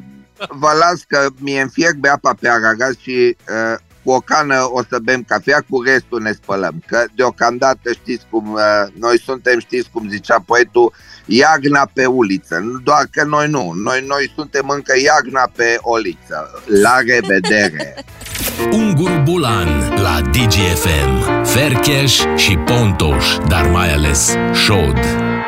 vă 0.50 0.70
las 0.80 1.04
că 1.08 1.28
mie 1.40 1.62
îmi 1.62 1.70
fierbe 1.70 2.10
apa 2.10 2.34
pe 2.40 2.50
aragaz 2.50 2.98
și 2.98 3.38
uh, 3.50 3.78
cu 4.04 4.12
o 4.12 4.20
cană 4.20 4.70
o 4.72 4.82
să 4.90 5.00
bem 5.04 5.24
cafea, 5.24 5.66
cu 5.70 5.82
restul 5.82 6.22
ne 6.22 6.32
spălăm. 6.32 6.84
Că 6.86 7.06
deocamdată 7.16 7.92
știți 7.92 8.26
cum 8.30 8.54
uh, 8.54 8.62
noi 9.00 9.20
suntem, 9.20 9.60
știți 9.60 9.90
cum 9.90 10.10
zicea 10.10 10.44
poetul, 10.46 10.94
iagna 11.26 11.90
pe 11.94 12.06
uliță. 12.06 12.58
Nu 12.58 12.80
Doar 12.80 13.08
că 13.12 13.24
noi 13.24 13.48
nu, 13.48 13.72
noi, 13.72 14.04
noi 14.08 14.32
suntem 14.36 14.70
încă 14.70 14.94
iagna 15.04 15.52
pe 15.56 15.78
oliță. 15.82 16.64
La 16.66 17.00
revedere! 17.00 17.96
Ungur 18.66 19.22
Bulan 19.24 19.68
la 20.02 20.22
DGFM. 20.32 21.44
Fercheș 21.44 22.20
și 22.36 22.56
Pontoș, 22.56 23.26
dar 23.48 23.70
mai 23.74 23.94
ales 23.94 24.34
Șod. 24.66 25.00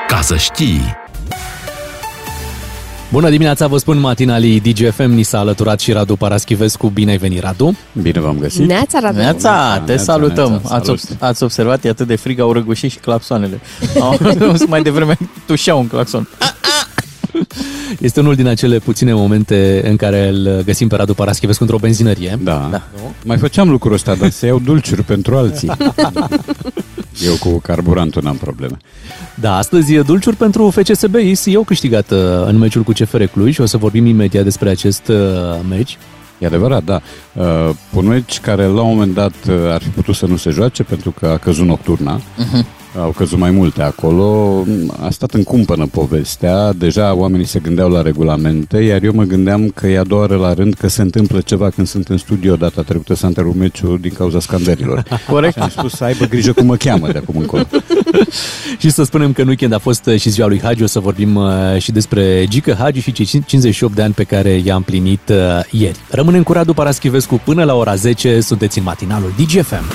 Ca 0.08 0.22
să 0.22 0.38
știi... 0.38 0.98
Bună 3.12 3.30
dimineața, 3.30 3.68
vă 3.68 3.78
spun 3.78 4.00
matinalii 4.00 4.60
DGFM, 4.60 5.10
ni 5.10 5.24
s-a 5.24 5.40
alăturat 5.40 5.80
și 5.80 5.92
Radu 5.92 6.16
Paraschivescu. 6.16 6.88
Bine 6.88 7.12
ai 7.12 7.18
venit, 7.18 7.42
Radu! 7.42 7.78
Bine 8.02 8.20
v-am 8.20 8.38
găsit! 8.40 8.68
Neața, 8.68 9.00
Radu! 9.00 9.18
Neața, 9.18 9.82
te 9.86 9.92
neața, 9.92 10.04
salutăm! 10.04 10.50
neața, 10.50 10.76
ați, 10.76 10.86
salut. 10.86 10.88
obs- 10.90 11.16
ați 11.20 11.44
observat, 11.44 11.86
e 11.86 11.90
atât 11.90 12.08
de 12.08 12.16
frig, 12.16 12.40
au 12.40 12.52
răgușit 12.52 12.92
și 12.92 12.98
clapsoanele. 12.98 13.60
Au, 14.00 14.18
mai 14.68 14.82
devreme 14.82 15.18
tușeau 15.46 15.80
un 15.80 15.88
claxon. 15.88 16.28
Este 18.00 18.20
unul 18.20 18.36
din 18.36 18.48
acele 18.48 18.80
puține 18.80 19.14
momente 19.14 19.82
în 19.90 19.96
care 19.96 20.28
îl 20.28 20.62
găsim 20.66 20.88
pe 20.88 20.96
Radu 20.96 21.14
Paraschivescu 21.14 21.64
într-o 21.64 21.78
benzinărie. 21.78 22.40
Da. 22.44 22.68
da. 22.72 22.82
Mai 23.26 23.38
făceam 23.38 23.70
lucrul 23.70 23.94
ăsta, 23.94 24.16
dar 24.16 24.30
să 24.30 24.46
iau 24.46 24.60
dulciuri 24.60 25.04
pentru 25.04 25.36
alții. 25.36 25.72
Eu 27.26 27.34
cu 27.40 27.60
carburantul 27.60 28.24
n-am 28.24 28.36
probleme. 28.36 28.78
Da, 29.36 29.58
astăzi 29.58 29.94
e 29.94 30.02
dulciuri 30.02 30.36
pentru 30.36 30.70
FCSB. 30.70 31.16
Ei 31.16 31.56
au 31.56 31.64
câștigat 31.64 32.12
uh, 32.12 32.18
în 32.46 32.58
meciul 32.58 32.84
cu 32.84 32.92
CFR 32.92 33.24
Cluj 33.24 33.54
și 33.54 33.62
o 33.62 33.66
să 33.66 33.78
vorbim 33.78 34.06
imediat 34.06 34.44
despre 34.44 34.70
acest 34.70 35.08
uh, 35.08 35.16
meci. 35.70 35.98
E 36.38 36.46
adevărat, 36.46 36.84
da. 36.84 37.02
Uh, 37.34 37.70
un 37.94 38.06
meci 38.06 38.40
care 38.40 38.64
la 38.64 38.82
un 38.82 38.90
moment 38.90 39.14
dat 39.14 39.34
uh, 39.50 39.56
ar 39.72 39.82
fi 39.82 39.90
putut 39.90 40.16
să 40.16 40.26
nu 40.26 40.36
se 40.36 40.50
joace 40.50 40.84
pentru 40.84 41.12
că 41.12 41.28
a 41.28 41.38
căzut 41.38 41.66
nocturna. 41.66 42.22
Mhm. 42.38 42.66
Au 42.98 43.10
căzut 43.10 43.38
mai 43.38 43.52
multe 43.52 43.82
acolo. 43.82 44.64
A 45.02 45.10
stat 45.10 45.34
în 45.34 45.44
cumpănă 45.44 45.86
povestea. 45.86 46.74
Deja 46.74 47.14
oamenii 47.14 47.46
se 47.46 47.60
gândeau 47.60 47.90
la 47.90 48.02
regulamente, 48.02 48.78
iar 48.78 49.04
eu 49.04 49.12
mă 49.14 49.24
gândeam 49.24 49.70
că 49.70 49.88
e 49.88 50.00
a 50.00 50.04
doua 50.04 50.22
oară 50.22 50.36
la 50.36 50.54
rând 50.54 50.74
că 50.74 50.88
se 50.88 51.02
întâmplă 51.02 51.42
ceva 51.42 51.70
când 51.70 51.88
sunt 51.88 52.08
în 52.08 52.18
studio 52.18 52.56
data 52.56 52.82
trecută 52.82 53.16
s-a 53.16 53.28
întrerupt 53.28 53.58
meciul 53.58 53.98
din 54.02 54.12
cauza 54.12 54.40
scandărilor. 54.40 55.04
Corect. 55.30 55.54
Și 55.54 55.60
am 55.60 55.70
spus 55.70 55.94
să 55.94 56.04
aibă 56.04 56.26
grijă 56.26 56.54
cum 56.54 56.66
mă 56.66 56.76
cheamă 56.76 57.12
de 57.12 57.18
acum 57.18 57.38
încolo. 57.38 57.64
și 58.82 58.90
să 58.90 59.04
spunem 59.04 59.34
că 59.34 59.42
în 59.42 59.48
weekend 59.48 59.74
a 59.74 59.78
fost 59.78 60.06
uh, 60.06 60.20
și 60.20 60.30
ziua 60.30 60.48
lui 60.48 60.62
Hagi, 60.64 60.84
o 60.84 60.88
să 60.88 61.00
vorbim 61.00 61.36
uh, 61.36 61.52
și 61.78 61.92
despre 61.92 62.46
Gică 62.48 62.76
Hagi 62.80 63.00
și 63.00 63.12
cei 63.12 63.26
58 63.26 63.96
de 63.96 64.02
ani 64.02 64.14
pe 64.14 64.24
care 64.24 64.50
i-a 64.50 64.76
împlinit 64.76 65.30
uh, 65.30 65.36
ieri. 65.72 65.98
Rămânem 66.10 66.44
cu 66.44 66.54
Radu 66.54 66.74
Paraschivescu 66.74 67.42
până 67.44 67.64
la 67.64 67.76
ora 67.76 67.96
10, 67.96 68.40
sunteți 68.40 68.78
în 68.78 68.84
matinalul 68.84 69.34
DGFM. 69.38 69.86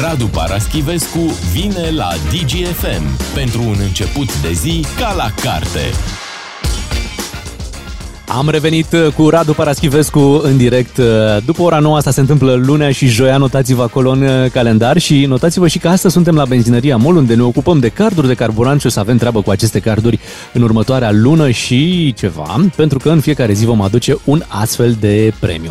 Radu 0.00 0.26
Paraschivescu 0.26 1.32
vine 1.52 1.90
la 1.90 2.08
DGFM 2.30 3.34
pentru 3.34 3.62
un 3.62 3.76
început 3.80 4.40
de 4.40 4.52
zi 4.52 4.84
ca 4.98 5.12
la 5.16 5.30
carte. 5.42 5.80
Am 8.26 8.48
revenit 8.48 8.92
uh, 8.92 9.12
cu 9.16 9.28
Radu 9.28 9.52
Paraschivescu 9.52 10.40
în 10.42 10.56
direct. 10.56 10.96
Uh, 10.96 11.04
După 11.44 11.62
ora 11.62 11.78
9 11.78 11.96
asta 11.96 12.10
se 12.10 12.20
întâmplă 12.20 12.54
lunea 12.54 12.90
și 12.90 13.06
joia, 13.06 13.36
notați-vă 13.36 13.82
acolo 13.82 14.10
în 14.10 14.22
uh, 14.22 14.50
calendar 14.50 14.98
și 14.98 15.24
notați-vă 15.26 15.68
și 15.68 15.78
că 15.78 15.88
astăzi 15.88 16.14
suntem 16.14 16.34
la 16.34 16.44
benzinăria 16.44 16.96
MOL 16.96 17.16
unde 17.16 17.34
ne 17.34 17.42
ocupăm 17.42 17.78
de 17.78 17.88
carduri 17.88 18.26
de 18.26 18.34
carburant 18.34 18.80
și 18.80 18.86
o 18.86 18.90
să 18.90 19.00
avem 19.00 19.16
treabă 19.16 19.42
cu 19.42 19.50
aceste 19.50 19.80
carduri 19.80 20.18
în 20.52 20.62
următoarea 20.62 21.12
lună 21.12 21.50
și 21.50 22.14
ceva, 22.16 22.70
pentru 22.76 22.98
că 22.98 23.08
în 23.08 23.20
fiecare 23.20 23.52
zi 23.52 23.64
vom 23.64 23.80
aduce 23.80 24.16
un 24.24 24.42
astfel 24.48 24.96
de 25.00 25.32
premiu. 25.38 25.70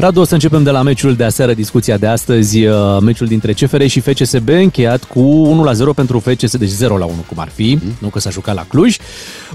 Radu, 0.00 0.20
o 0.20 0.24
să 0.24 0.34
începem 0.34 0.62
de 0.62 0.70
la 0.70 0.82
meciul 0.82 1.14
de 1.14 1.24
aseară, 1.24 1.54
discuția 1.54 1.96
de 1.96 2.06
astăzi, 2.06 2.66
uh, 2.66 2.74
meciul 3.00 3.26
dintre 3.26 3.52
CFR 3.52 3.84
și 3.84 4.00
FCSB, 4.00 4.48
încheiat 4.48 5.04
cu 5.04 5.20
1 5.20 5.72
0 5.72 5.92
pentru 5.92 6.18
FCSB, 6.18 6.58
deci 6.58 6.68
0 6.68 6.96
la 6.96 7.04
1 7.04 7.14
cum 7.28 7.38
ar 7.38 7.48
fi, 7.48 7.78
nu 7.98 8.08
că 8.08 8.18
s-a 8.18 8.30
jucat 8.30 8.54
la 8.54 8.64
Cluj. 8.68 8.96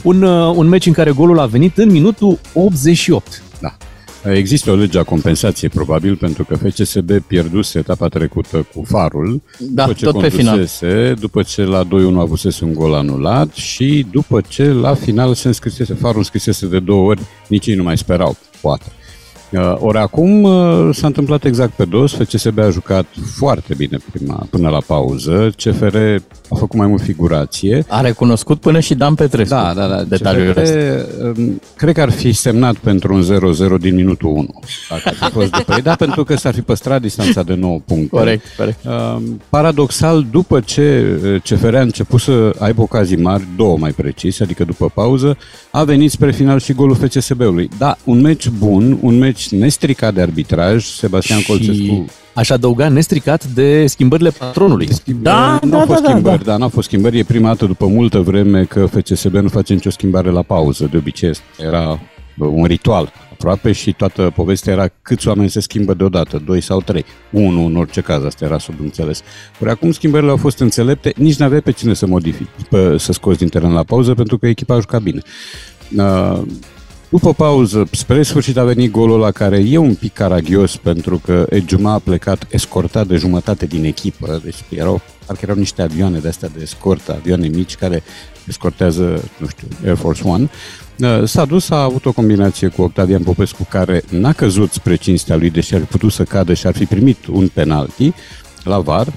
Un, 0.03 0.21
uh, 0.21 0.53
un 0.55 0.67
meci 0.67 0.85
în 0.85 0.93
care 0.93 1.11
golul 1.11 1.39
a 1.39 1.45
venit 1.45 1.77
în 1.77 1.91
minutul 1.91 2.39
88. 2.53 3.41
Da. 3.59 3.77
Există 4.31 4.71
o 4.71 4.75
lege 4.75 4.99
a 4.99 5.03
compensației, 5.03 5.69
probabil, 5.69 6.15
pentru 6.15 6.43
că 6.43 6.55
FCSB 6.55 7.11
pierduse 7.11 7.79
etapa 7.79 8.07
trecută 8.07 8.67
cu 8.73 8.83
farul, 8.87 9.41
Da, 9.59 9.85
după 9.85 9.97
ce 9.97 10.05
tot 10.05 10.21
pe 10.21 10.29
final. 10.29 10.53
condusese, 10.53 11.13
după 11.19 11.43
ce 11.43 11.63
la 11.63 11.83
2-1 11.83 11.87
avusese 12.19 12.65
un 12.65 12.73
gol 12.73 12.93
anulat 12.93 13.53
și 13.53 14.05
după 14.11 14.41
ce 14.47 14.63
la 14.63 14.93
final 14.93 15.33
se 15.33 15.47
înscrisese, 15.47 15.93
farul 15.93 16.17
înscrisese 16.17 16.67
de 16.67 16.79
două 16.79 17.09
ori, 17.09 17.21
nici 17.47 17.67
ei 17.67 17.75
nu 17.75 17.83
mai 17.83 17.97
sperau, 17.97 18.37
poate. 18.61 18.85
Uh, 19.51 19.75
Ori 19.79 19.97
acum 19.97 20.43
uh, 20.43 20.89
s-a 20.91 21.07
întâmplat 21.07 21.43
exact 21.43 21.71
pe 21.71 21.85
dos, 21.85 22.13
FCSB 22.13 22.59
a 22.59 22.69
jucat 22.69 23.05
foarte 23.35 23.73
bine 23.77 23.97
prima, 24.11 24.47
până 24.49 24.69
la 24.69 24.79
pauză, 24.85 25.49
CFR 25.55 25.97
a 26.49 26.55
făcut 26.55 26.77
mai 26.77 26.87
mult 26.87 27.01
figurație. 27.01 27.85
A 27.87 28.01
recunoscut 28.01 28.59
până 28.59 28.79
și 28.79 28.95
Dan 28.95 29.15
Petrescu. 29.15 29.53
Da, 29.53 29.73
da, 29.75 29.87
da. 29.87 30.03
Detaliul 30.03 30.53
CFR, 30.53 31.39
um, 31.39 31.61
cred 31.75 31.93
că 31.93 32.01
ar 32.01 32.09
fi 32.09 32.31
semnat 32.31 32.75
pentru 32.75 33.13
un 33.13 33.23
0-0 33.77 33.79
din 33.79 33.95
minutul 33.95 34.29
1. 34.29 34.59
Dacă 34.89 35.01
ar 35.05 35.13
fi 35.13 35.31
fost 35.31 35.49
după 35.49 35.73
ei, 35.75 35.81
da, 35.81 35.95
pentru 36.05 36.23
că 36.23 36.35
s-ar 36.35 36.53
fi 36.53 36.61
păstrat 36.61 37.01
distanța 37.01 37.43
de 37.43 37.53
9 37.53 37.79
puncte. 37.85 38.15
Corect, 38.15 38.45
corect. 38.57 38.79
Um, 38.85 39.41
Paradoxal, 39.49 40.25
după 40.31 40.59
ce 40.59 41.17
uh, 41.23 41.41
CFR 41.41 41.75
a 41.75 41.81
început 41.81 42.19
să 42.19 42.55
aibă 42.59 42.81
ocazii 42.81 43.17
mari, 43.17 43.47
două 43.55 43.77
mai 43.77 43.91
precis, 43.91 44.39
adică 44.39 44.63
după 44.63 44.91
pauză, 44.93 45.37
a 45.71 45.83
venit 45.83 46.11
spre 46.11 46.31
final 46.31 46.59
și 46.59 46.73
golul 46.73 46.95
FCSB-ului. 46.95 47.69
Da, 47.77 47.97
un 48.03 48.21
meci 48.21 48.49
bun, 48.49 48.97
un 49.01 49.17
meci 49.17 49.34
nestricat 49.49 50.13
de 50.13 50.21
arbitraj, 50.21 50.85
Sebastian 50.85 51.41
Colțescu 51.41 52.05
Aș 52.35 52.49
adăuga 52.49 52.89
nestricat 52.89 53.45
de 53.45 53.87
schimbările 53.87 54.29
patronului. 54.29 54.87
Da, 55.21 55.59
nu 55.63 55.69
da, 55.69 55.79
au 55.79 55.85
fost 55.85 56.01
da, 56.01 56.07
da, 56.07 56.11
schimbări, 56.11 56.43
da, 56.43 56.57
n-au 56.57 56.69
fost 56.69 56.87
schimbări. 56.87 57.17
E 57.17 57.23
prima 57.23 57.47
dată 57.47 57.65
după 57.65 57.85
multă 57.85 58.19
vreme 58.19 58.63
că 58.63 58.85
FCSB 58.85 59.33
nu 59.33 59.47
face 59.47 59.73
nicio 59.73 59.89
schimbare 59.89 60.29
la 60.29 60.41
pauză. 60.41 60.87
De 60.91 60.97
obicei 60.97 61.31
era 61.57 61.99
bă, 62.37 62.45
un 62.45 62.65
ritual 62.65 63.11
aproape 63.31 63.71
și 63.71 63.93
toată 63.93 64.31
povestea 64.35 64.73
era 64.73 64.87
câți 65.01 65.27
oameni 65.27 65.49
se 65.49 65.59
schimbă 65.59 65.93
deodată, 65.93 66.41
doi 66.45 66.61
sau 66.61 66.81
trei. 66.81 67.05
Unul 67.31 67.69
în 67.69 67.75
orice 67.75 68.01
caz, 68.01 68.23
asta 68.23 68.45
era 68.45 68.57
subînțeles. 68.57 69.21
Ori 69.61 69.69
acum 69.69 69.91
schimbările 69.91 70.31
au 70.31 70.37
fost 70.37 70.59
înțelepte, 70.59 71.13
nici 71.15 71.35
n-avea 71.35 71.61
pe 71.61 71.71
cine 71.71 71.93
să 71.93 72.05
modifici, 72.05 72.47
pe, 72.69 72.97
să 72.97 73.11
scoți 73.11 73.37
din 73.37 73.47
teren 73.47 73.73
la 73.73 73.83
pauză, 73.83 74.13
pentru 74.13 74.37
că 74.37 74.47
echipa 74.47 74.75
a 74.75 74.79
jucat 74.79 75.01
bine. 75.01 75.21
Uh, 77.09 77.19
după 77.21 77.33
pauză, 77.33 77.87
spre 77.91 78.23
sfârșit 78.23 78.57
a 78.57 78.63
venit 78.63 78.91
golul 78.91 79.19
la 79.19 79.31
care 79.31 79.63
e 79.67 79.77
un 79.77 79.95
pic 79.95 80.13
caragios 80.13 80.77
pentru 80.77 81.17
că 81.17 81.45
Ejuma 81.49 81.93
a 81.93 81.99
plecat 81.99 82.47
escortat 82.49 83.07
de 83.07 83.15
jumătate 83.15 83.65
din 83.65 83.83
echipă, 83.83 84.41
deci 84.43 84.55
erau, 84.69 85.01
parcă 85.25 85.41
erau 85.43 85.55
niște 85.55 85.81
avioane 85.81 86.19
de 86.19 86.27
astea 86.27 86.49
de 86.55 86.59
escortă, 86.61 87.13
avioane 87.13 87.47
mici 87.47 87.75
care 87.75 88.03
escortează, 88.47 89.23
nu 89.37 89.47
știu, 89.47 89.67
Air 89.85 89.95
Force 89.95 90.27
One. 90.27 90.49
Uh, 90.99 91.27
S-a 91.27 91.45
dus, 91.45 91.69
a 91.69 91.83
avut 91.83 92.05
o 92.05 92.11
combinație 92.11 92.67
cu 92.67 92.81
Octavian 92.81 93.23
Popescu 93.23 93.67
care 93.69 94.03
n-a 94.09 94.33
căzut 94.33 94.71
spre 94.71 94.95
cinstea 94.95 95.35
lui, 95.35 95.49
deși 95.49 95.73
ar 95.73 95.79
fi 95.79 95.85
putut 95.85 96.11
să 96.11 96.23
cadă 96.23 96.53
și 96.53 96.67
ar 96.67 96.75
fi 96.75 96.85
primit 96.85 97.25
un 97.25 97.47
penalti 97.47 98.13
la 98.63 98.79
VAR, 98.79 99.07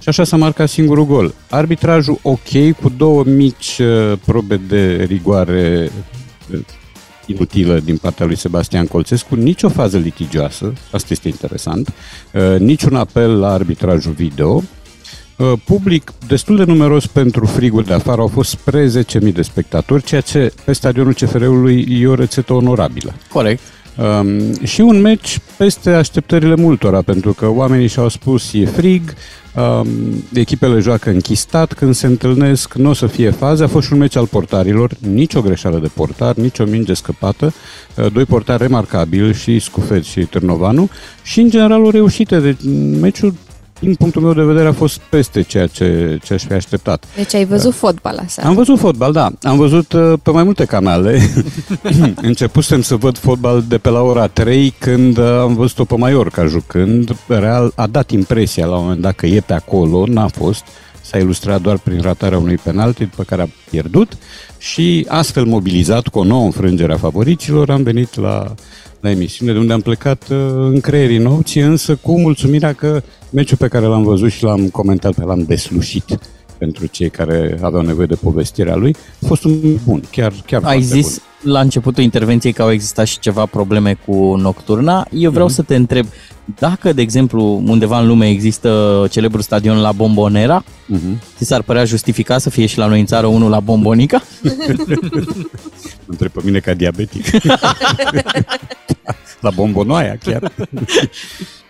și 0.00 0.08
așa 0.08 0.24
s-a 0.24 0.36
marcat 0.36 0.68
singurul 0.68 1.06
gol. 1.06 1.34
Arbitrajul 1.50 2.18
ok, 2.22 2.72
cu 2.82 2.92
două 2.96 3.24
mici 3.24 3.78
uh, 3.80 4.18
probe 4.24 4.56
de 4.56 5.04
rigoare 5.08 5.90
uh, 6.52 6.60
inutilă 7.28 7.80
din 7.80 7.96
partea 7.96 8.26
lui 8.26 8.36
Sebastian 8.36 8.86
Colțescu, 8.86 9.34
nicio 9.34 9.68
fază 9.68 9.98
litigioasă, 9.98 10.72
asta 10.90 11.06
este 11.10 11.28
interesant, 11.28 11.92
uh, 12.32 12.58
niciun 12.58 12.94
apel 12.94 13.38
la 13.38 13.52
arbitrajul 13.52 14.12
video, 14.12 14.62
Uh, 15.38 15.52
public 15.64 16.12
destul 16.26 16.56
de 16.56 16.64
numeros 16.64 17.06
pentru 17.06 17.46
frigul 17.46 17.82
de 17.82 17.94
afară, 17.94 18.20
au 18.20 18.26
fost 18.26 18.50
spre 18.50 18.86
10.000 18.86 19.32
de 19.32 19.42
spectatori, 19.42 20.02
ceea 20.02 20.20
ce 20.20 20.52
pe 20.64 20.72
stadionul 20.72 21.12
CFR-ului 21.12 21.86
e 22.00 22.06
o 22.06 22.14
rețetă 22.14 22.52
onorabilă. 22.52 23.14
Corect. 23.32 23.60
Um, 23.98 24.64
și 24.64 24.80
un 24.80 25.00
meci 25.00 25.38
peste 25.56 25.90
așteptările 25.90 26.54
multora, 26.54 27.02
pentru 27.02 27.32
că 27.32 27.48
oamenii 27.48 27.86
și-au 27.86 28.08
spus 28.08 28.52
e 28.52 28.64
frig, 28.64 29.14
um, 29.54 29.88
echipele 30.32 30.80
joacă 30.80 31.10
închistat, 31.10 31.72
când 31.72 31.94
se 31.94 32.06
întâlnesc 32.06 32.74
nu 32.74 32.88
o 32.88 32.92
să 32.92 33.06
fie 33.06 33.30
faze. 33.30 33.64
A 33.64 33.68
fost 33.68 33.86
și 33.86 33.92
un 33.92 33.98
meci 33.98 34.16
al 34.16 34.26
portarilor, 34.26 34.90
nicio 35.12 35.40
greșeală 35.40 35.78
de 35.78 35.90
portar, 35.94 36.34
nicio 36.34 36.64
minge 36.64 36.94
scăpată, 36.94 37.52
uh, 37.96 38.12
doi 38.12 38.24
portari 38.24 38.62
remarcabili, 38.62 39.34
și 39.34 39.58
Scufet 39.58 40.04
și 40.04 40.20
Târnovanu, 40.20 40.90
și 41.22 41.40
în 41.40 41.50
general 41.50 41.84
o 41.84 41.90
reușită. 41.90 42.38
Deci 42.38 42.60
meciul 43.00 43.34
din 43.80 43.94
punctul 43.94 44.22
meu 44.22 44.32
de 44.32 44.42
vedere, 44.42 44.68
a 44.68 44.72
fost 44.72 44.98
peste 44.98 45.42
ceea 45.42 45.66
ce, 45.66 46.18
ce 46.22 46.34
aș 46.34 46.44
fi 46.44 46.52
așteptat. 46.52 47.04
Deci 47.16 47.34
ai 47.34 47.44
văzut 47.44 47.74
fotbal 47.74 48.20
aseară. 48.24 48.48
Am 48.48 48.54
văzut 48.54 48.78
fotbal, 48.78 49.12
da. 49.12 49.30
Am 49.42 49.56
văzut 49.56 49.92
uh, 49.92 50.12
pe 50.22 50.30
mai 50.30 50.42
multe 50.42 50.64
canale. 50.64 51.20
Începusem 52.30 52.82
să 52.82 52.96
văd 52.96 53.18
fotbal 53.18 53.64
de 53.68 53.78
pe 53.78 53.88
la 53.88 54.00
ora 54.00 54.26
3 54.26 54.74
când 54.78 55.18
uh, 55.18 55.24
am 55.24 55.54
văzut-o 55.54 55.84
pe 55.84 55.96
Mallorca 55.96 56.46
jucând. 56.46 57.16
Real 57.26 57.72
a 57.74 57.86
dat 57.86 58.10
impresia 58.10 58.66
la 58.66 58.76
un 58.76 58.82
moment 58.82 59.00
dat 59.00 59.14
că 59.14 59.26
e 59.26 59.40
pe 59.40 59.52
acolo, 59.52 60.04
n-a 60.06 60.28
fost. 60.28 60.64
S-a 61.08 61.18
ilustrat 61.18 61.60
doar 61.60 61.78
prin 61.78 62.00
ratarea 62.00 62.38
unui 62.38 62.56
penalti 62.56 63.04
pe 63.04 63.22
care 63.26 63.42
a 63.42 63.48
pierdut 63.70 64.18
și 64.58 65.06
astfel 65.08 65.44
mobilizat 65.44 66.08
cu 66.08 66.18
o 66.18 66.24
nouă 66.24 66.44
înfrângere 66.44 66.92
a 66.92 66.96
favoriților 66.96 67.70
am 67.70 67.82
venit 67.82 68.14
la, 68.14 68.54
la 69.00 69.10
emisiune 69.10 69.52
de 69.52 69.58
unde 69.58 69.72
am 69.72 69.80
plecat 69.80 70.22
uh, 70.30 70.36
în 70.56 70.80
creierii 70.80 71.18
nopții, 71.18 71.60
însă 71.60 71.96
cu 71.96 72.20
mulțumirea 72.20 72.72
că 72.72 73.02
meciul 73.30 73.56
pe 73.56 73.68
care 73.68 73.86
l-am 73.86 74.02
văzut 74.02 74.30
și 74.30 74.42
l-am 74.42 74.68
comentat, 74.68 75.14
pe 75.14 75.24
l-am 75.24 75.42
deslușit 75.42 76.18
pentru 76.58 76.86
cei 76.86 77.10
care 77.10 77.58
aveau 77.62 77.82
nevoie 77.82 78.06
de 78.06 78.14
povestirea 78.14 78.74
lui, 78.74 78.96
a 79.22 79.26
fost 79.26 79.44
un 79.44 79.78
bun, 79.84 80.02
chiar, 80.10 80.32
chiar 80.46 80.62
Ai 80.64 80.82
foarte 80.82 81.00
zis, 81.00 81.20
bun. 81.42 81.52
la 81.52 81.60
începutul 81.60 82.02
intervenției 82.02 82.52
că 82.52 82.62
au 82.62 82.72
existat 82.72 83.06
și 83.06 83.18
ceva 83.18 83.46
probleme 83.46 83.98
cu 84.06 84.34
nocturna. 84.36 85.06
Eu 85.12 85.30
vreau 85.30 85.48
mm-hmm. 85.48 85.54
să 85.54 85.62
te 85.62 85.74
întreb 85.74 86.06
dacă, 86.58 86.92
de 86.92 87.02
exemplu, 87.02 87.62
undeva 87.66 88.00
în 88.00 88.06
lume 88.06 88.28
există 88.28 89.06
celebrul 89.10 89.42
stadion 89.42 89.80
la 89.80 89.92
Bombonera, 89.92 90.64
mm-hmm. 90.64 91.36
ți 91.36 91.44
s-ar 91.44 91.62
părea 91.62 91.84
justificat 91.84 92.40
să 92.40 92.50
fie 92.50 92.66
și 92.66 92.78
la 92.78 92.86
noi 92.86 93.00
în 93.00 93.06
țară 93.06 93.26
unul 93.26 93.50
la 93.50 93.60
Bombonica? 93.60 94.22
Întreb 96.06 96.30
pe 96.30 96.40
mine 96.44 96.58
ca 96.58 96.74
diabetic. 96.74 97.24
la 99.40 99.50
bombonoaia 99.50 100.16
chiar. 100.22 100.52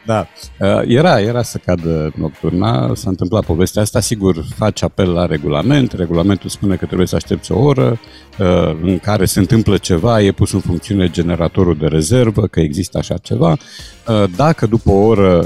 Da, 0.09 0.29
uh, 0.61 0.83
era, 0.87 1.21
era 1.21 1.43
să 1.43 1.59
cadă 1.65 2.13
nocturna, 2.17 2.95
s-a 2.95 3.09
întâmplat 3.09 3.45
povestea 3.45 3.83
asta, 3.83 4.01
sigur, 4.01 4.45
faci 4.57 4.83
apel 4.83 5.13
la 5.13 5.27
regulament, 5.27 5.93
regulamentul 5.93 6.51
spune 6.51 6.77
că 6.77 6.87
trebuie 6.87 7.07
să 7.07 7.17
aștepți 7.17 7.53
o 7.53 7.59
oră 7.61 8.01
uh, 8.39 8.77
în 8.83 8.99
care 8.99 9.25
se 9.25 9.39
întâmplă 9.39 9.77
ceva, 9.77 10.23
e 10.23 10.33
pus 10.33 10.53
în 10.53 10.61
funcțiune 10.61 11.11
generatorul 11.11 11.77
de 11.77 11.87
rezervă, 11.87 12.47
că 12.47 12.61
există 12.61 12.99
așa 12.99 13.17
ceva. 13.17 13.51
Uh, 13.51 14.25
dacă 14.37 14.67
după 14.67 14.91
o 14.91 15.07
oră 15.07 15.45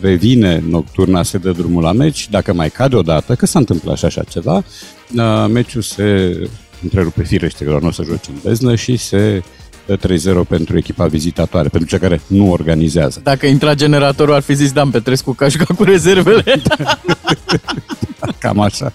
revine 0.00 0.62
nocturna, 0.68 1.22
se 1.22 1.38
dă 1.38 1.50
drumul 1.50 1.82
la 1.82 1.92
meci, 1.92 2.28
dacă 2.30 2.52
mai 2.52 2.70
cade 2.70 2.96
o 2.96 3.02
dată, 3.02 3.34
că 3.34 3.46
s-a 3.46 3.58
întâmplat 3.58 3.96
și 3.96 4.04
așa 4.04 4.22
ceva, 4.22 4.64
meciul 5.48 5.82
se 5.82 6.38
întrerupe 6.82 7.22
firește, 7.22 7.64
că 7.64 7.78
nu 7.80 7.86
o 7.86 7.90
să 7.90 8.02
joci 8.02 8.28
în 8.28 8.34
beznă 8.42 8.74
și 8.74 8.96
se 8.96 9.42
3-0 9.96 10.00
pentru 10.48 10.76
echipa 10.76 11.06
vizitatoare, 11.06 11.68
pentru 11.68 11.88
cei 11.88 11.98
care 11.98 12.20
nu 12.26 12.50
organizează. 12.50 13.20
Dacă 13.22 13.46
intra 13.46 13.74
generatorul, 13.74 14.34
ar 14.34 14.42
fi 14.42 14.54
zis 14.54 14.72
Dan 14.72 14.90
Petrescu 14.90 15.32
că 15.32 15.44
aș 15.44 15.52
jucat 15.52 15.76
cu 15.76 15.84
rezervele. 15.84 16.44
Cam 18.38 18.60
așa. 18.60 18.92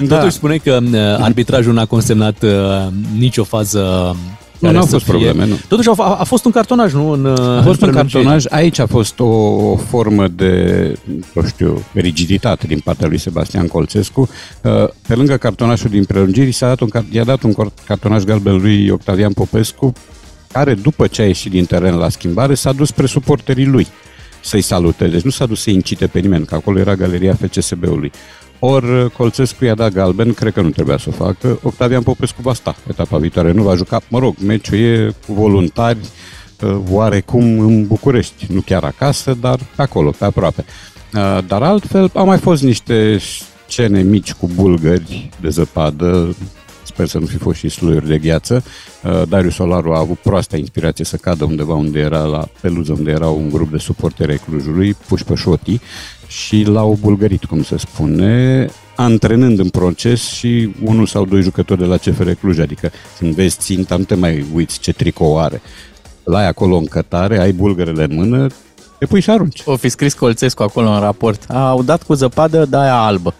Da. 0.00 0.16
Totuși 0.16 0.36
spune 0.36 0.56
că 0.56 0.78
uh, 0.82 0.98
arbitrajul 1.24 1.72
n-a 1.72 1.86
consemnat 1.86 2.42
uh, 2.42 2.86
nicio 3.16 3.44
fază 3.44 4.16
nu, 4.60 4.70
nu 4.70 4.78
au 4.78 4.86
fost 4.86 5.04
fie... 5.04 5.12
probleme, 5.12 5.46
nu. 5.46 5.58
Totuși 5.68 5.88
a, 5.88 6.16
a 6.18 6.24
fost 6.24 6.44
un 6.44 6.50
cartonaj, 6.50 6.92
nu? 6.92 7.10
În, 7.10 7.26
a 7.26 7.62
fost 7.62 7.82
un 7.82 7.90
cartonaj. 7.90 8.44
Aici 8.48 8.78
a 8.78 8.86
fost 8.86 9.20
o, 9.20 9.24
o 9.70 9.76
formă 9.76 10.28
de, 10.28 10.94
nu 11.34 11.42
știu, 11.46 11.82
rigiditate 11.92 12.66
din 12.66 12.78
partea 12.78 13.08
lui 13.08 13.18
Sebastian 13.18 13.66
Colțescu. 13.66 14.20
Uh, 14.62 14.88
pe 15.06 15.14
lângă 15.14 15.36
cartonajul 15.36 15.90
din 15.90 16.04
prelungiri, 16.04 16.52
s-a 16.52 16.66
dat 16.66 16.80
un, 16.80 16.88
i-a 17.10 17.24
dat 17.24 17.42
un 17.42 17.54
cartonaj 17.86 18.24
galben 18.24 18.60
lui 18.60 18.90
Octavian 18.90 19.32
Popescu, 19.32 19.92
care 20.52 20.74
după 20.74 21.06
ce 21.06 21.22
a 21.22 21.26
ieșit 21.26 21.50
din 21.50 21.64
teren 21.64 21.94
la 21.94 22.08
schimbare 22.08 22.54
s-a 22.54 22.72
dus 22.72 22.88
spre 22.88 23.06
suporterii 23.06 23.66
lui 23.66 23.86
să-i 24.40 24.60
salute. 24.60 25.08
Deci 25.08 25.22
nu 25.22 25.30
s-a 25.30 25.46
dus 25.46 25.62
să 25.62 25.70
incite 25.70 26.06
pe 26.06 26.18
nimeni, 26.18 26.44
că 26.44 26.54
acolo 26.54 26.78
era 26.78 26.94
galeria 26.94 27.38
FCSB-ului. 27.42 28.12
Ori 28.60 29.10
Colțescu 29.12 29.64
i-a 29.64 29.74
dat 29.74 29.92
galben, 29.92 30.32
cred 30.32 30.52
că 30.52 30.60
nu 30.60 30.70
trebuia 30.70 30.98
să 30.98 31.06
o 31.08 31.24
facă. 31.24 31.58
Octavian 31.62 32.02
Popescu 32.02 32.42
va 32.42 32.54
sta 32.54 32.76
etapa 32.88 33.18
viitoare, 33.18 33.52
nu 33.52 33.62
va 33.62 33.74
juca. 33.74 34.00
Mă 34.08 34.18
rog, 34.18 34.34
meciul 34.44 34.78
e 34.78 35.14
cu 35.26 35.32
voluntari, 35.32 35.98
uh, 36.60 36.76
oarecum 36.90 37.58
în 37.58 37.86
București, 37.86 38.46
nu 38.52 38.60
chiar 38.60 38.84
acasă, 38.84 39.36
dar 39.40 39.58
pe 39.76 39.82
acolo, 39.82 40.10
pe 40.10 40.24
aproape. 40.24 40.64
Uh, 41.14 41.38
dar 41.46 41.62
altfel, 41.62 42.10
au 42.14 42.26
mai 42.26 42.38
fost 42.38 42.62
niște 42.62 43.18
scene 43.68 44.02
mici 44.02 44.32
cu 44.32 44.50
bulgări 44.54 45.30
de 45.40 45.48
zăpadă, 45.48 46.36
sper 46.90 47.06
să 47.06 47.18
nu 47.18 47.26
fi 47.26 47.36
fost 47.36 47.58
și 47.58 47.68
sluiuri 47.68 48.08
de 48.08 48.18
gheață. 48.18 48.64
Uh, 49.02 49.22
Darius 49.28 49.54
Solaru 49.54 49.92
a 49.92 49.98
avut 49.98 50.18
proasta 50.18 50.56
inspirație 50.56 51.04
să 51.04 51.16
cadă 51.16 51.44
undeva 51.44 51.74
unde 51.74 51.98
era 51.98 52.22
la 52.24 52.48
peluză, 52.60 52.92
unde 52.92 53.10
era 53.10 53.28
un 53.28 53.50
grup 53.50 53.70
de 53.70 53.78
suporteri 53.78 54.30
ai 54.30 54.40
Clujului, 54.46 54.96
puși 55.08 55.24
pe 55.24 55.34
șotii 55.34 55.80
și 56.26 56.62
l-au 56.62 56.98
bulgărit, 57.00 57.44
cum 57.44 57.62
se 57.62 57.76
spune, 57.76 58.66
antrenând 58.96 59.58
în 59.58 59.68
proces 59.68 60.22
și 60.22 60.74
unul 60.84 61.06
sau 61.06 61.24
doi 61.24 61.42
jucători 61.42 61.80
de 61.80 61.86
la 61.86 61.96
CFR 61.96 62.30
Cluj, 62.30 62.58
adică 62.58 62.90
când 63.18 63.34
vezi 63.34 63.56
ținta, 63.58 63.96
nu 63.96 64.04
te 64.04 64.14
mai 64.14 64.46
uiți 64.54 64.78
ce 64.78 64.92
tricou 64.92 65.38
are. 65.38 65.60
La 66.24 66.38
ai 66.38 66.46
acolo 66.46 66.76
în 66.76 66.86
cătare, 66.86 67.40
ai 67.40 67.52
bulgărele 67.52 68.02
în 68.04 68.14
mână, 68.14 68.46
te 69.00 69.06
pui 69.06 69.20
și 69.20 69.30
arunci. 69.30 69.62
O 69.64 69.76
fi 69.76 69.88
scris 69.88 70.14
Colțescu 70.14 70.62
acolo 70.62 70.90
în 70.90 71.00
raport. 71.00 71.44
Au 71.48 71.82
dat 71.82 72.02
cu 72.02 72.14
zăpadă 72.14 72.66
de 72.70 72.76
aia 72.76 72.94
albă. 72.94 73.34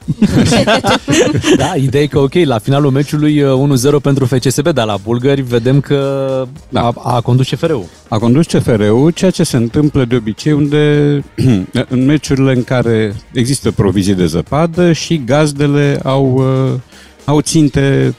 da, 1.57 1.73
ideea 1.77 2.03
e 2.03 2.07
că 2.07 2.19
ok, 2.19 2.35
la 2.35 2.59
finalul 2.59 2.91
meciului 2.91 3.43
1-0 3.43 4.03
pentru 4.03 4.27
FCSB, 4.27 4.69
dar 4.69 4.87
la 4.87 4.97
bulgări 4.97 5.41
vedem 5.41 5.81
că 5.81 6.45
da. 6.69 6.81
a, 6.81 6.93
a 7.03 7.21
condus 7.21 7.49
CFR-ul. 7.49 7.85
A 8.09 8.19
condus 8.19 8.47
CFR-ul, 8.47 9.11
ceea 9.11 9.31
ce 9.31 9.43
se 9.43 9.57
întâmplă 9.57 10.05
de 10.05 10.17
obicei 10.17 10.53
unde 10.53 11.25
în 11.89 12.05
meciurile 12.05 12.53
în 12.53 12.65
care 12.65 13.15
există 13.33 13.71
provizii 13.71 14.15
de 14.15 14.27
zăpadă 14.27 14.93
și 14.93 15.23
gazdele 15.25 16.01
au, 16.03 16.35
uh, 16.35 16.81
au 17.25 17.41
ținte 17.41 18.15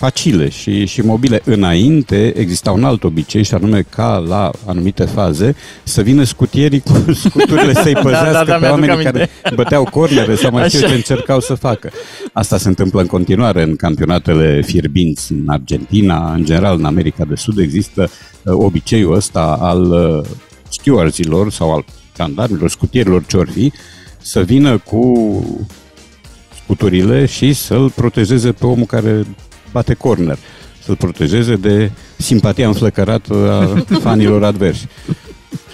facile 0.00 0.48
și, 0.48 0.86
și 0.86 1.00
mobile. 1.00 1.42
Înainte 1.44 2.32
exista 2.36 2.70
un 2.70 2.84
alt 2.84 3.04
obicei 3.04 3.42
și 3.42 3.54
anume 3.54 3.82
ca 3.82 4.24
la 4.28 4.50
anumite 4.66 5.04
faze 5.04 5.56
să 5.82 6.02
vină 6.02 6.24
scutierii 6.24 6.80
cu 6.80 7.12
scuturile 7.24 7.74
să-i 7.74 7.92
păzească 7.92 8.32
da, 8.32 8.44
da, 8.44 8.44
da, 8.44 8.56
pe 8.56 8.66
oamenii 8.66 8.94
aminte. 8.94 9.28
care 9.42 9.54
băteau 9.54 9.84
cornere 9.84 10.34
sau 10.34 10.50
mai 10.50 10.68
știu 10.68 10.86
ce 10.86 10.94
încercau 10.94 11.40
să 11.40 11.54
facă. 11.54 11.90
Asta 12.32 12.58
se 12.58 12.68
întâmplă 12.68 13.00
în 13.00 13.06
continuare 13.06 13.62
în 13.62 13.76
campionatele 13.76 14.62
fierbinți 14.62 15.32
în 15.32 15.44
Argentina, 15.46 16.32
în 16.32 16.44
general 16.44 16.78
în 16.78 16.84
America 16.84 17.24
de 17.24 17.34
Sud 17.34 17.58
există 17.58 18.10
uh, 18.42 18.52
obiceiul 18.56 19.14
ăsta 19.14 19.56
al 19.60 19.82
uh, 19.90 20.26
stewardsilor 20.68 21.50
sau 21.50 21.72
al 21.72 21.84
jandarmilor, 22.16 22.70
scutierilor 22.70 23.24
ce 23.26 23.44
fi, 23.52 23.72
să 24.18 24.40
vină 24.40 24.78
cu 24.78 25.44
scuturile 26.62 27.26
și 27.26 27.52
să-l 27.52 27.90
protejeze 27.90 28.52
pe 28.52 28.66
omul 28.66 28.86
care 28.86 29.26
bate 29.72 29.94
corner, 29.94 30.38
să-l 30.84 30.96
protejeze 30.96 31.54
de 31.54 31.90
simpatia 32.16 32.66
înflăcărată 32.66 33.34
a 33.50 33.82
fanilor 34.08 34.44
adversi. 34.44 34.86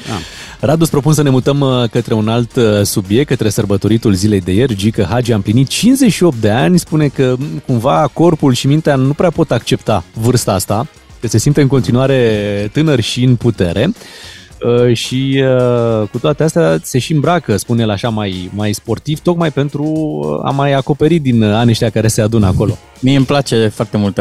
Da. 0.09 0.18
Radu, 0.61 0.82
îți 0.82 0.90
propun 0.90 1.12
să 1.12 1.22
ne 1.22 1.30
mutăm 1.30 1.61
uh, 1.61 1.88
către 1.90 2.14
un 2.14 2.28
alt 2.28 2.57
uh, 2.57 2.82
subiect, 2.82 3.28
către 3.28 3.49
sărbătoritul 3.49 4.12
zilei 4.12 4.40
de 4.40 4.53
ieri. 4.53 4.74
Gică 4.74 5.07
Hagi 5.11 5.32
a 5.32 5.34
împlinit 5.34 5.68
58 5.68 6.36
de 6.36 6.51
ani, 6.51 6.78
spune 6.78 7.09
că 7.09 7.34
mm, 7.38 7.62
cumva 7.66 8.11
corpul 8.12 8.53
și 8.53 8.66
mintea 8.66 8.97
nu 8.97 9.12
prea 9.12 9.30
pot 9.30 9.51
accepta 9.51 10.05
vârsta 10.14 10.53
asta, 10.53 10.86
că 11.20 11.28
se 11.28 11.38
simte 11.38 11.61
în 11.61 11.66
continuare 11.66 12.70
tânăr 12.72 13.01
și 13.01 13.24
în 13.24 13.36
putere. 13.36 13.92
Uh, 14.64 14.96
și 14.96 15.44
uh, 15.44 16.09
cu 16.09 16.18
toate 16.18 16.42
astea 16.42 16.78
se 16.82 16.98
și 16.98 17.12
îmbracă, 17.12 17.57
spune 17.57 17.82
el 17.82 17.90
așa, 17.90 18.09
mai, 18.09 18.50
mai 18.54 18.72
sportiv, 18.72 19.20
tocmai 19.20 19.50
pentru 19.50 19.84
a 20.44 20.50
mai 20.50 20.72
acoperi 20.72 21.18
din 21.18 21.42
anii 21.42 21.70
ăștia 21.70 21.90
care 21.90 22.09
se 22.09 22.20
adună 22.20 22.46
acolo. 22.46 22.78
Mie 23.00 23.16
îmi 23.16 23.26
place 23.26 23.68
foarte 23.68 23.96
mult. 23.96 24.18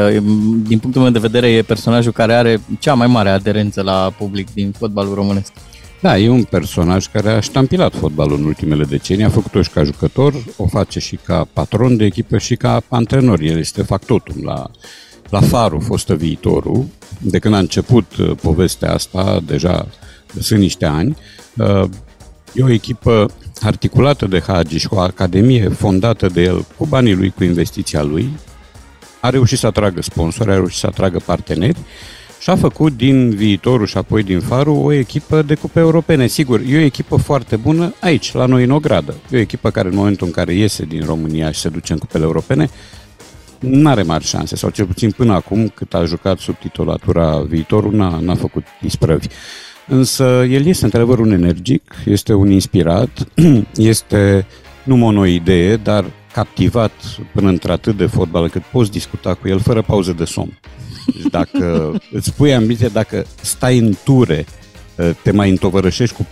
Din 0.67 0.79
punctul 0.79 1.01
meu 1.01 1.11
de 1.11 1.19
vedere 1.19 1.47
e 1.47 1.61
personajul 1.61 2.11
care 2.11 2.33
are 2.33 2.61
cea 2.79 2.93
mai 2.93 3.07
mare 3.07 3.29
aderență 3.29 3.81
la 3.81 4.13
public 4.17 4.53
din 4.53 4.71
fotbalul 4.77 5.13
românesc. 5.13 5.51
Da, 6.01 6.17
e 6.17 6.29
un 6.29 6.43
personaj 6.43 7.07
care 7.07 7.29
a 7.29 7.39
ștampilat 7.39 7.95
fotbalul 7.95 8.37
în 8.37 8.45
ultimele 8.45 8.83
decenii, 8.83 9.23
a 9.23 9.29
făcut-o 9.29 9.61
și 9.61 9.69
ca 9.69 9.83
jucător, 9.83 10.33
o 10.57 10.67
face 10.67 10.99
și 10.99 11.19
ca 11.23 11.47
patron 11.53 11.97
de 11.97 12.05
echipă 12.05 12.37
și 12.37 12.55
ca 12.55 12.81
antrenor. 12.89 13.39
El 13.39 13.57
este 13.57 13.81
factotum 13.81 14.35
la, 14.43 14.69
la 15.29 15.41
Faru, 15.41 15.79
fostă 15.79 16.15
viitorul. 16.15 16.85
De 17.19 17.39
când 17.39 17.53
a 17.53 17.57
început 17.57 18.15
uh, 18.15 18.31
povestea 18.41 18.93
asta, 18.93 19.39
deja 19.45 19.87
sunt 20.39 20.59
niște 20.59 20.85
ani. 20.85 21.17
Uh, 21.57 21.83
e 22.53 22.63
o 22.63 22.71
echipă 22.71 23.31
articulată 23.61 24.25
de 24.25 24.43
Hagi 24.47 24.77
și 24.77 24.87
o 24.89 24.99
academie 24.99 25.69
fondată 25.69 26.27
de 26.27 26.41
el 26.41 26.65
cu 26.77 26.85
banii 26.85 27.15
lui, 27.15 27.29
cu 27.29 27.43
investiția 27.43 28.03
lui. 28.03 28.29
A 29.19 29.29
reușit 29.29 29.57
să 29.57 29.67
atragă 29.67 30.01
sponsori, 30.01 30.51
a 30.51 30.53
reușit 30.53 30.79
să 30.79 30.87
atragă 30.87 31.19
parteneri 31.25 31.77
și 32.39 32.49
a 32.49 32.55
făcut 32.55 32.97
din 32.97 33.29
viitorul 33.29 33.85
și 33.85 33.97
apoi 33.97 34.23
din 34.23 34.39
Faru 34.39 34.73
o 34.73 34.91
echipă 34.91 35.41
de 35.41 35.55
cupe 35.55 35.79
europene. 35.79 36.27
Sigur, 36.27 36.61
e 36.67 36.77
o 36.77 36.81
echipă 36.81 37.15
foarte 37.15 37.55
bună 37.55 37.93
aici, 37.99 38.33
la 38.33 38.45
noi 38.45 38.63
în 38.63 38.71
Ogradă. 38.71 39.15
E 39.31 39.37
o 39.37 39.39
echipă 39.39 39.69
care 39.69 39.87
în 39.87 39.95
momentul 39.95 40.27
în 40.27 40.33
care 40.33 40.53
iese 40.53 40.83
din 40.83 41.05
România 41.05 41.51
și 41.51 41.59
se 41.59 41.69
duce 41.69 41.93
în 41.93 41.99
cupele 41.99 42.23
europene, 42.23 42.69
nu 43.59 43.89
are 43.89 44.01
mari 44.01 44.25
șanse, 44.25 44.55
sau 44.55 44.69
cel 44.69 44.85
puțin 44.85 45.11
până 45.11 45.33
acum, 45.33 45.67
cât 45.67 45.93
a 45.93 46.05
jucat 46.05 46.39
sub 46.39 46.57
titulatura 46.57 47.39
viitorul, 47.39 47.93
n-a, 47.93 48.19
n-a 48.19 48.35
făcut 48.35 48.63
isprăvi. 48.81 49.27
Însă 49.87 50.23
el 50.49 50.65
este 50.65 50.85
într-adevăr 50.85 51.19
un 51.19 51.31
energic, 51.31 51.95
este 52.05 52.33
un 52.33 52.51
inspirat, 52.51 53.27
este 53.75 54.47
numai 54.83 55.15
o 55.15 55.25
idee, 55.25 55.75
dar 55.75 56.05
captivat 56.33 56.91
până 57.33 57.49
într-atât 57.49 57.97
de 57.97 58.05
fotbal 58.05 58.43
încât 58.43 58.61
poți 58.61 58.91
discuta 58.91 59.33
cu 59.33 59.47
el 59.47 59.59
fără 59.59 59.81
pauză 59.81 60.13
de 60.13 60.25
somn. 60.25 60.59
Deci 61.05 61.31
dacă 61.31 61.93
îți 62.17 62.33
pui 62.33 62.53
ambiție, 62.53 62.87
dacă 62.87 63.25
stai 63.41 63.77
în 63.77 63.93
ture, 64.03 64.45
te 65.21 65.31
mai 65.31 65.49
întovărășești 65.49 66.15
cu 66.15 66.27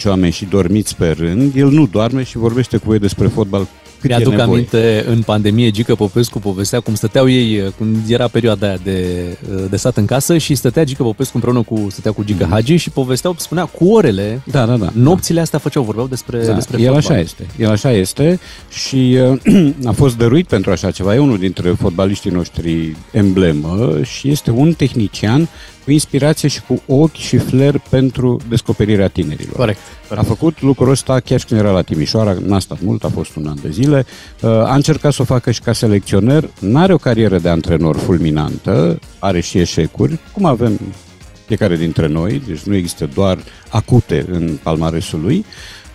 4-5 0.00 0.04
oameni 0.04 0.32
și 0.32 0.44
dormiți 0.44 0.96
pe 0.96 1.10
rând, 1.10 1.56
el 1.56 1.70
nu 1.70 1.86
doarme 1.86 2.22
și 2.22 2.36
vorbește 2.36 2.76
cu 2.76 2.84
voi 2.86 2.98
despre 2.98 3.26
fotbal 3.26 3.66
cât 4.00 4.10
Mi-aduc 4.10 4.32
e 4.32 4.36
nevoie. 4.36 4.56
aminte, 4.56 5.04
în 5.08 5.22
pandemie, 5.22 5.70
Gică 5.70 5.94
Popescu 5.94 6.38
povestea 6.38 6.80
cum 6.80 6.94
stăteau 6.94 7.28
ei, 7.28 7.58
uh, 7.60 7.72
când 7.78 7.96
era 8.08 8.28
perioada 8.28 8.66
aia 8.66 8.78
de, 8.84 9.06
uh, 9.56 9.64
de 9.70 9.76
stat 9.76 9.96
în 9.96 10.04
casă 10.06 10.38
și 10.38 10.54
stătea 10.54 10.84
Gică 10.84 11.02
Popescu 11.02 11.32
împreună 11.34 11.62
cu, 11.62 11.86
stătea 11.90 12.12
cu 12.12 12.24
Gică 12.24 12.46
Hagi 12.50 12.76
și 12.76 12.90
povesteau, 12.90 13.34
spunea, 13.38 13.64
cu 13.64 13.88
orele, 13.88 14.40
Da, 14.44 14.66
da, 14.66 14.76
da. 14.76 14.90
nopțile 14.94 15.40
astea 15.40 15.58
făceau, 15.58 15.82
vorbeau 15.82 16.06
despre, 16.06 16.44
Da, 16.46 16.52
despre 16.52 16.80
el 16.80 16.92
fotbal. 16.92 17.10
așa 17.10 17.18
este. 17.20 17.46
El 17.58 17.70
așa 17.70 17.90
este 17.92 18.38
și 18.70 19.18
uh, 19.44 19.74
a 19.90 19.92
fost 19.92 20.16
dăruit 20.16 20.46
pentru 20.46 20.70
așa 20.70 20.90
ceva. 20.90 21.14
E 21.14 21.18
unul 21.18 21.38
dintre 21.38 21.70
fotbaliștii 21.70 22.30
noștri 22.30 22.96
emblemă 23.12 23.98
și 24.02 24.30
este 24.30 24.50
un 24.50 24.72
tehnician 24.72 25.48
cu 25.86 25.92
inspirație 25.92 26.48
și 26.48 26.60
cu 26.62 26.82
ochi 26.86 27.16
și 27.16 27.36
flair 27.36 27.80
pentru 27.90 28.40
descoperirea 28.48 29.08
tinerilor. 29.08 29.56
Corect. 29.56 29.78
A 30.14 30.22
făcut 30.22 30.62
lucrul 30.62 30.90
ăsta 30.90 31.20
chiar 31.20 31.38
și 31.38 31.46
când 31.46 31.60
era 31.60 31.70
la 31.70 31.82
Timișoara, 31.82 32.36
n-a 32.46 32.58
stat 32.58 32.80
mult, 32.80 33.04
a 33.04 33.08
fost 33.08 33.36
un 33.36 33.46
an 33.46 33.56
de 33.62 33.70
zile. 33.70 34.06
Uh, 34.42 34.50
A 34.50 34.74
încercat 34.74 35.12
să 35.12 35.22
o 35.22 35.24
facă 35.24 35.50
și 35.50 35.60
ca 35.60 35.72
selecționer. 35.72 36.50
N-are 36.60 36.92
o 36.92 36.96
carieră 36.96 37.38
de 37.38 37.48
antrenor 37.48 37.96
fulminantă, 37.96 38.98
are 39.18 39.40
și 39.40 39.58
eșecuri, 39.58 40.18
cum 40.32 40.44
avem 40.44 40.80
fiecare 41.46 41.76
dintre 41.76 42.06
noi, 42.06 42.42
deci 42.46 42.60
nu 42.60 42.74
există 42.74 43.08
doar 43.14 43.38
acute 43.68 44.26
în 44.30 44.58
palmaresul 44.62 45.20
lui, 45.20 45.44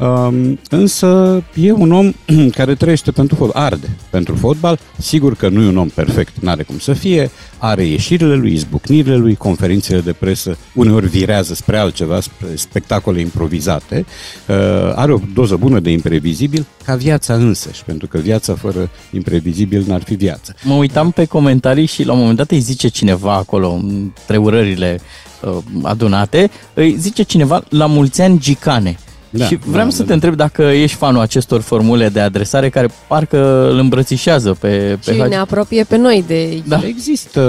um, 0.02 0.60
însă 0.69 1.44
e 1.53 1.72
un 1.72 1.91
om 1.91 2.11
care 2.57 2.76
trăiește 2.76 3.11
pentru 3.11 3.36
fotbal, 3.36 3.64
arde 3.64 3.98
pentru 4.10 4.36
fotbal, 4.36 4.80
sigur 4.98 5.36
că 5.36 5.49
nu 5.49 5.61
e 5.61 5.68
un 5.68 5.78
om 5.78 5.88
perfect, 5.88 6.40
n-are 6.40 6.64
cum 6.64 6.80
să 6.80 6.94
fie, 6.94 7.32
are 7.57 7.84
ieșirile 7.84 8.36
lui, 8.36 8.53
izbucnirile 8.53 9.15
lui, 9.15 9.36
conferințele 9.36 10.02
de 10.02 10.14
presă, 10.14 10.57
uneori 10.73 11.07
virează 11.07 11.53
spre 11.53 11.78
altceva, 11.78 12.19
spre 12.22 12.48
spectacole 12.56 13.19
improvizate, 13.19 14.06
uh, 14.48 14.56
are 14.95 15.14
o 15.14 15.19
doză 15.34 15.56
bună 15.56 15.80
de 15.80 15.91
imprevizibil, 15.91 16.65
ca 16.86 16.95
viața 16.95 17.34
însăși, 17.34 17.84
pentru 17.84 18.07
că 18.07 18.18
viața 18.18 18.56
fără 18.56 18.90
imprevizibil 19.11 19.84
n-ar 19.88 20.03
fi 20.03 20.15
viață. 20.15 20.56
Mă 20.64 20.73
uitam 20.73 21.11
pe 21.11 21.26
comentarii 21.26 21.86
și 21.86 22.03
la 22.03 22.14
un 22.14 22.19
moment 22.19 22.38
dat 22.38 22.52
îi 22.52 22.60
zice 22.60 22.88
cineva 22.88 23.34
acolo, 23.34 23.72
între 23.72 24.38
urările 24.38 24.99
uh, 25.41 25.57
adunate, 25.84 26.52
îi 26.73 26.95
zice 26.99 27.23
cineva 27.23 27.64
la 27.69 27.86
mulți 27.86 28.22
ani 28.22 28.40
gicane. 28.40 28.98
Da, 29.34 29.45
și 29.45 29.56
vreau 29.56 29.86
da, 29.86 29.91
să 29.91 29.98
da, 29.98 30.03
te 30.03 30.08
da. 30.08 30.14
întreb 30.14 30.36
dacă 30.36 30.62
ești 30.62 30.98
fanul 30.98 31.22
acestor 31.22 31.62
formule 31.62 32.10
de 32.10 32.20
adresare 32.20 32.70
care 32.70 32.88
parcă 33.08 33.70
îl 33.72 33.78
îmbrățișează 33.78 34.58
pe, 34.60 34.98
pe 35.06 35.12
Și 35.12 35.20
Hagi. 35.20 35.30
ne 35.30 35.36
apropie 35.36 35.84
pe 35.84 35.98
noi 35.98 36.24
de 36.28 36.62
Da. 36.68 36.82
Există 36.86 37.40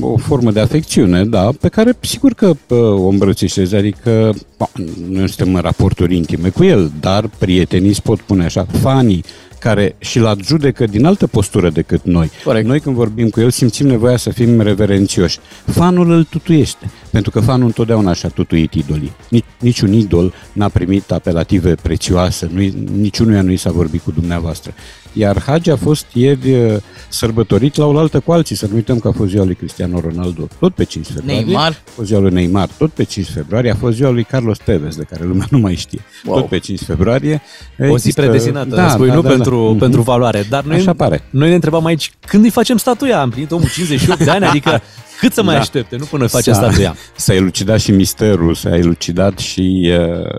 o 0.00 0.16
formă 0.16 0.50
de 0.50 0.60
afecțiune, 0.60 1.24
da, 1.24 1.48
pe 1.60 1.68
care 1.68 1.92
sigur 2.00 2.32
că 2.32 2.52
pă, 2.66 2.74
o 2.74 3.08
îmbrățișezi, 3.08 3.74
adică 3.74 4.34
bă, 4.56 4.66
noi 5.10 5.20
nu 5.20 5.26
suntem 5.26 5.54
în 5.54 5.60
raporturi 5.60 6.16
intime 6.16 6.48
cu 6.48 6.64
el, 6.64 6.90
dar 7.00 7.30
prietenii 7.38 7.88
îți 7.88 8.02
pot 8.02 8.20
pune 8.20 8.44
așa, 8.44 8.66
fanii 8.80 9.24
care 9.60 9.96
și-l 9.98 10.26
adjudecă 10.26 10.84
din 10.86 11.04
altă 11.04 11.26
postură 11.26 11.70
decât 11.70 12.04
noi. 12.04 12.30
Corect. 12.44 12.66
Noi 12.66 12.80
când 12.80 12.94
vorbim 12.94 13.28
cu 13.28 13.40
el 13.40 13.50
simțim 13.50 13.86
nevoia 13.86 14.16
să 14.16 14.30
fim 14.30 14.60
reverențioși. 14.60 15.38
Fanul 15.66 16.10
îl 16.10 16.24
tutuiește, 16.24 16.90
pentru 17.10 17.30
că 17.30 17.40
fanul 17.40 17.66
întotdeauna 17.66 18.12
și-a 18.12 18.28
tutuit 18.28 18.74
idolii. 18.74 19.12
Nici, 19.28 19.44
niciun 19.60 19.92
idol 19.92 20.32
n-a 20.52 20.68
primit 20.68 21.10
apelative 21.10 21.74
prețioase, 21.74 22.50
nu, 22.52 22.60
niciunuia 22.96 23.42
nu 23.42 23.50
i 23.50 23.56
s-a 23.56 23.70
vorbit 23.70 24.02
cu 24.02 24.10
dumneavoastră. 24.10 24.74
Iar 25.12 25.42
Hagi 25.42 25.70
a 25.70 25.76
fost 25.76 26.06
ieri 26.12 26.52
uh, 26.54 26.76
sărbătorit 27.08 27.76
la 27.76 27.86
oaltă 27.86 28.20
cu 28.20 28.32
alții, 28.32 28.56
să 28.56 28.66
nu 28.66 28.74
uităm 28.74 28.98
că 28.98 29.08
a 29.08 29.12
fost 29.12 29.30
ziua 29.30 29.44
lui 29.44 29.54
Cristiano 29.54 30.00
Ronaldo, 30.00 30.48
tot 30.58 30.74
pe 30.74 30.84
5 30.84 31.06
februarie. 31.06 31.42
Neymar. 31.44 31.70
A 31.86 31.90
fost 31.94 32.06
ziua 32.08 32.20
lui 32.20 32.32
Neymar, 32.32 32.68
tot 32.78 32.90
pe 32.90 33.02
5 33.04 33.26
februarie. 33.26 33.70
A 33.70 33.74
fost 33.74 33.96
ziua 33.96 34.10
lui 34.10 34.24
Carlos 34.24 34.58
Tevez, 34.58 34.96
de 34.96 35.02
care 35.10 35.24
lumea 35.24 35.46
nu 35.50 35.58
mai 35.58 35.74
știe. 35.74 36.00
Wow. 36.24 36.38
Tot 36.40 36.48
pe 36.48 36.58
5 36.58 36.80
februarie. 36.80 37.42
O 37.78 37.84
zi 37.84 37.92
Există- 37.92 38.20
predestinată, 38.20 38.74
da, 38.74 38.88
spui, 38.88 39.08
nu 39.10 39.22
pentru, 39.22 39.68
Mhm. 39.68 39.78
pentru 39.78 40.00
valoare. 40.00 40.46
Dar 40.48 40.64
noi, 40.64 40.76
Așa 40.76 40.92
pare. 40.92 41.22
noi 41.30 41.48
ne 41.48 41.54
întrebam 41.54 41.84
aici, 41.84 42.12
când 42.26 42.44
îi 42.44 42.50
facem 42.50 42.76
statuia? 42.76 43.20
Am 43.20 43.30
primit 43.30 43.50
omul 43.50 43.68
58 43.74 44.24
de 44.24 44.30
ani, 44.30 44.44
adică 44.44 44.80
cât 45.20 45.32
să 45.32 45.42
mai 45.42 45.54
Da. 45.54 45.60
aștepte, 45.60 45.96
nu 45.96 46.04
până 46.04 46.26
facem 46.26 46.52
S-a- 46.52 46.62
statuia. 46.62 46.96
S-a 47.16 47.34
elucidat 47.34 47.80
și 47.80 47.90
misterul, 47.90 48.54
s-a 48.54 48.76
elucidat 48.76 49.38
și 49.38 49.92
uh, 49.98 50.34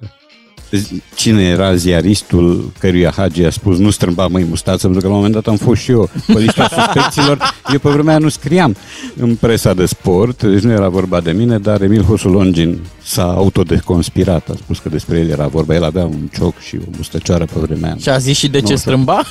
cine 1.16 1.44
era 1.44 1.76
ziaristul 1.76 2.72
căruia 2.80 3.14
Hagi 3.16 3.44
a 3.44 3.50
spus 3.50 3.78
nu 3.78 3.90
strâmba 3.90 4.28
măi 4.28 4.46
mustață, 4.50 4.82
pentru 4.82 5.02
că 5.02 5.08
la 5.08 5.14
un 5.14 5.18
moment 5.18 5.34
dat 5.34 5.48
am 5.48 5.58
fost 5.58 5.82
și 5.82 5.92
eu 5.92 6.10
pe 6.26 6.40
lista 6.40 6.68
suspecților. 6.78 7.54
Eu 7.72 7.80
pe 7.80 7.90
vremea 7.90 8.14
aia 8.14 8.24
nu 8.24 8.30
scriam 8.30 8.76
în 9.16 9.36
presa 9.36 9.74
de 9.74 9.86
sport, 9.86 10.44
deci 10.44 10.62
nu 10.62 10.72
era 10.72 10.90
vorba 10.90 11.22
de 11.22 11.32
mine, 11.32 11.58
dar 11.58 11.82
Emil 11.82 12.04
Hosulongin 12.04 12.80
s-a 13.04 13.34
autodeconspirat, 13.34 14.50
a 14.50 14.54
spus 14.58 14.80
că 14.80 14.90
despre 14.90 15.20
el 15.20 15.30
era 15.30 15.48
vorba. 15.48 15.76
El 15.76 15.84
avea 15.84 16.06
un 16.06 16.30
cioc 16.34 16.60
și 16.60 16.76
o 16.76 16.90
mustăcioară 16.98 17.46
pe 17.46 17.60
vremea 17.60 17.90
aia. 17.90 17.98
Și 18.00 18.10
a 18.10 18.18
zis 18.18 18.38
și 18.38 18.48
de 18.48 18.62
ce 18.62 18.72
Nu, 18.72 18.78
strâmba? 18.78 19.22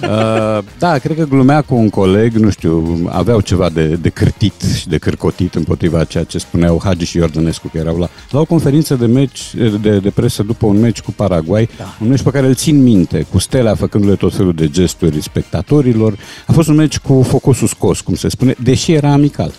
Uh, 0.00 0.58
da, 0.78 0.98
cred 0.98 1.16
că 1.16 1.24
glumea 1.24 1.62
cu 1.62 1.74
un 1.74 1.88
coleg, 1.88 2.34
nu 2.34 2.50
știu, 2.50 3.00
aveau 3.10 3.40
ceva 3.40 3.68
de, 3.68 3.86
de 3.86 4.08
cârtit 4.08 4.52
și 4.78 4.88
de 4.88 4.98
cârcotit 4.98 5.54
împotriva 5.54 6.04
ceea 6.04 6.24
ce 6.24 6.38
spuneau 6.38 6.80
Hagi 6.84 7.04
și 7.04 7.16
Iordănescu, 7.16 7.68
că 7.68 7.78
erau 7.78 7.98
la, 7.98 8.08
la 8.30 8.40
o 8.40 8.44
conferință 8.44 8.94
de, 8.94 9.06
meci, 9.06 9.40
de, 9.80 9.98
de 9.98 10.10
presă 10.10 10.42
după 10.42 10.66
un 10.66 10.79
meci 10.80 11.00
cu 11.00 11.12
Paraguay, 11.12 11.68
da. 11.78 11.96
un 12.02 12.08
meci 12.08 12.22
pe 12.22 12.30
care 12.30 12.46
îl 12.46 12.54
țin 12.54 12.82
minte, 12.82 13.26
cu 13.30 13.38
Stelea 13.38 13.74
făcându-le 13.74 14.14
tot 14.14 14.34
felul 14.34 14.52
de 14.52 14.68
gesturi 14.68 15.22
spectatorilor. 15.22 16.18
A 16.46 16.52
fost 16.52 16.68
un 16.68 16.74
meci 16.74 16.98
cu 16.98 17.22
focusul 17.22 17.68
scos, 17.68 18.00
cum 18.00 18.14
se 18.14 18.28
spune, 18.28 18.54
deși 18.62 18.92
era 18.92 19.12
amical. 19.12 19.52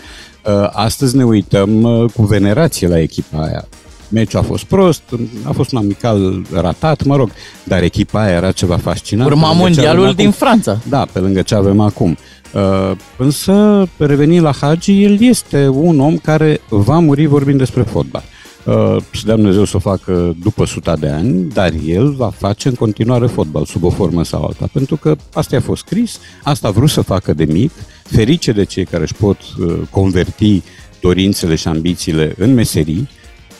Uh, 0.46 0.70
astăzi 0.72 1.16
ne 1.16 1.24
uităm 1.24 1.82
uh, 1.82 2.12
cu 2.12 2.24
venerație 2.24 2.88
la 2.88 3.00
echipa 3.00 3.44
aia. 3.44 3.68
Meciul 4.10 4.40
a 4.40 4.44
fost 4.44 4.64
prost, 4.64 5.02
a 5.44 5.52
fost 5.52 5.72
un 5.72 5.78
amical 5.78 6.42
ratat, 6.54 7.04
mă 7.04 7.16
rog, 7.16 7.32
dar 7.64 7.84
echipa 7.84 8.22
aia 8.22 8.36
era 8.36 8.52
ceva 8.52 8.78
fascinant. 8.78 9.30
Urma 9.30 9.48
Pe 9.50 9.56
lângă 9.56 9.72
ce 9.74 9.80
avem 9.80 9.86
mondialul 9.88 10.04
acum. 10.04 10.16
din 10.16 10.32
Franța. 10.32 10.80
Da, 10.90 11.08
pe 11.14 11.20
lângă 11.20 11.42
ce 11.42 11.56
avem 11.56 11.80
acum. 11.80 12.18
Uh, 12.54 12.92
însă, 13.18 13.88
revenind 13.98 14.44
la 14.44 14.52
Hagi, 14.62 15.04
el 15.04 15.22
este 15.22 15.68
un 15.68 16.00
om 16.00 16.18
care 16.18 16.62
va 16.70 17.00
muri 17.00 17.26
vorbind 17.26 17.58
despre 17.58 17.82
fotbal. 17.82 18.24
Uh, 18.26 18.41
să 18.64 19.22
dea 19.26 19.36
Dumnezeu 19.36 19.64
să 19.64 19.76
o 19.76 19.80
facă 19.80 20.36
după 20.42 20.66
suta 20.66 20.96
de 20.96 21.10
ani, 21.10 21.50
dar 21.54 21.74
el 21.86 22.12
va 22.12 22.30
face 22.30 22.68
în 22.68 22.74
continuare 22.74 23.28
fotbal, 23.28 23.66
sub 23.66 23.84
o 23.84 23.90
formă 23.90 24.24
sau 24.24 24.44
alta, 24.44 24.70
pentru 24.74 24.96
că 24.96 25.16
asta 25.34 25.56
a 25.56 25.62
fost 25.62 25.86
scris, 25.86 26.20
asta 26.44 26.68
a 26.68 26.72
vrut 26.72 26.90
să 26.90 27.02
facă 27.02 27.34
de 27.34 27.46
mic, 27.46 27.72
ferice 28.04 28.52
de 28.52 28.64
cei 28.64 28.86
care 28.86 29.04
își 29.04 29.14
pot 29.14 29.38
uh, 29.60 29.78
converti 29.90 30.62
dorințele 31.02 31.56
și 31.56 31.68
ambițiile 31.68 32.36
în 32.38 32.54
meserii 32.54 33.10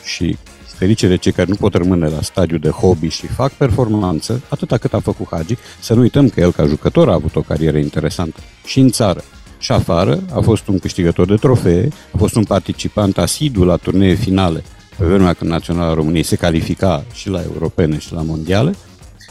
și 0.04 0.36
ferice 0.64 1.08
de 1.08 1.16
cei 1.16 1.32
care 1.32 1.48
nu 1.48 1.54
pot 1.54 1.74
rămâne 1.74 2.08
la 2.08 2.22
stadiu 2.22 2.58
de 2.58 2.68
hobby 2.68 3.08
și 3.08 3.26
fac 3.26 3.52
performanță, 3.52 4.42
atâta 4.48 4.78
cât 4.78 4.94
a 4.94 5.00
făcut 5.00 5.26
Hagi, 5.30 5.56
să 5.80 5.94
nu 5.94 6.00
uităm 6.00 6.28
că 6.28 6.40
el 6.40 6.52
ca 6.52 6.66
jucător 6.66 7.08
a 7.08 7.12
avut 7.12 7.36
o 7.36 7.40
carieră 7.40 7.78
interesantă. 7.78 8.40
Și 8.64 8.80
în 8.80 8.90
țară. 8.90 9.24
Și 9.58 9.72
afară, 9.72 10.22
a 10.32 10.40
fost 10.40 10.68
un 10.68 10.78
câștigător 10.78 11.26
de 11.26 11.34
trofee, 11.34 11.88
a 12.14 12.16
fost 12.16 12.34
un 12.34 12.44
participant 12.44 13.18
asidu 13.18 13.64
la 13.64 13.76
turnee 13.76 14.14
finale, 14.14 14.62
pe 14.98 15.04
vremea 15.04 15.32
când 15.32 15.50
Naționala 15.50 15.94
României 15.94 16.22
se 16.22 16.36
califica 16.36 17.04
și 17.12 17.28
la 17.28 17.42
europene 17.42 17.98
și 17.98 18.12
la 18.12 18.22
mondiale, 18.22 18.74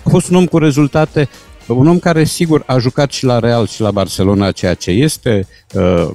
a 0.03 0.09
fost 0.09 0.29
un 0.29 0.35
om 0.35 0.45
cu 0.45 0.57
rezultate, 0.57 1.29
un 1.67 1.87
om 1.87 1.99
care 1.99 2.23
sigur 2.23 2.63
a 2.65 2.77
jucat 2.77 3.11
și 3.11 3.25
la 3.25 3.39
Real 3.39 3.67
și 3.67 3.81
la 3.81 3.91
Barcelona, 3.91 4.51
ceea 4.51 4.73
ce 4.73 4.91
este 4.91 5.47
uh, 5.73 6.09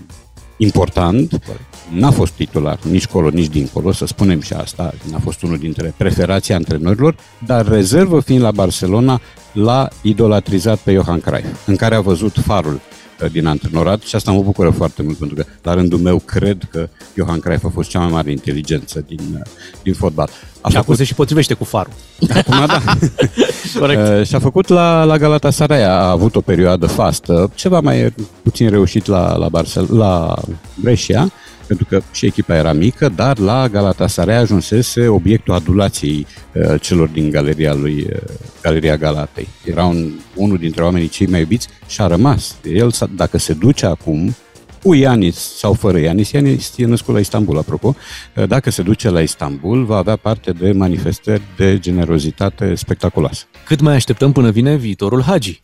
important, 0.56 1.40
n-a 1.92 2.10
fost 2.10 2.32
titular 2.32 2.78
nici 2.90 3.06
colo, 3.06 3.28
nici 3.28 3.48
dincolo, 3.48 3.92
să 3.92 4.06
spunem 4.06 4.40
și 4.40 4.52
asta, 4.52 4.94
n-a 5.10 5.18
fost 5.18 5.42
unul 5.42 5.58
dintre 5.58 5.94
preferații 5.96 6.54
antrenorilor, 6.54 7.16
dar 7.46 7.68
rezervă 7.68 8.20
fiind 8.20 8.42
la 8.42 8.50
Barcelona, 8.50 9.20
l-a 9.52 9.88
idolatrizat 10.02 10.78
pe 10.78 10.92
Johan 10.92 11.20
Cruyff, 11.20 11.66
în 11.66 11.76
care 11.76 11.94
a 11.94 12.00
văzut 12.00 12.38
farul 12.38 12.74
uh, 12.74 12.95
din 13.32 13.46
antrenorat 13.46 14.00
și 14.00 14.14
asta 14.14 14.32
mă 14.32 14.42
bucură 14.42 14.70
foarte 14.70 15.02
mult 15.02 15.16
pentru 15.16 15.36
că 15.36 15.44
la 15.62 15.74
rândul 15.74 15.98
meu 15.98 16.18
cred 16.18 16.68
că 16.70 16.88
Johan 17.16 17.38
Cruyff 17.40 17.64
a 17.64 17.68
fost 17.68 17.88
cea 17.88 17.98
mai 17.98 18.08
mare 18.10 18.30
inteligență 18.30 19.04
din, 19.06 19.20
uh, 19.32 19.40
din 19.82 19.94
fotbal. 19.94 20.28
A 20.60 20.68
Și 20.68 20.76
acum 20.76 20.94
se 20.94 21.04
și 21.04 21.14
potrivește 21.14 21.54
cu 21.54 21.64
farul. 21.64 21.92
Acum 22.34 22.66
da. 22.66 22.80
Corect. 23.80 24.18
Uh, 24.18 24.26
și 24.26 24.34
a 24.34 24.38
făcut 24.38 24.68
la, 24.68 25.04
la 25.04 25.18
Galatasaray, 25.18 25.84
a 25.84 26.10
avut 26.10 26.36
o 26.36 26.40
perioadă 26.40 26.86
fastă, 26.86 27.50
ceva 27.54 27.80
mai 27.80 28.14
puțin 28.42 28.70
reușit 28.70 29.06
la, 29.06 29.36
la, 29.36 29.48
Barcel- 29.48 29.96
la 29.96 30.34
Brescia, 30.74 31.30
pentru 31.66 31.86
că 31.88 32.02
și 32.12 32.26
echipa 32.26 32.56
era 32.56 32.72
mică, 32.72 33.08
dar 33.08 33.38
la 33.38 33.68
Galatasaray 33.68 34.36
ajunsese 34.36 35.08
obiectul 35.08 35.54
adulației 35.54 36.26
uh, 36.52 36.80
celor 36.80 37.08
din 37.08 37.30
galeria 37.30 37.74
lui, 37.74 38.06
uh, 38.12 38.18
Galeria 38.62 38.96
Galatei. 38.96 39.48
Era 39.64 39.84
un, 39.84 40.12
unul 40.34 40.58
dintre 40.58 40.82
oamenii 40.82 41.08
cei 41.08 41.26
mai 41.26 41.40
iubiți 41.40 41.68
și 41.86 42.00
a 42.00 42.06
rămas. 42.06 42.56
El, 42.72 42.90
s-a- 42.90 43.10
dacă 43.16 43.38
se 43.38 43.52
duce 43.52 43.86
acum, 43.86 44.34
cu 44.82 44.94
Ianis 44.94 45.36
sau 45.36 45.72
fără 45.72 45.98
Ianis, 45.98 46.30
Ianis 46.30 46.72
e 46.76 46.84
născut 46.84 47.14
la 47.14 47.20
Istanbul, 47.20 47.58
apropo, 47.58 47.96
dacă 48.48 48.70
se 48.70 48.82
duce 48.82 49.10
la 49.10 49.20
Istanbul, 49.20 49.84
va 49.84 49.96
avea 49.96 50.16
parte 50.16 50.50
de 50.50 50.72
manifestări 50.72 51.42
de 51.56 51.78
generozitate 51.78 52.74
spectaculoasă. 52.74 53.44
Cât 53.66 53.80
mai 53.80 53.94
așteptăm 53.94 54.32
până 54.32 54.50
vine 54.50 54.76
viitorul 54.76 55.22
Hagi? 55.22 55.60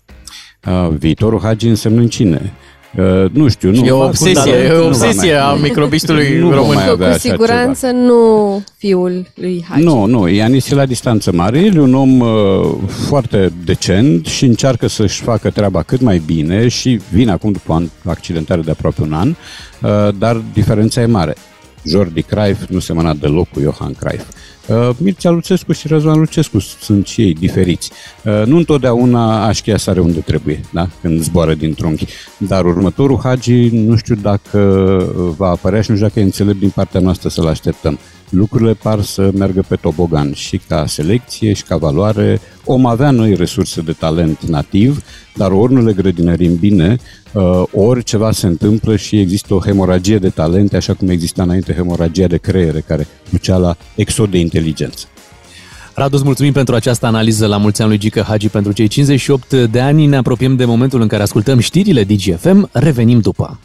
Uh, 0.66 0.88
viitorul 0.98 1.40
Hagi 1.40 1.68
însemnând 1.68 2.10
cine? 2.10 2.52
Uh, 2.98 3.30
nu 3.32 3.48
știu, 3.48 3.70
nu. 3.70 3.74
Și 3.76 3.84
e 3.86 3.90
o 3.90 3.94
fac 3.96 4.02
un 4.02 4.08
obsesie, 4.08 4.34
talent, 4.52 4.68
e 4.68 4.72
o 4.72 4.76
nu 4.76 4.80
va 4.82 4.86
obsesie 4.86 5.32
mai- 5.32 5.40
a 5.40 5.52
microbistului 5.52 6.38
nu 6.38 6.48
va 6.48 6.54
român. 6.54 6.74
mai 6.74 6.88
avea 6.88 7.06
Cu 7.06 7.12
așa 7.12 7.18
ceva. 7.18 7.34
siguranță 7.34 7.86
nu 7.90 8.62
fiul 8.78 9.26
lui 9.34 9.64
Hagi. 9.68 9.82
Nu, 9.84 10.04
nu, 10.06 10.28
Ianis 10.28 10.70
e 10.70 10.74
la 10.74 10.86
distanță 10.86 11.32
mare, 11.32 11.58
el 11.60 11.74
e 11.76 11.80
un 11.80 11.94
om 11.94 12.20
uh, 12.20 12.28
foarte 12.88 13.52
decent 13.64 14.26
și 14.26 14.44
încearcă 14.44 14.86
să-și 14.88 15.22
facă 15.22 15.50
treaba 15.50 15.82
cât 15.82 16.00
mai 16.00 16.22
bine 16.26 16.68
și 16.68 17.00
vine 17.12 17.30
acum 17.30 17.52
după 17.52 17.72
un 17.72 17.88
accidentare 18.04 18.60
de 18.60 18.70
aproape 18.70 19.02
un 19.02 19.12
an, 19.12 19.28
uh, 19.28 20.14
dar 20.18 20.42
diferența 20.52 21.00
e 21.00 21.06
mare. 21.06 21.34
Jordi 21.84 22.22
Cruyff 22.22 22.68
nu 22.68 22.78
semăna 22.78 23.14
deloc 23.14 23.48
cu 23.48 23.60
Johan 23.60 23.94
Cruyff. 23.94 24.26
Uh, 24.66 24.90
Mircea 24.98 25.30
Lucescu 25.30 25.72
și 25.72 25.88
Răzvan 25.88 26.18
Lucescu 26.18 26.58
sunt 26.58 27.06
și 27.06 27.20
ei 27.22 27.34
diferiți. 27.34 27.90
Uh, 28.24 28.42
nu 28.46 28.56
întotdeauna 28.56 29.46
așchia 29.46 29.76
sare 29.76 30.00
unde 30.00 30.20
trebuie, 30.20 30.60
da? 30.72 30.88
când 31.00 31.22
zboară 31.22 31.54
din 31.54 31.74
trunchi. 31.74 32.06
Dar 32.36 32.64
următorul 32.64 33.20
Hagi 33.22 33.68
nu 33.68 33.96
știu 33.96 34.14
dacă 34.14 34.58
va 35.36 35.48
apărea 35.48 35.80
și 35.80 35.90
nu 35.90 35.96
știu 35.96 36.08
dacă 36.08 36.20
e 36.20 36.22
înțelept 36.22 36.58
din 36.58 36.70
partea 36.70 37.00
noastră 37.00 37.28
să-l 37.28 37.46
așteptăm. 37.46 37.98
Lucrurile 38.34 38.72
par 38.72 39.02
să 39.02 39.30
meargă 39.34 39.64
pe 39.68 39.76
tobogan 39.76 40.32
și 40.32 40.60
ca 40.68 40.86
selecție 40.86 41.52
și 41.52 41.62
ca 41.62 41.76
valoare. 41.76 42.40
Om 42.64 42.86
avea 42.86 43.10
noi 43.10 43.34
resurse 43.34 43.80
de 43.80 43.92
talent 43.92 44.42
nativ, 44.42 45.02
dar 45.34 45.50
ori 45.50 45.72
nu 45.72 45.82
le 45.82 45.92
grădinărim 45.92 46.56
bine, 46.56 46.96
uh, 47.32 47.62
ori 47.72 48.02
ceva 48.02 48.30
se 48.30 48.46
întâmplă 48.46 48.96
și 48.96 49.18
există 49.18 49.54
o 49.54 49.60
hemoragie 49.60 50.18
de 50.18 50.28
talente, 50.28 50.76
așa 50.76 50.94
cum 50.94 51.08
exista 51.08 51.42
înainte 51.42 51.72
hemoragia 51.72 52.26
de 52.26 52.36
creiere, 52.36 52.84
care 52.86 53.06
ducea 53.30 53.56
la 53.56 53.76
exod 53.94 54.30
de 54.30 54.38
inteligență. 54.38 55.06
Radu, 55.94 56.16
îți 56.16 56.24
mulțumim 56.24 56.52
pentru 56.52 56.74
această 56.74 57.06
analiză 57.06 57.46
la 57.46 57.56
mulți 57.56 57.80
ani 57.80 57.90
lui 57.90 57.98
Gică 57.98 58.20
Hagi 58.20 58.48
pentru 58.48 58.72
cei 58.72 58.88
58 58.88 59.52
de 59.52 59.80
ani. 59.80 60.06
Ne 60.06 60.16
apropiem 60.16 60.56
de 60.56 60.64
momentul 60.64 61.00
în 61.00 61.08
care 61.08 61.22
ascultăm 61.22 61.58
știrile 61.58 62.04
DGFM. 62.04 62.68
Revenim 62.72 63.20
după. 63.20 63.58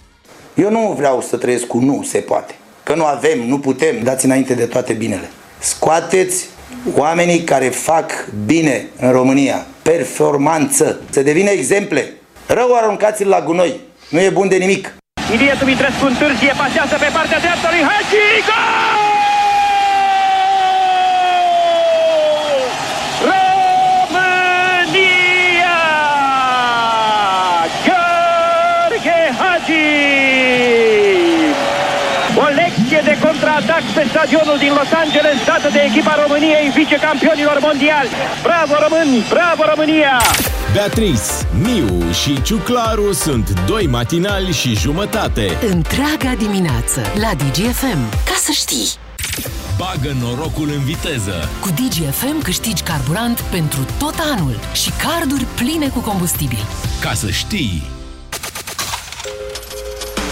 Eu 0.55 0.71
nu 0.71 0.93
vreau 0.97 1.21
să 1.21 1.37
trăiesc 1.37 1.65
cu 1.65 1.79
nu 1.79 2.01
se 2.03 2.17
poate. 2.17 2.55
Că 2.87 2.95
nu 2.95 3.05
avem, 3.05 3.39
nu 3.47 3.59
putem, 3.59 3.95
dați 4.03 4.25
înainte 4.25 4.53
de 4.53 4.65
toate 4.65 4.93
binele. 4.93 5.29
Scoateți 5.59 6.45
oamenii 6.95 7.43
care 7.43 7.65
fac 7.65 8.11
bine 8.45 8.85
în 8.99 9.11
România, 9.11 9.65
performanță, 9.81 11.01
să 11.09 11.21
devină 11.21 11.49
exemple. 11.49 12.13
Rău 12.45 12.75
aruncați-l 12.75 13.27
la 13.27 13.41
gunoi, 13.41 13.79
nu 14.09 14.19
e 14.19 14.29
bun 14.29 14.47
de 14.47 14.55
nimic. 14.55 14.93
Ilie 15.33 15.55
Dumitrescu 15.59 16.05
întârzie, 16.05 16.53
pasează 16.57 16.95
pe 16.99 17.09
partea 17.13 17.39
dreaptă 17.39 17.67
lui 17.71 17.83
Hagi, 17.89 18.43
gol! 18.47 19.05
România! 23.31 24.57
Gheorghe 27.85 29.21
Hagi! 29.39 30.07
O 32.39 32.47
lecție 32.59 33.01
de 33.57 33.65
contraatac 33.65 33.83
pe 33.93 34.03
stadionul 34.09 34.57
din 34.57 34.73
Los 34.79 34.91
Angeles 35.03 35.37
dată 35.45 35.67
de 35.71 35.79
echipa 35.89 36.15
României 36.23 36.69
vicecampionilor 36.75 37.57
mondiali. 37.61 38.09
Bravo 38.41 38.73
români! 38.85 39.25
Bravo 39.29 39.63
România! 39.71 40.15
Beatrice, 40.73 41.29
Miu 41.65 42.11
și 42.21 42.41
Ciuclaru 42.41 43.13
sunt 43.13 43.59
doi 43.65 43.87
matinali 43.87 44.51
și 44.51 44.75
jumătate. 44.75 45.57
Întreaga 45.71 46.31
dimineață 46.37 46.99
la 47.23 47.31
DGFM. 47.41 48.01
Ca 48.29 48.37
să 48.45 48.51
știi! 48.51 48.87
Bagă 49.77 50.15
norocul 50.21 50.69
în 50.77 50.83
viteză. 50.83 51.49
Cu 51.61 51.69
DGFM 51.69 52.41
câștigi 52.41 52.81
carburant 52.81 53.39
pentru 53.39 53.85
tot 53.99 54.15
anul 54.33 54.59
și 54.73 54.91
carduri 55.03 55.45
pline 55.55 55.87
cu 55.87 55.99
combustibil. 55.99 56.63
Ca 57.01 57.13
să 57.13 57.29
știi. 57.29 57.96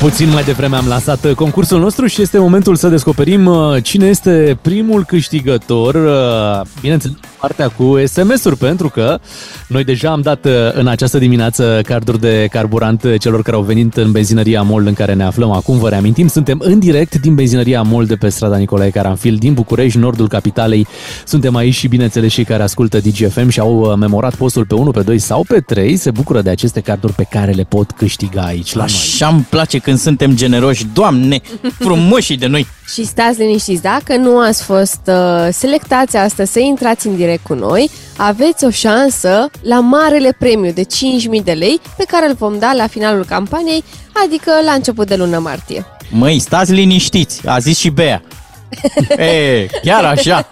Puțin 0.05 0.29
mai 0.29 0.43
devreme 0.43 0.75
am 0.75 0.87
lansat 0.87 1.23
uh, 1.23 1.33
concursul 1.33 1.79
nostru 1.79 2.05
și 2.05 2.21
este 2.21 2.37
momentul 2.37 2.75
să 2.75 2.87
descoperim 2.89 3.45
uh, 3.45 3.83
cine 3.83 4.05
este 4.05 4.57
primul 4.61 5.05
câștigător. 5.05 5.95
Uh, 5.95 6.67
Bineînțeles, 6.81 7.17
partea 7.45 7.69
cu 7.69 8.05
SMS-uri, 8.05 8.57
pentru 8.57 8.89
că 8.89 9.19
noi 9.67 9.83
deja 9.83 10.11
am 10.11 10.21
dat 10.21 10.45
uh, 10.45 10.51
în 10.73 10.87
această 10.87 11.17
dimineață 11.17 11.81
carduri 11.83 12.19
de 12.19 12.47
carburant 12.51 13.03
uh, 13.03 13.19
celor 13.19 13.41
care 13.41 13.55
au 13.55 13.61
venit 13.61 13.95
în 13.95 14.11
benzinăria 14.11 14.61
MOL 14.61 14.85
în 14.87 14.93
care 14.93 15.13
ne 15.13 15.23
aflăm 15.23 15.51
acum. 15.51 15.77
Vă 15.77 15.89
reamintim, 15.89 16.27
suntem 16.27 16.59
în 16.63 16.79
direct 16.79 17.15
din 17.15 17.35
benzinăria 17.35 17.81
MOL 17.81 18.05
de 18.05 18.15
pe 18.15 18.29
strada 18.29 18.57
Nicolae 18.57 18.89
Caranfil, 18.89 19.35
din 19.35 19.53
București, 19.53 19.97
nordul 19.97 20.27
capitalei. 20.27 20.87
Suntem 21.25 21.55
aici 21.55 21.73
și, 21.73 21.87
bineînțeles, 21.87 22.33
cei 22.33 22.43
care 22.43 22.63
ascultă 22.63 22.99
DGFM 22.99 23.49
și 23.49 23.59
au 23.59 23.79
uh, 23.79 23.93
memorat 23.97 24.35
postul 24.35 24.65
pe 24.65 24.73
1, 24.73 24.91
pe 24.91 25.01
2 25.01 25.19
sau 25.19 25.43
pe 25.47 25.59
3 25.59 25.95
se 25.95 26.11
bucură 26.11 26.41
de 26.41 26.49
aceste 26.49 26.79
carduri 26.79 27.13
pe 27.13 27.27
care 27.29 27.51
le 27.51 27.63
pot 27.63 27.91
câștiga 27.91 28.41
aici 28.41 28.73
la 28.73 28.85
noi. 28.85 28.93
Așa 28.95 29.27
îmi 29.27 29.45
place 29.49 29.77
când 29.77 29.97
suntem 29.97 30.35
generoși, 30.35 30.85
Doamne, 30.93 31.41
frumoși 31.79 32.35
de 32.35 32.47
noi. 32.47 32.67
Și 32.93 33.05
stați 33.05 33.39
liniștiți, 33.39 33.81
dacă 33.81 34.15
nu 34.15 34.39
ați 34.39 34.63
fost 34.63 34.99
uh, 35.07 35.47
selectați 35.51 36.17
astăzi 36.17 36.51
să 36.51 36.59
intrați 36.59 37.07
în 37.07 37.15
direct 37.15 37.34
cu 37.41 37.53
noi, 37.53 37.89
aveți 38.17 38.65
o 38.65 38.69
șansă 38.69 39.49
la 39.61 39.79
marele 39.79 40.35
premiu 40.39 40.71
de 40.71 40.81
5.000 41.37 41.43
de 41.43 41.51
lei 41.51 41.79
pe 41.97 42.03
care 42.07 42.27
îl 42.27 42.33
vom 42.33 42.59
da 42.59 42.71
la 42.75 42.87
finalul 42.87 43.25
campaniei, 43.25 43.83
adică 44.25 44.51
la 44.65 44.71
început 44.71 45.07
de 45.07 45.15
lună 45.15 45.37
martie. 45.39 45.85
Măi, 46.11 46.39
stați 46.39 46.71
liniștiți, 46.71 47.47
a 47.47 47.59
zis 47.59 47.77
și 47.77 47.89
Bea. 47.89 48.21
E, 49.17 49.65
chiar 49.83 50.03
așa. 50.03 50.47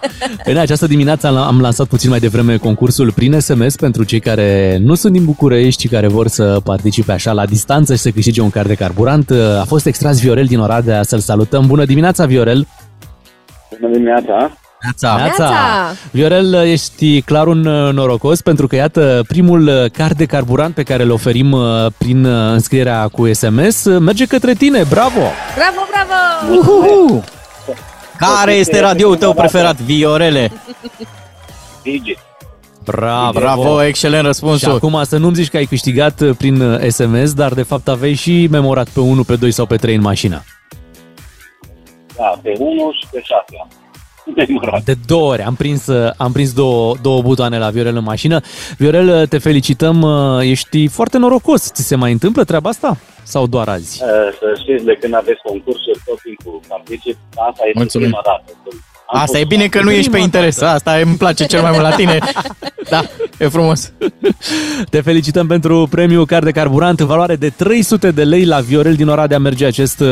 În 0.45 0.57
această 0.57 0.88
dimineață 0.88 1.27
am- 1.27 1.35
am 1.35 1.61
lansat 1.61 1.88
puțin 1.88 2.10
mai 2.10 2.19
devreme 2.19 2.57
concursul 2.57 3.11
prin 3.11 3.39
SMS 3.39 3.76
pentru 3.76 4.03
cei 4.03 4.19
care 4.19 4.77
nu 4.81 4.95
sunt 4.95 5.14
din 5.14 5.26
București 5.26 5.81
și 5.81 5.88
care 5.88 6.07
vor 6.07 6.27
să 6.27 6.60
participe 6.64 7.11
așa 7.11 7.31
la 7.31 7.45
distanță 7.45 7.93
și 7.95 8.01
să 8.01 8.10
câștige 8.10 8.41
un 8.41 8.49
card 8.49 8.68
de 8.68 8.76
carburant. 8.76 9.31
A 9.60 9.64
fost 9.68 9.85
extras 9.85 10.19
Viorel 10.19 10.45
din 10.45 10.60
Oradea, 10.60 11.03
să-l 11.03 11.19
salutăm. 11.19 11.65
Bună 11.68 11.85
dimineața, 11.85 12.26
Viorel! 12.26 12.68
Bună 13.80 13.93
dimineața! 13.93 14.57
Neața. 14.84 15.91
Viorel, 16.11 16.53
ești 16.53 17.22
clar 17.22 17.47
un 17.47 17.65
uh, 17.65 17.93
norocos 17.93 18.41
pentru 18.41 18.68
că, 18.68 18.76
iată, 18.76 19.23
primul 19.27 19.68
uh, 19.68 19.91
card 19.91 20.18
de 20.18 20.26
carburant 20.26 20.73
pe 20.76 20.84
care 20.84 21.03
îl 21.03 21.11
oferim 21.11 21.51
uh, 21.51 21.85
prin 21.97 22.26
uh, 22.26 22.51
înscrierea 22.51 23.07
cu 23.07 23.34
SMS 23.34 23.85
uh, 23.85 23.99
merge 23.99 24.26
către 24.26 24.53
tine. 24.53 24.84
Bravo! 24.89 25.19
Bravo, 25.55 25.88
bravo! 25.91 26.55
Uhuhu! 26.60 27.23
Care 28.18 28.53
este 28.53 28.80
radioul 28.80 29.15
tău 29.18 29.34
preferat, 29.34 29.76
Viorele? 29.81 30.51
Digi. 31.84 32.18
Bravo! 32.84 33.39
Bravo, 33.39 33.84
excelent 33.84 34.26
răspunsul. 34.26 34.69
Și 34.69 34.76
acum 34.76 35.03
să 35.03 35.18
nu-mi 35.18 35.35
zici 35.35 35.49
că 35.49 35.57
ai 35.57 35.65
câștigat 35.65 36.19
uh, 36.22 36.35
prin 36.38 36.61
uh, 36.61 36.88
SMS, 36.88 37.34
dar 37.34 37.53
de 37.53 37.64
fapt 37.64 37.88
aveai 37.88 38.14
și 38.14 38.47
memorat 38.51 38.88
pe 38.88 38.99
1, 38.99 39.23
pe 39.23 39.35
2 39.35 39.51
sau 39.51 39.65
pe 39.65 39.76
3 39.76 39.95
în 39.95 40.01
mașină. 40.01 40.43
Da, 42.18 42.39
pe 42.41 42.53
1 42.60 42.91
și 42.99 43.07
pe 43.11 43.22
6 43.23 43.43
am. 43.61 43.68
Memorat. 43.68 43.82
De 44.84 44.95
două 45.06 45.32
ori 45.32 45.41
am 45.41 45.56
prins, 45.56 45.88
uh, 45.88 46.12
am 46.18 46.32
prins 46.32 46.54
două, 46.54 46.95
două 47.02 47.22
butoane 47.22 47.58
la 47.58 47.70
Viorel 47.70 47.95
în 47.95 48.04
mașină. 48.04 48.40
Viorel, 48.78 49.08
uh, 49.22 49.28
te 49.28 49.38
felicităm, 49.38 50.02
uh, 50.02 50.40
ești 50.41 50.88
foarte 50.88 51.18
norocos. 51.18 51.72
Ți 51.72 51.84
se 51.88 51.95
mai 51.95 52.12
întâmplă 52.12 52.44
treaba 52.44 52.70
asta? 52.70 52.98
Sau 53.24 53.48
doar 53.48 53.68
azi? 53.68 54.02
Eh, 54.04 54.08
Să 54.40 54.60
știți, 54.62 54.84
de 54.86 54.98
când 55.02 55.14
aveți 55.14 55.41
concursuri, 55.44 56.00
tot 56.06 56.20
timpul 56.22 56.60
particip. 56.68 57.18
Asta 57.50 57.62
este 57.66 57.78
Mulțumim. 57.80 58.08
prima 58.08 58.22
dată. 58.26 58.52
Am 59.08 59.20
Asta 59.22 59.38
e 59.38 59.40
fost- 59.44 59.50
bine 59.50 59.68
că 59.68 59.82
nu 59.82 59.92
ești 59.92 60.12
pe 60.12 60.18
interes. 60.18 60.62
Asta 60.62 60.92
îmi 61.06 61.16
place 61.16 61.46
cel 61.46 61.62
mai 61.62 61.72
mult 61.72 61.84
la 61.84 61.92
tine. 61.96 62.18
Da, 62.90 63.04
e 63.38 63.48
frumos. 63.48 63.92
Te 64.90 65.02
felicităm 65.02 65.48
pentru 65.48 65.88
premiul 65.90 66.26
card 66.26 66.44
de 66.46 66.52
carburant 66.52 67.00
în 67.00 67.06
valoare 67.06 67.36
de 67.36 67.50
300 67.50 68.12
de 68.12 68.24
lei 68.24 68.46
la 68.46 68.60
Viorel 68.60 68.94
din 68.94 69.08
Oradea 69.08 69.40
merge 69.40 69.66
acest 69.66 70.00
uh, 70.00 70.08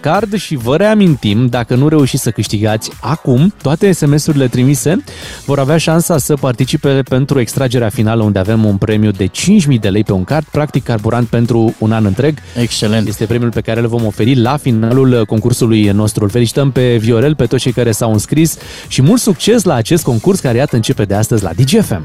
card 0.00 0.34
și 0.34 0.56
vă 0.56 0.76
reamintim, 0.76 1.46
dacă 1.46 1.74
nu 1.74 1.88
reușiți 1.88 2.22
să 2.22 2.30
câștigați 2.30 2.90
acum, 3.00 3.54
toate 3.62 3.92
SMS-urile 3.92 4.46
trimise 4.48 5.04
vor 5.44 5.58
avea 5.58 5.76
șansa 5.76 6.18
să 6.18 6.34
participe 6.34 7.02
pentru 7.08 7.40
extragerea 7.40 7.88
finală 7.88 8.22
unde 8.22 8.38
avem 8.38 8.64
un 8.64 8.76
premiu 8.76 9.10
de 9.10 9.26
5.000 9.26 9.80
de 9.80 9.88
lei 9.88 10.04
pe 10.04 10.12
un 10.12 10.24
card, 10.24 10.46
practic 10.50 10.84
carburant 10.84 11.26
pentru 11.28 11.74
un 11.78 11.92
an 11.92 12.04
întreg. 12.04 12.38
Excelent. 12.60 13.08
Este 13.08 13.24
premiul 13.24 13.50
pe 13.50 13.60
care 13.60 13.80
îl 13.80 13.86
vom 13.86 14.04
oferi 14.06 14.34
la 14.40 14.56
finalul 14.56 15.24
concursului 15.26 15.82
nostru. 15.84 16.24
Îl 16.24 16.30
felicităm 16.30 16.70
pe 16.70 16.96
Viorel, 16.96 17.34
pe 17.34 17.46
toți 17.46 17.62
cei 17.62 17.72
care 17.72 17.90
s-au 17.92 18.12
înscris 18.12 18.45
și 18.88 19.02
mult 19.02 19.20
succes 19.20 19.64
la 19.64 19.74
acest 19.74 20.04
concurs 20.04 20.40
care 20.40 20.56
iată 20.56 20.76
începe 20.76 21.04
de 21.04 21.14
astăzi 21.14 21.42
la 21.42 21.50
DGFM. 21.52 22.04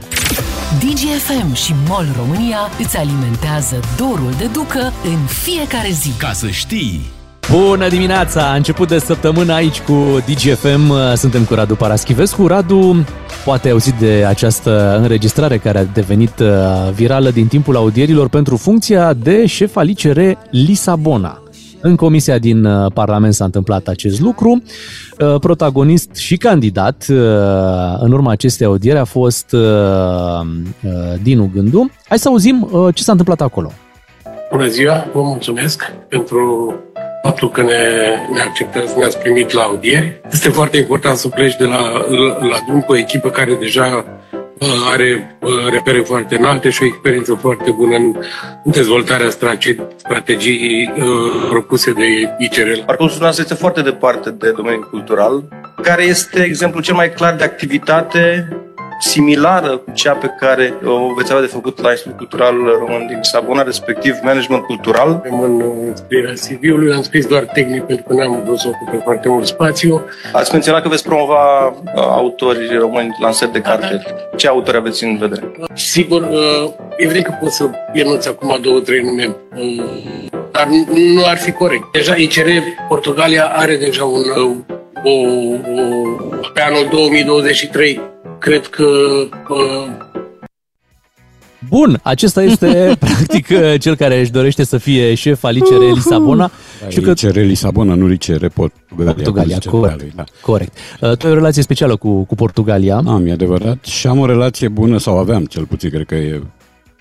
DGFM 0.80 1.54
și 1.54 1.74
MOL 1.88 2.06
România 2.18 2.58
îți 2.80 2.98
alimentează 2.98 3.80
dorul 3.98 4.34
de 4.38 4.46
ducă 4.46 4.94
în 5.04 5.26
fiecare 5.26 5.90
zi. 5.92 6.10
Ca 6.18 6.32
să 6.32 6.48
știi. 6.50 7.02
Bună 7.50 7.90
dimineața! 7.90 8.52
A 8.52 8.56
început 8.56 8.88
de 8.88 9.00
săptămână 9.00 9.54
aici 9.54 9.80
cu 9.80 10.24
DGFM. 10.26 11.16
Suntem 11.16 11.44
cu 11.44 11.54
Radu 11.54 11.76
Paraschivescu. 11.76 12.48
Radu, 12.48 13.06
poate 13.46 13.68
ai 13.68 13.74
auzit 13.74 13.94
de 13.94 14.26
această 14.28 14.98
înregistrare 15.02 15.58
care 15.58 15.78
a 15.78 15.84
devenit 15.84 16.40
uh, 16.40 16.48
virală 16.94 17.30
din 17.30 17.48
timpul 17.48 17.76
audierilor 17.76 18.30
pentru 18.30 18.58
funcția 18.58 19.14
de 19.14 19.46
șef 19.46 19.76
al 19.76 19.90
ICR 19.90 20.20
Lisabona. 20.50 21.42
În 21.82 21.95
comisia 21.95 22.38
din 22.38 22.66
uh, 22.66 22.91
Parlament 22.94 23.34
s-a 23.34 23.45
întâmplat 23.45 23.88
acest 23.88 24.20
lucru. 24.20 24.64
Uh, 25.20 25.36
Protagonist 25.40 26.16
și 26.16 26.38
candidat 26.38 27.06
uh, 27.10 27.18
în 27.99 28.12
urma 28.12 28.32
acestei 28.32 28.66
audieri 28.66 28.99
a 28.99 29.03
fost 29.03 29.52
uh, 29.52 29.60
uh, 29.60 30.91
Dinu 31.24 31.52
Gându. 31.53 31.91
Hai 32.08 32.20
să 32.20 32.28
auzim 32.28 32.70
uh, 32.72 32.95
ce 32.95 33.03
s-a 33.03 33.12
întâmplat 33.12 33.41
acolo. 33.41 33.72
Bună 34.52 34.68
ziua, 34.68 35.08
vă 35.14 35.22
mulțumesc 35.22 35.94
pentru 36.08 36.74
faptul 37.24 37.49
că 37.49 37.62
ne, 37.62 37.82
ne 38.34 38.41
acceptați, 38.41 38.98
ne-ați 38.98 39.18
primit 39.18 39.52
la 39.52 39.62
audieri. 39.62 40.22
Este 40.32 40.49
foarte 40.49 40.78
important 40.78 41.18
să 41.18 41.28
pleci 41.28 41.56
de 41.56 41.64
la, 41.64 41.91
la, 41.91 42.45
la 42.48 42.58
drum 42.68 42.82
cu 42.82 42.91
o 42.91 42.98
echipă 42.98 43.30
care 43.30 43.53
deja 43.60 44.06
uh, 44.31 44.31
are 44.70 45.38
uh, 45.40 45.52
repere 45.70 46.00
foarte 46.00 46.36
înalte 46.36 46.70
și 46.70 46.84
o 46.84 46.86
experiență 46.86 47.34
foarte 47.34 47.72
bună 47.72 47.96
în, 47.96 48.16
în 48.64 48.72
dezvoltarea 48.72 49.30
strate- 49.30 49.88
strategiei 49.96 50.94
uh, 50.98 51.48
propuse 51.50 51.92
de 51.92 52.36
ICRL. 52.38 52.80
Parcursul 52.86 53.22
nostru 53.22 53.42
este 53.42 53.54
foarte 53.54 53.82
departe 53.82 54.30
de 54.30 54.52
domeniul 54.52 54.88
cultural, 54.90 55.44
care 55.82 56.04
este 56.04 56.44
exemplul 56.44 56.84
cel 56.84 56.96
mai 56.96 57.14
clar 57.14 57.36
de 57.36 57.44
activitate 57.44 58.48
similară 59.02 59.78
cu 59.78 59.91
cea 59.94 60.14
pe 60.14 60.36
care 60.40 60.73
o 60.86 61.14
veți 61.14 61.32
avea 61.32 61.44
de 61.45 61.52
făcut 61.52 61.82
la 61.82 61.90
Institutul 61.90 62.28
Cultural 62.28 62.56
Român 62.80 63.07
din 63.07 63.18
Lisabona, 63.18 63.61
respectiv 63.61 64.15
management 64.23 64.64
cultural. 64.64 65.22
În 65.30 65.94
scrierea 65.95 66.34
CV-ului 66.34 66.94
am 66.94 67.02
scris 67.02 67.26
doar 67.28 67.44
tehnic 67.44 67.84
pentru 67.84 68.06
că 68.07 68.14
n-am 68.14 68.41
vrut 68.45 68.60
să 68.60 68.68
ocupe 68.68 69.02
foarte 69.03 69.30
mult 69.30 69.45
spațiu. 69.45 70.02
Ați 70.34 70.52
menționat 70.52 70.82
că 70.82 70.88
veți 70.90 71.03
promova 71.03 71.68
uh, 71.68 71.73
autori 71.95 72.78
români 72.78 73.15
lansări 73.22 73.52
de 73.52 73.60
carte. 73.60 74.02
Ce 74.38 74.48
autori 74.48 74.78
aveți 74.78 75.03
în 75.03 75.18
vedere? 75.18 75.52
Sigur, 75.73 76.22
uh, 76.22 76.72
evident 76.98 77.26
că 77.26 77.34
pot 77.41 77.52
să 77.52 77.69
enunț 77.94 78.26
acum 78.26 78.57
două, 78.61 78.80
trei 78.80 79.02
nume, 79.02 79.36
uh, 79.56 79.84
dar 80.52 80.68
nu- 80.68 80.88
nu 81.14 81.26
ar 81.26 81.38
fi 81.38 81.52
corect. 81.52 81.84
Deja 81.91 82.15
ICR 82.15 82.48
Portugalia 82.88 83.45
are 83.45 83.76
deja 83.78 84.03
un, 84.03 84.23
uh, 84.36 84.56
o, 85.03 85.11
o, 85.11 86.06
pe 86.53 86.61
anul 86.61 86.88
2023 86.91 88.02
cred 88.42 88.68
că 88.68 88.86
uh, 89.50 89.88
Bun, 91.70 92.00
acesta 92.04 92.44
este 92.44 92.68
practic 93.00 93.48
uh, 93.50 93.80
cel 93.80 93.96
care 93.96 94.20
își 94.20 94.32
dorește 94.32 94.64
să 94.64 94.78
fie 94.78 95.14
șef 95.14 95.44
al 95.44 95.56
ICR 95.56 95.94
Lisabona. 95.94 96.52
Și 96.88 97.00
că... 97.00 97.10
ICR 97.10 97.40
Lisabona, 97.40 97.94
nu 97.94 98.12
ICR 98.12 98.46
Portugalia. 98.46 99.14
Portugalia, 99.14 99.58
cum 99.58 99.62
zice 99.62 99.70
corect. 99.70 100.00
lui, 100.00 100.12
da. 100.16 100.24
corect. 100.42 100.78
Uh, 101.02 101.18
Tu 101.18 101.26
ai 101.26 101.32
o 101.32 101.36
relație 101.36 101.62
specială 101.62 101.96
cu, 101.96 102.24
cu 102.24 102.36
Portugalia. 102.36 103.02
Am, 103.06 103.28
e 103.28 103.32
adevărat. 103.32 103.86
Și 103.86 104.08
am 104.08 104.20
o 104.20 104.26
relație 104.26 104.68
bună, 104.68 104.98
sau 104.98 105.18
aveam 105.18 105.46
cel 105.46 105.66
puțin, 105.66 105.90
cred 105.90 106.06
că 106.06 106.16
e 106.16 106.42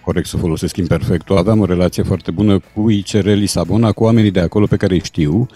corect 0.05 0.27
să 0.27 0.37
folosesc 0.37 0.77
imperfectul, 0.77 1.37
aveam 1.37 1.61
o 1.61 1.65
relație 1.65 2.03
foarte 2.03 2.31
bună 2.31 2.61
cu 2.75 2.91
ICR 2.91 3.27
Lisabona, 3.27 3.93
cu 3.93 4.05
oamenii 4.05 4.31
de 4.31 4.41
acolo 4.41 4.67
pe 4.67 4.77
care 4.77 4.95
îi 4.95 5.05
știu. 5.05 5.47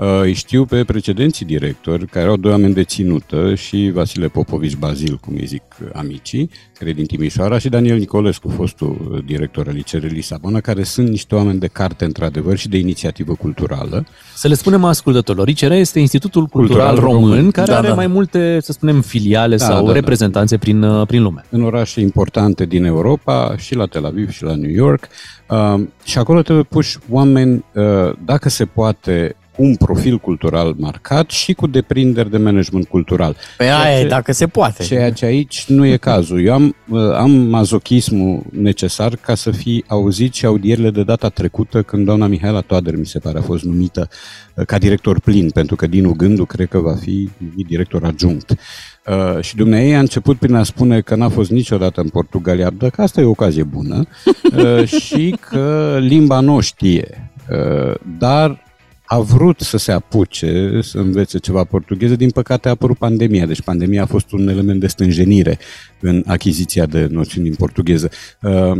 Uh, 0.00 0.20
Îi 0.22 0.32
știu 0.32 0.64
pe 0.64 0.84
precedenții 0.84 1.46
directori, 1.46 2.06
care 2.06 2.28
au 2.28 2.36
doi 2.36 2.50
oameni 2.50 2.74
de 2.74 2.82
ținută, 2.84 3.54
și 3.54 3.90
Vasile 3.94 4.28
Popovici 4.28 4.76
Bazil, 4.76 5.18
cum 5.20 5.34
îi 5.36 5.46
zic 5.46 5.62
amicii, 5.92 6.50
care 6.78 6.90
e 6.90 6.92
din 6.92 7.04
Timișoara, 7.06 7.58
și 7.58 7.68
Daniel 7.68 7.98
Nicolescu, 7.98 8.48
fostul 8.48 9.10
uh, 9.12 9.24
director 9.24 9.68
al 9.68 9.76
ICR 9.76 10.04
Lisabona, 10.06 10.60
care 10.60 10.82
sunt 10.82 11.08
niște 11.08 11.34
oameni 11.34 11.58
de 11.58 11.66
carte, 11.66 12.04
într-adevăr, 12.04 12.56
și 12.56 12.68
de 12.68 12.78
inițiativă 12.78 13.34
culturală. 13.34 14.06
Să 14.34 14.48
le 14.48 14.54
spunem 14.54 14.84
ascultătorilor, 14.84 15.48
ICR 15.48 15.70
este 15.70 15.98
Institutul 16.00 16.46
Cultural, 16.46 16.86
Cultural 16.86 17.12
Român, 17.12 17.30
Român. 17.30 17.50
care 17.50 17.70
Da, 17.70 17.76
are 17.78 17.88
da. 17.88 17.94
mai 17.94 18.06
multe, 18.06 18.58
să 18.60 18.72
spunem, 18.72 19.00
filiale 19.00 19.56
Da, 19.56 19.64
sau 19.64 19.80
da, 19.80 19.86
da. 19.86 19.92
reprezentanțe 19.92 20.58
Prin, 20.58 20.82
uh, 20.82 21.06
prin 21.06 21.22
lume. 21.22 21.44
în 21.50 21.62
orașe 21.62 22.00
importante 22.00 22.64
din 22.64 22.84
Europa, 22.84 23.54
și 23.56 23.74
la 23.74 23.86
Tel 23.86 24.04
Aviv 24.04 24.30
și 24.30 24.42
la 24.42 24.54
New 24.54 24.70
York. 24.70 25.08
Uh, 25.48 25.80
și 26.04 26.18
acolo 26.18 26.42
trebuie 26.42 26.64
puși 26.64 26.98
oameni, 27.10 27.64
uh, 27.74 28.12
dacă 28.24 28.48
se 28.48 28.64
poate, 28.64 29.34
cu 29.60 29.66
un 29.66 29.76
profil 29.76 30.18
cultural 30.18 30.74
marcat 30.78 31.30
și 31.30 31.52
cu 31.52 31.66
deprinderi 31.66 32.30
de 32.30 32.36
management 32.36 32.86
cultural. 32.86 33.36
Pe 33.56 33.64
Ceea 33.64 33.78
aia 33.78 33.98
e, 33.98 34.02
ce- 34.02 34.08
dacă 34.08 34.32
se 34.32 34.46
poate. 34.46 34.82
Ceea 34.82 35.12
ce 35.12 35.24
aici 35.24 35.64
nu 35.68 35.86
e 35.86 35.96
cazul. 35.96 36.44
Eu 36.44 36.52
am, 36.52 36.76
uh, 36.88 37.12
am 37.14 37.30
mazochismul 37.30 38.42
necesar 38.50 39.16
ca 39.16 39.34
să 39.34 39.50
fi 39.50 39.84
auzit 39.86 40.34
și 40.34 40.46
audierile 40.46 40.90
de 40.90 41.02
data 41.02 41.28
trecută 41.28 41.82
când 41.82 42.04
doamna 42.04 42.26
Mihaela 42.26 42.60
Toader, 42.60 42.96
mi 42.96 43.06
se 43.06 43.18
pare, 43.18 43.38
a 43.38 43.42
fost 43.42 43.64
numită 43.64 44.08
uh, 44.54 44.66
ca 44.66 44.78
director 44.78 45.20
plin, 45.20 45.50
pentru 45.50 45.76
că 45.76 45.86
Dinu 45.86 46.12
Gându 46.12 46.44
cred 46.44 46.68
că 46.68 46.78
va 46.78 46.94
fi 46.94 47.28
numit 47.36 47.66
director 47.66 48.04
adjunct. 48.04 48.50
Uh, 48.50 49.42
și 49.42 49.56
dumneavoastră 49.56 49.96
a 49.96 50.00
început 50.00 50.38
prin 50.38 50.54
a 50.54 50.62
spune 50.62 51.00
că 51.00 51.14
n-a 51.14 51.28
fost 51.28 51.50
niciodată 51.50 52.00
în 52.00 52.08
Portugalia, 52.08 52.70
dar 52.70 52.90
că 52.90 53.02
asta 53.02 53.20
e 53.20 53.24
o 53.24 53.30
ocazie 53.30 53.62
bună 53.62 54.06
uh, 54.56 54.86
și 54.86 55.36
că 55.50 55.96
limba 56.00 56.40
nu 56.40 56.54
o 56.54 56.60
știe. 56.60 57.30
Uh, 57.50 57.94
dar 58.18 58.68
a 59.12 59.18
vrut 59.20 59.60
să 59.60 59.76
se 59.78 59.92
apuce 59.92 60.78
să 60.82 60.98
învețe 60.98 61.38
ceva 61.38 61.64
portugheză, 61.64 62.16
din 62.16 62.30
păcate 62.30 62.68
a 62.68 62.70
apărut 62.70 62.96
pandemia, 62.98 63.46
deci 63.46 63.62
pandemia 63.62 64.02
a 64.02 64.06
fost 64.06 64.32
un 64.32 64.48
element 64.48 64.80
de 64.80 64.86
stânjenire 64.86 65.58
în 66.00 66.22
achiziția 66.26 66.86
de 66.86 67.06
noțiuni 67.10 67.48
în 67.48 67.54
portugheză. 67.54 68.10
Um, 68.42 68.78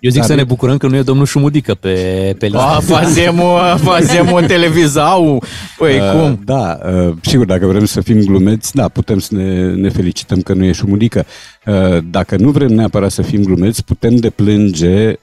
Eu 0.00 0.10
zic 0.10 0.20
dar- 0.20 0.24
să 0.28 0.34
ne 0.34 0.44
bucurăm 0.44 0.76
că 0.76 0.86
nu 0.86 0.96
e 0.96 1.02
domnul 1.02 1.26
Șumudică 1.26 1.74
pe, 1.74 1.90
pe 2.38 2.46
listă. 2.46 2.60
A, 2.60 2.80
fazem-o, 2.80 3.56
fazem-o 3.76 4.36
în 4.36 4.46
televizau. 4.46 5.42
Păi 5.78 5.98
Uh, 5.98 6.10
cum? 6.10 6.40
Da, 6.44 6.78
uh, 6.86 7.14
sigur, 7.22 7.46
dacă 7.46 7.66
vrem 7.66 7.84
să 7.84 8.00
fim 8.00 8.20
glumeți, 8.20 8.74
da, 8.74 8.88
putem 8.88 9.18
să 9.18 9.34
ne, 9.34 9.74
ne 9.74 9.88
felicităm 9.88 10.40
că 10.40 10.52
nu 10.54 10.64
e 10.64 10.72
șumudică. 10.72 11.24
Uh, 11.66 11.98
Dacă 12.10 12.36
nu 12.36 12.50
vrem 12.50 12.68
neapărat 12.72 13.10
să 13.10 13.22
fim 13.22 13.42
glumeți, 13.42 13.84
putem 13.84 14.16
deplânge 14.16 15.14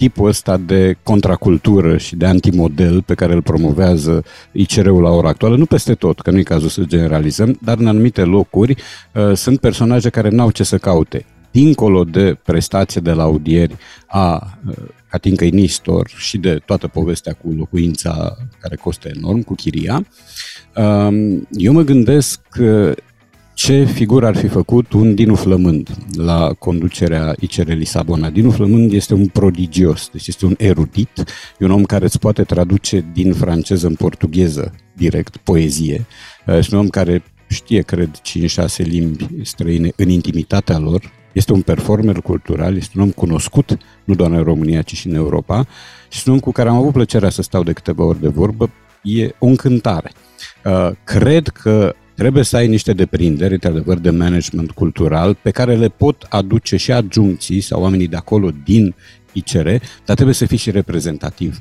tipul 0.00 0.28
ăsta 0.28 0.56
de 0.56 0.96
contracultură 1.02 1.96
și 1.96 2.16
de 2.16 2.26
antimodel 2.26 3.02
pe 3.02 3.14
care 3.14 3.32
îl 3.32 3.42
promovează 3.42 4.24
ICR-ul 4.52 5.02
la 5.02 5.10
ora 5.10 5.28
actuală, 5.28 5.56
nu 5.56 5.66
peste 5.66 5.94
tot, 5.94 6.20
că 6.20 6.30
nu 6.30 6.38
e 6.38 6.42
cazul 6.42 6.68
să 6.68 6.82
generalizăm, 6.84 7.58
dar 7.62 7.78
în 7.78 7.86
anumite 7.86 8.22
locuri 8.22 8.74
uh, 9.14 9.32
sunt 9.34 9.60
personaje 9.60 10.08
care 10.08 10.28
n-au 10.28 10.50
ce 10.50 10.64
să 10.64 10.78
caute. 10.78 11.26
Dincolo 11.50 12.04
de 12.04 12.38
prestație 12.44 13.00
de 13.00 13.12
la 13.12 13.22
audieri 13.22 13.76
a 14.06 14.58
uh, 14.68 14.74
Catinca 15.10 15.44
Nistor 15.44 16.10
și 16.16 16.38
de 16.38 16.60
toată 16.64 16.88
povestea 16.88 17.32
cu 17.32 17.54
locuința 17.58 18.36
care 18.60 18.76
costă 18.76 19.08
enorm, 19.16 19.42
cu 19.42 19.54
chiria, 19.54 20.06
um, 20.76 21.48
eu 21.50 21.72
mă 21.72 21.82
gândesc 21.82 22.40
că 22.48 22.94
ce 23.62 23.84
figură 23.84 24.26
ar 24.26 24.36
fi 24.36 24.48
făcut 24.48 24.92
un 24.92 25.14
Dinu 25.14 25.34
Flămând 25.34 25.88
la 26.14 26.52
conducerea 26.58 27.34
ICR 27.40 27.72
Lisabona. 27.72 28.30
Dinu 28.30 28.50
Flămând 28.50 28.92
este 28.92 29.14
un 29.14 29.26
prodigios, 29.26 30.08
deci 30.12 30.26
este 30.26 30.46
un 30.46 30.54
erudit, 30.58 31.18
e 31.58 31.64
un 31.64 31.70
om 31.70 31.84
care 31.84 32.04
îți 32.04 32.18
poate 32.18 32.44
traduce 32.44 33.04
din 33.12 33.32
franceză 33.32 33.86
în 33.86 33.94
portugheză 33.94 34.74
direct 34.92 35.36
poezie, 35.36 36.06
Uh, 36.46 36.56
este 36.56 36.74
un 36.74 36.80
om 36.80 36.88
care 36.88 37.22
știe, 37.48 37.80
cred, 37.80 38.10
5-6 38.18 38.76
limbi 38.76 39.26
străine 39.42 39.92
în 39.96 40.08
intimitatea 40.08 40.78
lor, 40.78 41.12
este 41.32 41.52
un 41.52 41.60
performer 41.60 42.20
cultural, 42.20 42.76
este 42.76 42.92
un 42.96 43.02
om 43.02 43.10
cunoscut, 43.10 43.78
nu 44.04 44.14
doar 44.14 44.30
în 44.30 44.42
România, 44.42 44.82
ci 44.82 44.96
și 44.96 45.06
în 45.06 45.14
Europa, 45.14 45.66
și 46.08 46.16
este 46.16 46.28
un 46.28 46.34
om 46.34 46.40
cu 46.40 46.52
care 46.52 46.68
am 46.68 46.76
avut 46.76 46.92
plăcerea 46.92 47.30
să 47.30 47.42
stau 47.42 47.62
de 47.62 47.72
câteva 47.72 48.04
ori 48.04 48.20
de 48.20 48.28
vorbă, 48.28 48.70
e 49.02 49.30
o 49.38 49.46
încântare. 49.46 50.12
Uh, 50.64 50.90
Cred 51.04 51.48
că 51.48 51.94
trebuie 52.20 52.44
să 52.44 52.56
ai 52.56 52.68
niște 52.68 52.92
deprinderi, 52.92 53.52
într-adevăr, 53.52 53.98
de 53.98 54.10
management 54.10 54.70
cultural, 54.70 55.34
pe 55.42 55.50
care 55.50 55.76
le 55.76 55.88
pot 55.88 56.26
aduce 56.28 56.76
și 56.76 56.92
adjuncții 56.92 57.60
sau 57.60 57.82
oamenii 57.82 58.08
de 58.08 58.16
acolo 58.16 58.50
din 58.64 58.94
ICR, 59.32 59.66
dar 60.04 60.14
trebuie 60.14 60.34
să 60.34 60.46
fii 60.46 60.56
și 60.56 60.70
reprezentativ 60.70 61.60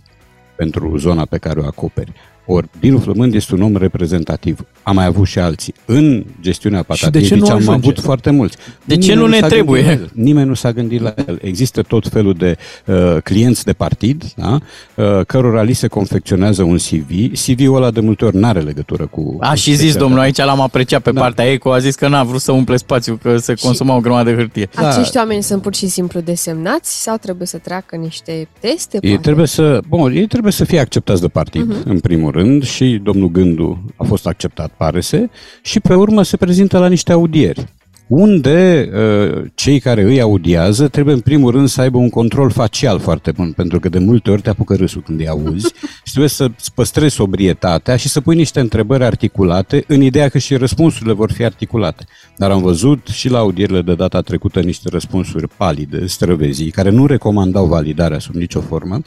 pentru 0.55 0.97
zona 0.97 1.25
pe 1.25 1.37
care 1.37 1.59
o 1.59 1.65
acoperi. 1.65 2.11
Ori 2.51 2.67
Dinu 2.79 2.97
Flămând 2.97 3.33
este 3.33 3.55
un 3.55 3.61
om 3.61 3.75
reprezentativ. 3.75 4.59
Am 4.83 4.95
mai 4.95 5.05
avut 5.05 5.27
și 5.27 5.39
alții. 5.39 5.73
În 5.85 6.25
gestiunea 6.41 6.79
de 6.87 6.93
ce 6.93 6.99
Patatevici 7.05 7.33
nu 7.39 7.45
am 7.47 7.55
ajunge? 7.55 7.71
avut 7.87 7.99
foarte 7.99 8.29
mulți. 8.29 8.57
De 8.85 8.97
ce 8.97 9.13
nu 9.13 9.27
ne 9.27 9.33
s-a 9.33 9.39
gândit 9.39 9.53
trebuie? 9.55 9.83
la 9.83 9.91
el. 9.91 10.09
Nimeni 10.13 10.47
nu 10.47 10.53
s-a 10.53 10.71
gândit 10.71 11.01
la 11.01 11.13
el. 11.27 11.39
Există 11.41 11.81
tot 11.81 12.07
felul 12.07 12.33
de 12.33 12.57
uh, 12.85 13.17
clienți 13.23 13.63
de 13.65 13.73
partid, 13.73 14.23
da? 14.35 14.57
uh, 14.95 15.25
cărora 15.27 15.61
li 15.61 15.73
se 15.73 15.87
confecționează 15.87 16.63
un 16.63 16.77
CV. 16.77 17.31
CV-ul 17.45 17.75
ăla 17.75 17.91
de 17.91 17.99
multe 17.99 18.25
ori 18.25 18.35
nu 18.35 18.47
are 18.47 18.59
legătură 18.59 19.05
cu... 19.07 19.37
A 19.39 19.53
și 19.53 19.73
zis 19.73 19.95
domnul, 19.95 20.19
aici 20.19 20.37
l-am 20.37 20.61
apreciat 20.61 21.01
pe 21.01 21.11
partea 21.11 21.51
Eco, 21.51 21.71
a 21.71 21.79
zis 21.79 21.95
că 21.95 22.07
n-a 22.07 22.23
vrut 22.23 22.41
să 22.41 22.51
umple 22.51 22.75
spațiu, 22.77 23.19
că 23.21 23.37
se 23.37 23.53
consuma 23.61 23.95
o 23.95 23.99
grămadă 23.99 24.29
de 24.29 24.35
hârtie. 24.35 24.69
Da. 24.75 24.89
Acești 24.89 25.17
oameni 25.17 25.43
sunt 25.43 25.61
pur 25.61 25.75
și 25.75 25.87
simplu 25.87 26.19
desemnați 26.19 27.01
sau 27.01 27.17
trebuie 27.17 27.47
să 27.47 27.57
treacă 27.57 27.95
niște 27.95 28.47
teste? 28.59 28.97
Ei 29.01 29.09
poate? 29.09 29.23
trebuie 29.23 29.47
să, 29.47 29.79
bun, 29.87 30.11
ei 30.11 30.27
trebuie 30.27 30.51
să 30.51 30.63
fie 30.63 30.79
acceptați 30.79 31.21
de 31.21 31.27
partid, 31.27 31.61
Mhm. 31.67 31.81
uh-huh. 31.81 31.85
în 31.85 31.99
primul 31.99 32.31
rând, 32.31 32.37
și 32.61 32.99
domnul 33.03 33.29
Gându 33.29 33.85
a 33.97 34.03
fost 34.03 34.27
acceptat, 34.27 34.71
pare 34.77 34.99
se, 34.99 35.29
și 35.61 35.79
pe 35.79 35.93
urmă 35.93 36.23
se 36.23 36.37
prezintă 36.37 36.77
la 36.77 36.87
niște 36.87 37.11
audieri, 37.11 37.65
unde 38.09 38.89
uh, 38.93 39.45
cei 39.55 39.79
care 39.79 40.01
îi 40.01 40.21
audiază 40.21 40.87
trebuie 40.87 41.13
în 41.13 41.19
primul 41.19 41.51
rând 41.51 41.67
să 41.67 41.81
aibă 41.81 41.97
un 41.97 42.09
control 42.09 42.51
facial 42.51 42.99
foarte 42.99 43.31
bun, 43.31 43.51
pentru 43.51 43.79
că 43.79 43.89
de 43.89 43.99
multe 43.99 44.31
ori 44.31 44.41
te 44.41 44.49
apucă 44.49 44.75
râsul 44.75 45.01
când 45.01 45.19
îi 45.19 45.27
auzi 45.27 45.73
și 46.05 46.11
trebuie 46.11 46.29
să 46.29 46.43
îți 46.57 46.73
păstrezi 46.73 47.15
sobrietatea 47.15 47.95
și 47.95 48.07
să 48.07 48.21
pui 48.21 48.35
niște 48.35 48.59
întrebări 48.59 49.03
articulate 49.03 49.83
în 49.87 50.01
ideea 50.01 50.29
că 50.29 50.37
și 50.37 50.55
răspunsurile 50.55 51.13
vor 51.13 51.31
fi 51.31 51.43
articulate. 51.43 52.05
Dar 52.37 52.51
am 52.51 52.61
văzut 52.61 53.07
și 53.07 53.29
la 53.29 53.37
audierile 53.37 53.81
de 53.81 53.95
data 53.95 54.21
trecută 54.21 54.59
niște 54.59 54.89
răspunsuri 54.91 55.47
palide, 55.47 56.05
străvezii, 56.05 56.71
care 56.71 56.89
nu 56.89 57.05
recomandau 57.05 57.65
validarea 57.65 58.19
sub 58.19 58.35
nicio 58.35 58.61
formă. 58.61 59.01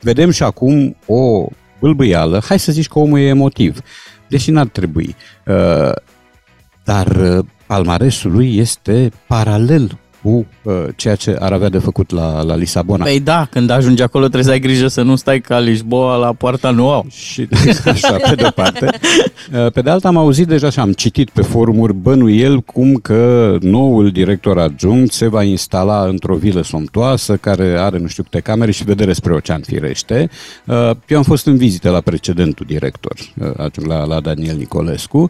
Vedem 0.00 0.30
și 0.30 0.42
acum 0.42 0.96
o 1.06 1.46
bâlbâială, 1.84 2.42
hai 2.44 2.58
să 2.58 2.72
zici 2.72 2.88
că 2.88 2.98
omul 2.98 3.18
e 3.18 3.22
emotiv, 3.22 3.80
deși 4.28 4.50
n-ar 4.50 4.66
trebui. 4.66 5.14
Uh, 5.46 5.92
dar 6.84 7.06
uh, 7.06 7.44
palmaresul 7.66 8.32
lui 8.32 8.56
este 8.56 9.12
paralel 9.26 9.98
cu 10.24 10.46
uh, 10.62 10.74
ceea 10.96 11.14
ce 11.14 11.36
ar 11.40 11.52
avea 11.52 11.68
de 11.68 11.78
făcut 11.78 12.10
la, 12.10 12.42
la 12.42 12.56
Lisabona. 12.56 13.04
Păi 13.04 13.20
da, 13.20 13.46
când 13.50 13.70
ajungi 13.70 14.02
acolo 14.02 14.24
trebuie 14.24 14.44
să 14.44 14.50
ai 14.50 14.60
grijă 14.60 14.86
să 14.86 15.02
nu 15.02 15.16
stai 15.16 15.40
ca 15.40 15.58
Lisboa 15.58 16.16
la 16.16 16.32
poarta 16.32 16.70
nouă. 16.70 17.02
Și 17.10 17.48
așa, 17.92 18.16
pe 18.28 18.34
de-o 18.34 18.50
parte. 18.50 18.90
Uh, 19.52 19.72
Pe 19.72 19.80
de 19.80 19.90
alta 19.90 20.08
am 20.08 20.16
auzit 20.16 20.46
deja 20.46 20.70
și 20.70 20.78
am 20.78 20.92
citit 20.92 21.30
pe 21.30 21.42
forumuri 21.42 21.94
bănuiel 21.94 22.60
cum 22.60 22.94
că 22.94 23.56
noul 23.60 24.10
director 24.10 24.58
adjunct 24.58 25.12
se 25.12 25.28
va 25.28 25.42
instala 25.42 26.04
într-o 26.04 26.34
vilă 26.34 26.62
somptoasă 26.62 27.36
care 27.36 27.76
are 27.78 27.98
nu 27.98 28.06
știu 28.06 28.22
câte 28.22 28.40
camere 28.40 28.70
și 28.70 28.84
vedere 28.84 29.12
spre 29.12 29.32
ocean 29.32 29.60
firește. 29.66 30.30
Uh, 30.66 30.90
Eu 31.08 31.16
am 31.16 31.22
fost 31.22 31.46
în 31.46 31.56
vizită 31.56 31.90
la 31.90 32.00
precedentul 32.00 32.66
director, 32.68 33.12
uh, 33.40 33.46
adjunct 33.56 33.90
la, 33.90 34.04
la 34.04 34.20
Daniel 34.20 34.56
Nicolescu, 34.56 35.18
uh, 35.18 35.28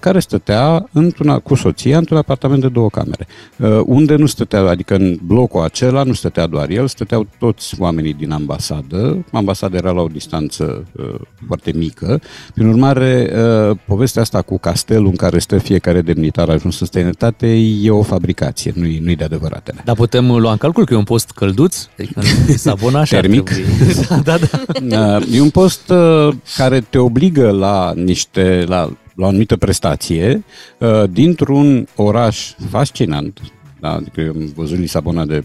care 0.00 0.18
stătea 0.18 0.88
într-una, 0.92 1.38
cu 1.38 1.54
soția 1.54 1.98
într-un 1.98 2.16
apartament 2.16 2.60
de 2.60 2.68
două 2.68 2.88
camere, 2.88 3.26
uh, 3.58 3.80
unde 3.84 4.14
nu 4.16 4.26
stătea, 4.26 4.60
adică 4.60 4.94
în 4.94 5.18
blocul 5.22 5.60
acela 5.62 6.02
nu 6.02 6.12
stătea 6.12 6.46
doar 6.46 6.68
el, 6.70 6.86
stăteau 6.86 7.26
toți 7.38 7.74
oamenii 7.78 8.14
din 8.14 8.30
ambasadă. 8.30 9.24
Ambasada 9.32 9.76
era 9.76 9.90
la 9.90 10.00
o 10.00 10.06
distanță 10.06 10.84
uh, 10.92 11.14
foarte 11.46 11.72
mică. 11.74 12.20
Prin 12.54 12.66
urmare, 12.66 13.32
uh, 13.70 13.76
povestea 13.86 14.22
asta 14.22 14.42
cu 14.42 14.58
castelul 14.58 15.06
în 15.06 15.16
care 15.16 15.38
stă 15.38 15.58
fiecare 15.58 16.00
demnitar 16.02 16.48
ajuns 16.48 16.80
în 16.80 16.86
străinătate 16.86 17.46
e 17.82 17.90
o 17.90 18.02
fabricație, 18.02 18.72
nu-i, 18.74 18.98
nu-i 19.04 19.16
de 19.16 19.24
adevăratele. 19.24 19.80
Dar 19.84 19.94
putem 19.94 20.30
lua 20.30 20.50
în 20.50 20.56
calcul 20.56 20.84
că 20.84 20.94
e 20.94 20.96
un 20.96 21.04
post 21.04 21.30
călduț? 21.30 21.86
Adică 21.98 22.20
în 22.20 22.26
Lisabona 22.46 23.00
așa 23.00 23.16
ar 23.16 23.22
Termic. 23.22 23.50
trebui. 23.50 24.04
da, 24.24 24.36
da, 24.38 24.38
da. 24.82 25.16
Uh, 25.16 25.26
E 25.32 25.40
un 25.40 25.50
post 25.50 25.88
uh, 25.90 26.34
care 26.56 26.80
te 26.80 26.98
obligă 26.98 27.50
la 27.50 27.92
niște, 27.96 28.64
la, 28.68 28.90
la 29.16 29.24
o 29.24 29.28
anumită 29.28 29.56
prestație 29.56 30.44
uh, 30.78 31.02
dintr-un 31.10 31.88
oraș 31.96 32.52
fascinant. 32.70 33.40
Da? 33.80 33.92
Adică 33.92 34.20
eu 34.20 34.30
am 34.30 34.52
văzut 34.54 34.78
Lisabona 34.78 35.24
de 35.24 35.44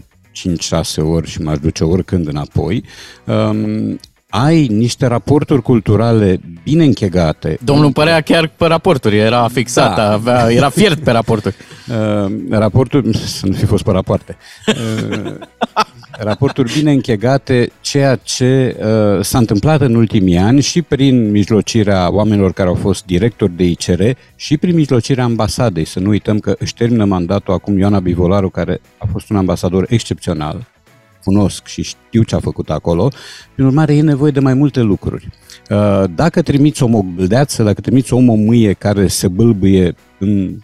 ori 0.96 1.28
și 1.28 1.40
m-aș 1.42 1.58
duce 1.58 1.84
oricând 1.84 2.28
înapoi. 2.28 2.84
Um, 3.24 4.00
ai 4.28 4.66
niște 4.66 5.06
raporturi 5.06 5.62
culturale 5.62 6.40
bine 6.62 6.84
închegate. 6.84 7.58
Domnul 7.64 7.92
părea 7.92 8.20
chiar 8.20 8.48
pe 8.56 8.66
raporturi, 8.66 9.18
era 9.18 9.48
fixat, 9.48 9.96
Da. 9.96 10.12
avea, 10.12 10.50
era 10.52 10.68
fiert 10.68 10.98
pe 11.04 11.10
raporturi. 11.10 11.54
Uh, 11.88 12.32
raporturi, 12.50 13.16
să 13.38 13.46
nu 13.46 13.52
fi 13.52 13.64
fost 13.64 13.82
pe 13.84 13.90
rapoarte. 13.90 14.36
Uh, 14.66 15.34
raporturi 16.18 16.72
bine 16.72 16.92
închegate, 16.92 17.70
ceea 17.80 18.16
ce 18.16 18.76
uh, 18.78 19.24
s-a 19.24 19.38
întâmplat 19.38 19.80
în 19.80 19.94
ultimii 19.94 20.36
ani 20.36 20.60
și 20.60 20.82
prin 20.82 21.30
mijlocirea 21.30 22.12
oamenilor 22.12 22.52
care 22.52 22.68
au 22.68 22.74
fost 22.74 23.04
directori 23.04 23.56
de 23.56 23.64
ICR 23.64 24.02
și 24.36 24.56
prin 24.56 24.74
mijlocirea 24.74 25.24
ambasadei. 25.24 25.84
Să 25.84 26.00
nu 26.00 26.08
uităm 26.08 26.38
că 26.38 26.56
își 26.58 26.74
termină 26.74 27.04
mandatul 27.04 27.54
acum 27.54 27.78
Ioana 27.78 28.00
Bivolaru, 28.00 28.50
care 28.50 28.80
a 28.98 29.06
fost 29.12 29.30
un 29.30 29.36
ambasador 29.36 29.86
excepțional, 29.88 30.66
cunosc 31.24 31.66
și 31.66 31.82
știu 31.82 32.22
ce 32.22 32.34
a 32.34 32.40
făcut 32.40 32.70
acolo. 32.70 33.08
Prin 33.54 33.66
urmare, 33.66 33.94
e 33.94 34.02
nevoie 34.02 34.30
de 34.30 34.40
mai 34.40 34.54
multe 34.54 34.80
lucruri. 34.80 35.28
Uh, 35.70 36.04
Dacă 36.14 36.42
trimiți 36.42 36.82
o 36.82 36.86
mogâldeață, 36.86 37.62
dacă 37.62 37.80
trimiți 37.80 38.12
o 38.12 38.16
om 38.16 38.28
o 38.28 38.34
mâie 38.34 38.72
care 38.72 39.06
se 39.06 39.28
bâlbâie 39.28 39.94
în 40.18 40.58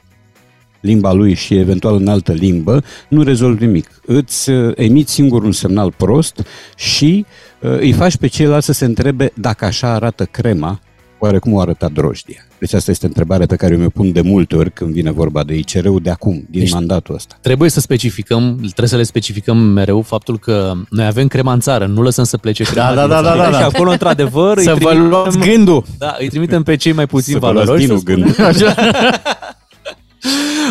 limba 0.81 1.13
lui 1.13 1.35
și 1.35 1.55
eventual 1.57 1.95
în 1.95 2.09
altă 2.09 2.33
limbă, 2.33 2.83
nu 3.09 3.23
rezolvi 3.23 3.65
nimic. 3.67 4.01
Îți 4.07 4.51
uh, 4.51 4.73
emiți 4.77 5.13
singur 5.13 5.43
un 5.43 5.53
semnal 5.53 5.93
prost 5.97 6.47
și 6.77 7.25
uh, 7.61 7.79
îi 7.79 7.93
faci 7.93 8.17
pe 8.17 8.27
ceilalți 8.27 8.67
să 8.67 8.73
se 8.73 8.85
întrebe 8.85 9.33
dacă 9.35 9.65
așa 9.65 9.93
arată 9.95 10.25
crema, 10.25 10.81
oare 11.19 11.39
cum 11.39 11.53
o 11.53 11.61
arăta 11.61 11.89
drojdia? 11.89 12.43
Deci 12.59 12.73
asta 12.73 12.91
este 12.91 13.07
întrebarea 13.07 13.47
pe 13.47 13.57
care 13.57 13.73
eu 13.73 13.79
mi-o 13.79 13.89
pun 13.89 14.13
de 14.13 14.21
multe 14.21 14.57
ori 14.57 14.71
când 14.73 14.93
vine 14.93 15.11
vorba 15.11 15.45
de 15.45 15.55
ICR-ul 15.55 16.01
de 16.03 16.11
acum, 16.11 16.47
din 16.51 16.61
Deci- 16.61 16.71
mandatul 16.73 17.15
ăsta. 17.15 17.37
Trebuie 17.41 17.71
să 17.71 17.81
specificăm, 17.81 18.57
trebuie 18.61 18.89
să 18.89 18.97
le 18.97 19.03
specificăm 19.03 19.57
mereu 19.57 20.03
faptul 20.03 20.39
că 20.39 20.73
noi 20.91 21.07
avem 21.07 21.27
crema 21.29 21.53
în 21.53 21.61
țară, 21.61 21.87
nu 21.87 22.03
lăsăm 22.03 22.25
să 22.25 22.37
plece 22.37 22.63
crema 22.65 22.95
da, 22.95 23.01
din 23.01 23.09
da, 23.09 23.23
da, 23.23 23.29
țară. 23.29 23.39
da, 23.43 23.51
da. 23.51 23.57
Și 23.59 23.63
acolo, 23.63 23.91
într-adevăr, 23.91 24.59
Să 24.59 24.71
îi 24.73 24.79
vă 24.79 24.89
trimitem- 24.89 25.09
luați 25.09 25.39
gândul. 25.39 25.85
Da, 25.99 26.17
îi 26.19 26.29
trimitem 26.29 26.63
pe 26.63 26.77
cei 26.77 26.93
mai 26.93 27.07
puțin 27.07 27.33
Să 27.33 27.39
vă 27.39 27.51
luați 27.51 27.67
valoroși. 27.67 27.87
dinul 27.87 28.01
să 28.01 28.05
spunem. 28.13 28.35
gândul. 28.53 28.75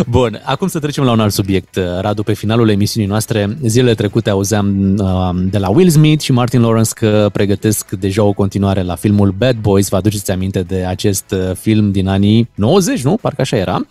Bun, 0.10 0.42
acum 0.44 0.68
să 0.68 0.80
trecem 0.80 1.04
la 1.04 1.12
un 1.12 1.20
alt 1.20 1.34
subiect, 1.34 1.80
Radu. 2.02 2.24
Pe 2.24 2.34
finalul 2.34 2.70
emisiunii 2.70 3.10
noastre, 3.10 3.58
zilele 3.66 3.94
trecute 3.94 4.30
auzeam 4.30 4.96
uh, 5.00 5.30
de 5.50 5.58
la 5.58 5.70
Will 5.70 5.90
Smith 5.90 6.22
și 6.24 6.32
Martin 6.32 6.62
Lawrence 6.62 6.90
că 6.94 7.30
pregătesc 7.34 7.90
deja 7.92 8.24
o 8.24 8.32
continuare 8.32 8.82
la 8.82 8.96
filmul 8.96 9.34
Bad 9.38 9.56
Boys. 9.62 9.90
Vă 9.90 9.96
aduceți 9.96 10.32
aminte 10.32 10.62
de 10.62 10.86
acest 10.88 11.32
uh, 11.32 11.56
film 11.60 11.92
din 11.92 12.08
anii 12.08 12.50
90, 12.56 13.02
nu? 13.04 13.18
Parcă 13.22 13.42
așa 13.42 13.58
era. 13.58 13.86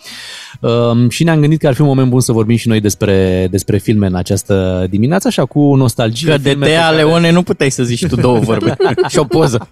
Um, 0.60 1.08
și 1.08 1.24
ne-am 1.24 1.40
gândit 1.40 1.60
că 1.60 1.66
ar 1.66 1.74
fi 1.74 1.80
un 1.80 1.86
moment 1.86 2.08
bun 2.10 2.20
să 2.20 2.32
vorbim 2.32 2.56
și 2.56 2.68
noi 2.68 2.80
despre, 2.80 3.48
despre 3.50 3.78
filme 3.78 4.06
în 4.06 4.14
această 4.14 4.86
dimineață, 4.90 5.28
așa 5.28 5.44
cu 5.44 5.74
nostalgie. 5.74 6.30
Că 6.30 6.36
de 6.38 6.48
filme 6.48 6.64
pe 6.66 6.70
Tea 6.72 6.82
care- 6.84 6.96
Leone 6.96 7.30
nu 7.30 7.42
puteai 7.42 7.70
să 7.70 7.82
zici 7.82 8.06
tu 8.06 8.16
două 8.16 8.38
vorbe 8.38 8.76
și 9.08 9.18
o 9.18 9.24
poză. 9.24 9.68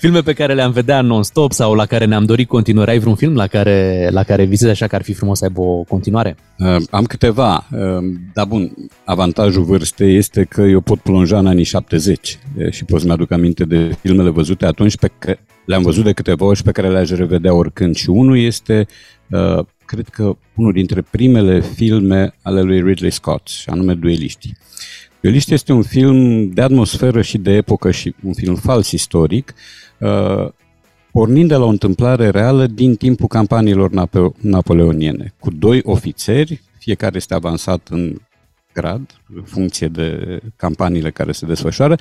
Filme 0.00 0.20
pe 0.20 0.32
care 0.32 0.54
le-am 0.54 0.70
vedea 0.70 1.00
non-stop 1.00 1.52
sau 1.52 1.74
la 1.74 1.86
care 1.86 2.04
ne-am 2.04 2.24
dorit 2.24 2.48
continuare. 2.48 2.90
Ai 2.90 2.98
vreun 2.98 3.14
film 3.14 3.34
la 3.34 3.46
care, 3.46 4.08
la 4.12 4.22
care 4.22 4.44
visezi 4.44 4.70
așa 4.70 4.86
că 4.94 5.00
ar 5.00 5.06
fi 5.06 5.18
frumos 5.18 5.38
să 5.38 5.44
aibă 5.44 5.60
o 5.60 5.82
continuare? 5.82 6.36
Uh, 6.58 6.76
am 6.90 7.04
câteva, 7.04 7.66
uh, 7.72 8.04
dar 8.32 8.46
bun, 8.46 8.72
avantajul 9.04 9.64
vârstei 9.64 10.16
este 10.16 10.44
că 10.44 10.62
eu 10.62 10.80
pot 10.80 10.98
plonja 10.98 11.38
în 11.38 11.46
anii 11.46 11.64
70 11.64 12.38
uh, 12.56 12.70
și 12.70 12.84
pot 12.84 13.00
să-mi 13.00 13.12
aduc 13.12 13.30
aminte 13.30 13.64
de 13.64 13.96
filmele 14.00 14.30
văzute 14.30 14.66
atunci 14.66 14.96
pe 14.96 15.10
care 15.18 15.40
le-am 15.64 15.82
văzut 15.82 16.04
de 16.04 16.12
câteva 16.12 16.44
ori 16.44 16.56
și 16.56 16.62
pe 16.62 16.72
care 16.72 16.88
le-aș 16.90 17.10
revedea 17.10 17.54
oricând. 17.54 17.94
Și 17.94 18.10
unul 18.10 18.38
este, 18.38 18.86
uh, 19.30 19.64
cred 19.84 20.08
că 20.08 20.36
unul 20.54 20.72
dintre 20.72 21.02
primele 21.10 21.60
filme 21.60 22.34
ale 22.42 22.60
lui 22.60 22.80
Ridley 22.80 23.10
Scott, 23.10 23.48
și 23.48 23.68
anume 23.68 23.94
Dueliștii. 23.94 24.56
Dueliștii 25.20 25.54
este 25.54 25.72
un 25.72 25.82
film 25.82 26.48
de 26.50 26.62
atmosferă 26.62 27.22
și 27.22 27.38
de 27.38 27.52
epocă 27.52 27.90
și 27.90 28.14
un 28.24 28.32
film 28.32 28.54
fals 28.54 28.90
istoric, 28.90 29.54
uh, 29.98 30.48
pornind 31.14 31.48
de 31.48 31.54
la 31.54 31.64
o 31.64 31.68
întâmplare 31.68 32.28
reală 32.28 32.66
din 32.66 32.96
timpul 32.96 33.26
campaniilor 33.26 33.90
napo- 33.90 34.40
napoleoniene, 34.40 35.34
cu 35.40 35.50
doi 35.50 35.80
ofițeri, 35.84 36.62
fiecare 36.78 37.16
este 37.16 37.34
avansat 37.34 37.88
în 37.90 38.16
grad, 38.72 39.20
în 39.34 39.42
funcție 39.42 39.88
de 39.88 40.38
campaniile 40.56 41.10
care 41.10 41.32
se 41.32 41.46
desfășoară, 41.46 41.96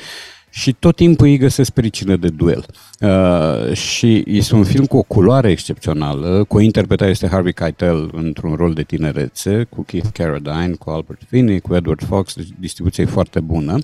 și 0.55 0.73
tot 0.73 0.95
timpul 0.95 1.27
îi 1.27 1.37
găsesc 1.37 1.71
pricină 1.71 2.15
de 2.15 2.29
duel. 2.29 2.65
Uh, 2.99 3.73
și 3.73 4.23
este 4.27 4.55
un 4.55 4.63
film 4.63 4.85
cu 4.85 4.97
o 4.97 5.01
culoare 5.01 5.49
excepțională, 5.51 6.43
cu 6.47 6.57
o 6.57 6.59
interpretare 6.59 7.11
este 7.11 7.27
Harvey 7.27 7.53
Keitel 7.53 8.09
într-un 8.13 8.53
rol 8.53 8.73
de 8.73 8.83
tinerețe, 8.83 9.63
cu 9.69 9.83
Keith 9.83 10.07
Carradine, 10.13 10.75
cu 10.79 10.89
Albert 10.89 11.21
Finney, 11.29 11.59
cu 11.59 11.75
Edward 11.75 12.03
Fox, 12.03 12.33
deci 12.35 12.47
distribuție 12.59 13.03
e 13.03 13.07
foarte 13.07 13.39
bună. 13.39 13.77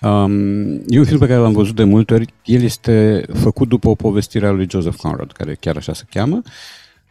Um, 0.00 0.70
e 0.88 0.98
un 0.98 1.04
film 1.04 1.18
pe 1.18 1.26
care 1.26 1.40
l-am 1.40 1.52
văzut 1.52 1.76
de 1.76 1.84
multe 1.84 2.14
ori. 2.14 2.34
El 2.44 2.62
este 2.62 3.24
făcut 3.34 3.68
după 3.68 3.88
o 3.88 3.94
povestire 3.94 4.46
a 4.46 4.50
lui 4.50 4.66
Joseph 4.70 4.96
Conrad, 4.96 5.32
care 5.32 5.54
chiar 5.54 5.76
așa 5.76 5.92
se 5.92 6.04
cheamă. 6.10 6.42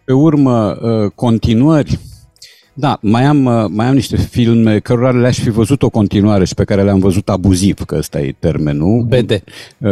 Pe 0.04 0.14
urmă, 0.14 0.78
uh, 0.82 1.12
continuări. 1.16 2.00
Da, 2.80 2.98
mai 3.02 3.24
am, 3.24 3.46
uh, 3.46 3.66
mai 3.70 3.88
am 3.88 3.94
niște 3.94 4.18
filme 4.18 4.80
cărora 4.80 5.12
le-aș 5.12 5.40
fi 5.40 5.50
văzut 5.50 5.84
o 5.84 5.90
continuare 5.90 6.46
și 6.46 6.54
pe 6.54 6.64
care 6.64 6.84
le-am 6.84 7.00
văzut 7.00 7.30
abuziv, 7.30 7.84
că 7.84 7.96
ăsta 7.98 8.20
e 8.20 8.36
termenul. 8.40 9.02
BD. 9.02 9.44
Uh, 9.78 9.90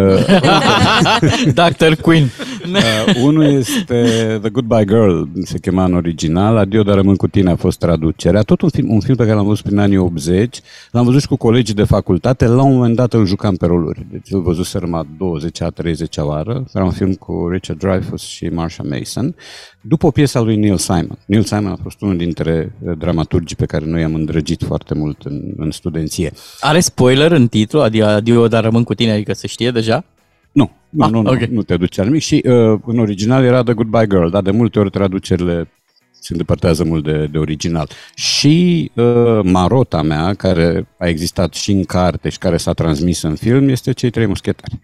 Dr. 1.59 2.01
Queen. 2.01 2.23
Uh, 2.23 3.15
unul 3.23 3.43
este 3.43 4.03
The 4.41 4.49
Goodbye 4.49 4.85
Girl, 4.85 5.21
se 5.43 5.59
chema 5.59 5.83
în 5.83 5.93
original, 5.93 6.57
Adio, 6.57 6.83
dar 6.83 6.95
rămân 6.95 7.15
cu 7.15 7.27
tine 7.27 7.51
a 7.51 7.55
fost 7.55 7.79
traducerea. 7.79 8.41
Tot 8.41 8.61
un 8.61 8.69
film, 8.69 8.89
un 8.91 8.99
film 8.99 9.15
pe 9.15 9.23
care 9.23 9.35
l-am 9.35 9.45
văzut 9.45 9.63
prin 9.63 9.77
anii 9.77 9.97
80, 9.97 10.59
l-am 10.91 11.05
văzut 11.05 11.21
și 11.21 11.27
cu 11.27 11.35
colegii 11.35 11.75
de 11.75 11.83
facultate, 11.83 12.45
la 12.45 12.63
un 12.63 12.73
moment 12.73 12.95
dat 12.95 13.13
îl 13.13 13.25
jucam 13.25 13.55
pe 13.55 13.65
roluri. 13.65 14.05
Deci 14.11 14.31
îl 14.31 14.41
văzut 14.41 14.65
a 14.91 15.05
20-a, 15.05 15.71
30-a 15.71 16.23
oară. 16.23 16.65
Era 16.73 16.83
un 16.83 16.91
film 16.91 17.13
cu 17.13 17.47
Richard 17.51 17.79
Dreyfuss 17.79 18.25
și 18.25 18.45
Marsha 18.45 18.83
Mason, 18.89 19.35
după 19.81 20.05
o 20.05 20.11
piesă 20.11 20.37
a 20.37 20.41
lui 20.41 20.55
Neil 20.55 20.77
Simon. 20.77 21.17
Neil 21.25 21.43
Simon 21.43 21.71
a 21.71 21.77
fost 21.83 22.01
unul 22.01 22.17
dintre 22.17 22.71
uh, 22.79 22.97
dramaturgii 22.97 23.55
pe 23.55 23.65
care 23.65 23.85
noi 23.85 24.03
am 24.03 24.13
îndrăgit 24.13 24.63
foarte 24.63 24.93
mult 24.93 25.21
în, 25.23 25.53
în 25.57 25.71
studenție. 25.71 26.31
Are 26.59 26.79
spoiler 26.79 27.31
în 27.31 27.47
titlu, 27.47 27.81
adică 27.81 28.05
adio, 28.05 28.47
dar 28.47 28.63
rămân 28.63 28.83
cu 28.83 28.93
tine, 28.93 29.11
adică 29.11 29.33
se 29.33 29.47
știe 29.47 29.71
deja? 29.71 30.03
Nu, 30.51 30.71
nu, 30.89 31.03
Ah, 31.03 31.11
nu, 31.11 31.21
nu, 31.21 31.29
ok. 31.31 31.39
nu 31.39 31.63
te 31.63 31.77
duce 31.77 31.99
la 31.99 32.05
nimic. 32.07 32.21
Și 32.21 32.43
uh, 32.45 32.79
în 32.85 32.99
original 32.99 33.43
era 33.43 33.63
The 33.63 33.73
Goodbye 33.73 34.07
Girl, 34.07 34.27
dar 34.27 34.41
de 34.41 34.51
multe 34.51 34.79
ori 34.79 34.89
traducerile 34.89 35.69
se 36.19 36.27
îndepărtează 36.31 36.83
mult 36.83 37.03
de, 37.03 37.27
de 37.31 37.37
original. 37.37 37.89
Și 38.15 38.91
uh, 38.93 39.39
marota 39.43 40.01
mea, 40.01 40.33
care 40.33 40.87
a 40.97 41.07
existat 41.07 41.53
și 41.53 41.71
în 41.71 41.83
carte 41.83 42.29
și 42.29 42.37
care 42.37 42.57
s-a 42.57 42.73
transmis 42.73 43.21
în 43.21 43.35
film, 43.35 43.69
este 43.69 43.91
Cei 43.91 44.09
Trei 44.09 44.25
Muschetari. 44.25 44.79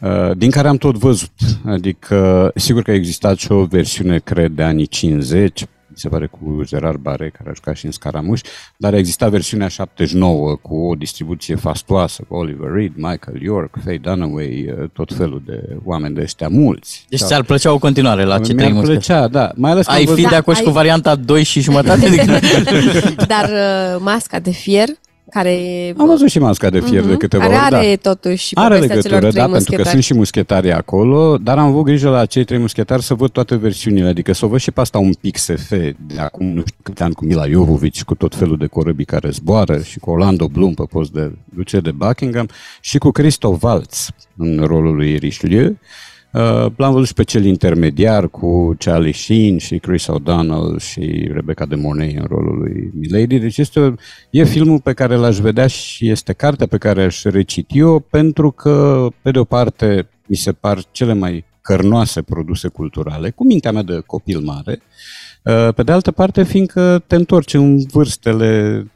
Uh, 0.00 0.30
din 0.36 0.50
care 0.50 0.68
am 0.68 0.76
tot 0.76 0.96
văzut. 0.96 1.32
Adică, 1.64 2.50
sigur 2.54 2.82
că 2.82 2.90
a 2.90 2.94
existat 2.94 3.38
și 3.38 3.52
o 3.52 3.64
versiune, 3.64 4.18
cred, 4.18 4.50
de 4.52 4.62
anii 4.62 4.86
50, 4.86 5.64
se 6.00 6.08
pare 6.08 6.26
cu 6.26 6.60
Gerard 6.64 6.98
Bare, 6.98 7.30
care 7.38 7.50
a 7.50 7.52
jucat 7.54 7.76
și 7.76 7.86
în 7.86 7.90
Scaramuș, 7.92 8.40
dar 8.76 8.94
exista 8.94 9.28
versiunea 9.28 9.68
79 9.68 10.54
cu 10.62 10.76
o 10.76 10.94
distribuție 10.94 11.54
fastoasă, 11.54 12.24
cu 12.28 12.34
Oliver 12.34 12.70
Reed, 12.72 12.92
Michael 12.94 13.42
York, 13.42 13.74
Faye 13.84 13.98
Dunaway, 13.98 14.74
uh, 14.80 14.88
tot 14.92 15.12
felul 15.12 15.42
de 15.46 15.76
oameni 15.84 16.14
de 16.14 16.20
ăștia 16.22 16.48
mulți. 16.48 17.06
Deci 17.08 17.20
ți-ar 17.20 17.42
plăcea 17.42 17.72
o 17.72 17.78
continuare 17.78 18.24
la 18.24 18.38
ce 18.38 18.52
Mi-ar 18.52 18.72
plăcea, 18.82 19.28
da. 19.28 19.50
Mai 19.54 19.70
ales 19.70 19.86
că 19.86 19.92
Ai 19.92 19.98
am 19.98 20.04
fi 20.04 20.10
văzut- 20.10 20.28
de 20.30 20.36
acord 20.36 20.56
și 20.56 20.62
ai- 20.62 20.68
cu 20.68 20.74
varianta 20.74 21.14
2 21.14 21.42
și 21.42 21.60
jumătate? 21.60 22.06
Dar 23.26 23.44
uh, 23.50 24.00
masca 24.00 24.38
de 24.38 24.50
fier, 24.50 24.88
care... 25.30 25.94
Am 25.98 26.06
văzut 26.06 26.28
și 26.28 26.38
masca 26.38 26.70
de 26.70 26.80
fier 26.80 27.02
de 27.02 27.08
Mhm. 27.08 27.18
câteva 27.18 27.42
care 27.42 27.54
ori, 27.54 27.64
are 27.74 27.98
da. 28.02 28.10
totuși 28.10 28.54
Are 28.54 28.74
povestea 28.74 29.00
celor 29.00 29.20
legătură, 29.20 29.30
trei 29.30 29.42
da, 29.46 29.52
pentru 29.52 29.52
că 29.52 29.56
muschetari. 29.76 29.88
sunt 29.88 30.02
și 30.02 30.14
muschetarii 30.14 30.72
acolo, 30.72 31.38
dar 31.38 31.58
am 31.58 31.66
avut 31.66 31.84
grijă 31.84 32.08
la 32.08 32.26
cei 32.26 32.44
trei 32.44 32.58
muschetari 32.58 33.02
să 33.02 33.14
văd 33.14 33.30
toate 33.30 33.56
versiunile, 33.56 34.08
adică 34.08 34.32
să 34.32 34.44
o 34.44 34.48
văd 34.48 34.58
și 34.60 34.70
pe 34.70 34.80
asta 34.80 34.98
un 34.98 35.12
pic 35.20 35.36
SF, 35.36 35.70
de 36.06 36.18
acum 36.18 36.46
nu 36.46 36.60
știu 36.66 36.80
câte 36.82 37.02
ani 37.02 37.14
cu 37.14 37.24
Mila 37.24 37.46
Jovovich, 37.48 38.00
cu 38.02 38.14
tot 38.14 38.34
felul 38.34 38.56
de 38.56 38.66
corăbii 38.66 39.04
care 39.04 39.30
zboară 39.30 39.82
și 39.82 39.98
cu 39.98 40.10
Orlando 40.10 40.48
Bloom 40.48 40.74
pe 40.74 40.82
post 40.90 41.12
de 41.12 41.32
duce 41.54 41.80
de 41.80 41.90
Buckingham 41.90 42.48
și 42.80 42.98
cu 42.98 43.10
Christoph 43.10 43.62
Waltz 43.62 44.08
în 44.36 44.64
rolul 44.66 44.94
lui 44.94 45.16
Richelieu. 45.16 45.76
Uh, 46.32 46.66
l-am 46.76 46.92
văzut 46.92 47.06
și 47.06 47.14
pe 47.14 47.22
cel 47.22 47.44
intermediar 47.44 48.28
cu 48.28 48.76
Charlie 48.78 49.12
Sheen 49.12 49.58
și 49.58 49.78
Chris 49.78 50.06
O'Donnell 50.06 50.78
și 50.78 51.30
Rebecca 51.32 51.66
de 51.66 51.74
Mornay 51.74 52.14
în 52.18 52.24
rolul 52.28 52.58
lui 52.58 52.90
Milady. 52.94 53.38
Deci 53.38 53.58
este 53.58 53.80
o, 53.80 53.92
e 54.30 54.44
filmul 54.44 54.80
pe 54.80 54.92
care 54.92 55.14
l-aș 55.14 55.38
vedea 55.38 55.66
și 55.66 56.10
este 56.10 56.32
cartea 56.32 56.66
pe 56.66 56.78
care 56.78 57.02
aș 57.02 57.22
reciti 57.22 57.78
eu 57.78 57.98
pentru 57.98 58.50
că, 58.50 59.06
pe 59.22 59.30
de 59.30 59.38
o 59.38 59.44
parte, 59.44 60.08
mi 60.26 60.36
se 60.36 60.52
par 60.52 60.82
cele 60.90 61.12
mai 61.12 61.44
cărnoase 61.60 62.22
produse 62.22 62.68
culturale, 62.68 63.30
cu 63.30 63.44
mintea 63.44 63.72
mea 63.72 63.82
de 63.82 64.02
copil 64.06 64.40
mare, 64.40 64.80
Uh, 65.44 65.74
pe 65.74 65.82
de 65.82 65.92
altă 65.92 66.10
parte, 66.10 66.42
fiindcă 66.42 67.02
te 67.06 67.14
întorci 67.14 67.54
în 67.54 67.78
vârstele 67.86 68.72
de 68.80 68.86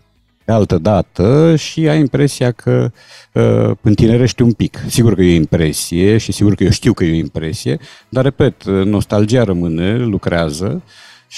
altă 0.52 0.78
dată 0.78 1.56
și 1.56 1.88
ai 1.88 1.98
impresia 1.98 2.50
că 2.50 2.90
uh, 3.32 3.70
întinerești 3.80 4.42
un 4.42 4.52
pic. 4.52 4.84
Sigur 4.86 5.14
că 5.14 5.22
e 5.22 5.32
o 5.32 5.34
impresie 5.34 6.16
și 6.16 6.32
sigur 6.32 6.54
că 6.54 6.64
eu 6.64 6.70
știu 6.70 6.92
că 6.92 7.04
e 7.04 7.12
o 7.12 7.14
impresie, 7.14 7.78
dar, 8.08 8.24
repet, 8.24 8.64
uh, 8.64 8.84
nostalgia 8.84 9.44
rămâne, 9.44 9.96
lucrează 9.96 10.82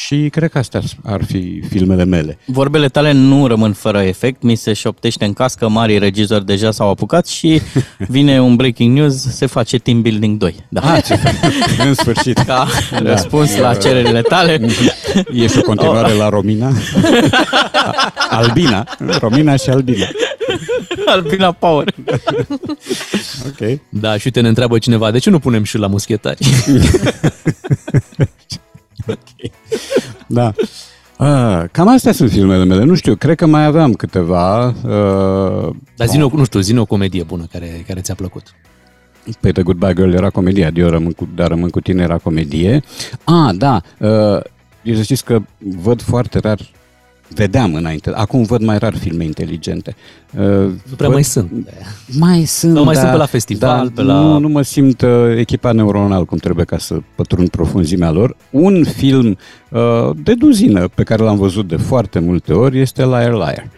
și 0.04 0.28
cred 0.30 0.50
că 0.50 0.58
astea 0.58 0.80
ar 1.04 1.24
fi 1.24 1.62
filmele 1.68 2.04
mele. 2.04 2.38
Vorbele 2.44 2.88
tale 2.88 3.12
nu 3.12 3.46
rămân 3.46 3.72
fără 3.72 4.02
efect, 4.02 4.42
mi 4.42 4.54
se 4.54 4.72
șoptește 4.72 5.24
în 5.24 5.32
cască, 5.32 5.68
marii 5.68 5.98
regizori 5.98 6.46
deja 6.46 6.70
s-au 6.70 6.90
apucat 6.90 7.26
și 7.26 7.60
vine 7.98 8.40
un 8.40 8.56
breaking 8.56 8.96
news, 8.96 9.14
se 9.14 9.46
face 9.46 9.78
Team 9.78 10.02
Building 10.02 10.38
2. 10.38 10.54
Da. 10.68 10.80
Ah, 10.80 11.02
ce 11.04 11.18
în 11.86 11.94
sfârșit. 11.94 12.38
Ca 12.38 12.66
răspuns 12.90 13.56
la 13.56 13.74
cererile 13.74 14.20
tale. 14.20 14.60
E 15.32 15.46
și 15.46 15.58
o 15.58 15.62
continuare 15.62 16.12
la 16.12 16.28
Romina? 16.28 16.72
Albina. 18.30 18.96
Romina 19.18 19.56
și 19.56 19.70
Albina. 19.70 20.06
Albina 21.06 21.52
Power. 21.52 21.94
Ok. 23.46 23.78
Da, 23.88 24.16
și 24.16 24.22
uite, 24.24 24.40
ne 24.40 24.48
întreabă 24.48 24.78
cineva, 24.78 25.10
de 25.10 25.18
ce 25.18 25.30
nu 25.30 25.38
punem 25.38 25.62
și 25.62 25.78
la 25.78 25.86
muschetari? 25.86 26.38
Da. 30.26 30.52
Ah, 31.16 31.64
cam 31.72 31.88
astea 31.88 32.12
sunt 32.12 32.30
filmele 32.30 32.64
mele. 32.64 32.84
Nu 32.84 32.94
știu, 32.94 33.14
cred 33.14 33.36
că 33.36 33.46
mai 33.46 33.64
aveam 33.64 33.92
câteva. 33.92 34.66
Uh, 34.66 35.74
Dar 35.96 36.08
zi 36.08 36.18
nu 36.18 36.44
știu, 36.44 36.60
zi 36.60 36.78
o 36.78 36.84
comedie 36.84 37.22
bună 37.22 37.46
care, 37.52 37.84
care 37.86 38.00
ți-a 38.00 38.14
plăcut. 38.14 38.42
Păi 39.40 39.52
The 39.52 39.62
Goodbye 39.62 39.92
Girl 39.92 40.12
era 40.12 40.30
comedie, 40.30 40.64
Adio 40.64 40.88
rămân 40.88 41.12
cu, 41.12 41.28
dar 41.34 41.48
rămân 41.48 41.70
cu 41.70 41.80
tine 41.80 42.02
era 42.02 42.18
comedie. 42.18 42.82
Ah, 43.24 43.54
da, 43.56 43.80
uh, 43.98 44.40
eu 44.82 44.94
să 44.94 45.02
știți 45.02 45.24
că 45.24 45.38
văd 45.58 46.02
foarte 46.02 46.38
rar, 46.38 46.58
vedeam 47.34 47.74
înainte, 47.74 48.10
acum 48.14 48.42
văd 48.42 48.62
mai 48.62 48.78
rar 48.78 48.96
filme 48.96 49.24
inteligente. 49.24 49.96
Uh, 50.38 50.42
Nu 50.42 50.94
prea 50.96 51.08
mai 51.08 51.22
sunt. 51.22 51.50
Mai 52.06 52.44
sunt, 52.44 52.74
Sau 52.74 52.84
mai 52.84 52.94
da, 52.94 53.00
sunt 53.00 53.12
pe 53.12 53.18
la 53.18 53.26
festival, 53.26 53.84
da, 53.86 53.92
pe 53.94 54.02
la... 54.02 54.20
Nu, 54.20 54.38
nu 54.38 54.48
mă 54.48 54.62
simt 54.62 55.00
uh, 55.00 55.10
echipat 55.36 55.74
neuronal 55.74 56.24
cum 56.24 56.38
trebuie 56.38 56.64
ca 56.64 56.78
să 56.78 56.98
pătrund 57.14 57.48
profunzimea 57.48 58.10
lor. 58.10 58.36
Un 58.50 58.84
film 58.84 59.38
uh, 59.70 60.10
de 60.22 60.34
duzină 60.34 60.88
pe 60.88 61.02
care 61.02 61.22
l-am 61.22 61.36
văzut 61.36 61.68
de 61.68 61.76
foarte 61.76 62.18
multe 62.18 62.52
ori 62.52 62.80
este 62.80 63.04
Liar 63.04 63.32
Liar. 63.32 63.68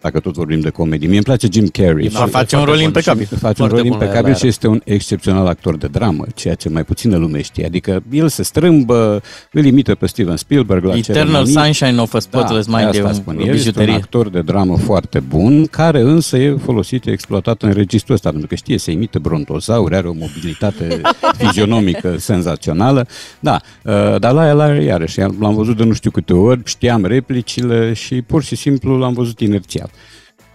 Dacă 0.00 0.20
tot 0.20 0.34
vorbim 0.34 0.60
de 0.60 0.70
comedie. 0.70 1.06
Mie 1.06 1.16
îmi 1.16 1.24
place 1.24 1.48
Jim 1.52 1.66
Carrey. 1.66 2.08
Da, 2.08 2.26
face 2.26 2.56
un 2.56 2.64
rol 2.64 2.80
impecabil. 2.80 3.26
Face 3.26 3.62
un 3.62 3.68
Foarte 3.68 3.74
rol 3.74 3.82
bun 3.82 3.92
impecabil 3.92 4.24
Liar 4.24 4.36
și 4.36 4.46
este 4.46 4.66
un 4.66 4.80
excepțional 4.84 5.46
actor 5.46 5.76
de 5.76 5.86
dramă, 5.86 6.24
ceea 6.34 6.54
ce 6.54 6.68
mai 6.68 6.84
puțină 6.84 7.16
lume 7.16 7.42
știe. 7.42 7.66
Adică 7.66 8.02
el 8.12 8.28
se 8.28 8.42
strâmbă, 8.42 9.22
îl 9.52 9.64
imită 9.64 9.94
pe 9.94 10.06
Steven 10.06 10.36
Spielberg 10.36 10.84
la 10.84 10.96
Eternal 10.96 11.44
ceremonii. 11.44 11.52
Sunshine 11.74 12.00
of 12.00 12.14
a 12.14 12.18
Spotless 12.18 12.68
da, 12.68 12.76
Mind 12.76 12.88
asta 12.88 13.00
e 13.02 13.04
un- 13.04 13.12
spun. 13.14 13.36
o 13.36 13.40
El 13.40 13.42
este 13.42 13.50
un 13.52 13.56
bijuterie. 13.56 13.94
actor 13.94 14.28
de 14.28 14.40
dramă 14.40 14.76
foarte 14.76 15.20
bun, 15.20 15.66
care 15.66 16.00
însă 16.00 16.36
e 16.36 16.56
folosit, 16.64 17.06
e 17.06 17.10
exploatat 17.10 17.62
în 17.62 17.72
registrul 17.72 18.14
ăsta, 18.14 18.28
pentru 18.30 18.48
că 18.48 18.54
știe 18.54 18.78
să 18.78 18.90
imite 18.90 19.18
brontozauri, 19.18 19.94
are 19.94 20.08
o 20.08 20.12
mobilitate 20.12 21.00
fizionomică 21.38 22.14
senzațională. 22.18 23.06
Da, 23.40 23.60
uh, 23.84 23.92
dar 24.18 24.32
la 24.32 24.48
el 24.48 24.82
iarăși, 24.82 25.18
l-am 25.20 25.54
văzut 25.54 25.76
de 25.76 25.84
nu 25.84 25.92
știu 25.92 26.10
câte 26.10 26.32
ori, 26.32 26.60
știam 26.64 27.04
replicile 27.04 27.92
și 27.92 28.22
pur 28.22 28.42
și 28.42 28.56
simplu 28.56 28.96
l-am 28.98 29.12
văzut 29.12 29.40
inerțial. 29.40 29.89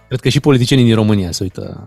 Cred 0.08 0.20
că 0.20 0.28
și 0.28 0.40
politicienii 0.40 0.84
din 0.84 0.94
România 0.94 1.30
se 1.30 1.42
uită. 1.42 1.86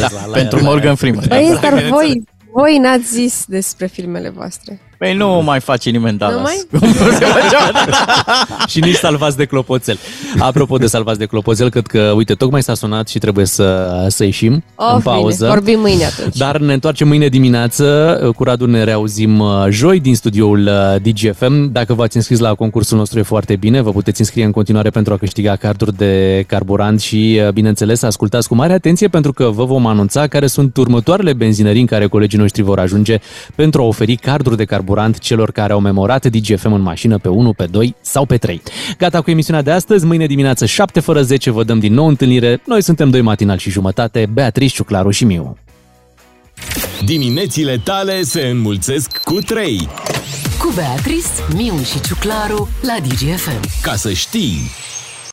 Da, 0.00 0.08
pentru 0.32 0.62
Morgan 0.62 0.94
Freeman. 0.94 1.24
Păi, 1.28 1.58
dar 1.60 1.82
voi, 1.82 2.22
voi 2.52 2.78
n-ați 2.78 3.12
zis 3.12 3.44
despre 3.46 3.86
filmele 3.86 4.28
voastre. 4.28 4.80
Păi 4.98 5.14
nu 5.22 5.42
mai 5.44 5.60
face 5.60 5.90
nimeni 5.90 6.18
Dallas. 6.18 6.36
Nu 6.70 6.78
mai? 6.80 6.80
Cum 6.80 6.92
se 6.92 7.24
făcea? 7.24 7.72
și 8.66 8.80
nici 8.80 8.94
salvați 8.94 9.36
de 9.36 9.44
clopoțel. 9.44 9.98
Apropo 10.38 10.76
de 10.76 10.86
salvați 10.86 11.18
de 11.18 11.26
clopoțel, 11.26 11.70
cred 11.70 11.86
că, 11.86 12.12
uite, 12.16 12.34
tocmai 12.34 12.62
s-a 12.62 12.74
sunat 12.74 13.08
și 13.08 13.18
trebuie 13.18 13.44
să, 13.44 13.88
să 14.08 14.24
ieșim 14.24 14.64
Of, 14.74 14.94
în 14.94 15.00
pauză. 15.00 15.36
bine, 15.44 15.48
vorbim 15.48 15.80
mâine 15.80 16.04
atunci. 16.04 16.36
Dar 16.36 16.58
ne 16.58 16.72
întoarcem 16.72 17.08
mâine 17.08 17.28
dimineață. 17.28 17.84
Cu 18.36 18.44
Radu 18.44 18.66
ne 18.66 18.84
reauzim 18.84 19.38
uh, 19.38 19.66
joi 19.70 20.00
din 20.00 20.14
studioul 20.14 20.66
uh, 20.66 21.12
DGFM. 21.12 21.72
Dacă 21.72 21.94
v-ați 21.94 22.16
înscris 22.16 22.38
la 22.38 22.54
concursul 22.54 22.98
nostru 22.98 23.18
e 23.18 23.22
foarte 23.22 23.56
bine. 23.56 23.80
Vă 23.80 23.90
puteți 23.90 24.20
înscrie 24.20 24.44
în 24.44 24.50
continuare 24.50 24.90
pentru 24.90 25.12
a 25.12 25.16
câștiga 25.16 25.56
carduri 25.56 25.96
de 25.96 26.44
carburant 26.46 27.00
și, 27.00 27.40
uh, 27.46 27.52
bineînțeles, 27.52 28.02
ascultați 28.02 28.48
cu 28.48 28.54
mare 28.54 28.72
atenție 28.72 29.08
pentru 29.08 29.32
că 29.32 29.44
vă 29.44 29.64
vom 29.64 29.86
anunța 29.86 30.26
care 30.26 30.46
sunt 30.46 30.76
următoarele 30.76 31.32
benzinării 31.32 31.80
în 31.80 31.86
care 31.86 32.06
colegii 32.06 32.38
noștri 32.38 32.62
vor 32.62 32.78
ajunge 32.78 33.18
pentru 33.54 33.82
a 33.82 33.84
oferi 33.84 34.16
carduri 34.16 34.56
de 34.56 34.64
carburant 34.88 35.18
celor 35.18 35.50
care 35.50 35.72
au 35.72 35.80
memorat 35.80 36.26
DGFM 36.26 36.72
în 36.72 36.80
mașină 36.80 37.18
pe 37.18 37.28
1, 37.28 37.52
pe 37.52 37.64
2 37.64 37.94
sau 38.00 38.24
pe 38.24 38.36
3. 38.36 38.62
Gata 38.98 39.20
cu 39.20 39.30
emisiunea 39.30 39.62
de 39.62 39.70
astăzi. 39.70 40.04
Mâine 40.04 40.26
dimineață 40.26 40.66
7 40.66 41.00
fără 41.00 41.22
10 41.22 41.50
vă 41.50 41.64
dăm 41.64 41.78
din 41.78 41.94
nou 41.94 42.06
întâlnire. 42.06 42.60
Noi 42.66 42.82
suntem 42.82 43.10
doi 43.10 43.20
matinal 43.20 43.58
și 43.58 43.70
jumătate, 43.70 44.26
Beatrice, 44.32 44.74
Ciuclaru 44.74 45.10
și 45.10 45.24
Miu. 45.24 45.56
Diminețile 47.04 47.80
tale 47.84 48.22
se 48.22 48.40
înmulțesc 48.40 49.18
cu 49.24 49.34
3. 49.34 49.88
Cu 50.58 50.72
Beatrice, 50.74 51.28
Miu 51.54 51.82
și 51.82 52.00
Ciuclaru 52.00 52.68
la 52.82 52.96
DGFM. 53.02 53.60
Ca 53.82 53.94
să 53.94 54.12
știi... 54.12 54.70